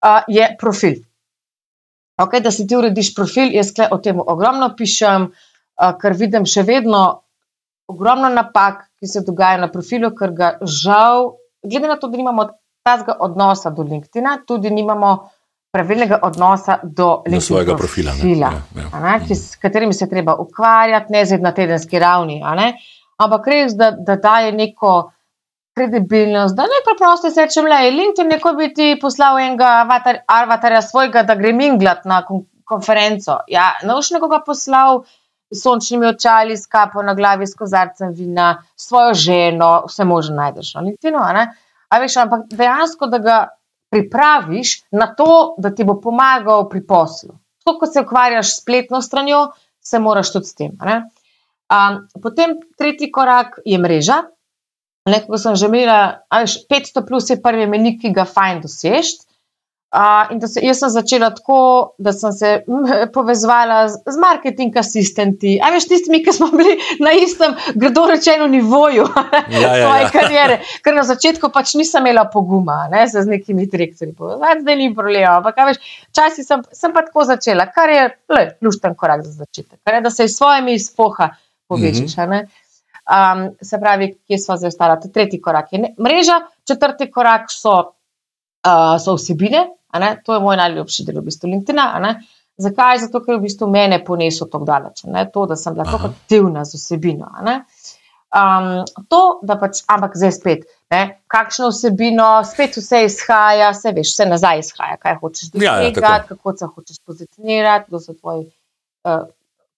uh, 0.05 0.21
je 0.27 0.55
profil. 0.59 1.01
Okay, 2.21 2.39
da 2.39 2.51
si 2.51 2.67
ti 2.67 2.75
urediš 2.77 3.15
profil, 3.15 3.49
jaz 3.49 3.73
o 3.91 3.97
tem 3.97 4.19
ogromno 4.19 4.75
pišem, 4.77 5.31
uh, 5.31 5.97
ker 5.97 6.13
vidim 6.13 6.45
še 6.45 6.61
vedno 6.63 7.22
ogromno 7.87 8.29
napak, 8.29 8.89
ki 8.99 9.07
se 9.07 9.23
dogajajo 9.25 9.61
na 9.61 9.69
profilu, 9.71 10.11
ker 10.15 10.33
ga 10.35 10.51
žal, 10.61 11.33
glede 11.63 11.87
na 11.87 11.97
to, 11.99 12.07
da 12.07 12.17
nimamo 12.17 12.47
tazga 12.83 13.15
odnosa 13.19 13.71
do 13.71 13.83
LinkedIn, 13.87 14.27
tudi 14.47 14.71
nimamo 14.71 15.13
pravilnega 15.73 16.19
odnosa 16.23 16.77
do 16.83 17.23
LinkedIn 17.25 17.41
svojega 17.41 17.75
profila, 17.77 18.11
profila 18.11 18.51
ja, 18.53 18.83
ja. 18.83 19.01
Ne, 19.05 19.17
ki, 19.25 19.35
s 19.35 19.57
katerim 19.61 19.93
se 19.93 20.09
treba 20.09 20.35
ukvarjati, 20.39 21.13
ne 21.13 21.25
zdaj 21.25 21.41
na 21.41 21.51
tedenski 21.55 21.99
ravni, 21.99 22.41
ampak 23.17 23.47
res, 23.47 23.75
da, 23.79 23.91
da 23.91 24.15
daje 24.15 24.51
neko. 24.51 24.93
Kredibilnost, 25.73 26.53
da 26.53 26.67
ne 26.69 26.79
preprosto 26.85 27.31
se 27.33 27.47
rečem, 27.47 27.65
le 27.65 27.77
LinkedIn, 27.89 28.27
neko 28.29 28.51
bi 28.53 28.67
ti 28.77 28.91
poslal 29.01 29.39
enega 29.41 29.71
avatar, 29.79 30.19
avatarja 30.29 30.83
svojega, 30.85 31.23
da 31.25 31.33
gre 31.33 31.49
minglat 31.57 32.03
na 32.05 32.19
kon 32.27 32.43
konferenco. 32.69 33.39
Ja, 33.49 33.71
ne 33.81 33.95
boš 33.95 34.11
nekoga 34.13 34.43
poslal, 34.45 35.01
sončnimi 35.55 36.07
očali, 36.07 36.57
s 36.57 36.67
kapo 36.67 37.03
na 37.03 37.13
glavi, 37.13 37.47
s 37.47 37.55
kozarcem 37.55 38.13
vina, 38.13 38.63
svojo 38.75 39.13
ženo, 39.13 39.71
vse 39.87 40.05
možno 40.05 40.35
najdeš 40.35 40.73
na 40.73 40.81
LinkedIn. 40.81 41.15
A 41.89 41.99
veš, 41.99 42.17
ampak 42.17 42.47
dejansko, 42.51 43.07
da 43.07 43.17
ga 43.17 43.37
pripraviš 43.93 44.81
na 44.91 45.11
to, 45.15 45.55
da 45.57 45.69
ti 45.75 45.85
bo 45.85 45.99
pomagal 46.01 46.65
pri 46.69 46.81
poslu. 46.87 47.37
Tako 47.63 47.79
kot 47.79 47.93
se 47.93 48.01
ukvarjaš 48.01 48.49
s 48.49 48.61
spletno 48.61 49.01
stranjo, 49.01 49.51
se 49.81 49.99
moraš 49.99 50.31
tudi 50.33 50.45
s 50.45 50.55
tem. 50.55 50.71
Um, 50.81 51.99
potem 52.21 52.57
tretji 52.77 53.11
korak 53.11 53.59
je 53.65 53.77
mreža. 53.77 54.23
Nekako 55.05 55.37
sem 55.37 55.55
že 55.55 55.67
imela, 55.67 56.23
500 56.31 57.05
plus 57.07 57.29
je 57.29 57.41
prvi 57.41 57.67
menik, 57.67 58.01
ki 58.01 58.13
ga 58.15 58.25
fajn 58.25 58.63
dosežeš. 58.63 59.13
Uh, 59.93 60.31
in 60.33 60.39
se, 60.41 60.57
jaz 60.65 60.79
sem 60.81 60.89
začela 60.89 61.27
tako, 61.29 61.55
da 62.01 62.09
sem 62.17 62.31
se 62.33 62.51
povezovala 63.13 63.83
z, 63.93 63.99
z 64.09 64.17
marketing 64.17 64.77
asistenti, 64.81 65.51
a 65.61 65.69
veš, 65.69 65.85
tistimi, 65.85 66.23
ki 66.25 66.33
smo 66.33 66.47
bili 66.49 66.79
na 66.97 67.11
istem, 67.13 67.53
grdo 67.77 68.07
rečeno, 68.09 68.47
nivoju 68.49 69.03
ja, 69.53 69.59
ja, 69.61 69.83
svoje 69.85 70.01
ja. 70.01 70.07
karijere. 70.09 70.57
Ker 70.81 70.97
na 70.97 71.03
začetku 71.05 71.51
pač 71.53 71.75
nisem 71.77 72.01
imela 72.07 72.23
poguma 72.25 72.87
ne, 72.89 73.03
z 73.05 73.21
nekimi 73.29 73.67
direktorji. 73.69 74.15
Zdaj 74.63 74.79
ni 74.79 74.87
problema. 74.97 75.35
Ampak, 75.37 75.61
veš, 75.69 75.93
časi 76.09 76.41
sem, 76.47 76.65
sem 76.73 76.95
pa 76.97 77.05
tako 77.05 77.27
začela, 77.29 77.67
kar 77.69 77.93
je 77.93 78.07
le, 78.33 78.43
lušten 78.65 78.97
korak 78.97 79.21
za 79.27 79.43
začetek. 79.43 79.77
Je, 79.77 80.01
da 80.01 80.09
se 80.09 80.25
s 80.25 80.39
svojimi 80.39 80.73
izpoha 80.73 81.35
povežeš. 81.69 82.17
Mm 82.17 82.31
-hmm. 82.31 82.49
um, 83.13 83.45
se 83.61 83.79
pravi, 83.79 84.09
kje 84.25 84.41
smo 84.41 84.57
zdaj 84.57 84.73
ostali? 84.73 85.13
Tretji 85.13 85.41
korak 85.41 85.69
je 85.73 85.79
ne, 85.85 85.93
mreža, 86.01 86.41
četrti 86.67 87.11
korak 87.11 87.53
so, 87.53 87.77
uh, 88.65 88.97
so 88.97 89.13
vsebine. 89.21 89.67
To 90.25 90.33
je 90.33 90.39
moj 90.41 90.57
najljubši 90.57 91.05
del, 91.07 91.21
v 91.21 91.27
bistvu 91.29 91.51
LinkedIn. 91.51 91.81
Zakaj? 92.57 92.99
Zato, 93.01 93.21
ker 93.23 93.35
je 93.35 93.39
v 93.39 93.47
bistvu 93.47 93.67
mene 93.69 93.97
poneslo 94.05 94.47
tako 94.49 94.65
daleč, 94.65 95.03
to, 95.33 95.45
da 95.49 95.57
sem 95.57 95.73
bila 95.73 95.85
tako 95.89 96.11
aktivna 96.11 96.65
z 96.65 96.77
vsebino. 96.77 97.31
Um, 98.33 98.85
to, 99.13 99.21
da 99.45 99.59
pač, 99.61 99.83
ampak 99.93 100.15
zdaj 100.17 100.31
spet, 100.33 100.65
ne? 100.89 101.01
kakšno 101.29 101.69
vsebino, 101.69 102.29
spet 102.49 102.77
vse 102.79 103.03
izhaja, 103.05 103.69
vse 103.75 103.93
veš, 103.93 104.13
vse 104.15 104.25
nazaj 104.25 104.61
izhaja, 104.63 104.97
kaj 105.01 105.19
hočeš 105.21 105.51
dosegati, 105.53 106.01
ja, 106.01 106.13
ja, 106.15 106.21
kako 106.25 106.53
se 106.57 106.69
hočeš 106.69 106.99
pozicionirati, 107.05 107.89
kdo 107.89 108.01
so 108.01 108.15
tvoji, 108.17 108.47
uh, 109.05 109.27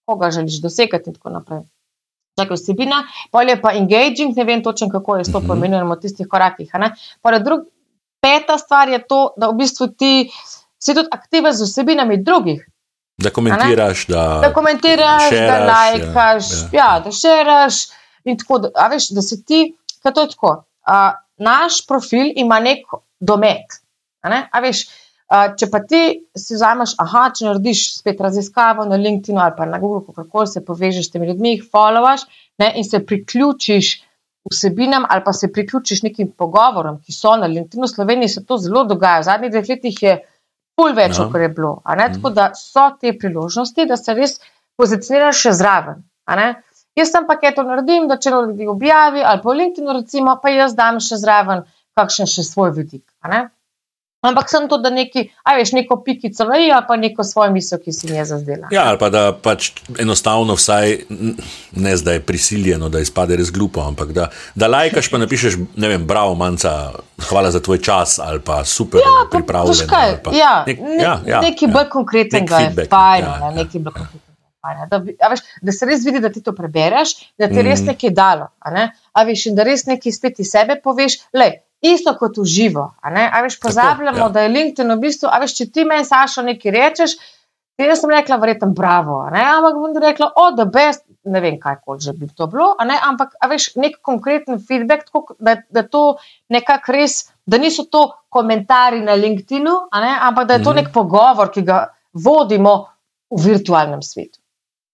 koga 0.08 0.30
želiš 0.32 0.62
dosegati 0.64 1.12
in 1.12 1.18
tako 1.18 1.34
naprej. 1.36 1.66
Tako 2.36 2.56
vsebina, 2.56 3.02
polje 3.32 3.58
pa 3.60 3.74
engaging, 3.76 4.36
ne 4.36 4.44
vem 4.48 4.64
točno, 4.64 4.88
kako 4.92 5.16
je 5.16 5.28
to 5.28 5.38
mhm. 5.40 5.48
pomenjeno 5.52 5.92
v 5.92 6.00
tistih 6.00 6.28
korakih. 6.28 6.72
Drug, 7.44 7.68
peta 8.26 8.58
stvar 8.58 8.88
je 8.88 8.98
to, 9.06 9.20
da 9.38 9.50
v 9.52 9.60
bistvu 9.62 9.92
ti 9.94 10.14
si 10.82 10.94
tudi 10.94 11.08
aktiven 11.12 11.54
z 11.54 11.68
vsebinami 11.68 12.18
drugih. 12.22 12.66
Da 13.22 13.30
komentiraš, 13.30 14.06
da, 14.06 14.24
da 14.42 14.52
komentiraš, 14.52 15.28
šeraš, 15.28 15.48
da 15.48 15.66
lajkaš, 15.66 16.50
ja, 16.50 16.66
ja. 16.72 16.80
ja, 16.82 17.00
da 17.04 17.12
šeraš. 17.12 17.86
Tako, 18.38 18.58
da, 18.58 18.70
a 18.74 18.88
veš, 18.92 19.08
da 19.16 19.22
si 19.22 19.38
ti, 19.44 19.60
kaj 20.02 20.12
to 20.12 20.26
je 20.26 20.34
tako. 20.34 20.52
A, 20.84 20.98
naš 21.38 21.86
profil 21.86 22.32
ima 22.36 22.58
nek 22.60 22.84
domet. 23.20 23.78
Ne? 24.26 24.42
Veš, 24.62 24.82
a, 25.30 25.46
če 25.56 25.70
pa 25.72 25.80
ti 25.88 26.02
si 26.36 26.58
vzameš, 26.58 26.96
aha, 27.00 27.28
če 27.38 27.46
narediš 27.48 27.86
spet 28.00 28.20
raziskavo 28.20 28.84
na 28.90 28.98
LinkedIn 29.00 29.38
ali 29.40 29.56
pa 29.56 29.68
na 29.70 29.80
Google, 29.80 30.12
kako 30.12 30.44
se 30.50 30.64
povežeš 30.64 31.08
s 31.08 31.14
temi 31.14 31.30
ljudmi, 31.30 31.56
jih 31.56 31.64
followaš 31.72 32.26
ne? 32.60 32.72
in 32.76 32.84
se 32.84 33.00
priključiš 33.06 33.94
vsebinam 34.52 35.06
ali 35.08 35.24
pa 35.24 35.32
se 35.32 35.52
priključiš 35.52 36.02
nekim 36.02 36.30
pogovorom, 36.38 37.00
ki 37.02 37.12
so 37.12 37.36
na 37.36 37.46
LinkedIn-u. 37.46 37.86
V 37.86 37.94
Sloveniji 37.94 38.28
se 38.28 38.44
to 38.46 38.58
zelo 38.58 38.84
dogaja. 38.84 39.20
V 39.20 39.28
zadnjih 39.30 39.52
dveh 39.52 39.68
letih 39.68 40.02
je 40.02 40.14
pol 40.76 40.94
več, 40.94 41.18
no. 41.18 41.30
kot 41.32 41.40
je 41.40 41.48
bilo. 41.48 41.72
Mm. 41.88 42.14
Tako 42.14 42.30
da 42.30 42.50
so 42.54 42.90
te 43.00 43.12
priložnosti, 43.18 43.88
da 43.88 43.96
se 43.96 44.14
res 44.14 44.38
pozicioniraš 44.76 45.42
še 45.46 45.52
zraven. 45.60 46.04
Jaz 46.96 47.10
sem 47.12 47.26
pa 47.28 47.36
kaj 47.40 47.54
to 47.58 47.64
naredim, 47.66 48.08
da 48.08 48.16
če 48.16 48.32
ljudi 48.32 48.68
objavi 48.72 49.24
ali 49.24 49.42
po 49.42 49.52
LinkedIn-u, 49.52 49.98
recimo, 49.98 50.38
pa 50.42 50.52
jaz 50.54 50.76
dam 50.76 51.00
še 51.00 51.18
zraven 51.20 51.66
kakšen 51.96 52.28
še 52.28 52.44
svoj 52.44 52.72
vidik. 52.76 53.04
Ampak 54.26 54.50
sem 54.50 54.68
to, 54.68 54.78
da 54.82 54.90
neki, 54.90 55.26
aj 55.46 55.58
veš, 55.60 55.72
neko 55.76 56.00
pikico 56.04 56.44
ali 56.44 56.70
pa 56.88 56.96
neko 56.96 57.24
svojo 57.24 57.52
misel, 57.54 57.78
ki 57.82 57.92
si 57.92 58.10
je 58.12 58.24
zazdela. 58.24 58.68
Ja, 58.74 58.88
ali 58.90 58.98
pa 58.98 59.10
da 59.10 59.30
pač 59.32 59.70
enostavno 59.98 60.56
vsaj 60.58 60.96
ne 61.76 61.96
zdaj 61.96 62.20
prisiljeno, 62.26 62.88
da 62.88 63.00
izpade 63.00 63.36
res 63.36 63.52
glupo, 63.54 63.84
ampak 63.86 64.12
da, 64.16 64.28
da 64.54 64.70
lajkaš 64.72 65.10
pa 65.10 65.20
napišeš, 65.22 65.58
ne 65.76 65.92
vem, 65.94 66.06
bravo, 66.06 66.34
manjca, 66.34 66.92
hvala 67.28 67.50
za 67.50 67.62
tvoj 67.62 67.80
čas 67.82 68.18
ali 68.18 68.40
pa 68.40 68.64
super, 68.64 69.00
ja, 69.00 69.26
pripravljen. 69.30 69.88
Pa, 70.24 70.34
ja, 70.34 70.64
nek, 70.66 70.78
ja, 71.00 71.18
ja, 71.26 71.40
nekaj 71.40 71.68
ja, 71.68 71.72
bolj 71.72 71.90
konkretnega 71.92 72.62
nek 72.68 72.78
je 72.78 72.88
fajn, 72.90 73.24
ja, 73.24 73.36
ja. 73.42 73.50
nekaj 73.56 73.80
bolj 73.80 73.92
konkretnega. 73.92 74.26
Da, 74.90 75.28
veš, 75.30 75.44
da 75.62 75.72
se 75.72 75.86
res 75.86 76.02
vidi, 76.04 76.20
da 76.22 76.30
ti 76.32 76.42
to 76.42 76.54
prebereš, 76.56 77.14
da 77.38 77.46
ti 77.46 77.60
mm. 77.60 77.66
res 77.68 77.84
nekaj 77.86 78.10
dalo. 78.16 78.48
Ne? 78.74 78.88
Veš, 79.28 79.44
da 79.54 79.66
res 79.66 79.86
nekaj 79.86 80.14
spet 80.16 80.40
iz 80.42 80.50
sebe 80.50 80.78
poveš. 80.82 81.20
Lej, 81.36 81.60
isto 81.80 82.14
kot 82.18 82.38
v 82.38 82.44
živo. 82.44 82.94
A 83.02 83.42
veš, 83.42 83.60
pozabljamo, 83.60 84.16
Tako, 84.16 84.28
ja. 84.28 84.32
da 84.32 84.44
je 84.44 84.52
LinkedIn 84.52 84.92
v 84.92 85.00
bistvu, 85.00 85.30
a 85.32 85.40
veš, 85.42 85.56
če 85.58 85.66
ti 85.72 85.84
meni, 85.84 86.04
Saša, 86.04 86.44
nekaj 86.46 86.72
rečeš, 86.72 87.16
ti 87.76 87.84
jaz 87.84 88.00
sem 88.00 88.10
rekla, 88.10 88.38
verjetno, 88.40 88.70
bravo, 88.76 89.20
ampak 89.28 89.76
bom 89.76 89.96
rekla, 90.02 90.30
o, 90.36 90.46
da 90.56 90.64
best, 90.64 91.04
ne 91.28 91.42
vem, 91.44 91.58
kaj 91.60 91.80
koli 91.84 92.00
že 92.00 92.14
bi 92.16 92.28
to 92.28 92.48
bilo, 92.52 92.72
ampak, 92.80 93.36
a 93.40 93.50
veš, 93.50 93.74
nek 93.76 94.00
konkreten 94.02 94.58
feedback, 94.58 95.10
tako, 95.10 95.36
da, 95.38 95.58
da 95.70 95.84
to 95.84 96.16
nekako 96.48 96.96
res, 96.96 97.26
da 97.46 97.60
niso 97.60 97.84
to 97.84 98.08
komentarji 98.32 99.04
na 99.04 99.14
LinkedInu, 99.14 99.76
ampak 99.92 100.48
da 100.48 100.54
je 100.54 100.64
to 100.64 100.70
mm 100.70 100.76
-hmm. 100.76 100.82
nek 100.84 100.92
pogovor, 100.92 101.52
ki 101.52 101.62
ga 101.62 101.86
vodimo 102.12 102.86
v 103.30 103.44
virtualnem 103.44 104.02
svetu. 104.02 104.40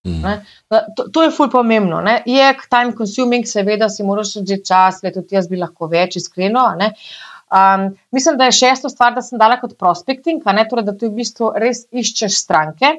Mm. 0.07 0.43
To, 0.97 1.05
to 1.15 1.23
je 1.23 1.31
fulj 1.31 1.51
pomembno. 1.51 2.01
Ne? 2.03 2.23
Je 2.27 2.49
time 2.71 2.95
consuming, 2.99 3.47
seveda 3.47 3.89
si 3.89 4.03
moraš 4.03 4.35
že 4.49 4.59
čas, 4.67 5.03
le 5.03 5.13
tudi 5.15 5.37
jaz 5.39 5.47
bi 5.49 5.61
lahko 5.61 5.87
več, 5.87 6.17
iskreno. 6.19 6.65
Um, 7.53 7.87
mislim, 8.11 8.39
da 8.39 8.49
je 8.49 8.59
šesto 8.59 8.89
stvar, 8.89 9.15
da 9.15 9.23
sem 9.23 9.39
dala 9.39 9.61
kot 9.61 9.77
prospecting, 9.79 10.43
torej, 10.43 10.85
da 10.85 10.97
ti 10.97 11.07
v 11.07 11.21
bistvu 11.21 11.53
res 11.55 11.87
iščeš 11.93 12.39
stranke. 12.39 12.97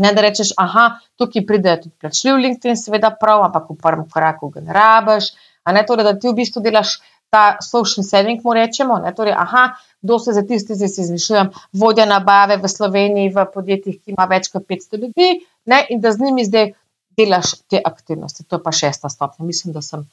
Ne 0.00 0.12
da 0.16 0.24
rečeš, 0.24 0.54
aha, 0.56 1.00
tukaj 1.20 1.44
pride 1.46 1.76
tudi 1.82 1.94
plačljiv 2.00 2.36
LinkedIn, 2.40 2.76
seveda 2.76 3.12
prav, 3.20 3.44
ampak 3.48 3.68
v 3.68 3.76
prvem 3.80 4.06
koraku 4.08 4.48
ga 4.50 4.64
ne 4.64 4.76
rabiš. 4.76 5.32
Torej, 5.64 6.04
da 6.04 6.14
ti 6.16 6.28
v 6.28 6.36
bistvu 6.40 6.62
delaš 6.64 6.98
ta 7.30 7.56
social 7.62 8.04
selling, 8.04 8.40
mu 8.44 8.54
rečemo. 8.56 8.98
Ne? 8.98 9.12
Torej, 9.14 9.36
aha, 9.36 9.76
kdo 10.02 10.18
se 10.18 10.32
za 10.32 10.42
tiste, 10.42 10.74
zdaj 10.74 10.88
si 10.88 11.00
izmišljujem, 11.06 11.52
vodja 11.72 12.08
nabave 12.08 12.56
v 12.58 12.68
Sloveniji, 12.68 13.32
v 13.36 13.46
podjetjih, 13.54 14.00
ki 14.02 14.16
ima 14.16 14.26
več 14.30 14.50
kot 14.50 14.66
500 14.66 15.00
ljudi, 15.04 15.30
ne? 15.70 15.84
in 15.90 16.02
da 16.02 16.12
z 16.12 16.26
njimi 16.26 16.44
zdaj 16.44 16.72
delaš 17.16 17.54
te 17.70 17.80
aktivnosti. 17.84 18.44
To 18.44 18.58
je 18.58 18.62
pa 18.62 18.72
šesta 18.72 19.08
stopnja. 19.08 19.46
Mislim, 19.46 19.74
da 19.74 19.82
sem 19.82 20.04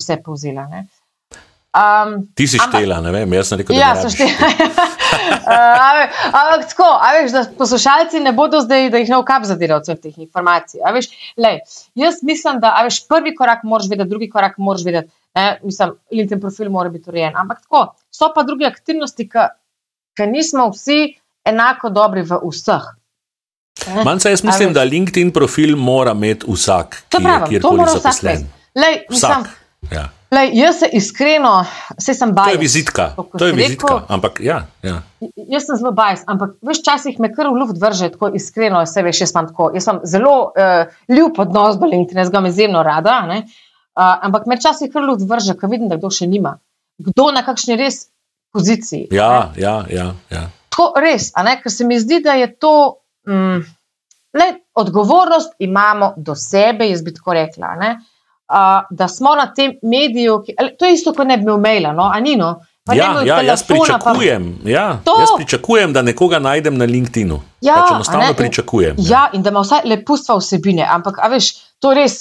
vse 0.00 0.18
povzela. 0.24 0.68
Um, 1.76 2.22
Ti 2.34 2.46
si 2.48 2.58
štela, 2.60 3.02
ne 3.04 3.10
vem, 3.12 3.32
jaz 3.36 3.50
sem 3.50 3.60
rekel, 3.60 3.76
da 3.76 3.80
ja, 3.82 3.90
sem 4.00 4.12
štela. 4.14 4.48
Ampak 6.40 6.70
tako, 6.70 6.86
veš, 7.18 7.34
da 7.34 7.42
poslušalci 7.58 8.22
ne 8.24 8.32
bodo 8.36 8.62
zdaj, 8.64 8.88
da 8.94 9.02
jih 9.02 9.12
ne 9.12 9.18
ukap 9.20 9.44
zadirajo 9.44 9.82
vseh 9.84 10.00
teh 10.00 10.16
informacij. 10.24 10.80
Veš, 10.96 11.10
lej, 11.36 11.60
jaz 12.00 12.22
mislim, 12.24 12.62
da 12.64 12.72
veš, 12.86 13.02
prvi 13.10 13.34
korak 13.36 13.66
moraš 13.68 13.90
vedeti, 13.92 14.08
drugi 14.14 14.30
korak 14.32 14.56
moraš 14.56 14.86
vedeti. 14.88 15.12
Ne, 15.36 15.46
mislim, 15.68 15.92
LinkedIn 16.16 16.40
profil 16.40 16.72
mora 16.72 16.88
biti 16.88 17.10
urejen. 17.12 17.36
Ampak 17.36 17.60
tako, 17.66 17.82
so 18.08 18.30
pa 18.32 18.46
druge 18.48 18.64
aktivnosti, 18.64 19.28
ki 19.28 20.30
nismo 20.32 20.70
vsi 20.72 21.00
enako 21.44 21.92
dobri 21.92 22.24
v 22.24 22.40
vseh. 22.40 22.88
Manjka, 24.04 24.32
jaz 24.32 24.44
mislim, 24.44 24.72
da 24.72 24.84
LinkedIn 24.84 25.30
profil 25.34 25.76
mora 25.76 26.12
imeti 26.12 26.46
vsak, 26.48 27.02
ki 27.08 27.22
je 27.22 27.38
kjerkoli 27.48 27.88
zaposlen. 27.92 28.46
Lej, 28.74 29.02
mislim, 29.10 29.30
vsak. 29.30 29.54
Ja. 29.92 30.08
Lej, 30.30 30.50
jaz 30.58 30.78
se 30.78 30.88
iskreno, 30.92 31.64
vse 31.98 32.14
sem 32.14 32.32
bajal. 32.34 32.50
To 32.50 32.54
je 32.54 32.60
vizitka. 32.60 33.04
To 33.38 33.46
je 33.46 33.52
vizitka. 33.52 33.86
Rekel, 33.86 34.06
ampak, 34.08 34.40
ja, 34.42 34.66
ja. 34.82 34.96
Jaz 35.36 35.68
sem 35.68 35.78
zelo 35.78 35.92
bajal, 35.94 36.24
ampak 36.26 36.56
veš, 36.66 36.82
časih 36.82 37.20
me 37.22 37.30
kar 37.34 37.46
v 37.46 37.60
luft 37.60 37.78
vrže, 37.80 38.10
tako 38.16 38.32
iskreno, 38.34 38.82
vse 38.82 39.04
veš, 39.06 39.22
jaz 39.22 39.32
sem 39.36 39.46
tako. 39.52 39.70
Jaz 39.74 39.86
sem 39.86 40.00
zelo 40.02 40.34
uh, 40.50 40.90
ljub 41.12 41.38
odnos 41.38 41.78
do 41.78 41.86
LinkedIn, 41.86 42.24
jaz 42.24 42.32
ga 42.34 42.40
imam 42.40 42.50
izjemno 42.50 42.82
rada. 42.82 43.20
Uh, 43.30 43.46
ampak 44.26 44.50
me 44.50 44.58
časih 44.60 44.90
kar 44.90 45.06
luft 45.06 45.22
vrže, 45.30 45.54
ker 45.60 45.70
vidim, 45.70 45.86
da 45.92 46.00
kdo 46.00 46.10
še 46.10 46.26
nima. 46.26 46.56
Kdo 46.98 47.30
na 47.36 47.46
kakšni 47.46 47.78
res 47.78 48.08
poziciji. 48.56 49.06
Ja, 49.14 49.52
ja, 49.54 49.78
ja, 49.92 50.10
ja. 50.32 50.48
Tako 50.74 50.90
res, 51.06 51.30
ker 51.36 51.72
se 51.72 51.86
mi 51.86 52.00
zdi, 52.02 52.18
da 52.24 52.34
je 52.34 52.50
to. 52.50 52.76
Um, 53.30 53.62
le, 54.36 54.52
odgovornost 54.74 55.56
imamo 55.58 56.14
do 56.16 56.34
sebe, 56.34 56.88
jaz 56.90 57.02
bi 57.02 57.14
tako 57.14 57.34
rekla. 57.34 57.74
Ne? 57.80 57.96
da 58.90 59.08
smo 59.08 59.34
na 59.34 59.54
tem 59.54 59.72
mediju, 59.82 60.42
ki, 60.46 60.54
ali, 60.58 60.76
to 60.78 60.86
je 60.86 60.94
isto, 60.94 61.12
kot 61.12 61.26
ne 61.26 61.36
bi 61.36 61.42
imel 61.42 61.58
maila, 61.58 61.92
no, 61.92 62.10
Anino. 62.14 62.60
Ja, 62.94 63.22
ja, 63.26 63.40
jaz, 63.42 63.64
pričakujem, 63.66 64.58
pa... 64.62 64.70
ja, 64.70 64.86
jaz 65.20 65.32
pričakujem, 65.36 65.92
da 65.92 66.02
nekoga 66.02 66.38
najdem 66.38 66.76
na 66.78 66.84
LinkedIn-u. 66.84 67.40
Ja, 67.60 67.74
pač 67.74 67.94
enostavno 67.94 68.34
pričakujem. 68.38 68.96
Ja. 68.98 69.10
ja, 69.10 69.22
in 69.32 69.42
da 69.42 69.50
ima 69.50 69.64
vsaj 69.66 69.82
lepustva 69.90 70.36
vsebine, 70.38 70.86
ampak 70.90 71.18
veš, 71.30 71.50
to 71.82 71.90
je 71.90 71.98
res 71.98 72.14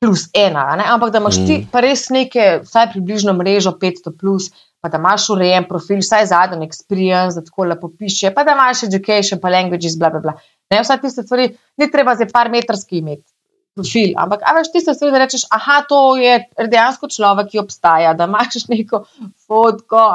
plus 0.00 0.26
ena. 0.34 0.64
Ampak 0.86 1.12
da 1.14 1.22
imaš 1.22 1.38
mm. 1.38 1.46
ti 1.46 1.60
pa 1.70 1.84
res 1.84 2.08
neke, 2.10 2.48
vsaj 2.64 2.90
približno 2.96 3.36
mrežo 3.38 3.76
500, 3.78 4.16
plus, 4.18 4.50
pa 4.82 4.90
da 4.90 4.98
imaš 4.98 5.28
urejen 5.30 5.68
profil, 5.68 6.00
vsaj 6.02 6.26
zadnji 6.32 6.66
experience, 6.66 7.38
da 7.38 7.46
tako 7.46 7.68
lepo 7.70 7.92
piše, 7.98 8.34
pa 8.34 8.42
da 8.44 8.58
imaš 8.58 8.82
education, 8.88 9.38
pa 9.40 9.52
languages, 9.54 9.94
bla, 10.00 10.10
bla, 10.10 10.24
bla. 10.26 10.34
Ne, 10.70 10.80
vse 10.84 10.96
tiste 11.02 11.22
stvari 11.26 11.50
ni 11.76 11.90
treba 11.90 12.14
za 12.14 12.26
par 12.32 12.50
metrski 12.50 12.98
imeti 12.98 13.26
profil. 13.74 14.14
Ampak, 14.18 14.42
a 14.44 14.54
veš, 14.58 14.72
ti 14.72 14.82
se 14.82 14.94
stvari, 14.94 15.12
da 15.14 15.22
rečeš, 15.24 15.46
aha, 15.50 15.80
to 15.88 16.00
je 16.18 16.36
dejansko 16.58 17.10
človek, 17.10 17.50
ki 17.52 17.62
obstaja, 17.62 18.14
da 18.18 18.28
imaš 18.30 18.66
neko 18.72 19.04
fotko, 19.46 20.06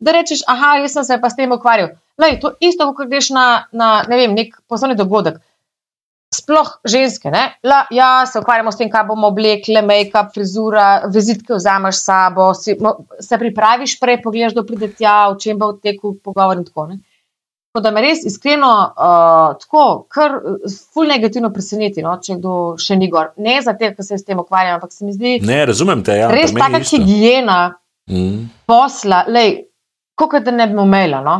da 0.00 0.18
rečeš, 0.18 0.44
aha, 0.46 0.76
jaz 0.82 0.98
sem 0.98 1.08
se 1.08 1.20
pa 1.22 1.30
s 1.30 1.38
tem 1.38 1.52
ukvarjal. 1.52 1.94
Lej, 2.20 2.38
to 2.42 2.52
isto, 2.60 2.86
kot 2.96 3.08
greš 3.10 3.32
na, 3.34 3.46
na 3.72 4.02
ne 4.08 4.20
vem, 4.20 4.36
nek 4.36 4.60
poslovni 4.68 4.98
dogodek. 4.98 5.40
Sploh 6.32 6.68
ženske, 6.88 7.28
La, 7.68 7.82
ja, 7.92 8.24
se 8.26 8.40
ukvarjamo 8.40 8.72
s 8.72 8.78
tem, 8.80 8.88
kaj 8.90 9.04
bomo 9.04 9.28
oblekli, 9.28 9.82
make-up, 9.84 10.30
frizura, 10.32 11.02
vizitke 11.12 11.52
vzameš 11.58 11.98
s 11.98 12.06
sabo, 12.08 12.46
si, 12.56 12.72
mo, 12.80 12.94
se 13.20 13.36
pripraviš 13.38 13.98
prej, 14.00 14.22
pogledaš, 14.24 14.54
da 14.56 14.64
pride 14.64 14.88
tja, 14.96 15.16
v 15.28 15.36
čem 15.44 15.60
bo 15.60 15.74
v 15.74 15.82
teku 15.84 16.14
pogovor 16.24 16.56
in 16.56 16.64
tako 16.64 16.86
naprej. 16.88 17.11
Tako 17.72 17.82
da 17.82 17.90
me 17.90 18.02
res 18.04 18.18
iskreno 18.28 18.68
uh, 18.68 19.54
tako, 19.60 20.04
kar 20.12 20.34
ful 20.92 21.06
negativno 21.08 21.48
preseneti, 21.54 22.02
no, 22.04 22.18
če 22.20 22.36
kdo 22.36 22.56
še 22.76 22.98
ni 23.00 23.08
gor. 23.08 23.30
Ne 23.40 23.54
za 23.64 23.72
te, 23.80 23.94
ki 23.96 24.04
se 24.04 24.18
s 24.20 24.26
tem 24.28 24.42
ukvarjam, 24.42 24.76
ampak 24.76 24.92
se 24.92 25.06
mi 25.08 25.14
zdi. 25.16 25.38
Ne, 25.48 25.62
razumem 25.70 26.02
te. 26.04 26.18
Ja, 26.20 26.28
res 26.28 26.52
taka 26.52 26.82
higijena 26.84 27.56
mm. 28.12 28.44
posla, 28.68 29.24
kot 30.20 30.36
da 30.44 30.52
ne 30.52 30.68
bi 30.68 30.76
umela. 30.84 31.22
No? 31.24 31.38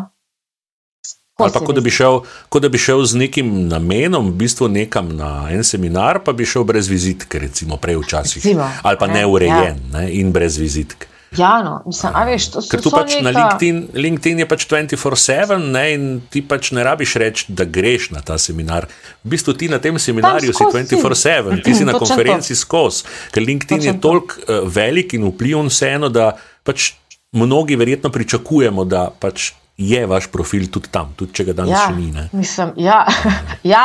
Ali 1.43 1.53
pa 1.53 1.61
kot 1.61 1.77
da, 1.77 1.85
šel, 1.91 2.23
kot 2.49 2.65
da 2.65 2.73
bi 2.73 2.81
šel 2.81 3.05
z 3.13 3.21
nekim 3.27 3.53
namenom, 3.69 4.33
v 4.33 4.41
bistvu 4.47 4.73
nekam 4.73 5.13
na 5.17 5.51
en 5.53 5.69
seminar, 5.69 6.23
pa 6.25 6.33
bi 6.33 6.49
šel 6.49 6.65
brez 6.65 6.89
vizitke, 6.89 7.45
recimo 7.45 7.77
prej 7.77 8.01
včasih. 8.07 8.41
Recimo, 8.41 8.73
ali 8.89 9.01
pa 9.01 9.13
neurejen 9.13 9.59
ja. 9.59 9.75
ne, 9.99 10.09
in 10.17 10.33
brez 10.33 10.57
vizitke. 10.61 11.12
Ja, 11.37 11.63
no, 11.65 11.83
mislim, 11.87 12.13
veš, 12.27 12.47
to 12.53 12.63
Ker 12.69 12.83
tu 12.85 12.91
pač 12.93 13.15
neka... 13.17 13.25
na 13.25 13.33
LinkedIn, 13.33 13.79
LinkedIn 13.97 14.43
je 14.43 14.47
pač 14.49 14.67
24-7 14.69 15.65
in 15.95 16.05
ti 16.29 16.43
pač 16.45 16.73
ne 16.77 16.85
rabiš 16.85 17.15
reči, 17.23 17.47
da 17.49 17.65
greš 17.65 18.11
na 18.13 18.21
ta 18.21 18.37
seminar. 18.37 18.85
V 19.25 19.33
bistvu 19.33 19.57
ti 19.57 19.71
na 19.73 19.81
tem 19.81 19.97
seminarju 19.97 20.53
si 20.53 20.67
24-7, 20.69 21.63
ti 21.65 21.73
si 21.73 21.89
na 21.89 21.97
konferenci 22.03 22.57
skozi. 22.59 23.09
Ker 23.33 23.47
LinkedIn 23.49 23.81
Točno 23.81 23.93
je 23.93 24.01
toliko 24.05 24.45
uh, 24.45 24.69
velik 24.69 25.17
in 25.17 25.25
vpliven, 25.31 25.73
vseeno, 25.73 26.13
da 26.13 26.35
pač 26.69 26.93
mnogi 27.33 27.81
verjetno 27.81 28.13
pričakujemo, 28.13 28.85
da 28.85 29.09
pač 29.09 29.55
je 29.77 30.07
vaš 30.07 30.27
profil 30.27 30.67
tudi 30.71 30.89
tam, 30.93 31.13
tudi 31.17 31.33
če 31.33 31.45
ga 31.49 31.53
danes 31.63 31.73
ja, 31.73 31.87
še 31.89 31.97
ni. 31.97 32.29
Mislim, 32.37 32.73
ja. 32.77 33.05
Ja. 33.73 33.85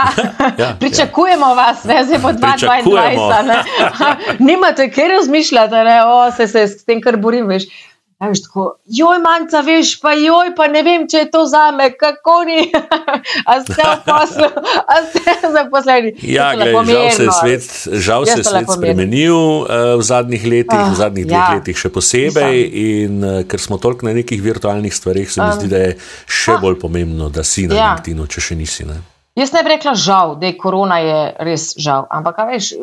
ja, 0.58 0.72
pričakujemo 0.80 1.48
ja. 1.48 1.54
vas, 1.54 1.84
ne 1.84 2.00
zdaj 2.06 2.22
po 2.22 2.32
22. 2.34 3.64
Nimate, 4.50 4.90
ker 4.92 5.12
razmišljate, 5.14 5.84
da 5.86 6.32
se, 6.36 6.48
se 6.48 6.66
s 6.68 6.86
tem, 6.86 7.02
kar 7.02 7.20
borim, 7.22 7.48
veš. 7.48 7.70
Ja, 8.18 8.32
veš, 8.32 8.40
tako, 8.48 8.64
joj, 8.90 9.20
manjka, 9.22 9.60
veš, 9.62 9.92
pa 10.02 10.16
joj, 10.18 10.50
pa 10.58 10.66
ne 10.74 10.82
vem, 10.82 11.04
če 11.06 11.20
je 11.20 11.26
to 11.36 11.44
za 11.46 11.68
me, 11.72 11.92
kako 11.94 12.40
ni. 12.50 12.64
A 13.50 13.60
ste 13.62 13.78
v 13.78 13.94
poslu, 14.08 14.48
a 14.90 14.96
ste 15.06 15.36
zaposleni. 15.54 16.16
Ja, 16.26 16.48
gled, 16.58 16.74
žal 16.90 17.12
se 17.14 17.28
je 17.28 17.36
svet, 17.38 17.68
žal 18.08 18.26
se 18.26 18.40
je 18.40 18.48
svet 18.48 18.72
spremenil 18.74 19.38
uh, 19.38 19.94
v 20.02 20.08
zadnjih 20.10 20.48
letih, 20.50 20.80
ah, 20.80 20.90
v 20.90 20.98
zadnjih 20.98 21.28
dveh 21.30 21.38
ja. 21.38 21.52
letih 21.60 21.78
še 21.78 21.94
posebej. 21.94 22.58
In 22.82 23.22
uh, 23.22 23.38
ker 23.46 23.62
smo 23.62 23.78
toliko 23.78 24.10
na 24.10 24.16
nekih 24.18 24.42
virtualnih 24.42 24.98
stvarih, 24.98 25.30
se 25.30 25.38
mi 25.38 25.52
um, 25.52 25.60
zdi, 25.60 25.70
da 25.70 25.84
je 25.86 25.94
še 26.26 26.58
ah, 26.58 26.64
bolj 26.64 26.82
pomembno, 26.82 27.30
da 27.30 27.46
si 27.46 27.70
na 27.70 27.78
ja. 27.78 27.94
LinkedIn, 27.94 28.26
če 28.34 28.46
še 28.50 28.58
nisi. 28.58 28.88
Ne. 28.90 28.98
Jaz 29.38 29.54
ne 29.54 29.62
bi 29.62 29.76
rekla 29.76 29.94
žal, 29.94 30.40
da 30.42 30.50
je 30.50 30.58
korona 30.58 30.98
je 31.06 31.22
res 31.46 31.70
žal, 31.78 32.10
ampak 32.10 32.42
veš. 32.50 32.74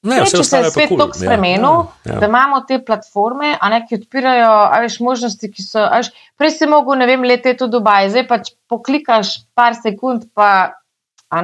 Ne, 0.00 0.16
ne, 0.16 0.24
če 0.24 0.40
se 0.48 0.58
je 0.62 0.68
svet 0.72 0.92
tako 0.96 1.12
spremenil, 1.12 1.82
ja, 2.06 2.14
ja. 2.14 2.20
da 2.22 2.28
imamo 2.30 2.62
te 2.64 2.78
platforme, 2.80 3.52
ne, 3.60 3.80
ki 3.84 3.98
odpirajo 3.98 4.52
veš, 4.80 4.96
možnosti, 5.04 5.50
ki 5.52 5.64
so. 5.64 5.82
Veš, 5.92 6.08
prej 6.40 6.54
si 6.56 6.68
mogel, 6.70 6.96
ne 7.02 7.08
vem, 7.10 7.26
leteti 7.28 7.66
v 7.66 7.68
Dubaj, 7.74 8.08
zdaj 8.14 8.24
pač 8.30 8.54
poklikaš 8.70 9.34
par 9.52 9.76
sekund. 9.76 10.24
Pa, 10.32 10.72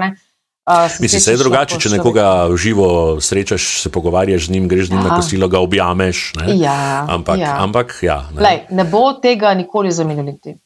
ne, 0.01 0.15
uh, 0.65 0.89
Mislim, 1.05 1.21
se 1.21 1.37
je 1.37 1.43
drugače, 1.45 1.77
če 1.85 1.93
nekoga 1.99 2.31
v 2.49 2.57
živo 2.65 2.89
srečaš, 3.21 3.69
se 3.85 3.93
pogovarjaš 3.93 4.49
z 4.49 4.57
njim, 4.57 4.73
greš 4.73 4.89
z 4.89 4.97
njim 4.97 5.05
ja. 5.05 5.09
na 5.11 5.21
kosilo, 5.21 5.53
ga 5.53 5.61
objameš. 5.61 6.31
Ne, 6.41 6.57
ja, 6.57 7.05
ampak, 7.13 7.45
ja. 7.45 7.59
ampak 7.61 7.99
ja. 8.09 8.23
Ne. 8.33 8.41
Lej, 8.41 8.63
ne 8.73 8.89
bo 8.89 9.11
tega 9.21 9.53
nikoli 9.53 9.93
zamenjali. 9.93 10.57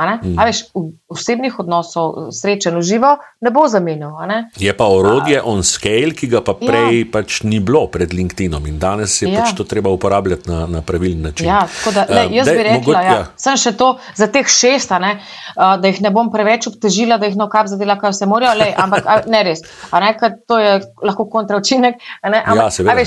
Mm. 0.00 0.38
A 0.38 0.46
veš, 0.48 0.64
osebnih 1.10 1.58
odnosov, 1.58 2.30
srečen 2.34 2.78
v 2.78 2.82
živo, 2.86 3.16
ne 3.40 3.50
bo 3.50 3.66
zamenjal. 3.68 4.16
Je 4.58 4.72
pa 4.76 4.86
orodje 4.88 5.40
on 5.44 5.62
scale, 5.66 6.14
ki 6.16 6.30
ga 6.30 6.40
pa 6.44 6.54
prej 6.58 7.02
ja. 7.02 7.08
pač 7.12 7.40
ni 7.42 7.60
bilo 7.60 7.86
pred 7.92 8.12
LinkedInom 8.14 8.64
in 8.66 8.78
danes 8.80 9.16
je 9.22 9.30
ja. 9.30 9.42
pač 9.42 9.54
to 9.56 9.66
treba 9.68 9.90
uporabljati 9.90 10.50
na, 10.50 10.66
na 10.66 10.82
pravilen 10.82 11.22
način. 11.30 11.48
Ja, 11.48 11.64
da, 11.94 12.06
le, 12.08 12.26
jaz 12.34 12.48
uh, 12.48 12.54
bi 12.56 12.66
rekla, 12.66 12.78
mogo, 12.80 12.94
ja, 12.96 13.02
ja. 13.02 13.26
sem 13.40 13.58
še 13.60 13.74
to 13.78 13.90
za 14.16 14.30
teh 14.32 14.48
šest, 14.48 14.94
ne, 15.02 15.12
uh, 15.56 15.76
da 15.80 15.92
jih 15.92 16.00
ne 16.04 16.12
bom 16.14 16.30
preveč 16.32 16.68
obtežila, 16.70 17.20
da 17.20 17.30
jih 17.30 17.38
no 17.40 17.48
kap 17.52 17.70
zadela, 17.70 17.98
kaj 18.00 18.14
vse 18.14 18.28
morajo, 18.30 18.56
le, 18.60 18.70
ampak 18.76 19.06
a, 19.06 19.18
ne 19.30 19.42
res. 19.46 19.64
Ne, 19.92 20.12
to 20.48 20.58
je 20.60 20.78
lahko 21.06 21.26
kontraučinek. 21.30 22.00
Ja, 22.24 22.70
seveda. 22.72 23.04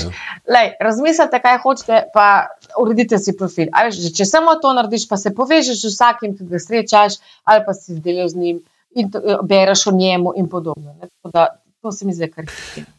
Ja. 0.48 0.64
Razmislite, 0.82 1.40
kaj 1.42 1.60
hočete, 1.64 2.04
pa 2.14 2.26
uredite 2.80 3.18
si 3.18 3.36
profil. 3.36 3.70
Veš, 3.72 4.00
če 4.16 4.26
samo 4.28 4.54
to 4.62 4.72
narediš, 4.76 5.08
pa 5.08 5.16
se 5.20 5.34
povežeš 5.34 5.82
z 5.82 5.92
vsakim, 5.92 6.36
ki 6.36 6.48
ga 6.50 6.60
srečaš 6.62 7.18
ali 7.44 7.64
pa 7.66 7.74
si 7.74 7.98
delal 8.00 8.28
z 8.28 8.40
njim 8.40 8.62
in 8.94 9.10
to, 9.10 9.18
eh, 9.18 9.38
bereš 9.42 9.86
o 9.86 9.92
njemu, 9.92 10.32
in 10.36 10.48
podobno. 10.48 10.94
Da, 11.32 11.46
to 11.82 11.92
se 11.92 12.06
mi 12.06 12.14
zdi 12.14 12.30
kar 12.30 12.46
hitro. 12.74 12.92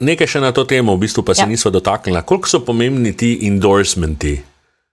Nekaj 0.00 0.26
še 0.26 0.40
na 0.40 0.52
to 0.52 0.64
temo, 0.64 0.94
v 0.96 1.04
bistvu 1.04 1.22
pa 1.22 1.34
se 1.34 1.44
ja. 1.44 1.48
nismo 1.48 1.70
dotaknili. 1.70 2.22
Koliko 2.24 2.48
so 2.48 2.60
pomembni 2.64 3.12
ti 3.16 3.38
endorsementi? 3.44 4.38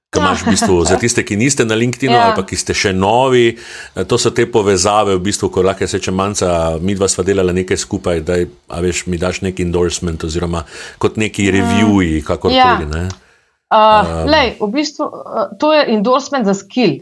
Kaj 0.07 0.23
imaš 0.23 0.43
v 0.43 0.51
bistvu 0.55 0.75
za 0.87 0.95
tiste, 0.99 1.23
ki 1.23 1.35
niste 1.35 1.65
na 1.67 1.75
LinkedIn 1.75 2.11
ja. 2.11 2.19
ali 2.25 2.35
pa 2.35 2.43
ki 2.47 2.55
ste 2.55 2.71
še 2.75 2.93
novi, 2.95 3.51
eh, 3.55 4.03
to 4.07 4.17
so 4.19 4.31
te 4.31 4.47
povezave, 4.51 5.15
v 5.15 5.23
bistvu, 5.23 5.51
ko 5.51 5.63
lahko 5.67 5.87
se 5.87 5.99
če 5.99 6.11
manjka, 6.11 6.79
mi 6.79 6.95
dva 6.95 7.07
sva 7.11 7.23
delala 7.27 7.55
nekaj 7.55 7.79
skupaj, 7.83 8.23
da 8.23 8.39
veš, 8.83 9.05
mi 9.11 9.19
daš 9.19 9.43
neki 9.43 9.67
endorsement 9.67 10.23
oziroma 10.23 10.63
kot 10.99 11.19
neki 11.19 11.51
reviewi, 11.51 12.23
kakorkoli. 12.23 12.87
Ja. 12.87 13.26
Uh, 13.67 14.23
um, 14.23 14.29
lej, 14.31 14.55
v 14.59 14.67
bistvu, 14.71 15.05
uh, 15.05 15.51
to 15.59 15.73
je 15.73 15.83
endorsement 15.91 16.45
za 16.47 16.53
skill. 16.55 17.01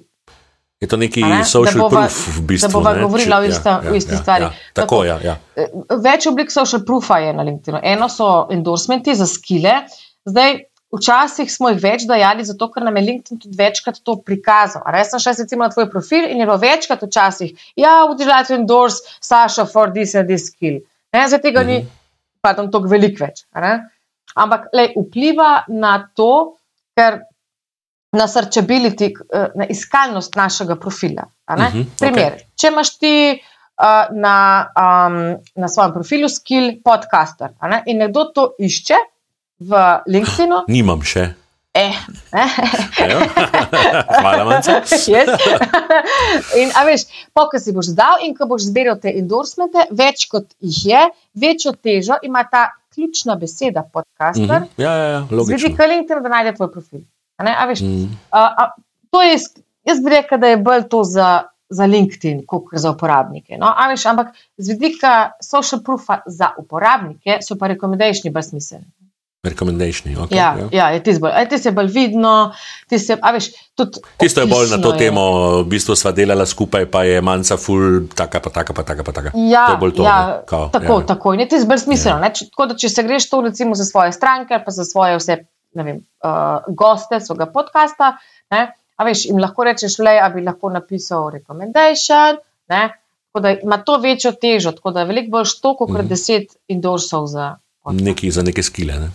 Je 0.81 0.87
to 0.87 0.97
neki 0.97 1.23
ne? 1.23 1.45
social 1.45 1.79
bova, 1.79 2.05
proof, 2.05 2.37
v 2.37 2.41
bistvu. 2.41 2.67
Da 2.67 2.73
bomo 2.73 2.93
govorili 3.07 3.33
o 3.33 3.43
isti 3.43 3.69
ja, 3.69 3.81
ja, 3.85 3.93
ja, 3.93 4.17
stvari. 4.17 4.43
Ja, 4.43 4.51
tako, 4.73 5.03
ja, 5.07 5.19
ja. 5.23 5.37
Eh, 5.55 5.71
več 6.03 6.27
oblik 6.27 6.51
social 6.51 6.83
proofa 6.85 7.21
je 7.23 7.33
na 7.33 7.45
LinkedIn. 7.47 7.79
Eno 7.83 8.09
so 8.11 8.47
endorsementi 8.51 9.15
za 9.15 9.27
skile. 9.29 9.85
Zdaj, 10.27 10.59
včasih 10.95 11.51
smo 11.51 11.71
jih 11.71 11.79
več 11.83 12.05
dajali, 12.09 12.45
zato 12.47 12.67
ker 12.73 12.83
nam 12.83 12.97
je 12.99 13.05
LinkedIn 13.07 13.41
tudi 13.45 13.57
večkrat 13.57 14.01
to 14.03 14.17
prikazal. 14.25 14.83
Res 14.93 15.13
sem 15.13 15.23
šel 15.23 15.37
recimo 15.41 15.65
na 15.65 15.71
tvoj 15.73 15.89
profil 15.91 16.27
in 16.27 16.41
je 16.41 16.47
bilo 16.47 16.57
večkrat 16.61 17.03
včasih, 17.07 17.53
ja, 17.79 18.01
would 18.05 18.19
you 18.19 18.29
like 18.29 18.49
to 18.49 18.57
endorse 18.57 19.17
Sasha 19.21 19.65
for 19.69 19.93
this 19.95 20.15
and 20.15 20.31
this 20.31 20.49
skill. 20.51 20.81
Ne, 21.15 21.27
zdaj 21.29 21.41
tega 21.41 21.63
mm 21.63 21.69
-hmm. 21.69 21.85
ni, 21.85 21.87
pa 22.41 22.53
tam 22.53 22.71
toliko 22.71 22.89
velik 22.89 23.19
več. 23.19 23.45
Ampak 24.35 24.69
lej, 24.75 24.93
vpliva 24.99 25.63
na 25.71 25.97
to, 26.15 26.57
ker 26.95 27.23
na 28.15 28.27
searchability, 28.27 29.11
eh, 29.11 29.51
na 29.55 29.67
iskalnost 29.67 30.35
našega 30.35 30.75
profila. 30.75 31.27
Uh 31.47 31.55
mhm, 31.55 31.63
-huh, 31.63 31.85
Primer, 31.99 32.33
okay. 32.33 32.45
če 32.55 32.67
imaš 32.67 32.97
ti 32.97 33.41
uh, 33.77 34.15
na, 34.15 34.67
um, 34.75 35.37
na 35.55 35.67
svojem 35.67 35.93
profilu 35.93 36.29
skill 36.29 36.81
podcaster 36.83 37.49
ne? 37.61 37.83
in 37.85 37.97
nekdo 37.97 38.23
to 38.35 38.55
išče 38.59 38.95
v 39.59 39.99
LinkedInu. 40.07 40.63
Nimam 40.77 41.03
še. 41.03 41.33
Eh, 41.75 41.91
eh. 42.31 42.49
Hvala, 44.21 44.43
manjka. 44.45 44.79
yes. 44.87 45.27
In, 46.61 46.71
a 46.71 46.85
veš, 46.87 47.03
pokaj 47.35 47.59
si 47.59 47.73
boš 47.75 47.91
zdal 47.91 48.23
in 48.23 48.31
ko 48.31 48.47
boš 48.47 48.69
zbiral 48.69 48.95
te 48.95 49.11
endorsemente, 49.11 49.83
več 49.91 50.23
kot 50.31 50.55
jih 50.63 50.79
je, 50.87 51.01
večjo 51.35 51.75
težo 51.75 52.15
ima 52.23 52.45
ta 52.47 52.69
ključna 52.95 53.35
beseda 53.35 53.83
podcaster. 53.93 54.59
Mm 54.59 54.65
-hmm. 54.65 54.83
Ja, 54.83 54.95
ja, 54.95 55.07
ja, 55.07 55.19
logično. 55.19 55.57
Zvedi 55.57 55.75
ka 55.75 55.85
LinkedIn, 55.85 56.23
da 56.23 56.29
najde 56.29 56.55
tvoj 56.55 56.71
profil. 56.71 57.01
A 57.37 57.65
veš, 57.65 57.81
mm. 57.81 58.17
a, 58.31 58.39
a, 58.57 59.21
je, 59.21 59.37
jaz 59.83 59.99
bi 60.03 60.09
rekel, 60.09 60.39
da 60.39 60.47
je 60.47 60.57
bolj 60.57 60.87
to 60.89 61.03
za, 61.03 61.43
za 61.69 61.85
LinkedIn, 61.85 62.45
kot 62.47 62.63
za 62.71 62.91
uporabnike. 62.91 63.57
No? 63.57 63.73
Veš, 63.89 64.05
ampak 64.05 64.27
z 64.57 64.69
vidika 64.71 65.31
social 65.43 65.83
proofa 65.83 66.21
za 66.25 66.51
uporabnike 66.57 67.37
so 67.41 67.57
pa 67.59 67.67
rekomendacijski 67.67 68.29
bolj 68.29 68.43
smiselni. 68.43 68.91
Rekomendacijski. 69.45 70.15
Okay, 70.15 70.35
ja, 70.37 70.55
ja. 70.59 70.67
ja, 70.71 70.89
je 70.95 71.03
tisto 71.03 71.19
bolj, 71.19 71.73
bolj 71.75 71.91
vidno. 71.93 72.53
Tisto 72.89 74.41
je 74.41 74.47
bolj 74.47 74.69
na 74.71 74.81
to 74.81 74.93
je. 74.93 74.97
temo, 74.97 75.25
v 75.61 75.65
bistvu 75.69 75.95
sva 75.95 76.11
delala 76.11 76.45
skupaj, 76.45 76.85
pa 76.91 77.03
je 77.03 77.21
manjka 77.21 77.57
ful, 77.57 78.05
taka 78.15 78.39
pa 78.39 78.49
taka, 78.49 78.73
pa 78.73 78.83
taka 78.83 79.03
pa 79.03 79.11
taka. 79.11 79.31
Ja, 79.35 79.67
to 79.79 79.91
to, 79.91 80.03
ja, 80.03 80.41
Kao, 80.47 80.69
tako, 80.73 80.99
ja. 80.99 81.05
tako. 81.05 81.33
In 81.33 81.45
je 81.45 81.49
tisto 81.49 81.69
bolj 81.69 81.83
smiselno. 81.87 82.25
Ja. 82.25 82.33
Če, 82.33 82.49
tako, 82.49 82.73
če 82.73 82.89
se 82.89 83.03
greš 83.03 83.29
to 83.29 83.41
recimo 83.41 83.75
za 83.75 83.85
svoje 83.85 84.11
stranke, 84.11 84.59
pa 84.65 84.71
za 84.71 84.85
svoje 84.85 85.17
vse 85.17 85.43
vem, 85.83 86.05
uh, 86.23 86.63
goste 86.75 87.19
svojega 87.19 87.45
podcasta. 87.51 88.15
Ne? 88.51 88.71
A 88.95 89.07
veš, 89.07 89.25
jim 89.27 89.39
lahko 89.41 89.65
rečeš, 89.67 89.99
le, 89.99 90.15
da 90.21 90.29
bi 90.31 90.43
lahko 90.45 90.71
napisal 90.71 91.29
recommendation, 91.33 92.39
ne? 92.71 92.83
tako 93.27 93.43
da 93.43 93.51
ima 93.51 93.77
to 93.83 93.97
večjo 93.99 94.31
težo, 94.31 94.71
tako 94.71 94.91
da 94.95 95.03
je 95.03 95.09
veliko 95.11 95.31
bolj 95.31 95.49
što, 95.51 95.75
kot 95.75 95.91
mm. 95.91 96.07
deset 96.07 96.55
indorsov 96.71 97.27
za. 97.27 97.55
Neki, 97.91 98.31
za 98.31 98.43
neke 98.43 98.63
skile. 98.63 98.93
Ne? 98.99 99.11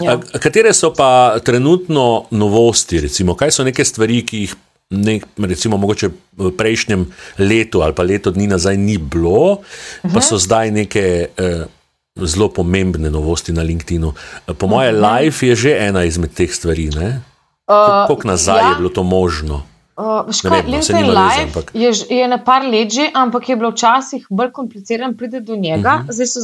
Ja. 0.00 0.18
Katere 0.40 0.72
so 0.74 0.92
pa 0.94 1.38
trenutno 1.44 2.26
novosti, 2.30 3.00
recimo, 3.00 3.34
kaj 3.34 3.50
so 3.50 3.64
neke 3.64 3.84
stvari, 3.84 4.22
ki 4.26 4.40
jih 4.44 4.54
ne, 4.90 5.20
recimo, 5.48 5.80
v 6.36 6.50
prejšnjem 6.56 7.06
letu 7.38 7.82
ali 7.82 7.94
pa 7.94 8.02
leto 8.06 8.30
dni 8.30 8.46
nazaj 8.46 8.76
ni 8.76 8.98
bilo, 8.98 9.52
uh 9.52 9.58
-huh. 9.58 10.12
pa 10.12 10.18
mhm. 10.18 10.26
so 10.28 10.38
zdaj 10.38 10.70
neke. 10.70 11.28
Eh, 11.36 11.64
zelo 12.16 12.48
pomembne 12.48 13.10
novosti 13.10 13.52
na 13.52 13.62
LinkedInu. 13.62 14.12
Po 14.58 14.66
mojem, 14.66 14.94
uh 14.94 15.00
-huh. 15.00 15.20
live 15.20 15.48
je 15.48 15.54
že 15.54 15.76
ena 15.78 16.04
izmed 16.04 16.34
teh 16.34 16.54
stvari. 16.54 16.88
Uh, 16.88 17.04
Kako 18.08 18.28
nazaj 18.28 18.60
ja. 18.60 18.68
je 18.68 18.74
bilo 18.76 18.88
to 18.88 19.02
možno? 19.02 19.62
Uh, 19.96 20.32
škaj, 20.32 20.50
vem, 20.50 20.70
no, 20.70 20.76
live 20.76 21.08
veze, 21.08 21.42
ampak... 21.42 21.70
je, 21.74 22.16
je 22.16 22.28
na 22.28 22.38
par 22.44 22.62
let 22.62 22.92
že, 22.92 23.10
ampak 23.14 23.48
je 23.48 23.56
bilo 23.56 23.70
včasih 23.70 24.26
bolj 24.30 24.52
komplicirano 24.52 25.16
priti 25.16 25.40
do 25.40 25.56
njega. 25.56 25.94
Uh 25.94 26.00
mhm. 26.00 26.08
-huh. 26.08 26.12
Zdaj 26.12 26.26
so, 26.26 26.40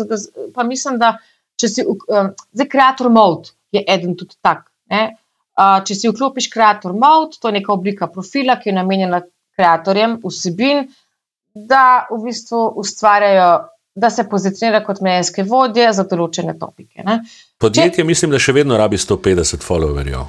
pa 0.55 0.63
mislim, 0.63 0.99
da 0.99 1.19
če 1.63 1.71
si 1.71 1.87
uh, 1.87 2.33
zdaj 2.53 2.71
creator 2.73 3.11
mode, 3.15 3.55
je 3.73 3.85
eden 3.95 4.17
tudi 4.19 4.37
tak. 4.43 4.67
Uh, 4.93 5.79
če 5.87 5.97
si 5.97 6.11
vklopiš 6.11 6.51
creator 6.53 6.97
mode, 6.97 7.39
to 7.41 7.51
je 7.51 7.61
neka 7.61 7.73
oblika 7.75 8.11
profila, 8.11 8.59
ki 8.61 8.73
je 8.73 8.79
namenjena 8.81 9.23
kreatorjem 9.57 10.19
vsebin, 10.25 10.87
da 11.53 12.09
v 12.11 12.23
bistvu 12.27 12.65
ustvarjajo 12.81 13.53
da 13.95 14.11
se 14.11 14.29
pozicionira 14.29 14.85
kot 14.85 15.01
mnenjske 15.01 15.45
vodje 15.45 15.91
za 15.93 16.05
določene 16.09 16.55
topike. 16.59 17.05
Ne? 17.05 17.19
Podjetje, 17.61 18.01
Če, 18.01 18.09
mislim, 18.09 18.33
da 18.33 18.41
še 18.41 18.55
vedno 18.57 18.79
rabi 18.81 18.97
150 19.01 19.65
followerjev, 19.67 20.25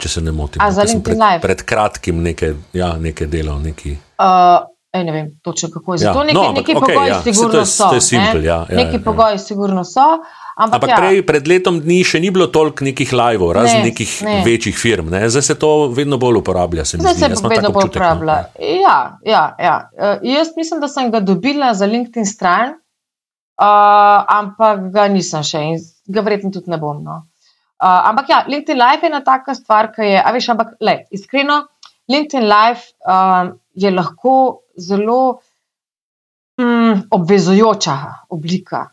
če 0.00 0.12
se 0.16 0.24
ne 0.24 0.32
motim. 0.32 0.62
Pred, 0.64 1.16
Live. 1.20 1.40
Pred 1.44 1.64
kratkim 1.68 2.22
nekaj, 2.24 2.54
ja, 2.76 2.94
nekaj 3.00 3.28
delal. 3.32 3.60
Neki... 3.64 3.96
Uh, 4.16 4.68
Ej, 4.90 5.04
ne 5.06 5.12
vem, 5.14 5.26
točno 5.46 5.68
kako 5.70 5.94
je. 5.94 5.98
Zato 6.02 6.22
ja. 6.24 6.26
neki, 6.32 6.38
no, 6.40 6.52
neki 6.56 6.74
okay, 6.74 6.80
pogoji 6.80 7.10
ja. 7.12 7.18
sigurno 7.22 7.60
so. 7.62 7.90
Simple, 8.02 8.40
ja, 8.42 8.56
ja, 8.66 8.78
neki 8.80 8.96
ja, 8.96 9.02
pogoji 9.04 9.36
ja. 9.36 9.42
sigurno 9.44 9.84
so. 9.86 10.06
Ampak, 10.56 10.74
ampak 10.74 10.90
ja. 10.90 10.96
prej, 10.98 11.22
pred 11.26 11.46
letom 11.48 11.78
dni 11.80 12.00
še 12.04 12.20
ni 12.20 12.30
bilo 12.34 12.48
toliko 12.52 12.84
nekih 12.84 13.12
live, 13.14 13.48
razen 13.54 13.80
ne, 13.80 13.90
nekih 13.90 14.10
ne. 14.26 14.36
večjih 14.44 14.76
firm. 14.76 15.08
Ne? 15.12 15.22
Zdaj 15.30 15.44
se 15.46 15.56
to 15.60 15.70
vedno 15.94 16.18
bolj 16.20 16.40
uporablja. 16.42 16.84
Se 16.84 16.98
Zdaj 17.00 17.14
se 17.14 17.30
to 17.38 17.48
vedno 17.48 17.70
bolj 17.70 17.86
no. 17.86 17.92
uporablja. 17.92 18.38
Ja, 18.58 18.98
ja, 19.24 19.44
ja. 19.58 19.76
Uh, 19.94 20.18
jaz 20.26 20.52
mislim, 20.56 20.82
da 20.82 20.90
sem 20.90 21.10
ga 21.14 21.22
dobila 21.24 21.72
za 21.74 21.86
LinkedIn 21.86 22.26
stran, 22.26 22.74
uh, 22.74 24.20
ampak 24.40 24.90
ga 24.94 25.08
nisem 25.12 25.46
še 25.46 25.64
in 25.72 25.80
ga 26.10 26.24
verjetno 26.26 26.52
tudi 26.54 26.72
ne 26.72 26.80
bom. 26.82 27.02
No. 27.04 27.22
Uh, 27.80 28.10
ampak 28.10 28.28
ja, 28.28 28.42
LinkedIn 28.48 28.76
Live 28.76 29.06
je 29.06 29.12
ena 29.12 29.22
taka 29.24 29.54
stvar, 29.56 29.92
ki 29.94 30.04
je, 30.04 30.18
a 30.20 30.32
veš, 30.36 30.50
ampak 30.52 30.74
le, 30.84 30.98
iskreno, 31.16 31.62
LinkedIn 32.10 32.44
Live 32.44 32.90
uh, 33.08 33.54
je 33.72 33.92
lahko 33.94 34.34
zelo 34.76 35.40
mm, 36.60 37.06
obvezujoča 37.16 37.96
oblika. 38.36 38.90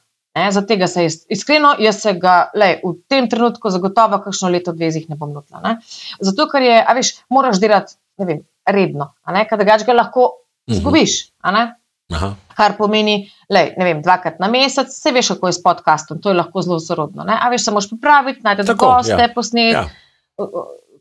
Za 0.51 0.61
tega 0.67 0.87
se 0.87 1.03
jaz, 1.03 1.17
iskreno, 1.29 1.75
jaz 1.79 2.01
se 2.01 2.13
ga 2.19 2.35
lej, 2.55 2.79
v 2.83 2.93
tem 3.09 3.29
trenutku 3.29 3.71
zagotovo, 3.73 4.19
kakšno 4.25 4.51
leto, 4.53 4.73
dve 4.75 4.91
jih 4.91 5.09
ne 5.09 5.17
bom 5.19 5.33
notila. 5.33 5.61
Ne? 5.63 5.77
Zato, 6.19 6.47
ker 6.51 6.65
je, 6.65 6.77
a 6.83 6.95
veš, 6.97 7.13
moraš 7.33 7.61
delati 7.63 7.97
vem, 8.17 8.41
redno, 8.65 9.11
kaj 9.25 9.57
da 9.57 9.77
ga 9.85 9.93
lahko 9.93 10.29
mhm. 10.69 10.79
zgubiš. 10.79 11.19
Uh 11.43 11.51
-huh. 11.51 11.73
Aha. 12.13 12.35
Kar 12.55 12.77
pomeni, 12.77 13.29
da 13.49 13.65
ne 13.77 13.85
vem, 13.85 14.01
dvakrat 14.01 14.39
na 14.39 14.47
mesec, 14.47 14.93
se 14.93 15.11
veš, 15.11 15.33
kako 15.35 15.47
je 15.47 15.53
s 15.53 15.63
podcastom, 15.63 16.21
to 16.21 16.31
je 16.31 16.37
lahko 16.39 16.61
zelo 16.61 16.79
sorodno. 16.79 17.23
Ne? 17.23 17.35
A 17.41 17.49
veš, 17.49 17.65
se 17.65 17.71
moš 17.71 17.89
pripraviti, 17.89 18.41
najti 18.43 18.73
goste, 18.73 19.17
ja. 19.19 19.29
posneti. 19.35 19.73
Ja. 19.75 19.85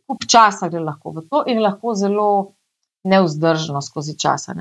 Kup 0.07 0.27
časa 0.31 0.69
gre 0.69 0.81
lahko 0.81 1.11
v 1.11 1.23
to 1.31 1.45
in 1.51 1.59
lahko 1.63 1.95
zelo 1.95 2.53
neuzdržno 3.05 3.83
skozi 3.83 4.19
časa. 4.19 4.55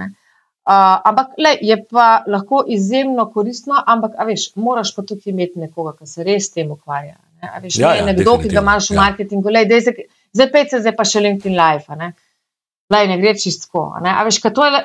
Uh, 0.65 0.97
ampak 1.05 1.35
le, 1.37 1.51
je 1.61 1.75
pa 1.85 2.23
lahko 2.25 2.63
izjemno 2.73 3.27
koristno, 3.29 3.77
ampak 3.85 4.15
veš, 4.25 4.47
moraš 4.57 4.95
pa 4.95 5.03
tudi 5.05 5.29
imeti 5.29 5.61
nekoga, 5.61 5.91
ki 5.99 6.07
se 6.09 6.25
res 6.25 6.47
tem 6.55 6.71
ukvarja. 6.73 7.19
Ne? 7.43 7.51
Veš, 7.67 7.77
ja, 7.77 7.91
ne, 7.91 7.99
ja, 7.99 8.05
nekdo, 8.07 8.33
ki 8.41 8.49
ga 8.49 8.63
imaš 8.63 8.87
v 8.89 8.95
ja. 8.95 9.01
marketingu, 9.03 9.53
le, 9.53 9.61
dej, 9.69 9.83
zdaj, 9.85 10.07
zdaj 10.33 10.49
pet 10.55 10.73
se 10.73 10.79
zdaj 10.81 10.95
pa 10.97 11.05
še 11.05 11.21
LinkedIn 11.21 11.53
Live. 11.59 11.99
Ne, 11.99 12.09
lej, 12.95 13.11
ne 13.11 13.19
gre 13.21 13.35
čistko. 13.37 13.85
Veš, 14.01 14.41
to 14.57 14.65
je, 14.65 14.81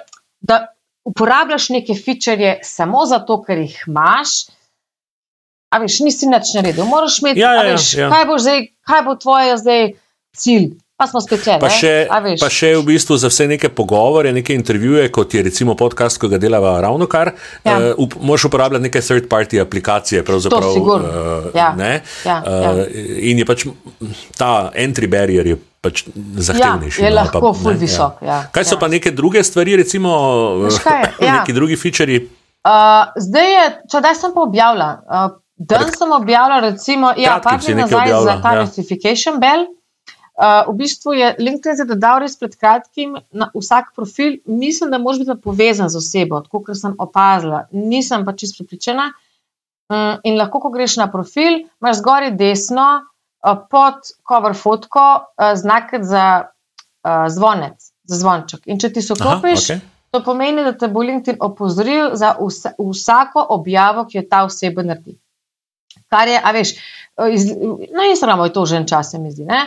da 0.53 0.61
uporabljaš 1.09 1.71
neke 1.79 1.97
feature 1.97 2.59
samo 2.67 3.07
zato, 3.09 3.41
ker 3.47 3.65
jih 3.65 3.81
imaš. 3.89 4.37
A 5.73 5.81
veš, 5.81 6.03
nisi 6.05 6.29
nič 6.29 6.53
naredil. 6.59 6.85
Moraš 6.91 7.23
imeti, 7.23 7.41
ja, 7.41 7.55
ja, 7.57 7.65
veš, 7.73 7.89
ja. 8.03 8.13
kaj, 8.13 8.29
bo 8.29 8.37
zdaj, 8.43 8.67
kaj 8.85 9.05
bo 9.09 9.17
tvoj 9.17 9.57
zdaj 9.65 9.93
cilj. 10.37 10.75
Pa 11.01 11.07
smo 11.09 11.21
spet 11.25 11.41
če. 11.47 11.55
Pa, 11.57 11.69
pa 12.43 12.49
še 12.53 12.75
v 12.77 12.83
bistvu 12.91 13.17
za 13.17 13.31
vse 13.33 13.47
neke 13.49 13.71
pogovore, 13.73 14.35
neke 14.37 14.53
intervjuje, 14.53 15.07
kot 15.09 15.33
je 15.33 15.41
recimo 15.47 15.73
podcast, 15.73 16.21
ki 16.21 16.29
ga 16.35 16.41
delava 16.43 16.75
ravno 16.85 17.09
kar. 17.09 17.33
Ja. 17.65 17.79
Uh, 17.97 18.05
up, 18.05 18.19
Moš 18.21 18.45
uporabljati 18.51 18.85
neke 18.85 19.01
third-party 19.01 19.63
aplikacije. 19.63 20.21
To 20.29 20.37
je 20.37 20.75
sigurno. 20.75 21.09
Uh, 21.09 21.49
ja. 21.57 21.71
ja, 21.73 22.37
uh, 22.45 22.53
ja. 22.53 22.85
In 23.33 23.41
je 23.41 23.49
pač 23.49 23.65
ta 24.37 24.69
entry 24.77 25.09
barrier 25.09 25.49
je 25.55 25.57
pač 25.81 26.05
zahtevnejši. 26.13 27.01
Ja, 27.01 27.09
je 27.09 27.15
no, 27.15 27.21
lahko 27.23 27.45
pa, 27.47 27.55
ful 27.63 27.81
visok. 27.81 28.21
Ja. 28.21 28.29
Ja. 28.29 28.39
Kaj 28.53 28.69
so 28.69 28.77
ja. 28.77 28.85
pa 28.85 28.93
neke 28.93 29.17
druge 29.17 29.41
stvari, 29.47 29.81
recimo 29.81 30.13
ja. 30.69 31.41
neki 31.41 31.57
drugi 31.57 31.81
featuri? 31.81 32.21
Uh, 32.61 33.09
zdaj 33.17 33.53
je, 33.57 33.67
če 33.89 34.05
da 34.05 34.13
sem 34.13 34.37
pa 34.37 34.45
objavila. 34.45 34.93
Uh, 35.09 35.31
Dan 35.61 35.91
sem 35.93 36.13
objavila, 36.13 36.61
recimo, 36.65 37.11
ja, 37.21 37.35
nekaj 37.37 37.75
nazaj 37.77 38.15
za 38.25 38.41
ta 38.41 38.53
ja. 38.57 38.63
notification 38.65 39.41
bell. 39.41 39.65
Uh, 39.69 39.80
v 40.41 40.73
bistvu 40.77 41.13
je 41.13 41.35
LinkedIn 41.39 41.77
zdaj 41.77 41.89
dodal 41.91 42.23
res 42.23 42.39
pred 42.41 42.55
kratkim 42.57 43.19
na 43.33 43.51
vsak 43.53 43.91
profil. 43.97 44.39
Mislim, 44.47 44.91
da 44.91 44.99
moraš 44.99 45.21
biti 45.21 45.37
povezan 45.45 45.93
z 45.93 46.01
osebo, 46.01 46.41
tako 46.47 46.63
kot 46.65 46.81
sem 46.81 46.95
opazila. 46.99 47.67
Nisem 47.73 48.25
pa 48.25 48.33
čisto 48.33 48.65
pripričana. 48.65 49.11
Um, 49.91 50.21
in 50.25 50.39
lahko, 50.39 50.61
ko 50.63 50.71
greš 50.71 50.97
na 51.01 51.11
profil, 51.11 51.65
imaš 51.83 51.99
zgoraj 51.99 52.31
desno, 52.39 52.89
Eh, 53.41 53.57
pod 53.71 53.95
cover 54.29 54.55
fotko 54.55 55.01
uh, 55.17 55.55
znak 55.57 55.91
za 56.01 56.45
uh, 56.45 57.29
zvonec, 57.29 57.93
za 58.05 58.17
zvonček. 58.17 58.67
In 58.69 58.77
če 58.81 58.91
ti 58.93 59.01
so 59.01 59.17
klopiš, 59.17 59.63
okay. 59.65 59.81
to 60.13 60.21
pomeni, 60.25 60.61
da 60.67 60.75
te 60.77 60.91
bo 60.93 61.01
LinkedIn 61.01 61.39
opozoril 61.41 62.19
za 62.21 62.35
vsa, 62.37 62.75
vsako 62.77 63.47
objavo, 63.57 64.05
ki 64.11 64.19
jo 64.19 64.25
ta 64.29 64.43
oseba 64.45 64.85
naredi. 64.85 65.17
Kar 66.13 66.29
je, 66.29 66.37
a 66.37 66.53
veš, 66.53 66.75
iz, 67.33 67.47
na 67.97 68.11
Instagramu 68.11 68.51
je 68.51 68.53
to 68.59 68.67
že 68.67 68.77
en 68.83 68.87
čas, 68.93 69.15
se 69.15 69.19
mi 69.19 69.33
zdi. 69.33 69.49
Ne? 69.49 69.63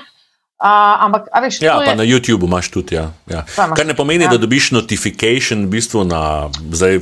Uh, 0.64 0.70
ampak, 1.04 1.28
veš, 1.44 1.60
ja, 1.60 1.76
pa 1.76 1.92
je... 1.92 1.96
na 2.00 2.06
YouTubu 2.08 2.48
imaš 2.48 2.70
tudi. 2.72 2.96
Ja. 2.96 3.12
Ja. 3.28 3.44
Kar 3.76 3.84
ne 3.86 3.96
pomeni, 3.98 4.24
ja. 4.24 4.32
da 4.32 4.40
dobiš 4.40 4.72
notifikation, 4.72 5.66
v 5.68 5.76
bistvu 5.76 6.06
na, 6.08 6.48
zdaj, 6.72 7.02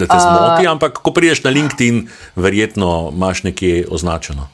da 0.00 0.08
te 0.08 0.18
zmoti, 0.18 0.66
uh, 0.66 0.72
ampak 0.72 0.98
ko 1.04 1.14
priješ 1.14 1.44
na 1.44 1.52
LinkedIn, 1.54 2.08
verjetno 2.34 3.12
imaš 3.14 3.44
nekje 3.46 3.84
označeno. 3.90 4.48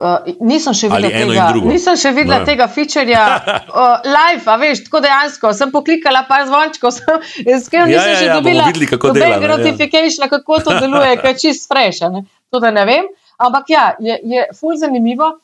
Uh, 0.00 0.28
nisem 0.40 0.72
še 0.72 0.88
videla 0.88 1.08
tega, 1.12 1.46
nisem 1.68 1.96
še 2.00 2.10
videla 2.16 2.38
no. 2.40 2.48
tega 2.48 2.68
featurja, 2.72 3.24
uh, 3.68 4.06
live, 4.08 4.44
a 4.48 4.54
veš, 4.60 4.86
tako 4.86 5.02
dejansko. 5.04 5.52
Sem 5.56 5.72
poklikala 5.72 6.22
par 6.28 6.46
zvončkov, 6.48 6.94
sem 6.96 7.20
skrbela, 7.64 7.88
ja, 7.92 8.00
nisem 8.00 8.12
ja, 8.12 8.16
še 8.16 8.30
ja, 8.30 8.38
dobila 8.40 8.68
videli, 8.70 8.88
kako 8.88 9.12
dela, 9.16 9.40
notification, 9.52 10.24
ja. 10.24 10.30
kako 10.32 10.62
to 10.64 10.78
deluje, 10.80 11.18
kaj 11.20 11.36
čist 11.42 11.68
fresh. 11.68 12.00
To 12.48 12.60
da 12.64 12.72
ne 12.72 12.86
vem. 12.88 13.12
Ampak 13.40 13.68
ja, 13.72 13.84
je, 14.00 14.16
je 14.24 14.46
ful 14.56 14.80
zanimivo, 14.80 15.34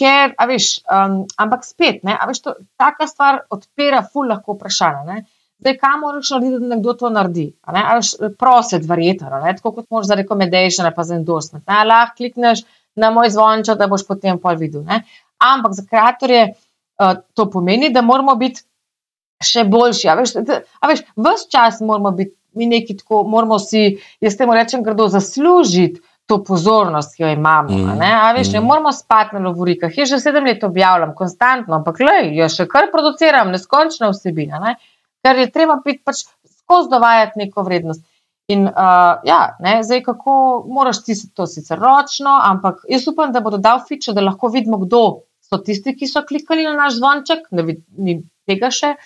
ker, 0.00 0.34
a 0.38 0.46
veš, 0.48 0.82
um, 0.86 1.22
ampak 1.40 1.66
spet, 1.66 2.02
ne, 2.06 2.16
a 2.16 2.26
veš, 2.28 2.42
to, 2.44 2.54
taka 2.80 3.06
stvar 3.10 3.42
odpira 3.52 4.02
ful 4.06 4.30
lahko 4.30 4.56
vprašanje. 4.56 5.22
Zdaj, 5.62 5.76
kam 5.78 6.00
moraš 6.02 6.32
narediti, 6.34 6.58
da 6.58 6.74
nekdo 6.74 6.94
to 6.98 7.10
naredi? 7.14 7.46
Prosit, 8.38 8.86
verjetno, 8.88 9.30
tako 9.30 9.74
kot 9.76 9.86
moraš 9.94 10.10
za 10.10 10.18
rekomendation 10.18 10.86
ali 10.86 10.94
pa 10.96 11.04
za 11.06 11.14
endorsement. 11.14 11.64
Lahko 11.86 12.18
klikneš 12.18 12.64
na 12.98 13.12
moj 13.14 13.30
zvonček, 13.30 13.78
da 13.78 13.86
boš 13.88 14.06
potem 14.08 14.40
pol 14.42 14.58
videl. 14.58 14.82
Ne? 14.88 15.04
Ampak 15.38 15.76
za 15.78 15.86
kreatorje 15.86 16.42
uh, 16.50 17.14
to 17.34 17.46
pomeni, 17.50 17.92
da 17.94 18.02
moramo 18.02 18.34
biti 18.40 18.66
še 19.42 19.64
boljši. 19.70 20.10
A 20.10 20.18
veš, 20.18 20.34
a 20.42 20.90
veš 20.90 21.06
vse 21.14 21.50
čas 21.50 21.80
moramo 21.80 22.10
biti 22.18 22.34
mi 22.54 22.66
neki 22.66 22.96
tako, 22.96 23.22
moramo 23.24 23.58
si, 23.58 23.98
jaz 24.20 24.36
temu 24.36 24.54
rečem, 24.54 24.82
grdo 24.82 25.08
zaslužiti. 25.08 26.00
To 26.32 26.38
pozornost, 26.40 27.12
ki 27.16 27.26
jo 27.26 27.30
imamo. 27.34 27.76
Mm, 27.76 28.00
a 28.00 28.30
veš, 28.32 28.48
mm. 28.48 28.56
ne 28.56 28.60
moramo 28.64 28.92
spati 28.96 29.36
na 29.36 29.42
lovorikah. 29.44 29.92
Jaz 29.98 30.14
že 30.14 30.20
sedem 30.22 30.46
let 30.48 30.64
objavljam, 30.64 31.12
konstantno, 31.18 31.76
ampak 31.76 32.00
le, 32.00 32.14
jaz 32.38 32.56
še 32.56 32.64
kar 32.70 32.88
produciram, 32.92 33.52
neskončna 33.52 34.08
vsebina, 34.14 34.62
ne? 34.62 34.78
ker 35.22 35.38
je 35.38 35.50
treba 35.52 35.76
biti 35.84 36.00
pač 36.04 36.24
skozi 36.48 36.90
dovajati 36.90 37.44
neko 37.44 37.66
vrednost. 37.66 38.02
In 38.50 38.64
uh, 38.66 39.20
ja, 39.28 39.40
ne, 39.62 39.76
zdaj 39.86 40.02
kako 40.08 40.32
moraš 40.72 41.02
ti 41.06 41.14
to 41.34 41.46
sicer 41.46 41.78
ročno, 41.78 42.32
ampak 42.42 42.82
jaz 42.90 43.06
upam, 43.08 43.30
da 43.32 43.40
bo 43.44 43.52
dodal 43.54 43.84
fiče, 43.88 44.16
da 44.16 44.24
lahko 44.24 44.50
vidimo, 44.52 44.80
kdo 44.82 45.02
so 45.46 45.60
tisti, 45.62 45.94
ki 45.96 46.08
so 46.10 46.24
klikali 46.26 46.64
na 46.66 46.72
naš 46.74 46.98
zvonček, 46.98 47.46
da 47.54 47.64
ni 47.64 48.18
tega 48.48 48.72
še. 48.74 48.96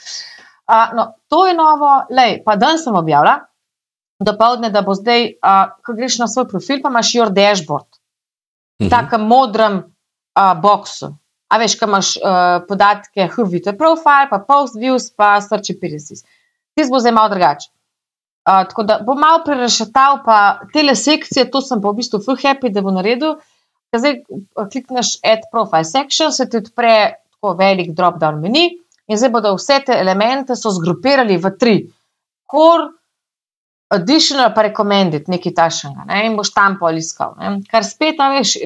Uh, 0.66 0.94
no, 0.96 1.10
to 1.30 1.44
je 1.46 1.54
novo, 1.58 1.92
lej, 2.10 2.40
pa 2.46 2.56
dan 2.58 2.80
sem 2.82 2.96
objavila, 2.96 3.36
do 4.20 4.32
povdne, 4.38 4.70
da 4.72 4.82
bo 4.82 4.94
zdaj, 4.96 5.36
uh, 5.40 5.76
ko 5.84 5.94
greš 5.96 6.18
na 6.22 6.28
svoj 6.30 6.48
profil, 6.48 6.80
pa 6.82 6.92
imaš 6.92 7.12
your 7.14 7.32
dashboard, 7.34 7.88
v 8.80 8.86
mhm. 8.86 8.90
takem 8.90 9.28
modrem 9.28 9.82
uh, 9.82 10.54
boxu. 10.60 11.14
A 11.46 11.60
veš, 11.62 11.76
kaj 11.78 11.86
imaš 11.86 12.08
uh, 12.18 12.64
podatke, 12.66 13.28
who 13.30 13.46
vidite 13.46 13.76
profile, 13.78 14.26
pa 14.30 14.40
post 14.42 14.74
views, 14.74 15.12
pa 15.14 15.36
search 15.40 15.70
appearances. 15.76 16.26
Ti 16.74 16.88
bo 16.90 16.98
zdaj 16.98 17.14
malo 17.14 17.30
drugače 17.30 17.70
tako 18.46 18.82
da 18.82 19.00
bom 19.06 19.18
malo 19.18 19.42
prerašetal, 19.44 20.22
pa 20.24 20.60
te 20.72 20.94
sekcije, 20.94 21.50
to 21.50 21.60
sem 21.60 21.82
pa 21.82 21.90
v 21.90 21.98
bistvu 21.98 22.20
full 22.22 22.38
happy, 22.38 22.70
da 22.70 22.82
bo 22.82 22.94
naredil. 22.94 23.36
Zdaj 23.96 24.20
klikneš 24.72 25.16
add 25.24 25.48
profile 25.50 25.84
section, 25.84 26.32
se 26.32 26.48
ti 26.50 26.60
odpre 26.60 27.22
tako 27.30 27.54
velik 27.58 27.94
drop-down 27.96 28.40
meni 28.42 28.68
in 29.08 29.18
zdaj 29.18 29.30
bodo 29.30 29.54
vse 29.56 29.80
te 29.86 29.94
elemente 29.94 30.54
zgrupirali 30.54 31.38
v 31.38 31.52
tri. 31.58 31.76
Core, 32.50 32.90
additional 33.88 34.52
pa 34.54 34.66
recommended, 34.66 35.28
nekaj 35.30 35.54
tašnega, 35.54 36.06
ne, 36.08 36.24
in 36.26 36.36
boš 36.38 36.50
tam 36.54 36.78
poliskal. 36.80 37.36
Ne. 37.40 37.60
Kar 37.70 37.86
spet, 37.86 38.20
a 38.20 38.30
veš, 38.34 38.56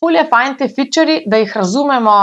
fulje 0.00 0.24
fajn 0.30 0.58
te 0.60 0.68
feature, 0.68 1.22
da 1.26 1.40
jih 1.40 1.56
razumemo, 1.56 2.18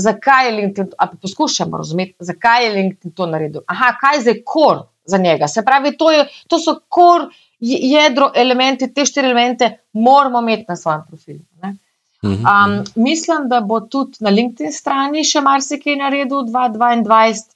zakaj 0.00 0.48
je 0.48 0.56
LinkedIn, 0.56 0.90
a 0.98 1.06
pa 1.06 1.20
poskušamo 1.22 1.76
razumeti, 1.76 2.16
zakaj 2.20 2.66
je 2.66 2.72
LinkedIn 2.78 3.14
to 3.16 3.28
naredil. 3.28 3.64
Aha, 3.66 3.92
kaj 4.00 4.16
je 4.16 4.24
zdaj 4.26 4.42
kor 4.44 4.82
za 5.04 5.18
njega? 5.18 5.48
Se 5.48 5.64
pravi, 5.64 5.96
to, 5.96 6.10
je, 6.10 6.26
to 6.48 6.58
so 6.58 6.78
kor 6.88 7.28
jedro 7.60 8.32
elementi, 8.34 8.88
te 8.94 9.04
štiri 9.06 9.28
elemente 9.28 9.70
moramo 9.92 10.40
imeti 10.40 10.64
na 10.68 10.76
svojem 10.76 11.02
profilu. 11.08 11.44
Ne. 11.62 11.76
Um, 12.22 12.84
mislim, 12.94 13.48
da 13.48 13.60
bo 13.60 13.80
tudi 13.80 14.16
na 14.20 14.30
LinkedIn 14.30 14.72
strani 14.72 15.24
še 15.26 15.40
marsikaj 15.42 15.96
naredil 15.98 16.46
2022. 16.46 17.50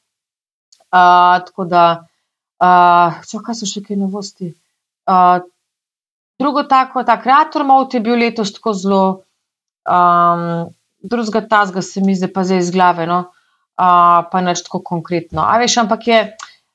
Uh, 0.87 1.45
tako 1.47 1.65
da, 1.71 1.83
uh, 2.63 3.21
če 3.29 3.43
kaj 3.45 3.59
so 3.59 3.69
še 3.69 3.83
kaj 3.85 3.99
novosti. 4.01 4.53
Uh, 5.07 5.45
drugo, 6.41 6.65
tako, 6.69 7.05
ta 7.07 7.19
kreator 7.23 7.67
mode 7.67 7.99
je 7.99 8.05
bil 8.05 8.19
letos 8.21 8.53
tako 8.57 8.75
zelo, 8.77 9.05
um, 9.89 10.67
drugega 11.03 11.45
tazga 11.49 11.83
se 11.83 12.03
mi 12.05 12.17
zdaj 12.17 12.33
pa 12.35 12.45
zdaj 12.45 12.65
iz 12.65 12.73
glave, 12.75 13.07
no, 13.09 13.23
uh, 13.31 14.21
pa 14.33 14.43
neč 14.45 14.65
tako 14.67 14.83
konkretno. 14.85 15.45
A 15.45 15.61
veš, 15.63 15.79
ampak 15.85 16.11
je, 16.11 16.21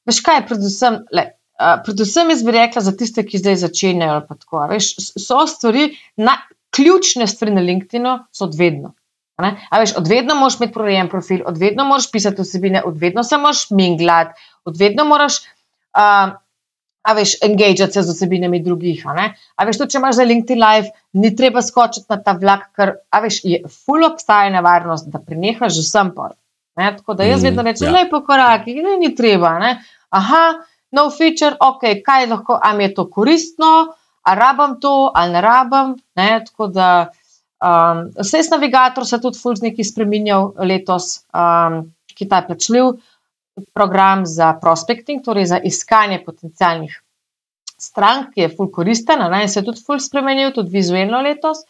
veš 0.08 0.24
kaj, 0.26 0.46
predvsem, 0.50 1.02
le, 1.14 1.28
uh, 1.60 1.76
predvsem 1.86 2.34
jaz 2.34 2.46
bi 2.48 2.58
rekla 2.58 2.86
za 2.86 2.96
tiste, 2.98 3.26
ki 3.28 3.44
zdaj 3.44 3.62
začenjajo, 3.66 4.24
pa 4.30 4.40
tako, 4.40 4.66
veš, 4.72 4.96
so 5.20 5.44
stvari, 5.50 5.92
na, 6.18 6.40
ključne 6.72 7.28
stvari 7.28 7.54
na 7.54 7.62
LinkedInu 7.62 8.18
so 8.32 8.46
odvedno. 8.48 8.94
A 9.42 9.80
veš, 9.82 9.96
odvedno 9.98 10.36
moraš 10.38 10.60
imeti 10.60 10.74
prorejen 10.74 11.10
profil, 11.10 11.42
odvedno 11.50 11.86
moraš 11.90 12.12
pisati 12.12 12.42
vsebine, 12.42 12.84
odvedno 12.86 13.24
se 13.24 13.38
moraš 13.38 13.70
minglati, 13.70 14.42
odvedno 14.66 15.06
moraš, 15.06 15.40
uh, 15.98 16.34
a 17.02 17.14
veš, 17.18 17.36
engageati 17.42 17.94
se 17.94 18.04
z 18.04 18.14
vsebinami 18.14 18.62
drugih. 18.64 19.06
A, 19.10 19.32
a 19.56 19.66
veš, 19.66 19.82
to, 19.82 19.88
če 19.90 19.98
imaš 19.98 20.20
za 20.20 20.26
LinkedIn 20.28 20.62
live, 20.62 20.92
ni 21.18 21.34
treba 21.36 21.64
skočiti 21.66 22.06
na 22.14 22.20
ta 22.22 22.36
vlak, 22.38 22.70
ker, 22.78 22.94
a 23.10 23.22
veš, 23.24 23.42
je 23.48 23.62
full 23.66 24.06
obstaja 24.06 24.52
nevarnost, 24.54 25.10
da 25.10 25.22
prenehaš 25.24 25.80
že 25.80 25.88
sem 25.88 26.12
pol. 26.16 26.36
Ne? 26.78 26.92
Tako 26.98 27.18
da 27.18 27.26
jaz 27.28 27.42
mm, 27.42 27.50
vedno 27.50 27.66
rečem, 27.68 27.90
ja. 27.90 27.96
lepo 27.98 28.22
koraki, 28.28 28.78
ne, 28.84 29.00
ni 29.02 29.16
treba. 29.16 29.58
Ne? 29.60 29.74
Aha, 30.14 30.44
no 30.96 31.10
feature, 31.14 31.58
ok, 31.60 31.88
kaj 32.06 32.30
lahko, 32.30 32.60
a 32.62 32.74
mi 32.78 32.90
je 32.90 32.94
to 33.00 33.10
koristno 33.10 33.74
ali 34.22 34.40
rabim 34.40 34.80
to, 34.80 35.12
ali 35.16 35.34
ne 35.34 35.42
rabim. 35.42 35.96
Ne? 36.16 36.44
Tako 36.46 36.68
da 36.68 36.90
um, 37.62 38.04
vse 38.20 38.44
s 38.44 38.52
navigatorjem 38.54 39.06
se 39.06 39.22
tudi 39.22 39.40
Fulzniki 39.42 39.84
spremenjal 39.84 40.52
letos, 40.60 41.24
um, 41.34 41.84
ki 42.14 42.28
ta 42.30 42.42
je 42.42 42.48
plačljiv 42.48 42.92
program 43.74 44.26
za 44.26 44.54
prospecting, 44.62 45.24
torej 45.26 45.46
za 45.46 45.60
iskanje 45.60 46.22
potencijalnih 46.26 47.02
strank, 47.78 48.34
ki 48.34 48.42
je 48.42 48.52
ful 48.56 48.70
koristen, 48.72 49.22
in 49.42 49.50
se 49.50 49.60
je 49.60 49.66
tudi 49.66 49.82
ful 49.86 50.00
spremenil, 50.00 50.54
tudi 50.54 50.70
vizualno 50.70 51.22
letos. 51.22 51.66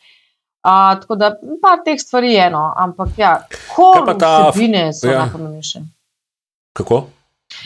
Uh, 0.61 0.93
tako 1.01 1.15
da 1.15 1.31
pa 1.61 1.77
teh 1.85 1.97
stvari 1.97 2.33
je 2.33 2.43
eno, 2.45 2.73
ampak 2.77 3.17
ja, 3.17 3.31
kot 3.75 4.11
ta 4.19 4.49
vsebine 4.49 4.91
so 4.93 5.07
ja. 5.09 5.23
najpomembnejše. 5.23 5.81
Kako? 6.77 6.99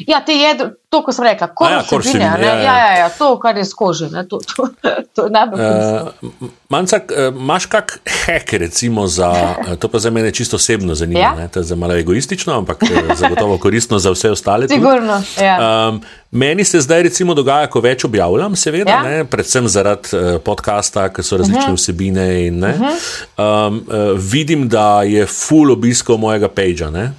Ja, 0.08 0.20
te 0.26 0.34
jedro, 0.36 0.70
to, 0.90 1.00
ko 1.04 1.14
sem 1.16 1.26
rekla, 1.28 1.48
kot 1.56 1.72
je 1.72 2.00
vsebine, 2.00 2.26
ja, 2.26 2.38
ja. 2.40 2.56
Ja, 2.64 2.76
ja, 2.78 2.92
ja, 3.00 3.10
to, 3.16 3.30
kar 3.40 3.58
je 3.58 3.66
skoži, 3.66 4.10
ne, 4.12 4.26
to, 4.28 4.40
to, 4.44 4.68
to 5.16 5.26
je 5.28 5.32
najbolj. 5.32 5.62
Uh, 5.62 6.50
Mancak, 6.70 7.14
imaš 7.32 7.68
kak 7.72 7.98
hek, 8.26 8.54
recimo, 8.60 9.08
za, 9.08 9.32
to 9.80 9.88
pa 9.92 10.00
za 10.00 10.12
mene 10.12 10.32
čisto 10.36 10.60
osebno 10.60 10.96
zanima, 10.96 11.20
ja? 11.20 11.34
ne, 11.36 11.48
to 11.48 11.60
je 11.60 11.70
za 11.72 11.76
malo 11.76 11.96
egoistično, 11.96 12.58
ampak 12.58 12.84
zagotovo 13.16 13.58
koristno 13.58 14.00
za 14.00 14.12
vse 14.12 14.32
ostale. 14.32 14.68
Sigurno, 14.68 15.22
ja. 15.42 15.58
um, 15.90 16.02
meni 16.32 16.64
se 16.64 16.82
zdaj 16.82 17.04
recimo 17.04 17.34
dogaja, 17.34 17.68
ko 17.72 17.80
več 17.80 18.04
objavljam, 18.06 18.56
seveda, 18.56 18.92
ja? 18.92 19.04
ne, 19.04 19.26
predvsem 19.26 19.68
zaradi 19.72 20.12
uh, 20.12 20.32
podcasta, 20.44 21.08
ker 21.10 21.24
so 21.24 21.38
različne 21.38 21.62
uh 21.62 21.70
mhm. 21.70 21.76
-huh. 21.76 21.84
vsebine 21.84 22.48
in 22.48 22.60
ne, 22.60 22.74
uh 22.76 22.82
-huh. 22.82 23.68
um, 23.68 23.84
uh, 23.88 24.20
vidim, 24.32 24.68
da 24.70 25.04
je 25.04 25.26
full 25.26 25.72
obiskov 25.72 26.18
mojega 26.20 26.48
pagea, 26.48 26.90
ne. 26.90 27.14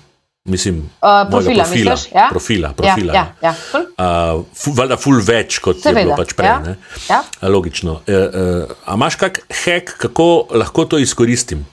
Mislim, 0.47 0.79
uh, 0.79 1.27
profila, 1.31 1.65
profila, 1.65 1.95
misliš, 1.95 2.13
ja? 2.15 2.27
profila, 2.31 2.73
profila. 2.73 3.15
Ja, 3.15 3.27
ja, 3.43 3.55
ja. 3.75 4.35
Uh, 4.37 4.77
Valjda, 4.77 4.97
ful 4.97 5.19
več 5.27 5.59
kot 5.59 5.81
Seveda, 5.83 6.01
je 6.01 6.07
bilo 6.07 6.19
pač 6.19 6.35
prej. 6.39 6.51
Ja, 6.51 6.75
ja. 7.11 7.23
Logično. 7.51 8.01
Uh, 8.07 8.15
uh, 8.15 8.77
a 8.87 8.95
imaš 8.95 9.19
kak 9.19 9.41
hek, 9.65 9.97
kako 10.07 10.47
lahko 10.55 10.87
to 10.87 11.03
izkoristim? 11.03 11.67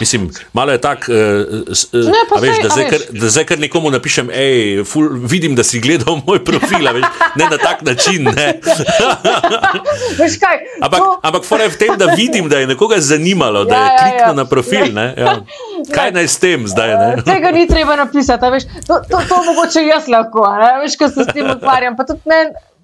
Mislim, 0.00 0.30
malo 0.52 0.72
je 0.72 0.80
tako, 0.80 1.12
uh, 1.12 1.18
uh, 1.92 2.04
da, 2.62 3.20
da 3.20 3.28
zdaj 3.28 3.44
kar 3.44 3.58
nekomu 3.58 3.90
napišem, 3.90 4.30
hej, 4.30 4.84
vidim, 5.14 5.54
da 5.54 5.64
si 5.64 5.80
gledal 5.80 6.20
moj 6.26 6.44
profil, 6.44 6.88
veš, 6.94 7.04
ne 7.36 7.44
na 7.50 7.58
tak 7.58 7.82
način. 7.82 8.28
ampak 10.82 11.00
to... 11.00 11.20
ampak 11.22 11.44
fora 11.44 11.62
je 11.62 11.70
v 11.70 11.76
tem, 11.76 11.98
da 11.98 12.06
vidim, 12.16 12.48
da 12.48 12.58
je 12.58 12.66
nekoga 12.66 13.00
zanimalo, 13.00 13.64
da 13.64 13.74
je 13.74 13.80
ja, 13.80 13.98
kliknil 13.98 14.20
ja, 14.20 14.28
ja. 14.28 14.32
na 14.32 14.44
profil. 14.44 14.92
Ne, 14.92 15.14
ja. 15.18 15.36
Kaj 15.94 16.12
naj 16.12 16.28
s 16.28 16.38
tem 16.38 16.68
zdaj? 16.68 16.88
Ne? 16.98 17.22
Tega 17.32 17.50
ni 17.50 17.66
treba 17.68 17.96
napisati, 17.96 18.50
veš, 18.50 18.64
to, 18.86 19.00
to, 19.10 19.20
to 19.28 19.42
mogoče 19.44 19.82
jaz 19.86 20.08
lahko, 20.08 20.46
veš, 20.82 20.96
ko 20.96 21.08
se 21.08 21.24
s 21.24 21.34
tem 21.34 21.50
ukvarjam. 21.50 21.96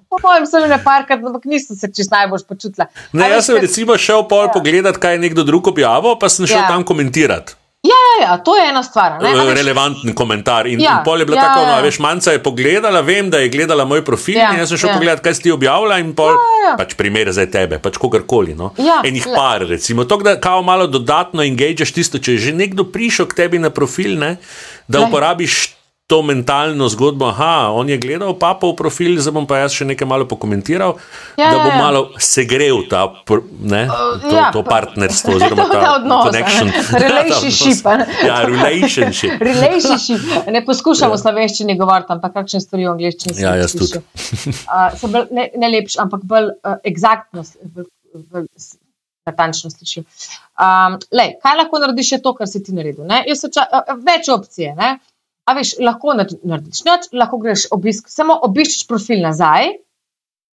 Po 0.09 0.17
mojem, 0.25 0.49
sem 0.49 0.65
že 0.65 0.73
nekajkrat, 0.73 1.21
ampak 1.21 1.45
nisem 1.45 1.77
se 1.77 1.91
čest 1.93 2.11
najbolj 2.11 2.47
počutila. 2.49 2.89
Ne, 3.13 3.29
jaz 3.29 3.49
sem 3.51 3.61
recimo 3.61 3.97
šel 4.01 4.25
pol 4.29 4.49
ja. 4.49 4.53
pogledat, 4.57 4.97
kaj 4.97 5.19
je 5.19 5.25
nekdo 5.29 5.45
drug 5.45 5.69
objavil, 5.69 6.17
pa 6.17 6.33
sem 6.33 6.49
šel 6.49 6.65
ja. 6.65 6.69
tam 6.69 6.85
komentirati. 6.89 7.59
Ja, 7.87 7.95
ja, 7.95 8.15
ja, 8.25 8.33
to 8.43 8.57
je 8.57 8.65
ena 8.69 8.81
stvar. 8.83 9.21
Ne, 9.23 9.31
veš, 9.37 9.53
Relevanten 9.55 10.15
komentar. 10.17 10.67
In, 10.67 10.81
ja, 10.83 10.97
in 10.99 11.05
pol 11.07 11.23
je 11.23 11.27
bila 11.29 11.39
ja, 11.39 11.45
tako, 11.47 11.61
no, 11.63 11.77
ja. 11.77 11.85
veš, 11.85 12.01
manjca 12.03 12.35
je 12.35 12.41
pogledala, 12.43 13.05
vem, 13.07 13.29
da 13.31 13.39
je 13.39 13.53
gledala 13.55 13.85
moj 13.87 14.03
profil. 14.05 14.41
Ja, 14.41 14.51
jaz 14.59 14.73
sem 14.73 14.81
šel 14.83 14.91
ja. 14.91 14.97
pogledat, 14.99 15.23
kaj 15.23 15.37
si 15.39 15.45
ti 15.47 15.55
objavila 15.55 16.01
in 16.03 16.11
pol, 16.19 16.35
ja, 16.35 16.59
ja. 16.65 16.75
pač 16.81 16.97
primere 16.99 17.31
za 17.37 17.47
tebe, 17.47 17.79
pač 17.79 18.01
kogarkoli. 18.03 18.57
No. 18.59 18.73
Ja, 18.83 18.99
Enih 19.07 19.29
par, 19.31 19.63
recimo, 19.71 20.09
to, 20.11 20.19
da 20.27 20.35
kao 20.43 20.65
malo 20.67 20.89
dodatno 20.91 21.47
engageaš 21.47 21.95
tisto, 21.95 22.19
če 22.19 22.35
je 22.35 22.49
že 22.49 22.57
nekdo 22.59 22.89
prišel 22.91 23.31
k 23.31 23.45
tebi 23.45 23.63
na 23.63 23.71
profil, 23.71 24.19
ne, 24.19 24.35
da 24.91 25.05
le. 25.05 25.13
uporabiš 25.13 25.78
to 26.09 26.23
mentalno 26.23 26.89
zgodbo, 26.89 27.27
da 27.39 27.71
on 27.73 27.89
je 27.89 27.99
gledal 27.99 28.33
papov 28.39 28.73
profil, 28.77 29.19
zdaj 29.21 29.33
bom 29.37 29.47
pa 29.47 29.59
jaz 29.61 29.75
še 29.77 29.85
nekaj 29.91 30.09
malo 30.09 30.25
pokomentiral, 30.29 30.95
ja, 31.37 31.51
da 31.53 31.59
bom 31.59 31.69
ja, 31.69 31.75
ja. 31.75 31.83
malo 31.83 32.01
segrel 32.25 32.81
ta, 32.89 33.03
ne, 33.61 33.83
to, 34.23 34.31
ja, 34.33 34.47
to 34.55 34.63
partnerstvo, 34.65 35.35
oziroma 35.37 35.67
ta, 35.69 35.83
ta 35.83 35.91
odnos, 35.99 36.31
connection. 36.31 36.73
Relationship. 37.05 37.91
ja, 38.25 38.39
relationship. 38.49 39.45
relationship. 39.51 40.25
Ne 40.49 40.65
poskušamo 40.65 41.19
ja. 41.19 41.23
slovenščini 41.27 41.77
govoriti, 41.77 42.17
ampak 42.17 42.39
kakšne 42.41 42.63
stvari 42.65 42.89
v 42.89 42.95
angliščini 42.95 43.45
ja, 43.45 43.53
jaz 43.61 43.77
tudi. 43.77 44.01
uh, 44.01 45.21
ne, 45.29 45.51
ne 45.61 45.73
lepš, 45.77 45.99
ampak 46.07 46.25
bolj 46.25 46.55
uh, 46.57 46.79
eksaktnost. 46.89 47.61
Natančno 49.29 49.69
slišim. 49.69 50.09
Um, 50.57 50.97
lej, 51.13 51.35
kaj 51.45 51.61
lahko 51.61 51.85
narediš, 51.85 52.17
je 52.17 52.23
to, 52.25 52.33
kar 52.33 52.49
si 52.49 52.65
ti 52.65 52.73
naredil? 52.73 53.05
Ča, 53.29 53.69
uh, 53.69 53.95
več 54.09 54.33
opcije. 54.33 54.73
Ne? 54.79 54.95
A 55.49 55.55
veš, 55.57 55.77
lahko 55.81 56.13
narediš 56.15 56.83
noč, 56.85 57.09
lahko 57.17 57.39
greš 57.41 57.69
obisk, 57.75 58.11
samo 58.13 58.37
obiščeš 58.49 58.85
profil 58.91 59.23
nazaj. 59.25 59.73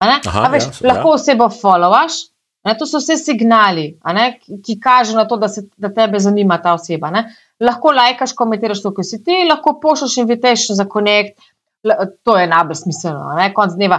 Aha, 0.03 0.45
a 0.45 0.51
veš, 0.53 0.69
ja, 0.81 0.91
lahko 0.91 1.17
osebo 1.17 1.49
followaš. 1.53 2.27
Ne, 2.63 2.77
to 2.79 2.87
so 2.87 3.01
vse 3.01 3.17
signali, 3.19 3.89
ne, 4.15 4.25
ki 4.39 4.77
kažejo 4.83 5.17
na 5.19 5.25
to, 5.27 5.35
da, 5.43 5.49
se, 5.51 5.65
da 5.83 5.89
tebe 5.91 6.21
zanima 6.23 6.61
ta 6.63 6.77
oseba. 6.77 7.11
Ne. 7.11 7.25
Lahko 7.63 7.91
lajkaš, 7.97 8.37
komentiraš 8.39 8.85
to, 8.85 8.93
kar 8.95 9.07
si 9.07 9.19
ti, 9.25 9.41
lahko 9.49 9.81
pošljaš 9.83 10.21
invitation 10.23 10.79
za 10.79 10.87
konekt, 10.91 11.41
to 12.23 12.37
je 12.39 12.47
najbolj 12.47 12.79
smiselno, 12.85 13.33
ne, 13.39 13.49
konc 13.57 13.75
dneva, 13.75 13.99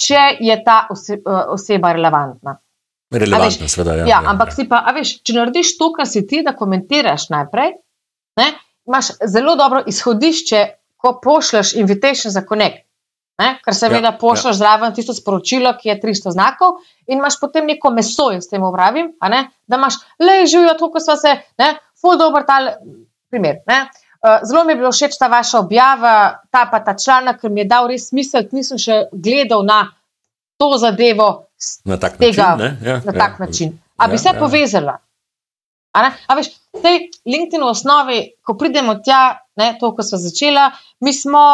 če 0.00 0.24
je 0.42 0.56
ta 0.66 0.80
ose, 0.90 1.20
oseba 1.54 1.92
relevantna. 1.94 2.56
Relevantna, 3.14 3.68
seveda. 3.70 3.94
Ja, 4.00 4.02
ja, 4.02 4.08
ja, 4.16 4.20
ampak 4.32 4.50
ja. 4.50 4.56
si 4.58 4.66
pa, 4.70 4.82
veš, 4.96 5.14
če 5.26 5.36
narediš 5.38 5.76
to, 5.78 5.92
kar 5.94 6.10
si 6.10 6.24
ti, 6.26 6.42
da 6.46 6.56
komentiraš 6.58 7.28
najprej, 7.30 7.76
ne, 8.42 8.50
imaš 8.90 9.12
zelo 9.24 9.56
dobro 9.56 9.82
izhodišče, 9.86 10.66
ko 11.00 11.18
pošlješ 11.22 11.74
invitation 11.80 12.32
za 12.32 12.42
konekt. 12.46 12.86
Ker 13.64 13.74
se 13.74 13.88
veda, 13.88 14.10
ja, 14.12 14.18
pošlješ 14.20 14.52
ja. 14.52 14.58
zraven 14.58 14.94
tisto 14.94 15.14
sporočilo, 15.16 15.72
ki 15.80 15.88
je 15.88 16.00
300 16.02 16.34
znakov, 16.34 16.82
in 17.06 17.18
imaš 17.18 17.38
potem 17.40 17.66
neko 17.66 17.90
meso, 17.90 18.28
s 18.36 18.50
tem 18.50 18.64
upravim, 18.64 19.14
da 19.20 19.76
imaš 19.76 19.96
le 20.20 20.44
živijo, 20.46 20.74
tako 20.78 21.00
smo 21.00 21.16
se, 21.16 21.36
ne, 21.58 21.70
full 22.00 22.18
dobro 22.20 22.44
ta 22.46 22.58
primer. 23.30 23.62
Ne. 23.66 23.86
Uh, 24.20 24.42
zelo 24.44 24.64
mi 24.64 24.72
je 24.72 24.76
bilo 24.76 24.92
všeč 24.92 25.16
ta 25.18 25.30
vaša 25.32 25.58
objava, 25.58 26.42
ta 26.50 26.66
pa 26.70 26.82
ta 26.84 26.92
članek, 27.04 27.40
ker 27.40 27.50
mi 27.50 27.62
je 27.62 27.70
dal 27.70 27.88
res 27.88 28.10
smisel, 28.10 28.44
nisem 28.52 28.78
še 28.78 29.06
gledal 29.12 29.64
na 29.64 29.86
to 30.60 30.74
zadevo 30.76 31.46
na 31.88 31.96
tak 31.96 32.18
tega, 32.20 32.56
način. 32.58 32.76
Ja, 32.84 33.00
na 33.04 33.12
tak 33.12 33.38
ja, 33.38 33.46
način. 33.46 33.78
A 33.96 34.08
bi 34.08 34.18
ja, 34.18 34.18
se 34.18 34.28
ja. 34.28 34.38
povezala? 34.38 34.98
A, 35.92 36.34
veš, 36.38 36.52
tej 36.82 37.10
LinkedIn 37.26 37.62
v 37.64 37.70
osnovi, 37.70 38.18
ko 38.46 38.54
pridemo 38.54 39.00
tja, 39.02 39.40
ne, 39.58 39.74
to, 39.80 39.90
ko 39.96 40.06
smo 40.06 40.20
začeli, 40.22 40.68
mi 41.02 41.12
smo 41.14 41.44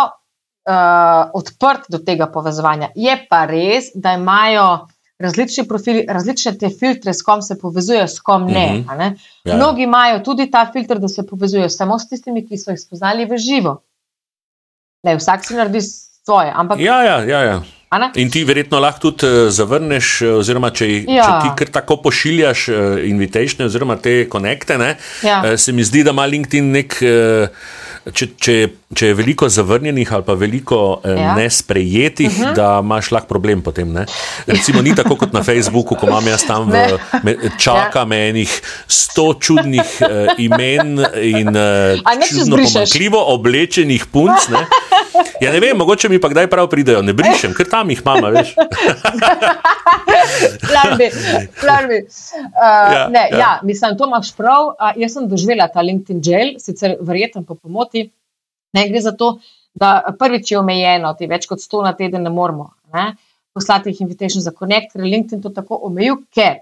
uh, 0.67 1.31
odprti 1.33 1.95
do 1.95 2.03
tega 2.05 2.29
povezovanja. 2.33 2.93
Je 2.95 3.17
pa 3.31 3.47
res, 3.49 3.95
da 3.95 4.13
imajo 4.19 4.89
različni 5.19 5.65
profili, 5.69 6.05
različne 6.09 6.53
te 6.61 6.69
filtre, 6.69 7.15
s 7.15 7.25
kom 7.25 7.43
se 7.43 7.57
povezujejo, 7.59 8.09
s 8.09 8.21
kom 8.21 8.45
ne. 8.45 8.67
Mm 8.73 8.85
-hmm. 8.85 8.99
ne? 8.99 9.15
Ja. 9.45 9.57
Mnogi 9.57 9.83
imajo 9.83 10.21
tudi 10.21 10.51
ta 10.51 10.67
filter, 10.73 10.99
da 10.99 11.09
se 11.09 11.27
povezujejo 11.27 11.69
samo 11.69 11.99
s 11.99 12.09
tistimi, 12.09 12.47
ki 12.49 12.59
so 12.59 12.71
jih 12.71 12.81
spoznali 12.81 13.25
v 13.25 13.39
živo. 13.39 13.81
Ne, 15.03 15.17
vsak 15.17 15.45
si 15.45 15.55
naredi 15.55 15.81
svoje. 15.81 16.53
Ampak, 16.55 16.81
ja, 16.81 17.03
ja, 17.03 17.25
ja, 17.25 17.41
ja. 17.43 17.63
In 18.19 18.31
ti 18.31 18.43
verjetno 18.45 18.81
lahko 18.83 19.11
tudi 19.11 19.29
uh, 19.31 19.49
zavrneš, 19.55 20.21
oziroma 20.41 20.73
če, 20.75 20.89
ja. 21.07 21.23
če 21.23 21.33
ti 21.45 21.53
kar 21.61 21.73
tako 21.81 22.01
pošiljaš 22.03 22.69
uh, 22.69 22.79
invitacije, 23.07 23.67
oziroma 23.67 23.97
te 24.03 24.25
konekte, 24.29 24.79
ja. 25.23 25.43
uh, 25.43 25.55
se 25.61 25.73
mi 25.73 25.87
zdi, 25.87 26.03
da 26.05 26.17
ima 26.17 26.27
LinkedIn 26.27 26.73
nek. 26.81 26.99
Uh, 27.03 27.85
če, 28.15 28.29
če, 28.39 28.55
če 28.95 29.09
je 29.11 29.15
veliko 29.19 29.49
zavrnjenih 29.51 30.11
ali 30.15 30.25
pa 30.27 30.37
veliko 30.39 30.79
eh, 31.03 31.17
ja. 31.19 31.35
nesprejetih, 31.39 32.31
uh 32.31 32.39
mhm. 32.39 32.45
-huh. 32.51 32.55
da 32.55 32.81
imaš 32.83 33.11
lahko 33.11 33.29
problem 33.29 33.63
potem. 33.63 33.93
Ne? 33.93 34.07
Recimo, 34.47 34.83
ni 34.83 34.95
tako 34.95 35.17
kot 35.17 35.33
na 35.33 35.43
Facebooku, 35.43 35.97
ko 35.97 36.07
imam 36.07 36.27
jaz 36.27 36.47
tam 36.47 36.71
v, 36.71 36.99
me, 37.23 37.37
čaka 37.59 37.99
ja. 37.99 38.05
me 38.05 38.29
enih 38.29 38.61
sto 38.87 39.35
čudnih 39.41 40.01
eh, 40.01 40.35
imen 40.39 40.99
in 41.23 41.57
eh, 41.57 41.99
čudno 42.29 42.57
pomankljivo 42.57 43.25
oblečenih 43.35 44.07
punc. 44.07 44.49
Ne? 44.51 44.67
Ja, 45.41 45.53
ne 45.53 45.61
vem, 45.61 45.77
mogoče 45.77 46.09
mi 46.13 46.21
pa 46.21 46.29
kdaj 46.33 46.49
prav 46.53 46.69
pridejo, 46.73 47.03
ne 47.05 47.15
brišem, 47.17 47.55
ker 47.57 47.69
tam 47.71 47.91
jih 47.91 48.03
imamo, 48.03 48.31
veš. 48.35 48.55
Larbi, 50.75 51.09
larbi. 51.63 51.99
Uh, 52.03 52.95
ja, 52.95 53.03
ne, 53.13 53.27
ja. 53.31 53.39
ja, 53.39 53.51
mislim, 53.63 53.97
to 53.99 54.09
imaš 54.09 54.33
prav. 54.37 54.73
Uh, 54.75 54.97
jaz 55.01 55.17
sem 55.17 55.29
doživela 55.29 55.69
ta 55.73 55.85
LinkedIn 55.85 56.23
jail, 56.25 56.55
sicer 56.63 56.97
verjetno 57.01 57.45
po 57.47 57.55
pomoti. 57.55 58.07
Ne 58.77 58.89
gre 58.91 59.01
za 59.01 59.13
to, 59.17 59.37
da 59.75 60.01
prvič 60.19 60.53
je 60.53 60.59
omejeno, 60.59 61.15
ti 61.19 61.29
več 61.31 61.47
kot 61.49 61.63
sto 61.63 61.83
na 61.85 61.95
teden 61.97 62.27
ne 62.27 62.33
moramo 62.33 62.71
ne, 62.95 63.15
poslati 63.55 63.91
jih 63.91 64.03
invitation 64.05 64.43
za 64.43 64.53
connect, 64.59 64.93
ker 64.93 65.05
LinkedIn 65.05 65.43
to 65.45 65.53
tako 65.55 65.79
omejil, 65.89 66.21
ker 66.35 66.61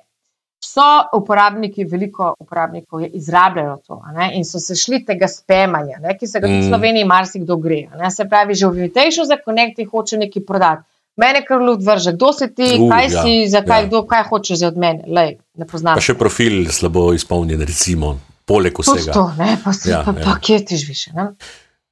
so 0.65 1.19
uporabniki, 1.19 1.85
veliko 1.85 2.33
uporabnikov 2.41 3.03
je 3.05 3.09
izrabljalo 3.21 3.77
to 3.87 4.01
ne, 4.17 4.31
in 4.39 4.45
so 4.45 4.61
se 4.61 4.77
šli 4.77 5.05
tega 5.05 5.29
spemanja, 5.29 6.01
ne, 6.03 6.17
ki 6.19 6.27
se 6.27 6.41
ga 6.41 6.49
mm. 6.49 6.61
v 6.61 6.69
Sloveniji 6.69 7.09
marsikdo 7.09 7.57
gre. 7.57 7.85
Ne, 8.01 8.11
se 8.11 8.29
pravi, 8.29 8.55
že 8.55 8.69
v 8.69 8.85
invitation 8.85 9.29
za 9.29 9.39
connect 9.45 9.81
hoče 9.91 10.21
nekaj 10.25 10.47
prodati. 10.47 10.87
Mene 11.17 11.45
kar 11.47 11.63
ljud 11.63 11.83
vrže, 11.87 12.13
kdo 12.17 12.33
si 12.35 12.49
ti, 12.55 12.69
uh, 12.75 12.89
kaj 12.91 13.05
ja, 13.07 13.23
si, 13.23 13.35
zakaj, 13.51 13.85
ja. 13.85 13.87
kdo, 13.87 14.03
kaj 14.11 14.25
hočeš 14.31 14.65
od 14.67 14.79
mene. 14.83 15.05
Lej, 15.07 15.37
ne 15.55 15.67
poznam. 15.71 15.95
Pa 15.95 16.03
še 16.03 16.17
profil 16.19 16.65
slabo 16.75 17.13
izpolnjen, 17.15 17.63
recimo, 17.63 18.17
poleg 18.51 18.75
vsega. 18.83 19.15
To, 19.15 19.29
ne, 19.39 19.55
pa 19.63 19.73
si 19.77 19.93
ja, 19.93 20.03
pa, 20.03 20.17
ja. 20.19 20.25
pa 20.27 20.35
kje 20.43 20.65
tiš 20.73 20.89
više. 20.89 21.15
Ne? 21.15 21.29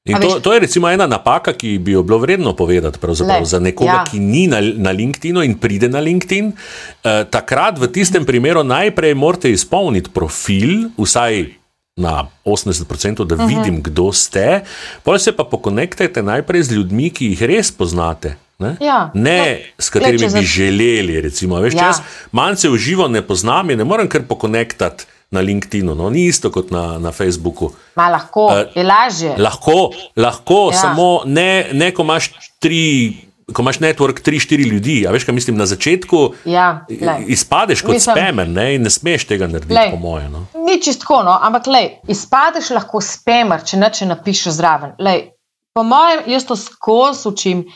To, 0.02 0.42
to 0.42 0.50
je 0.52 0.60
recimo 0.66 0.90
ena 0.90 1.06
napaka, 1.06 1.52
ki 1.54 1.76
bi 1.78 1.92
jo 1.94 2.02
bilo 2.02 2.18
vredno 2.18 2.56
povedati 2.58 2.98
za 3.44 3.58
nekoga, 3.60 4.02
ja. 4.02 4.04
ki 4.10 4.18
ni 4.18 4.46
na, 4.50 4.58
na 4.60 4.90
LinkedIn 4.90 5.44
in 5.44 5.54
pride 5.54 5.88
na 5.88 6.00
LinkedIn. 6.02 6.50
Eh, 6.50 7.24
takrat 7.30 7.78
v 7.78 7.86
tistem 7.86 8.26
primeru 8.26 8.64
najprej 8.66 9.14
morate 9.14 9.52
izpolniti 9.54 10.10
profil, 10.10 10.90
vsaj 10.98 11.54
na 11.96 12.26
80%, 12.44 13.24
da 13.24 13.34
uh 13.34 13.40
mhm. 13.40 13.46
-huh. 13.46 13.58
vidim, 13.58 13.82
kdo 13.82 14.12
ste, 14.12 14.64
pa 15.02 15.18
se 15.18 15.32
pa 15.32 15.44
pokonektajte 15.44 16.22
najprej 16.22 16.62
z 16.62 16.70
ljudmi, 16.72 17.10
ki 17.10 17.26
jih 17.26 17.42
res 17.42 17.70
poznate. 17.72 18.36
Ne, 18.58 18.76
ja. 18.80 19.10
ne 19.14 19.38
ja. 19.50 19.56
s 19.78 19.90
katerimi 19.90 20.28
bi 20.34 20.42
želeli. 20.42 21.20
Recimo, 21.20 21.60
veš, 21.60 21.74
ja. 21.74 21.86
Jaz 21.86 22.00
manjce 22.32 22.68
v 22.68 22.76
živo 22.76 23.08
ne 23.08 23.22
poznam 23.22 23.70
in 23.70 23.78
ne 23.78 23.84
morem 23.84 24.08
kar 24.08 24.22
pokonektati 24.22 25.04
na 25.32 25.40
LinkedInu. 25.40 25.94
No, 25.94 26.10
ni 26.10 26.26
isto 26.28 26.50
kot 26.52 26.70
na, 26.70 26.98
na 26.98 27.12
Facebooku. 27.12 27.72
Ma 27.96 28.08
lahko, 28.12 28.46
uh, 28.46 28.76
je 28.76 28.84
lažje. 28.84 29.34
Lahko, 29.38 29.90
lahko 30.16 30.68
ja. 30.72 30.78
samo 30.78 31.22
ne, 31.26 31.72
ne, 31.72 31.92
ko 31.94 32.04
imaš 32.06 32.32
tri. 32.60 33.28
Ko 33.52 33.60
imaš 33.64 33.80
network 33.82 34.22
3-4 34.24 34.64
ljudi, 34.70 34.94
a 35.04 35.10
veš, 35.12 35.26
kaj 35.26 35.34
mislim, 35.34 35.56
na 35.58 35.66
začetku 35.66 36.18
ja, 36.48 36.86
izpadeš 37.26 37.82
kot 37.82 37.98
mislim, 37.98 38.14
spamer 38.14 38.48
ne, 38.48 38.68
in 38.76 38.86
ne 38.86 38.90
smeš 38.90 39.26
tega 39.28 39.48
narediti, 39.50 39.74
lej, 39.74 39.90
po 39.92 39.98
mojem. 40.00 40.30
No. 40.32 40.44
Ni 40.62 40.78
čistko, 40.80 41.18
no, 41.26 41.34
ampak 41.42 41.66
lej, 41.66 41.88
izpadeš 42.08 42.70
lahko 42.72 43.02
spamer, 43.04 43.64
če 43.66 43.80
neče 43.82 44.08
napišeš 44.08 44.56
zraven. 44.56 44.94
Lej, 45.02 45.26
po 45.74 45.84
mojem, 45.84 46.22
jaz 46.32 46.46
to 46.48 46.56
skozi 46.56 47.28
učim. 47.28 47.66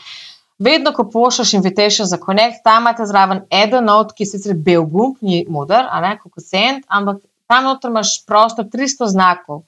Vedno, 0.57 0.95
ko 0.95 1.05
pošljaš 1.11 1.53
invitation 1.53 2.07
za 2.07 2.17
Connect, 2.25 2.63
tam 2.63 2.87
imaš 2.87 3.11
zraven 3.11 3.43
eden 3.51 3.85
not, 3.85 4.15
ki 4.17 4.25
sicer 4.25 4.55
bel 4.55 4.87
gumb, 4.87 5.19
ni 5.21 5.43
modar, 5.49 5.85
a 5.91 6.01
ne 6.01 6.15
kot 6.17 6.41
sent, 6.41 6.87
ampak 6.87 7.21
tam 7.47 7.63
noter 7.63 7.91
imaš 7.91 8.25
prostor 8.25 8.65
300 8.65 9.07
znakov, 9.07 9.63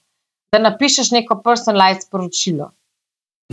da 0.52 0.60
napišeš 0.60 1.12
neko 1.12 1.42
personalized 1.44 2.04
sporočilo. 2.08 2.72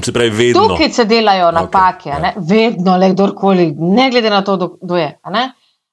Se 0.05 0.13
pravi, 0.13 0.31
vedno. 0.31 0.69
Tukaj 0.69 0.91
se 0.93 1.05
delajo 1.05 1.51
napake, 1.51 2.11
okay, 2.11 2.25
ja. 2.25 2.33
vedno, 2.37 2.97
le 2.97 3.11
kdorkoli, 3.13 3.71
ne 3.79 4.11
glede 4.11 4.31
na 4.31 4.43
to, 4.45 4.57
kdo 4.83 4.97
je. 4.97 5.19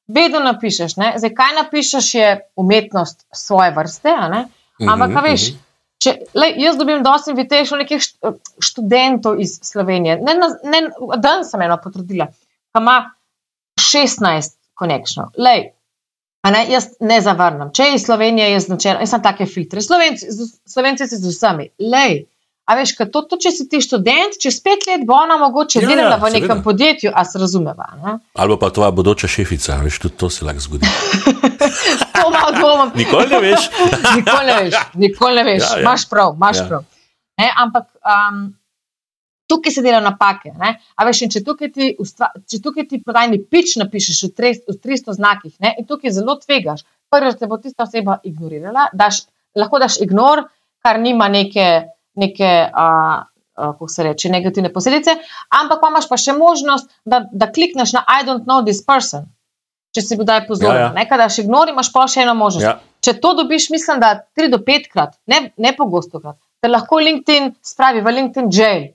Vedno 0.07 0.39
napišeš. 0.39 0.95
Ne? 0.99 1.13
Zdaj, 1.17 1.31
kaj 1.35 1.53
napišeš, 1.55 2.15
je 2.15 2.31
umetnost 2.55 3.25
svoje 3.31 3.71
vrste. 3.71 4.09
Ampak, 4.09 5.09
mm 5.09 5.15
-hmm, 5.15 5.23
veš, 5.23 5.51
mm 5.51 5.53
-hmm. 5.53 5.59
če, 5.97 6.17
le, 6.33 6.53
jaz 6.57 6.77
dobim 6.77 7.03
dosti 7.03 7.31
invitacijo 7.31 7.77
nekih 7.77 8.01
študentov 8.59 9.39
iz 9.41 9.59
Slovenije. 9.61 10.17
Ne, 10.17 10.33
ne, 10.63 10.81
dan 11.17 11.45
sem 11.45 11.61
eno 11.61 11.77
potrudila, 11.83 12.27
ki 12.27 12.81
ima 12.81 13.11
16 13.79 14.51
Ne, 16.43 16.65
jaz 16.67 16.89
ne 16.99 17.21
zavrnem. 17.23 17.71
Če 17.71 17.93
je 17.93 17.99
Slovenija, 18.03 18.49
jaz 18.51 18.67
značajno, 18.67 18.99
jaz 19.05 19.13
sem 19.15 19.21
take 19.23 19.45
filtre. 19.47 19.81
Slovenci, 19.81 20.27
Slovenci 20.67 21.07
si 21.07 21.19
z 21.21 21.31
vsemi. 21.31 21.69
Lej, 21.79 22.25
a 22.67 22.75
veš, 22.75 22.93
to, 23.11 23.21
to, 23.27 23.39
če 23.39 23.51
si 23.51 23.65
ti 23.71 23.79
študent, 23.83 24.35
čez 24.39 24.57
pet 24.63 24.83
let 24.87 25.05
bo 25.07 25.15
ona 25.19 25.37
mogoče 25.39 25.81
ja, 25.83 25.87
delala 25.87 26.17
ja, 26.17 26.19
v 26.19 26.31
nekem 26.35 26.49
seveda. 26.49 26.63
podjetju, 26.63 27.11
a 27.15 27.23
se 27.27 27.39
razumeva. 27.39 27.87
Ne? 27.99 28.15
Ali 28.39 28.57
pa 28.59 28.69
tvoja 28.75 28.91
bodoča 28.95 29.27
šefica, 29.27 29.79
veš, 29.83 29.99
tudi 30.03 30.19
to 30.19 30.29
se 30.31 30.47
lahko 30.47 30.63
zgodi. 30.63 30.91
to 32.15 32.25
malo 32.31 32.51
dvomim. 32.55 32.91
Nikoli 33.01 33.31
ne 33.31 33.39
veš. 33.43 33.69
nikoli 34.17 34.47
ne 34.47 34.57
veš, 34.63 34.75
nikoli 34.99 35.39
ne 35.39 35.45
veš. 35.47 35.63
Ja, 35.63 35.79
ja. 35.79 35.85
Maš 35.87 36.09
prav, 36.11 36.35
maš 36.39 36.59
ja. 36.59 36.67
prav. 36.67 36.83
Ne, 37.39 37.47
ampak. 37.63 37.87
Um, 38.03 38.43
tukaj 39.53 39.75
se 39.75 39.83
delajo 39.85 40.01
napake. 40.07 40.53
Veš, 41.05 41.21
če 41.35 41.43
tukaj 41.45 41.69
ti, 41.75 41.91
ti 42.89 43.01
prodajni 43.03 43.41
pič 43.45 43.77
napišeš 43.81 44.23
v, 44.25 44.31
tres, 44.37 44.63
v 44.69 44.77
300 44.79 45.17
znakih 45.19 45.53
ne? 45.63 45.75
in 45.79 45.87
tukaj 45.89 46.15
zelo 46.15 46.37
tvegaš, 46.41 46.85
prvo 47.13 47.33
se 47.33 47.49
bo 47.49 47.59
tista 47.61 47.85
oseba 47.85 48.17
ignorirala, 48.25 48.89
daš, 48.97 49.25
lahko 49.57 49.81
daš 49.83 49.99
ignor, 50.01 50.47
kar 50.83 50.99
nima 50.99 51.29
neke, 51.29 51.67
neke 52.19 52.49
a, 52.65 52.87
a, 52.87 53.69
kako 53.75 53.87
se 53.87 54.07
reče, 54.09 54.31
negativne 54.33 54.73
posledice, 54.73 55.15
ampak 55.61 55.85
imaš 55.89 56.09
pa 56.09 56.17
še 56.17 56.35
možnost, 56.37 56.89
da, 57.05 57.23
da 57.31 57.51
klikneš 57.53 57.93
na 57.99 58.05
I 58.09 58.25
don't 58.27 58.49
know 58.49 58.65
this 58.65 58.81
person. 58.85 59.29
Če 59.93 60.01
si 60.01 60.17
bil 60.17 60.25
daj 60.25 60.47
pozoren, 60.47 60.79
ja, 60.79 60.87
ja. 60.87 60.93
nekaj 60.95 61.19
daš 61.21 61.37
ignor, 61.43 61.69
imaš 61.69 61.91
pa 61.93 62.07
še 62.09 62.23
eno 62.25 62.33
možnost. 62.33 62.65
Ja. 62.65 62.79
Če 63.03 63.13
to 63.21 63.35
dobiš, 63.37 63.69
mislim, 63.69 64.01
da 64.01 64.15
tri 64.33 64.49
do 64.49 64.57
petkrat, 64.65 65.13
ne, 65.29 65.51
ne 65.61 65.73
pogosto 65.77 66.17
krat, 66.23 66.39
te 66.63 66.71
lahko 66.71 66.97
LinkedIn 67.03 67.51
spravi 67.61 68.01
v 68.01 68.15
LinkedIn 68.17 68.49
jail 68.49 68.89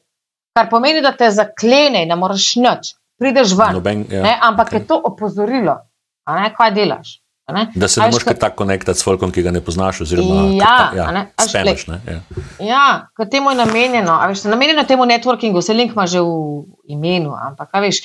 kar 0.58 0.70
pomeni, 0.70 1.04
da 1.04 1.14
te 1.16 1.30
zaklene, 1.34 2.04
da 2.10 2.18
moraš 2.18 2.50
noč, 2.58 2.92
prideš 3.20 3.54
ven. 3.58 3.78
Noben, 3.78 4.04
ja, 4.10 4.36
ampak 4.50 4.72
okay. 4.72 4.82
je 4.82 4.90
to 4.90 5.00
opozorilo, 5.12 5.78
kaj 6.26 6.74
delaš. 6.76 7.18
Ne? 7.52 7.62
Da 7.74 7.88
se 7.88 8.00
ne 8.00 8.10
moreš 8.12 8.24
tako 8.24 8.56
konektati 8.56 9.00
s 9.00 9.04
folkom, 9.04 9.30
ki 9.32 9.42
ga 9.42 9.50
ne 9.50 9.62
poznaš. 9.64 10.02
Oziroma, 10.04 10.42
ja, 10.52 10.72
ta, 10.92 10.96
ja, 10.96 11.46
spemeš, 11.48 11.86
ja. 11.88 12.18
ja 12.60 12.82
kot 13.16 13.30
temu 13.32 13.54
je 13.54 13.56
namenjeno. 13.56 14.18
Veš, 14.28 14.42
namenjeno 14.52 14.84
temu 14.84 15.06
networkingu, 15.08 15.62
vse 15.62 15.72
link 15.72 15.96
ima 15.96 16.04
že 16.06 16.20
v 16.20 16.66
imenu. 16.92 17.32
Ampak, 17.32 17.72
veš, 17.80 18.02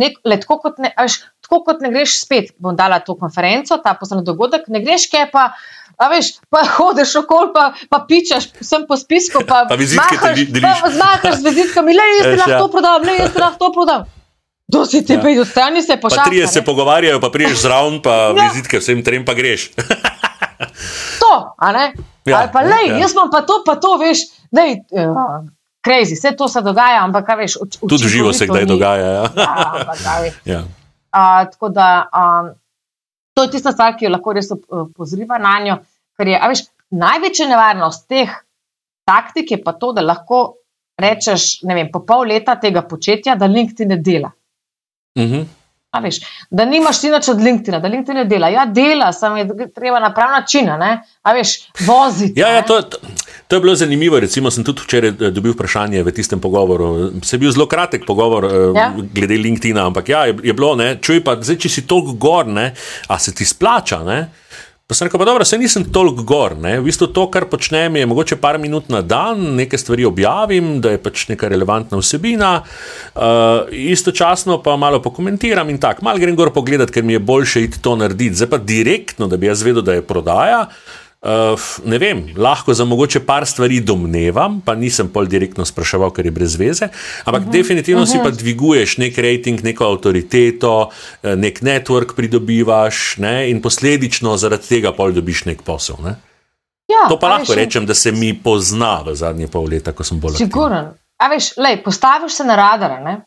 nek, 0.00 0.16
le, 0.24 0.40
tako, 0.40 0.62
kot 0.64 0.80
ne, 0.80 0.94
veš, 0.96 1.18
tako 1.44 1.60
kot 1.68 1.84
ne 1.84 1.92
greš 1.92 2.22
spet, 2.22 2.54
bom 2.56 2.76
dala 2.76 3.02
to 3.04 3.18
konferenco, 3.20 3.76
ta 3.84 3.92
poslovni 4.00 4.24
dogodek, 4.24 4.64
ne 4.72 4.80
greš 4.80 5.10
kaj 5.12 5.28
pa. 5.34 5.50
A 5.96 6.08
veš, 6.12 6.26
pa 6.52 6.60
hodiš 6.76 7.14
okoli, 7.22 7.52
pa, 7.54 7.70
pa 7.88 8.02
pičaš 8.08 8.50
sem 8.60 8.84
po 8.88 8.98
spisku, 9.00 9.40
pa, 9.48 9.64
pa 9.68 9.76
ti 9.80 9.86
deliš. 9.88 10.82
Pa 10.82 10.90
zmakaš 10.92 11.40
z 11.40 11.48
vizitkami, 11.48 11.96
le 11.96 12.06
jaz 12.18 12.26
ti 12.28 12.36
lahko 12.42 12.58
to 12.66 12.68
prodam, 12.74 13.06
le 13.08 13.14
jaz 13.16 13.32
ti 13.32 13.40
lahko 13.40 13.58
to 13.64 13.72
prodam. 13.72 14.04
Kdo 14.68 14.82
si 14.84 15.04
ti, 15.06 15.14
ja. 15.14 15.40
ostani 15.40 15.82
se 15.82 15.96
pošalj. 15.96 16.28
Trije 16.28 16.46
se 16.48 16.64
pogovarjajo, 16.64 17.20
pa 17.20 17.30
priješ 17.30 17.62
zraven, 17.62 18.02
pa 18.02 18.10
ja. 18.10 18.48
vizitke 18.48 18.82
vsem 18.82 19.00
trem 19.04 19.24
pa 19.24 19.34
greš. 19.34 19.70
to, 21.22 21.32
a 21.58 21.72
ne? 21.72 21.92
Ja, 22.26 22.38
Ali 22.38 22.50
pa 22.52 22.62
ja, 22.62 22.68
lej, 22.74 22.88
ja. 22.90 22.98
jaz 23.06 23.14
imam 23.14 23.30
pa 23.30 23.40
to, 23.46 23.62
pa 23.66 23.78
to, 23.80 23.96
veš, 24.02 24.26
dej. 24.50 24.82
Uh, 24.90 25.46
Crazy, 25.86 26.18
vse 26.18 26.34
to 26.36 26.48
se 26.50 26.60
dogaja, 26.66 27.04
ampak 27.06 27.26
kaj 27.26 27.36
veš? 27.38 27.56
Uč, 27.62 27.76
Tudi 27.88 28.08
živo 28.10 28.32
se 28.34 28.48
kdaj 28.50 28.66
ni. 28.66 28.68
dogaja. 28.68 29.06
Ja. 29.06 29.24
Ja, 29.38 30.14
ja. 30.44 30.60
uh, 30.60 31.46
tako 31.52 31.68
da 31.70 32.10
um, 32.10 32.50
to 33.36 33.44
je 33.44 33.50
tista 33.50 33.72
stvar, 33.72 33.94
ki 33.98 34.08
jo 34.08 34.10
lahko 34.14 34.32
res 34.32 34.48
opozoriva 34.52 35.38
na 35.38 35.58
njo. 35.64 35.76
Ker 36.16 36.28
je, 36.32 36.40
veš, 36.48 36.64
največja 36.96 37.48
nevarnost 37.50 38.06
teh 38.08 38.32
taktik 39.06 39.50
je 39.50 39.58
pa 39.64 39.72
to, 39.72 39.92
da 39.92 40.02
lahko 40.02 40.40
rečeš, 40.98 41.62
ne 41.68 41.76
vem, 41.76 41.92
po 41.92 42.02
pol 42.08 42.26
leta 42.32 42.56
tega 42.60 42.82
početja, 42.88 43.36
da 43.36 43.46
LinkedIn 43.46 43.94
ne 43.94 44.00
dela. 44.00 44.32
Uh 45.16 45.22
mhm. 45.22 45.34
-huh. 45.34 45.46
Veš, 46.02 46.16
da 46.50 46.64
nimaš 46.64 47.00
ti 47.00 47.10
nič 47.10 47.28
od 47.28 47.40
LinkedIn, 47.40 47.80
da 47.80 47.88
LinkedIn 47.88 48.18
ne 48.20 48.24
dela. 48.24 48.48
Ja, 48.48 48.66
dela, 48.66 49.12
samo 49.12 49.36
je 49.36 49.72
treba 49.74 50.00
na 50.00 50.14
prav 50.14 50.30
način, 50.30 50.68
a 51.22 51.32
veš, 51.32 51.70
voziti. 51.86 52.40
Ja, 52.40 52.48
ja, 52.48 52.62
to, 52.62 52.82
to, 52.82 52.98
to 53.48 53.56
je 53.56 53.60
bilo 53.60 53.74
zanimivo. 53.74 54.20
Recimo, 54.20 54.50
sem 54.50 54.64
tudi 54.64 54.82
včeraj 54.84 55.10
eh, 55.10 55.30
dobil 55.30 55.52
vprašanje 55.52 56.02
v 56.02 56.12
tistem 56.12 56.40
pogovoru. 56.40 57.10
Se 57.22 57.36
je 57.36 57.40
bil 57.40 57.52
zelo 57.52 57.66
kratek 57.66 58.06
pogovor 58.06 58.44
eh, 58.44 58.56
ja. 58.74 58.88
glede 59.14 59.36
LinkedIn, 59.36 59.78
ampak 59.78 60.08
ja, 60.08 60.24
je, 60.26 60.36
je 60.42 60.52
bilo, 60.52 60.74
ne, 60.76 60.96
čuj 61.00 61.24
pa, 61.24 61.38
zdaj, 61.40 61.60
če 61.66 61.68
si 61.68 61.86
toliko 61.86 62.16
gor, 62.18 62.46
ne, 62.46 62.72
a 63.08 63.18
se 63.18 63.34
ti 63.34 63.44
splača. 63.44 64.02
Ne, 64.06 64.20
Pa 64.86 64.94
sem 64.94 65.08
rekel, 65.08 65.18
pa 65.18 65.26
dobro, 65.26 65.44
se 65.44 65.58
nisem 65.58 65.82
toliko 65.90 66.22
gor. 66.22 66.52
Ne? 66.62 66.76
V 66.78 66.86
bistvu 66.86 67.08
to, 67.10 67.24
kar 67.26 67.48
počnem, 67.50 67.96
je 67.98 68.06
mogoče 68.06 68.36
par 68.38 68.54
minut 68.62 68.86
na 68.86 69.00
dan, 69.02 69.40
nekaj 69.58 69.80
stvari 69.82 70.04
objavim, 70.06 70.76
da 70.78 70.92
je 70.94 71.00
pač 71.02 71.24
neka 71.26 71.50
relevantna 71.50 71.98
vsebina, 71.98 72.52
uh, 72.62 73.66
istočasno 73.74 74.60
pa 74.62 74.76
malo 74.78 75.00
pokomentiram 75.02 75.72
in 75.74 75.80
tako. 75.82 76.06
Mal 76.06 76.22
grem 76.22 76.38
gor 76.38 76.52
pogledat, 76.54 76.94
ker 76.94 77.02
mi 77.02 77.18
je 77.18 77.24
boljše 77.32 77.64
iti 77.66 77.82
to 77.82 77.96
narediti. 77.98 78.38
Zdaj 78.38 78.50
pa 78.54 78.62
direktno, 78.62 79.26
da 79.26 79.34
bi 79.34 79.50
jaz 79.50 79.66
vedel, 79.66 79.82
da 79.82 79.98
je 79.98 80.06
prodaja. 80.06 80.68
Uh, 80.70 81.05
ne 81.84 81.98
vem, 81.98 82.20
lahko 82.36 82.74
za 82.74 82.84
mogoče 82.84 83.20
par 83.26 83.46
stvari 83.46 83.80
domnevam, 83.80 84.60
pa 84.64 84.74
nisem 84.74 85.08
pol 85.08 85.26
direktno 85.26 85.64
spraševal, 85.64 86.12
ker 86.14 86.26
je 86.26 86.30
brez 86.30 86.56
veze. 86.56 86.88
Ampak 87.24 87.42
uh 87.42 87.48
-huh, 87.48 87.52
definitivno 87.52 88.02
uh 88.02 88.08
-huh. 88.08 88.12
si 88.12 88.18
pa 88.22 88.30
dviguješ 88.30 88.98
nek 88.98 89.18
rating, 89.18 89.62
neko 89.62 89.84
avtoriteto, 89.84 90.90
eh, 91.22 91.36
nek 91.36 91.62
network 91.62 92.14
pridobivaš 92.16 93.16
ne, 93.16 93.50
in 93.50 93.62
posledično 93.62 94.36
zaradi 94.36 94.68
tega 94.68 94.92
pol 94.92 95.12
dobiš 95.12 95.44
nek 95.44 95.62
posel. 95.62 95.96
Ne. 96.04 96.14
Ja, 96.88 97.08
to 97.08 97.18
pa 97.18 97.28
lahko 97.28 97.52
veš, 97.52 97.56
rečem, 97.56 97.86
da 97.86 97.94
se 97.94 98.12
mi 98.12 98.42
pozna 98.42 99.02
v 99.06 99.14
zadnje 99.14 99.48
pol 99.48 99.66
leta, 99.68 99.92
ko 99.92 100.04
sem 100.04 100.20
bolj 100.20 100.30
aktiven. 100.30 100.48
Siguren. 100.48 100.86
A 101.18 101.28
veš, 101.28 101.56
lej, 101.56 101.82
postaviš 101.82 102.32
se 102.32 102.44
na 102.44 102.56
radar. 102.56 103.02
Ne? 103.02 103.20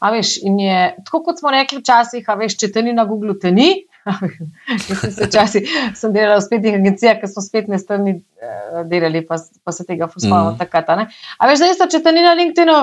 A 0.00 0.10
veš, 0.10 0.38
in 0.42 0.60
je 0.60 0.94
tako, 1.04 1.22
kot 1.22 1.38
smo 1.38 1.50
rekli 1.50 1.78
včasih, 1.78 2.24
a 2.28 2.34
veš, 2.34 2.56
če 2.56 2.72
te 2.72 2.82
ni 2.82 2.92
na 2.92 3.04
Google, 3.04 3.34
te 3.38 3.50
ni. 3.52 3.87
Včasih 5.26 5.68
sem 5.96 6.14
delala 6.14 6.38
v 6.38 6.46
spletnih 6.46 6.78
agencijah, 6.78 7.18
ker 7.20 7.30
smo 7.30 7.44
spet 7.44 7.68
ne 7.70 7.78
strni 7.80 8.16
uh, 8.18 8.80
delali, 8.88 9.22
pa, 9.26 9.38
pa 9.38 9.74
se 9.74 9.86
tega 9.88 10.08
fusmamo 10.10 10.54
mm. 10.54 10.58
takrat. 10.60 10.90
A 11.38 11.50
veš, 11.50 11.62
da 11.62 11.70
isto, 11.72 11.88
če 11.90 12.02
te 12.04 12.14
ni 12.16 12.24
na 12.24 12.34
LinkedInu, 12.38 12.76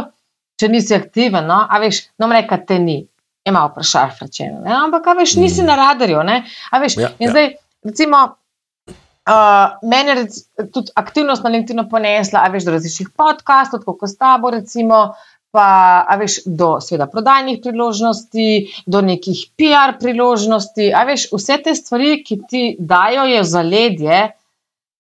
če 0.59 0.71
nisi 0.71 0.95
aktiven, 0.97 1.47
no? 1.49 1.59
a 1.65 1.81
veš, 1.83 2.05
no 2.21 2.29
reka 2.31 2.61
te 2.67 2.79
ni, 2.81 3.01
ima 3.45 3.65
vprašaj 3.69 4.15
fračeno, 4.19 4.63
ampak 4.85 5.11
a 5.11 5.19
veš, 5.19 5.37
nisi 5.41 5.61
mm. 5.63 5.69
na 5.69 5.77
radarju, 5.81 6.23
ne? 6.27 6.41
a 6.71 6.81
veš, 6.83 6.97
ja, 7.01 7.11
in 7.19 7.29
ja. 7.29 7.35
zdaj, 7.35 7.51
recimo, 7.91 8.23
uh, 9.29 9.77
meni 9.83 10.15
je 10.15 10.67
tudi 10.73 10.93
aktivnost 10.95 11.43
na 11.43 11.53
LinkedInu 11.55 11.87
ponesla, 11.89 12.45
a 12.45 12.53
veš, 12.53 12.67
do 12.67 12.75
različnih 12.75 13.11
podkastov, 13.17 13.85
kot 13.85 14.09
s 14.09 14.17
tabo, 14.17 14.53
recimo, 14.53 15.07
pa 15.55 16.17
veš, 16.19 16.41
do 16.45 16.75
sveda 16.83 17.07
prodajnih 17.11 17.61
priložnosti, 17.63 18.47
do 18.85 19.01
nekih 19.01 19.45
PR 19.55 19.95
priložnosti. 19.99 20.91
Veš, 21.07 21.29
vse 21.31 21.59
te 21.63 21.75
stvari, 21.75 22.17
ki 22.27 22.39
ti 22.49 22.63
dajo, 22.79 23.23
je 23.31 23.43
za 23.43 23.61
ledje, 23.63 24.19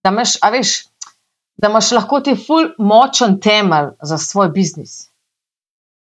da 0.03 0.13
imaš, 0.15 0.37
veš, 0.53 0.75
da 1.59 1.71
imaš 1.73 1.91
lahko 1.97 2.21
ti 2.23 2.37
ful 2.39 2.71
močen 2.79 3.39
temelj 3.43 3.93
za 4.01 4.17
svoj 4.21 4.53
biznis. 4.55 5.09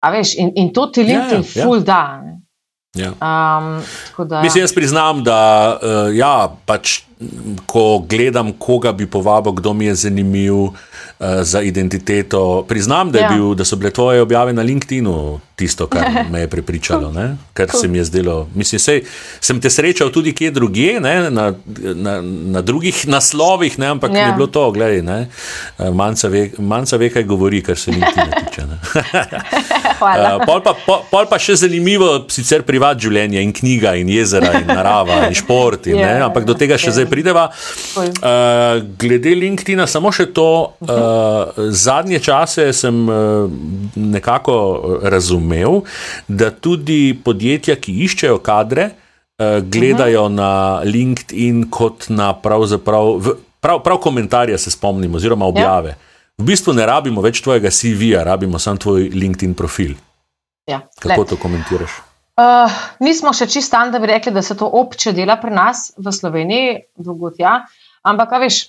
Veš, 0.03 0.35
in, 0.43 0.51
in 0.59 0.73
to 0.75 0.89
ti 0.91 1.05
LinkedIn 1.07 1.45
ja, 1.45 1.47
ja, 1.47 1.65
ful 1.65 1.79
ja. 1.79 1.87
da. 1.93 2.03
Ja. 2.95 3.09
Um, 3.09 3.83
da, 4.29 4.43
Mislim, 4.43 4.63
jaz 4.63 4.75
priznam, 4.75 5.25
da 5.25 5.79
uh, 5.83 6.17
ja, 6.17 6.57
pač, 6.67 7.01
ko 7.67 8.05
gledam, 8.09 8.53
koga 8.53 8.93
bi 8.93 9.07
povabil, 9.07 9.53
kdo 9.53 9.73
mi 9.73 9.87
je 9.87 9.95
zanimiv, 9.95 10.55
uh, 10.55 10.75
za 11.41 11.63
identiteto. 11.63 12.67
Priznam, 12.69 13.11
da, 13.13 13.19
ja. 13.19 13.31
bil, 13.33 13.55
da 13.55 13.65
so 13.65 13.77
bile 13.81 13.91
tvoje 13.91 14.21
objave 14.21 14.53
na 14.53 14.63
LinkedIn 14.63 15.09
tisto, 15.57 15.87
kar 15.87 16.05
me 16.33 16.41
je 16.41 16.51
prepričalo, 16.53 17.13
ne? 17.13 17.37
kar 17.53 17.71
cool. 17.71 17.81
se 17.81 17.89
mi 17.89 17.99
je 17.99 18.05
zdelo. 18.05 18.49
Mislim, 18.55 18.79
sej, 18.79 19.05
sem 19.41 19.61
te 19.61 19.71
srečal 19.71 20.13
tudi 20.13 20.35
kje 20.37 20.51
drugje, 20.51 21.01
na, 21.01 21.31
na, 21.31 22.21
na 22.23 22.61
drugih 22.61 23.07
naslovih, 23.09 23.79
ne? 23.79 23.87
ampak 23.87 24.13
ja. 24.13 24.27
je 24.27 24.33
bilo 24.37 24.47
to, 24.47 24.71
gledaj, 24.71 24.99
eh, 24.99 25.91
manjca 25.91 26.29
ve, 26.29 26.51
manjca 26.59 26.97
ve, 26.97 27.09
kaj 27.09 27.25
govori, 27.25 27.63
kar 27.63 27.79
se 27.79 27.91
LinkedIn 27.91 28.37
tiče. 28.45 28.69
uh, 30.03 30.43
pol, 30.47 30.61
pa, 30.65 30.75
pol, 30.87 31.03
pol 31.11 31.29
pa 31.31 31.39
še 31.41 31.57
zanimivo, 31.63 32.09
sicer 32.33 32.65
privat 32.67 33.01
življenje 33.03 33.43
in 33.43 33.53
knjiga 33.55 33.95
in 34.01 34.11
jezera 34.13 34.53
in 34.61 34.67
narava 34.69 35.23
in 35.29 35.37
šport, 35.39 35.89
in, 35.91 35.99
yeah, 36.01 36.19
ja, 36.21 36.27
ampak 36.29 36.47
do 36.49 36.57
tega 36.59 36.79
še 36.81 36.91
yeah. 36.91 36.97
zdaj 36.99 37.09
prideva. 37.11 37.47
Uh, 37.97 38.83
glede 39.01 39.35
LinkedIna, 39.39 39.87
samo 39.91 40.13
še 40.15 40.29
to. 40.35 40.49
Uh, 40.83 41.71
zadnje 41.73 42.23
čase 42.23 42.69
sem 42.77 43.03
uh, 43.09 43.49
nekako 43.97 44.57
razumel, 45.03 45.83
da 46.29 46.53
tudi 46.53 47.15
podjetja, 47.25 47.79
ki 47.81 47.97
iščejo 48.07 48.39
kadre, 48.45 48.93
uh, 48.93 49.59
gledajo 49.65 50.27
uh 50.27 50.31
-huh. 50.31 50.39
na 50.39 50.53
LinkedIn 50.85 51.69
kot 51.71 52.11
na 52.11 52.33
pravzaprav. 52.35 53.35
Prav, 53.63 53.79
prav 53.79 53.99
komentarje 54.03 54.59
se 54.59 54.71
spomnimo, 54.71 55.17
oziroma 55.17 55.47
objave. 55.47 55.95
Ja. 55.95 56.12
V 56.41 56.45
bistvu 56.49 56.73
ne 56.73 56.87
rabimo 56.89 57.23
več 57.25 57.43
tvojega 57.45 57.71
CV-ja, 57.71 58.25
rabimo 58.25 58.59
samo 58.59 58.81
tvoj 58.81 59.11
LinkedIn 59.13 59.55
profil. 59.59 59.95
Ja. 60.71 60.83
Kako 61.01 61.21
Le. 61.21 61.29
to 61.29 61.37
komentiraš? 61.37 61.99
Uh, 62.41 62.73
nismo 63.05 63.35
še 63.37 63.47
čisto 63.53 63.77
tam, 63.77 63.91
da 63.93 64.01
bi 64.01 64.09
rekli, 64.09 64.33
da 64.33 64.43
se 64.43 64.57
to 64.57 64.67
obče 64.67 65.13
dela 65.13 65.37
pri 65.37 65.53
nas 65.53 65.91
v 66.01 66.13
Sloveniji, 66.15 66.77
drugot, 66.97 67.37
ja. 67.43 67.59
ampak, 68.09 68.33
veš, 68.41 68.63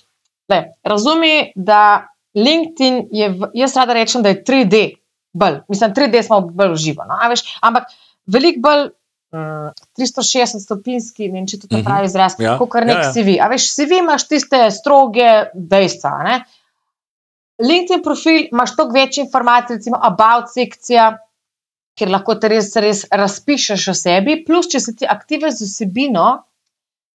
le, 0.52 0.58
razumi, 0.84 1.54
da 1.56 2.10
LinkedIn 2.36 3.06
je, 3.14 3.30
v, 3.32 3.48
jaz 3.56 3.76
rada 3.78 3.96
rečem, 3.96 4.22
da 4.22 4.34
je 4.34 4.42
3D, 4.44 4.82
bolj, 5.32 5.62
mislim, 5.72 5.94
3D 5.96 6.22
smo 6.26 6.42
bolj 6.50 6.74
uživali. 6.76 7.08
No? 7.08 7.40
Ampak 7.64 7.88
veliko 8.26 8.60
bolj 8.66 8.84
um, 9.34 9.70
360 9.98 10.62
stopinjski, 10.66 11.30
ne 11.30 11.40
vem, 11.40 11.48
če 11.48 11.62
to 11.62 11.68
uh 11.70 11.78
mhm. 11.78 11.80
-huh. 11.80 11.88
pravi 11.88 12.10
izraz, 12.10 12.36
ja. 12.38 12.58
kot 12.58 12.70
kar 12.70 12.86
nek 12.86 13.00
ja, 13.00 13.06
ja. 13.08 13.12
CV. 13.12 13.38
A 13.40 13.48
veš, 13.48 13.70
CV 13.74 14.02
imaš 14.02 14.28
tiste 14.28 14.70
stroge 14.70 15.48
dejstva. 15.54 16.18
Ne? 16.24 16.36
LinkedIn 17.62 18.02
profil 18.02 18.48
imaš 18.50 18.74
toliko 18.76 18.98
več 18.98 19.18
informacij, 19.22 19.76
recimo 19.76 19.98
about 20.02 20.50
sekcija, 20.50 21.10
kjer 21.98 22.10
lahko 22.10 22.34
te 22.42 22.50
res, 22.50 22.72
res 22.82 23.04
razpišeš 23.10 23.88
o 23.92 23.94
sebi, 23.94 24.40
plus 24.46 24.70
če 24.72 24.80
si 24.82 24.96
ti 24.98 25.06
aktiven 25.06 25.54
z 25.54 25.68
vsebino, 25.68 26.26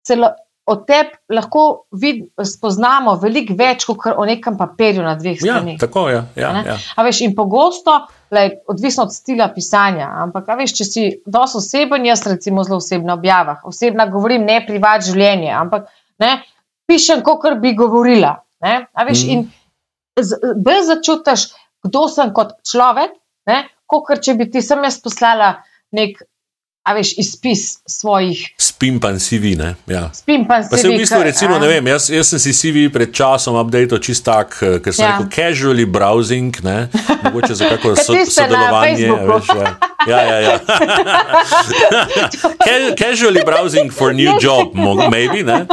celo 0.06 0.30
o 0.68 0.76
tebi 0.84 1.16
lahko 1.32 1.62
vid, 1.96 2.26
spoznamo 2.44 3.14
veliko 3.22 3.56
več 3.56 3.86
kot 3.88 4.04
o 4.12 4.24
nekem 4.28 4.58
papirju 4.58 5.04
na 5.04 5.14
dveh 5.16 5.38
ja, 5.40 5.56
straneh. 5.56 5.78
Ja, 5.78 5.80
tako 5.80 6.02
je. 6.12 6.18
Ja, 6.36 6.50
ja. 6.66 6.76
Veš, 7.06 7.22
in 7.24 7.32
pogosto, 7.36 7.94
lej, 8.36 8.52
odvisno 8.68 9.06
od 9.08 9.14
stila 9.14 9.48
pisanja, 9.54 10.10
ampak 10.26 10.50
veš, 10.60 10.74
če 10.78 10.86
si 10.86 11.06
dosto 11.24 11.62
oseben, 11.62 12.04
jaz 12.06 12.26
recimo 12.28 12.66
zelo 12.68 12.82
osebno 12.82 13.16
objavah, 13.16 13.64
osebno 13.64 14.06
govorim 14.12 14.44
ne 14.44 14.60
privat 14.66 15.06
življenje, 15.08 15.54
ampak 15.56 15.88
ne, 16.20 16.34
pišem, 16.88 17.24
kot 17.24 17.48
bi 17.62 17.72
govorila. 17.78 18.36
Veš, 18.60 19.24
mm. 19.24 19.32
In 19.32 19.48
brez 20.56 20.86
začutiš, 20.86 21.48
kdo 21.86 22.08
sem 22.08 22.32
kot 22.34 22.56
človek, 22.66 23.14
kot 23.88 24.10
če 24.22 24.34
bi 24.38 24.48
ti 24.50 24.62
sem 24.64 24.82
jaz 24.84 24.98
poslala 25.00 25.52
nek 25.96 26.20
a 26.88 26.94
veš, 26.96 27.12
izpis 27.20 27.78
svojih. 27.86 28.54
Spimpan 28.56 29.18
CV, 29.20 29.52
ne? 29.58 29.74
Ja. 29.86 30.10
Spimpan 30.14 30.62
CV. 30.64 30.70
Pa 30.70 30.76
se 30.76 30.88
v 30.88 30.96
bistvu, 30.96 31.22
recimo, 31.22 31.58
ne 31.58 31.68
vem, 31.68 31.86
jaz, 31.92 32.08
jaz 32.10 32.32
sem 32.32 32.40
si 32.40 32.52
CV 32.56 32.88
pred 32.92 33.12
časom 33.12 33.58
updated 33.60 34.00
čist 34.00 34.24
tak, 34.24 34.56
eh, 34.64 34.78
ker 34.80 34.94
sem 34.96 35.04
ja. 35.04 35.18
rekel 35.18 35.28
casually 35.28 35.84
browsing, 35.84 36.56
ne? 36.64 36.88
Mogoče 37.28 37.54
za 37.54 37.68
kako 37.68 37.92
so, 38.06 38.16
sodelovanje. 38.24 39.12
Veš, 39.12 39.52
ja. 39.52 39.76
Ja, 40.08 40.20
ja, 40.22 40.38
ja. 40.40 40.56
casually 43.00 43.44
browsing 43.44 43.92
for 43.92 44.14
new 44.14 44.40
job, 44.40 44.72
maybe, 45.12 45.44
ne? 45.44 45.66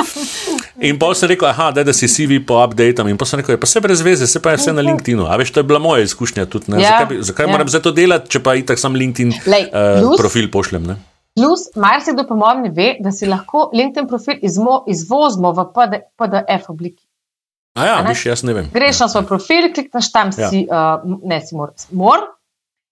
In 0.84 1.00
pa 1.00 1.14
sem 1.16 1.32
rekel, 1.32 1.48
aha, 1.48 1.72
da 1.72 1.94
si 1.96 2.08
CV 2.12 2.44
po 2.44 2.60
updatem. 2.60 3.08
In 3.08 3.18
pa 3.18 3.24
sem 3.24 3.40
rekel, 3.40 3.56
pa 3.56 3.70
se 3.70 3.80
brez 3.80 4.04
veze, 4.04 4.28
se 4.28 4.42
pa 4.44 4.52
je 4.52 4.60
vse 4.60 4.76
na 4.76 4.84
LinkedIn. 4.84 5.24
A 5.24 5.38
veš, 5.40 5.56
to 5.56 5.64
je 5.64 5.68
bila 5.68 5.80
moja 5.80 6.04
izkušnja 6.04 6.46
tudi. 6.52 6.76
Ja, 6.76 7.00
zakaj 7.00 7.22
zakaj 7.22 7.48
ja. 7.48 7.52
moram 7.52 7.70
zdaj 7.72 7.82
to 7.88 7.96
delati, 7.96 8.30
če 8.36 8.44
pa 8.44 8.56
itak 8.60 8.82
sam 8.82 8.98
LinkedIn 9.00 9.32
Lej, 9.48 9.70
uh, 9.72 10.02
plus, 10.02 10.20
profil 10.20 10.52
pošljem? 10.52 10.84
Ne? 10.92 11.00
Plus, 11.36 11.68
marsikdo 11.76 12.24
po 12.28 12.36
mojem 12.40 12.62
ne 12.64 12.72
ve, 12.72 12.88
da 13.04 13.12
si 13.12 13.28
lahko 13.28 13.70
LinkedIn 13.74 14.08
profil 14.08 14.40
izmo, 14.42 14.84
izvozimo 14.88 15.52
v 15.52 15.68
PD, 15.76 16.00
PDF 16.16 16.70
obliki. 16.72 17.04
A 17.76 17.86
ja, 17.86 17.96
viš, 18.08 18.26
jaz 18.30 18.44
ne 18.48 18.54
vem. 18.56 18.70
Greš 18.74 19.02
ja. 19.02 19.04
na 19.04 19.12
svoj 19.12 19.26
profil, 19.28 19.68
klikneš 19.76 20.12
tam, 20.14 20.32
ja. 20.38 20.50
si, 20.50 20.64
uh, 20.72 21.04
ne 21.28 21.42
si 21.44 21.58
mor, 21.60 21.74
mor, 21.92 22.24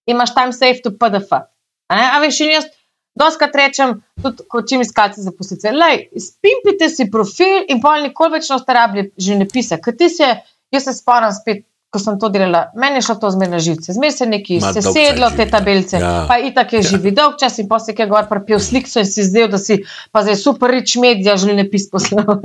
imaš 0.06 0.34
tam 0.36 0.52
save 0.52 0.82
to 0.84 0.92
PDF. 0.92 1.32
A, 1.32 1.46
a 1.88 2.20
veš, 2.20 2.40
in 2.44 2.56
jaz. 2.58 2.72
Doskrat 3.14 3.54
rečem, 3.54 4.00
tudi 4.18 4.42
ko 4.50 4.60
čim 4.66 4.80
iskate 4.82 5.22
zaposlitve, 5.22 5.70
spimpite 6.18 6.88
si 6.90 7.06
profil 7.10 7.68
in 7.70 7.78
pol 7.78 8.02
nikoli 8.02 8.40
več 8.40 8.48
ne 8.50 8.56
ostarabljate 8.56 9.14
že 9.22 9.36
ne 9.38 9.46
pisa. 9.46 9.78
Ker 9.78 9.94
ti 9.94 10.08
se, 10.10 10.32
jaz 10.74 10.88
se 10.88 10.96
spomnim 10.96 11.30
spet, 11.36 11.62
ko 11.94 12.00
sem 12.02 12.16
to 12.18 12.28
delala, 12.34 12.64
meni 12.74 12.98
je 12.98 13.04
šlo 13.06 13.14
to 13.22 13.30
zmerno 13.30 13.60
živce. 13.62 13.94
Zmer 13.94 14.12
se 14.12 14.26
neki 14.26 14.58
se 14.60 14.82
sedlo 14.82 15.28
te 15.36 15.46
tabelce, 15.50 16.00
ja. 16.02 16.24
pa 16.28 16.40
itak 16.42 16.72
je 16.74 16.80
ja. 16.82 16.88
živi 16.90 17.12
dolg 17.14 17.38
čas 17.38 17.60
in 17.62 17.68
posle 17.70 17.94
kaj 17.94 18.08
gor 18.10 18.26
prepil 18.30 18.58
slik, 18.58 18.90
so 18.90 18.98
in 19.04 19.06
si 19.06 19.22
zdel, 19.26 19.46
da 19.52 19.60
si 19.62 19.78
pa 20.10 20.24
zdaj 20.26 20.40
super 20.42 20.74
rič 20.74 20.96
medija 20.98 21.36
ne 21.46 21.68
pis 21.70 21.86
poslal. 21.92 22.42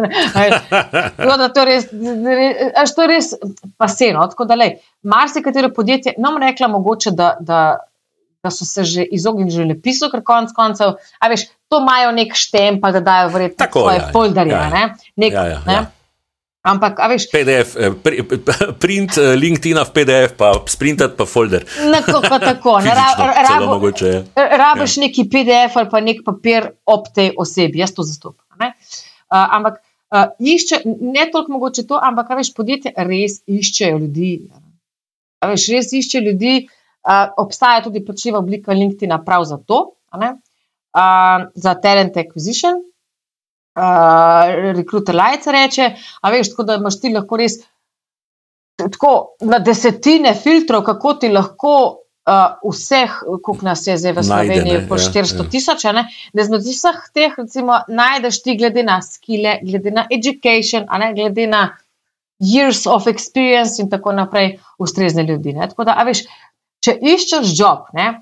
no, 1.27 1.38
da 1.41 1.49
to 1.49 1.65
res, 1.65 1.89
až 2.77 2.95
to 2.95 3.09
res 3.09 3.34
paseno, 3.81 4.27
tako 4.30 4.45
da 4.45 4.59
lej, 4.59 4.77
marsikatero 5.01 5.73
podjetje, 5.73 6.13
nam 6.21 6.38
rekla 6.38 6.69
mogoče, 6.77 7.15
da, 7.17 7.35
da 7.39 7.61
da 8.43 8.51
so 8.55 8.63
se 8.65 8.85
že 8.88 9.03
izognili 9.03 9.51
življenju, 9.51 9.81
ker 10.11 10.21
konec 10.23 10.53
koncev, 10.55 10.93
a 11.19 11.27
veš, 11.27 11.49
to 11.67 11.81
imajo 11.84 12.13
nek 12.15 12.38
štempa, 12.39 12.93
da 12.95 13.01
dajo 13.03 13.31
verjetno 13.34 13.67
svoje 13.73 13.97
ja, 13.99 14.11
folderje. 14.13 14.53
Ja, 14.55 14.69
ja. 14.71 14.85
Nek, 15.19 15.34
ja, 15.34 15.43
ja, 15.49 15.59
ja. 15.67 15.81
Ampak, 16.60 16.99
a 16.99 17.07
veš, 17.07 17.30
PDF, 17.31 17.77
eh, 17.80 17.94
print 18.84 19.15
eh, 19.15 19.36
LinkedIn 19.40 19.80
v 19.80 19.91
PDF, 19.95 20.36
pa 20.36 20.52
sprintati 20.68 21.15
pa 21.15 21.23
folder. 21.23 21.64
Tako, 21.64 22.19
tako. 22.36 22.73
Rabo, 22.84 23.80
rabiš 24.36 24.98
neki 24.99 25.23
PDF 25.31 25.80
ali 25.80 25.88
pa 25.88 26.03
nek 26.03 26.19
papir 26.26 26.68
ob 26.84 27.07
tej 27.15 27.31
osebi, 27.40 27.80
jaz 27.80 27.95
to 27.95 28.03
zastopam. 28.03 28.44
Uh, 28.60 28.68
ampak 29.30 29.80
uh, 30.11 30.36
išče, 30.36 30.81
ne 30.99 31.30
toliko 31.31 31.56
mogoče 31.56 31.86
to, 31.88 31.95
ampak 31.95 32.36
veš, 32.36 32.52
podjetje 32.57 32.91
res 33.07 33.40
iščejo 33.48 34.02
ljudi. 34.03 34.34
Veš, 35.40 35.68
res 35.72 35.94
išče 35.95 36.23
ljudi, 36.27 36.53
uh, 36.68 37.30
obstaja 37.40 37.86
tudi 37.88 38.03
plačljiva 38.03 38.44
oblika 38.44 38.76
LinkedIn 38.76 39.15
prav 39.23 39.48
za 39.48 39.61
to, 39.64 39.94
uh, 40.11 41.48
za 41.56 41.76
talent 41.80 42.19
acquisition. 42.19 42.84
Uh, 43.78 44.74
Recruiter 44.76 45.16
Lights 45.16 45.48
reče, 45.48 45.91
a 46.22 46.32
veš, 46.34 46.50
tako 46.52 46.64
da 46.68 46.76
imaš 46.80 46.98
ti 47.00 47.12
lahko 47.14 47.38
res 47.38 47.60
tako 48.80 49.36
na 49.41 49.60
desetine 49.60 50.34
filtrov, 50.36 50.84
kako 50.84 51.14
ti 51.22 51.30
lahko 51.30 51.74
uh, 52.30 52.72
vseh, 52.72 53.12
koliko 53.44 53.66
nas 53.66 53.88
je 53.88 53.98
zdaj 53.98 54.14
v 54.14 54.24
Sloveniji, 54.24 54.86
po 54.90 54.98
400 54.98 55.44
ja, 55.44 55.50
tisoč, 55.52 55.86
ja. 55.86 55.94
da 56.34 56.41
izmed 56.41 56.64
vseh 56.66 57.02
teh, 57.14 57.36
recimo, 57.38 57.82
najdeš 57.88 58.41
ti 58.44 58.56
glede 58.60 58.84
na 58.84 59.02
skile, 59.02 59.60
glede 59.64 59.91
na 59.91 60.08
education, 60.12 60.88
ne, 61.00 61.14
glede 61.18 61.48
na 61.48 61.70
years 62.40 62.86
of 62.88 63.08
experience 63.12 63.82
in 63.82 63.90
tako 63.90 64.16
naprej, 64.16 64.58
ustrezne 64.80 65.24
ljudi. 65.24 65.54
Ne. 65.54 65.68
Tako 65.70 65.90
da, 65.90 66.00
veš, 66.08 66.24
če 66.86 66.96
iščeš 67.14 67.52
job, 67.60 67.90
ne, 67.94 68.14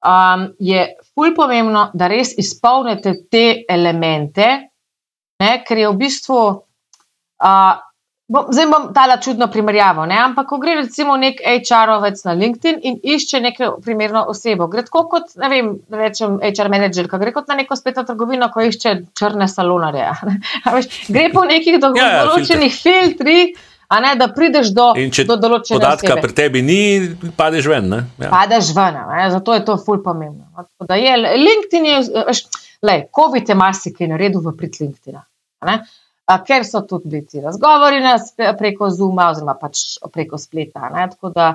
um, 0.00 0.48
je 0.58 0.86
fulj 1.12 1.34
pomembno, 1.36 1.90
da 1.94 2.08
res 2.08 2.32
izpolnite 2.38 3.14
te 3.30 3.64
elemente, 3.68 4.67
ne, 5.42 5.52
ker 5.66 5.84
je 5.84 5.90
v 5.90 5.98
bistvu. 6.06 6.40
Uh, 7.38 7.76
Bom, 8.28 8.50
zdaj 8.52 8.66
bom 8.68 8.82
dala 8.92 9.16
čudno 9.24 9.46
primerjavo, 9.48 10.04
ne? 10.06 10.16
ampak 10.20 10.50
ko 10.50 10.58
gre 10.60 10.74
recimo 10.76 11.14
nek 11.16 11.38
HR-ovec 11.40 12.18
na 12.26 12.34
LinkedIn 12.36 12.80
in 12.84 12.98
išče 13.00 13.38
neko 13.40 13.68
primerno 13.80 14.26
osebo, 14.28 14.66
gre 14.68 14.82
tako 14.84 15.06
kot, 15.08 15.30
ne 15.40 15.48
vem, 15.48 15.70
rečem 15.88 16.34
HR 16.36 16.68
manager, 16.68 17.08
gre 17.08 17.32
kot 17.32 17.48
na 17.48 17.56
neko 17.56 17.78
spletno 17.80 18.04
trgovino, 18.04 18.50
ko 18.52 18.66
išče 18.68 18.92
črne 19.16 19.48
salonarje. 19.48 20.10
Gre 21.16 21.22
po 21.32 21.46
nekih 21.48 21.78
ja, 21.78 21.88
ja, 21.96 22.10
določenih 22.28 22.76
filtrih, 22.76 23.56
a 23.88 24.02
ne 24.04 24.12
da 24.20 24.28
prideš 24.36 24.74
do, 24.76 24.90
do 24.92 25.38
določenega. 25.40 25.78
Podatka 25.78 26.12
osebe. 26.12 26.26
pri 26.26 26.36
tebi 26.42 26.64
ni, 26.68 26.82
padeš 27.40 27.70
ven. 27.72 27.96
Ja. 27.96 28.28
Padeš 28.28 28.74
ven, 28.76 29.00
ne? 29.08 29.24
zato 29.38 29.56
je 29.56 29.64
to 29.64 29.78
ful 29.80 30.04
pomembno. 30.04 30.68
Je, 30.92 31.16
LinkedIn 31.48 31.90
je, 31.94 32.04
veš, 32.28 32.44
lej, 32.84 33.06
COVID 33.08 33.54
je 33.54 33.58
marsikaj 33.64 34.12
naredil 34.12 34.44
v 34.44 34.56
prid 34.60 34.76
LinkedIn 34.84 35.16
ker 36.46 36.66
so 36.66 36.82
tudi 36.84 37.08
bili 37.08 37.26
ti 37.26 37.40
razgovori 37.40 38.02
preko 38.58 38.90
Zuma, 38.90 39.30
oziroma 39.32 39.54
pač 39.60 39.96
preko 40.12 40.38
spleta. 40.38 40.90
Da, 41.34 41.48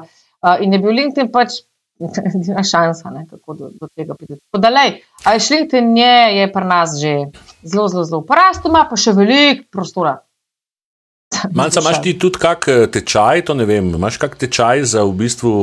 in 0.59 0.73
je 0.73 0.80
bil 0.80 0.97
LinkedIn 0.97 1.31
pač 1.31 1.61
edina 2.27 2.63
šansa, 2.63 3.11
ne, 3.13 3.25
kako 3.30 3.53
do, 3.53 3.71
do 3.80 3.88
tega 3.95 4.15
priti. 4.17 4.39
Ali 4.51 5.38
je 5.38 5.39
LinkedIn 5.51 5.97
je, 5.97 6.17
je 6.39 6.51
pri 6.53 6.65
nas 6.65 6.97
že 6.99 7.13
zelo, 7.63 7.88
zelo, 7.88 8.03
zelo 8.03 8.21
porast, 8.27 8.65
ima 8.65 8.85
pa 8.89 8.99
še 8.99 9.13
veliko 9.17 9.67
prostora. 9.71 10.17
Malce 11.57 11.81
imaš 11.81 12.01
ti 12.03 12.17
tudi 12.19 12.41
kak 12.41 12.67
eh, 12.67 12.85
tečaj, 12.91 13.45
to 13.49 13.57
ne 13.57 13.65
vem, 13.69 13.93
imaš 13.95 14.19
kak 14.21 14.38
tečaj 14.41 14.85
za 14.95 15.07
v 15.07 15.17
bistvu. 15.25 15.55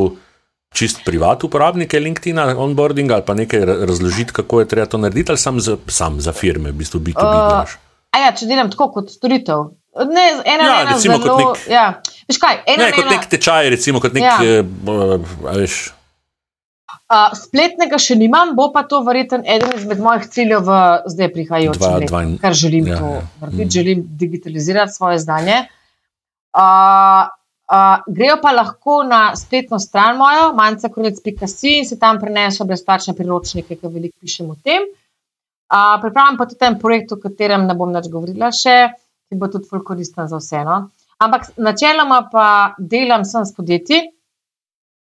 Čist 0.70 1.00
privat 1.02 1.42
uporabnike 1.42 1.98
LinkedIn, 1.98 2.38
onboarding 2.54 3.10
ali 3.10 3.24
pa 3.26 3.34
nekaj 3.34 3.64
razložiti, 3.90 4.30
kako 4.30 4.60
je 4.60 4.68
treba 4.70 4.86
to 4.86 5.00
narediti, 5.02 5.34
ali 5.34 5.42
sam 5.42 5.58
za, 5.58 5.74
sam 5.90 6.20
za 6.22 6.30
firme, 6.30 6.70
v 6.70 6.78
bistvu 6.78 7.00
biti 7.02 7.18
uh, 7.18 7.66
A 8.10 8.24
ja, 8.24 8.32
če 8.34 8.48
delam 8.50 8.70
tako 8.72 8.90
kot 8.96 9.12
storitev. 9.12 9.70
Ne, 10.06 10.26
ena, 10.46 10.64
ja, 10.64 10.74
ena 10.82 10.92
recimo 10.94 11.16
zelo, 11.18 11.36
kot 11.36 11.64
nek, 11.64 11.70
ja. 11.70 11.86
kaj, 12.30 12.60
ena, 12.70 12.84
ne, 12.84 12.92
kot 12.94 13.08
nek 13.10 13.24
tečaj, 13.32 13.70
recimo 13.74 14.02
kot 14.02 14.14
nek. 14.14 14.22
Ja. 14.22 14.36
Eh, 14.46 15.64
uh, 17.10 17.34
spletnega 17.34 17.98
še 17.98 18.14
nimam, 18.20 18.54
bo 18.58 18.68
pa 18.74 18.84
to 18.90 19.02
verjetno 19.06 19.42
eden 19.42 19.74
izmed 19.78 20.02
mojih 20.02 20.28
ciljev 20.30 20.62
v 20.68 20.78
zdaj 21.10 21.32
prihajajočem 21.34 21.98
letu, 22.04 22.22
kar 22.42 22.56
želim 22.56 22.92
ja, 22.92 23.00
to 23.02 23.10
ja. 23.16 23.26
narediti. 23.42 23.66
Mm. 23.66 23.74
Želim 23.78 24.06
digitalizirati 24.22 24.94
svoje 24.94 25.18
znanje. 25.26 25.58
Uh, 26.54 27.26
uh, 27.70 28.06
grejo 28.06 28.38
pa 28.42 28.54
lahko 28.54 29.02
na 29.06 29.24
spletno 29.38 29.78
stran 29.82 30.18
mojo, 30.22 30.52
manjcakonec.si 30.58 31.76
in 31.82 31.86
se 31.86 31.98
tam 31.98 32.22
prenesajo 32.22 32.66
brezplačne 32.70 33.14
priročnike, 33.18 33.74
ki 33.74 33.90
veliko 33.90 34.16
pišem 34.22 34.54
o 34.54 34.58
tem. 34.62 34.86
Uh, 35.70 36.00
pripravljam 36.02 36.36
pa 36.36 36.46
tudi 36.50 36.66
en 36.66 36.78
projekt, 36.78 37.12
o 37.14 37.20
katerem 37.22 37.66
ne 37.68 37.76
bom 37.78 37.92
več 37.94 38.08
govorila, 38.10 38.50
še, 38.50 38.76
ki 39.30 39.38
bo 39.38 39.46
tudi 39.52 39.82
koristen 39.86 40.26
za 40.26 40.40
vse. 40.40 40.64
No? 40.66 40.80
Ampak 41.22 41.52
načeloma 41.62 42.24
pa 42.32 42.46
delam 42.78 43.22
sem 43.28 43.46
s 43.46 43.54
podjetji. 43.54 44.00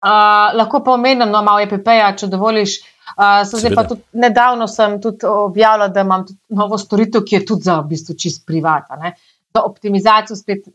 Uh, 0.05 0.53
lahko 0.55 0.83
pa 0.85 0.93
omenim, 0.93 1.27
no, 1.27 1.41
malo 1.43 1.63
je 1.63 1.71
PPA, 1.73 2.13
če 2.15 2.29
dovoliš. 2.31 2.77
Uh, 3.15 3.41
zdaj 3.47 3.75
pa 3.75 3.83
tudi 3.89 4.21
nedavno 4.21 4.67
sem 4.71 4.99
tudi 5.01 5.27
objavila, 5.27 5.89
da 5.91 6.03
imam 6.05 6.25
novo 6.55 6.77
storitev, 6.79 7.25
ki 7.25 7.39
je 7.39 7.45
tudi 7.51 7.67
za 7.67 7.79
v 7.81 7.91
bistvu 7.91 8.15
čist 8.19 8.45
privata, 8.47 8.99
ne? 9.01 9.15
za 9.55 9.63
optimizacijo 9.63 10.35
spet 10.35 10.65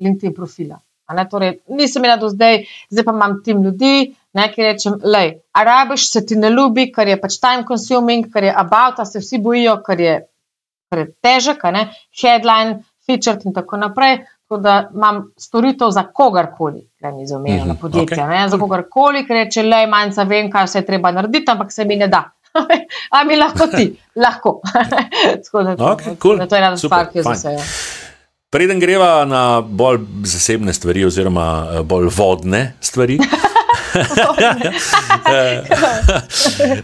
LinkedIn 0.00 0.32
profila. 0.34 0.78
Torej, 1.30 1.58
nisem 1.68 2.04
imela 2.04 2.16
do 2.20 2.28
zdaj, 2.30 2.62
zdaj 2.90 3.04
pa 3.04 3.12
imam 3.12 3.40
tim 3.44 3.62
ljudi, 3.64 4.14
ne, 4.32 4.46
ki 4.52 4.62
rečem, 4.62 4.98
lej, 5.02 5.34
arabiš 5.52 6.10
se 6.12 6.24
ti 6.26 6.36
ne 6.38 6.50
ljubi, 6.50 6.90
ker 6.92 7.08
je 7.08 7.16
pač 7.20 7.38
time 7.42 7.64
consuming, 7.68 8.28
ker 8.32 8.46
je 8.50 8.54
about, 8.56 9.00
se 9.08 9.22
vsi 9.22 9.40
bojijo, 9.42 9.78
ker 9.86 10.00
je, 10.00 10.18
ker 10.90 11.02
je 11.02 11.08
težek, 11.22 11.64
ne, 11.74 11.88
headline, 12.22 12.80
feature 13.06 13.40
in 13.44 13.56
tako 13.56 13.80
naprej. 13.80 14.22
Tako 14.50 14.62
da 14.64 14.90
imam 14.94 15.20
storitev 15.38 15.92
za 15.94 16.02
kogarkoli, 16.10 16.80
kaj 16.98 17.12
mi 17.14 17.26
zaumejo 17.26 17.64
na 17.64 17.72
mhm, 17.72 17.80
podjetje. 17.80 18.18
Okay. 18.18 18.48
Za 18.50 18.58
kogarkoli, 18.58 19.22
ki 19.26 19.36
reče, 19.36 19.62
lej, 19.62 19.86
manj 19.86 20.10
za 20.16 20.24
vem, 20.26 20.50
kaj 20.50 20.66
se 20.68 20.82
je 20.82 20.86
treba 20.86 21.12
narediti, 21.14 21.46
ampak 21.50 21.72
se 21.72 21.84
mi 21.84 21.96
ne 21.96 22.08
da. 22.10 22.24
A 23.14 23.22
mi 23.24 23.36
lahko 23.38 23.66
ti, 23.70 23.92
lahko. 24.16 24.58
tako 25.44 25.62
da, 25.62 25.76
okay, 25.92 26.16
cool. 26.22 26.38
da 26.38 26.46
to 26.50 26.58
je 26.58 26.62
ena 26.66 26.76
stvar, 26.76 27.12
ki 27.12 27.22
jo 27.22 27.22
zasejo. 27.28 27.62
Preden 28.50 28.80
greva 28.82 29.24
na 29.24 29.60
bolj 29.62 30.00
zasebne 30.26 30.72
stvari, 30.74 31.04
oziroma 31.06 31.46
eh, 31.70 31.82
bolj 31.86 32.08
vodne 32.16 32.72
stvari, 32.80 33.20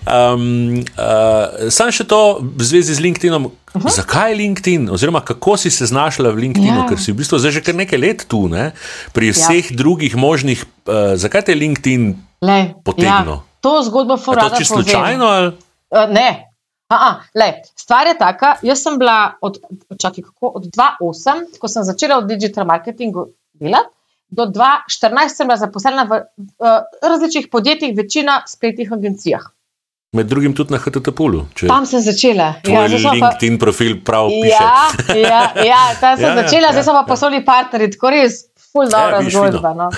um, 0.07 0.81
uh, 0.97 1.71
Sam 1.71 1.93
še 1.93 2.05
to 2.09 2.41
v 2.43 2.63
zvezi 2.65 2.95
z 2.95 3.01
LinkedInom. 3.01 3.45
Uh 3.47 3.53
-huh. 3.83 3.93
Zakaj 3.93 4.33
je 4.33 4.37
LinkedIn, 4.37 4.91
oziroma 4.91 5.21
kako 5.21 5.57
si 5.57 5.71
se 5.71 5.87
znašla 5.87 6.31
v 6.31 6.37
LinkedInu, 6.37 6.81
ja. 6.81 6.87
ker 6.89 6.99
si 6.99 7.13
v 7.13 7.17
bistvu 7.17 7.39
že 7.39 7.61
kar 7.61 7.75
nekaj 7.75 7.99
let 7.99 8.25
tu, 8.29 8.49
ne? 8.49 8.73
pri 9.13 9.27
ja. 9.27 9.33
vseh 9.33 9.71
ja. 9.71 9.77
drugih 9.77 10.17
možnih. 10.17 10.65
Uh, 10.87 10.95
zakaj 11.15 11.43
te 11.43 11.53
je 11.53 11.59
LinkedIn 11.59 12.17
potegnil? 12.85 13.33
Ja. 13.33 13.43
To 13.61 13.83
zgodbo. 13.83 14.15
Je 14.17 14.37
to 14.41 14.51
čisto 14.59 14.75
slučajno? 14.75 15.27
Ali? 15.27 15.47
Uh, 15.91 16.09
ne. 16.09 16.47
Aha, 16.89 17.27
lej, 17.35 17.53
stvar 17.75 18.07
je 18.07 18.15
taka, 18.19 18.57
jaz 18.63 18.83
sem 18.83 18.99
bila 18.99 19.35
od, 19.43 19.59
čaki, 19.99 20.23
kako, 20.23 20.47
od 20.55 20.65
2008, 20.71 21.59
ko 21.59 21.69
sem 21.69 21.83
začela 21.83 22.21
v 22.23 22.31
digital 22.31 22.67
marketingu 22.67 23.27
delati, 23.59 23.96
do 24.29 24.47
2014 24.51 25.29
sem 25.29 25.47
bila 25.47 25.57
zaposlena 25.57 26.05
v 26.05 26.19
uh, 26.19 26.83
različnih 27.03 27.49
podjetjih, 27.53 27.97
večina 27.97 28.43
spletnih 28.47 28.93
agencijah. 28.93 29.51
Med 30.13 30.27
drugim 30.27 30.55
tudi 30.55 30.73
na 30.73 30.79
HTTP-u. 30.79 31.45
Tam 31.67 31.87
sem 31.87 32.01
začela. 32.01 32.55
Ja, 32.65 32.87
LinkedIn 32.87 33.59
pa... 33.59 33.65
profil 33.65 33.97
prav 34.05 34.29
piše. 34.31 34.63
Ja, 34.63 35.19
ja, 35.29 35.41
ja 35.67 35.83
tam 36.01 36.17
sem 36.17 36.29
ja, 36.31 36.37
začela, 36.43 36.71
ja, 36.71 36.73
zdaj 36.73 36.85
so 36.85 36.95
pa 36.95 37.03
ja. 37.03 37.09
poslovni 37.09 37.41
partnerji, 37.45 37.91
tako 37.97 38.13
res. 38.15 38.45
Ful 38.73 38.89
dobra 38.93 39.21
ja, 39.23 39.31
zgodba. 39.31 39.73
No. 39.77 39.91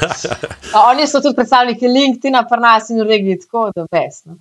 Oni 0.88 1.06
so 1.06 1.20
tudi 1.22 1.34
predstavniki 1.38 1.88
LinkedIna, 1.88 2.44
pa 2.50 2.58
nas 2.62 2.90
in 2.90 3.00
v 3.02 3.08
regiji, 3.08 3.40
tako 3.44 3.68
da 3.76 3.86
ves. 3.90 4.22
No. 4.26 4.38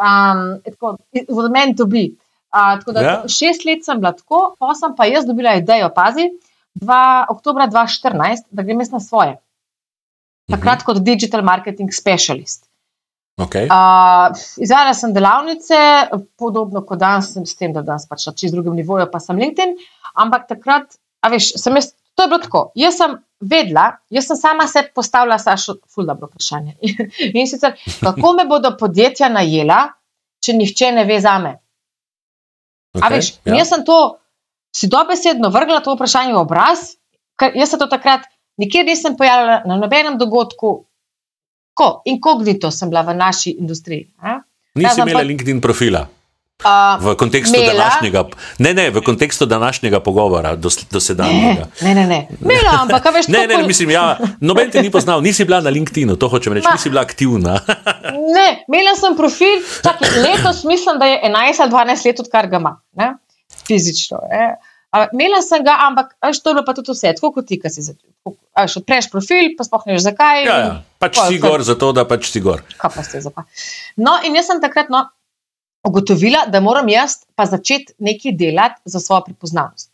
Um, 0.00 0.60
tako, 0.64 0.96
v 1.12 1.46
meni 1.52 1.76
to 1.76 1.86
bi. 1.88 2.06
Uh, 2.50 2.76
tako 2.80 2.96
da 2.96 3.04
ja. 3.06 3.16
šest 3.28 3.64
let 3.68 3.84
sem 3.86 4.00
bila 4.00 4.12
tako, 4.16 4.54
pa 4.58 4.74
sem 4.78 4.94
pa 4.96 5.06
jaz 5.08 5.28
dobila 5.28 5.54
idejo, 5.60 5.90
pazi, 5.94 6.30
2. 6.74 7.26
oktober 7.28 7.66
2014, 7.68 8.48
da 8.50 8.62
grem 8.62 8.80
jaz 8.80 8.90
na 8.90 9.00
svoje. 9.00 9.36
Takrat 10.50 10.82
mhm. 10.82 10.86
kot 10.86 11.02
digital 11.04 11.42
marketing 11.42 11.92
specialist. 11.92 12.70
Okay. 13.40 13.68
Uh, 13.72 14.36
izvajala 14.60 14.92
sem 14.94 15.14
delavnice, 15.16 15.78
podobno 16.38 16.82
kot 16.84 17.00
danes, 17.00 17.32
s 17.32 17.56
tem, 17.56 17.72
da 17.72 17.82
danes 17.86 18.04
pač 18.08 18.26
na 18.28 18.34
čist 18.36 18.52
drugem 18.52 18.76
nivoju, 18.76 19.06
pa 19.12 19.20
sem 19.22 19.38
LinkedIn. 19.40 19.78
Ampak 20.20 20.44
takrat, 20.50 20.98
a 21.24 21.30
veš, 21.32 21.54
sem 21.62 21.78
jaz, 21.78 21.92
to 22.18 22.26
je 22.26 22.32
bilo 22.32 22.40
tako. 22.42 22.62
Jaz 22.76 22.98
sem 23.00 23.16
vedela, 23.40 23.86
jaz 24.12 24.28
sem 24.28 24.36
sama 24.36 24.66
sebi 24.68 24.92
postavila 24.94 25.38
sašo, 25.40 25.78
ful 25.88 26.08
dobro 26.08 26.28
vprašanje. 26.28 26.76
In 27.38 27.48
sicer, 27.48 27.78
kako 28.02 28.34
me 28.36 28.44
bodo 28.50 28.74
podjetja 28.76 29.30
najela, 29.32 29.86
če 30.44 30.58
nihče 30.58 30.92
ne 30.98 31.06
ve 31.08 31.20
za 31.22 31.38
me? 31.40 31.56
Okay, 32.90 33.06
a 33.06 33.12
veš, 33.14 33.32
ja. 33.46 33.60
jaz 33.62 33.72
sem 33.72 33.86
to 33.86 34.00
si 34.76 34.88
dobesedno 34.88 35.50
vrgla 35.50 35.80
to 35.80 35.94
vprašanje 35.94 36.34
v 36.34 36.42
obraz, 36.42 36.94
ker 37.38 37.56
jaz 37.56 37.74
se 37.74 37.78
to 37.78 37.88
takrat 37.90 38.28
nikjer 38.60 38.86
nisem 38.86 39.16
pojavila 39.16 39.62
na 39.66 39.76
nobenem 39.76 40.18
dogodku, 40.18 40.84
ko 41.74 41.90
in 42.04 42.20
kognito 42.20 42.70
sem 42.70 42.90
bila 42.90 43.02
v 43.02 43.16
naši 43.16 43.56
industriji. 43.58 44.10
Nisi 44.74 45.00
imela 45.00 45.20
pa... 45.20 45.26
LinkedIn 45.26 45.60
profila. 45.60 46.06
Uh, 46.60 47.00
v 47.00 47.14
kontekstu 47.16 47.56
mela, 47.56 47.72
današnjega, 47.72 48.24
ne, 48.58 48.74
ne, 48.74 48.90
v 48.92 49.00
kontekstu 49.00 49.46
današnjega 49.48 50.00
pogovora, 50.04 50.56
do, 50.60 50.68
do 50.92 51.00
sedanjega. 51.00 51.70
Ne, 51.80 51.94
ne, 51.94 52.04
ne. 52.06 52.18
Mela, 52.40 52.74
ampak, 52.82 53.08
veš, 53.14 53.30
ne, 53.32 53.46
ne, 53.46 53.56
ne, 53.56 53.62
mislim, 53.64 53.90
ja, 53.90 54.18
noben 54.40 54.68
te 54.70 54.82
ni 54.82 54.90
poznal, 54.92 55.22
nisi 55.24 55.44
bila 55.48 55.62
na 55.64 55.72
LinkedInu, 55.72 56.18
to 56.20 56.28
hočem 56.28 56.52
reči, 56.52 56.68
Ma, 56.68 56.76
nisi 56.76 56.92
bila 56.92 57.00
aktivna. 57.00 57.56
ne, 58.36 58.46
imela 58.68 58.92
sem 59.00 59.16
profil, 59.16 59.64
čakaj, 59.80 60.12
letos 60.20 60.60
mislim, 60.68 61.00
da 61.00 61.08
je 61.08 61.22
11 61.32 61.64
ali 61.64 61.72
12 61.72 62.06
let, 62.06 62.20
odkar 62.20 62.50
ga 62.52 62.60
ima 62.60 62.76
fizično. 63.70 64.20
Imela 65.14 65.38
sem 65.46 65.62
ga, 65.62 65.76
ampak 65.86 66.16
veš, 66.18 66.42
to 66.42 66.50
je 66.50 66.58
bilo 66.58 66.66
pa 66.66 66.74
tudi 66.74 66.90
vse, 66.96 67.12
tako 67.14 67.30
kot 67.36 67.46
ti, 67.46 67.60
ki 67.62 67.70
si 67.70 67.84
začel. 67.86 68.10
Odpreš 68.26 69.06
profil, 69.12 69.52
pa 69.58 69.66
spohneš 69.66 70.02
zakaj. 70.08 70.42
Ja, 70.44 70.56
ja. 70.64 70.72
pač 70.98 71.20
si 71.28 71.38
gor, 71.42 71.62
zato 71.66 71.92
da 71.96 72.04
pač 72.10 72.26
si 72.32 72.42
gor. 72.42 72.64
Kaj 72.80 72.92
pa 72.96 73.06
ste 73.06 73.22
zakaj? 73.22 73.46
No, 74.02 74.18
in 74.26 74.34
jaz 74.34 74.50
sem 74.50 74.58
takrat 74.62 74.90
no, 74.90 75.04
ugotovila, 75.86 76.48
da 76.50 76.60
moram 76.60 76.90
jaz 76.90 77.22
pa 77.38 77.46
začeti 77.46 77.94
nekaj 78.02 78.34
delati 78.36 78.82
za 78.90 79.00
svojo 79.00 79.30
prepoznavnost. 79.30 79.90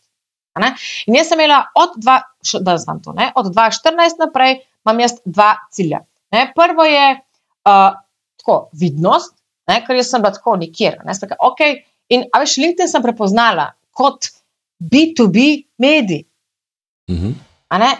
In 1.05 1.15
jaz 1.15 1.29
sem 1.29 1.39
imela 1.39 1.61
od, 1.77 1.97
dva, 2.01 2.17
da 2.65 2.77
znam 2.81 3.01
to, 3.03 3.13
ne, 3.13 3.31
od 3.35 3.51
2014 3.53 4.23
naprej, 4.25 4.59
imam 4.85 4.99
jaz 4.99 5.19
dva 5.25 5.51
cilja. 5.71 6.01
Ne. 6.33 6.47
Prvo 6.55 6.85
je 6.85 7.05
uh, 7.13 7.99
tako, 8.41 8.57
vidnost, 8.73 9.35
ne, 9.69 9.83
ker 9.85 9.99
jaz 9.99 10.09
sem 10.11 10.23
bila 10.25 10.33
tako 10.33 10.55
nikjer. 10.57 10.99
Ne, 11.05 11.15
staka, 11.15 11.37
okay. 11.45 11.83
In 12.09 12.27
a 12.31 12.39
veš, 12.39 12.57
LinkedIn 12.63 12.89
sem 12.91 13.03
prepoznala 13.03 13.71
kot 13.91 14.31
B2B 14.79 15.67
medij. 15.77 16.25
Mm 17.09 17.17
-hmm. 17.17 17.33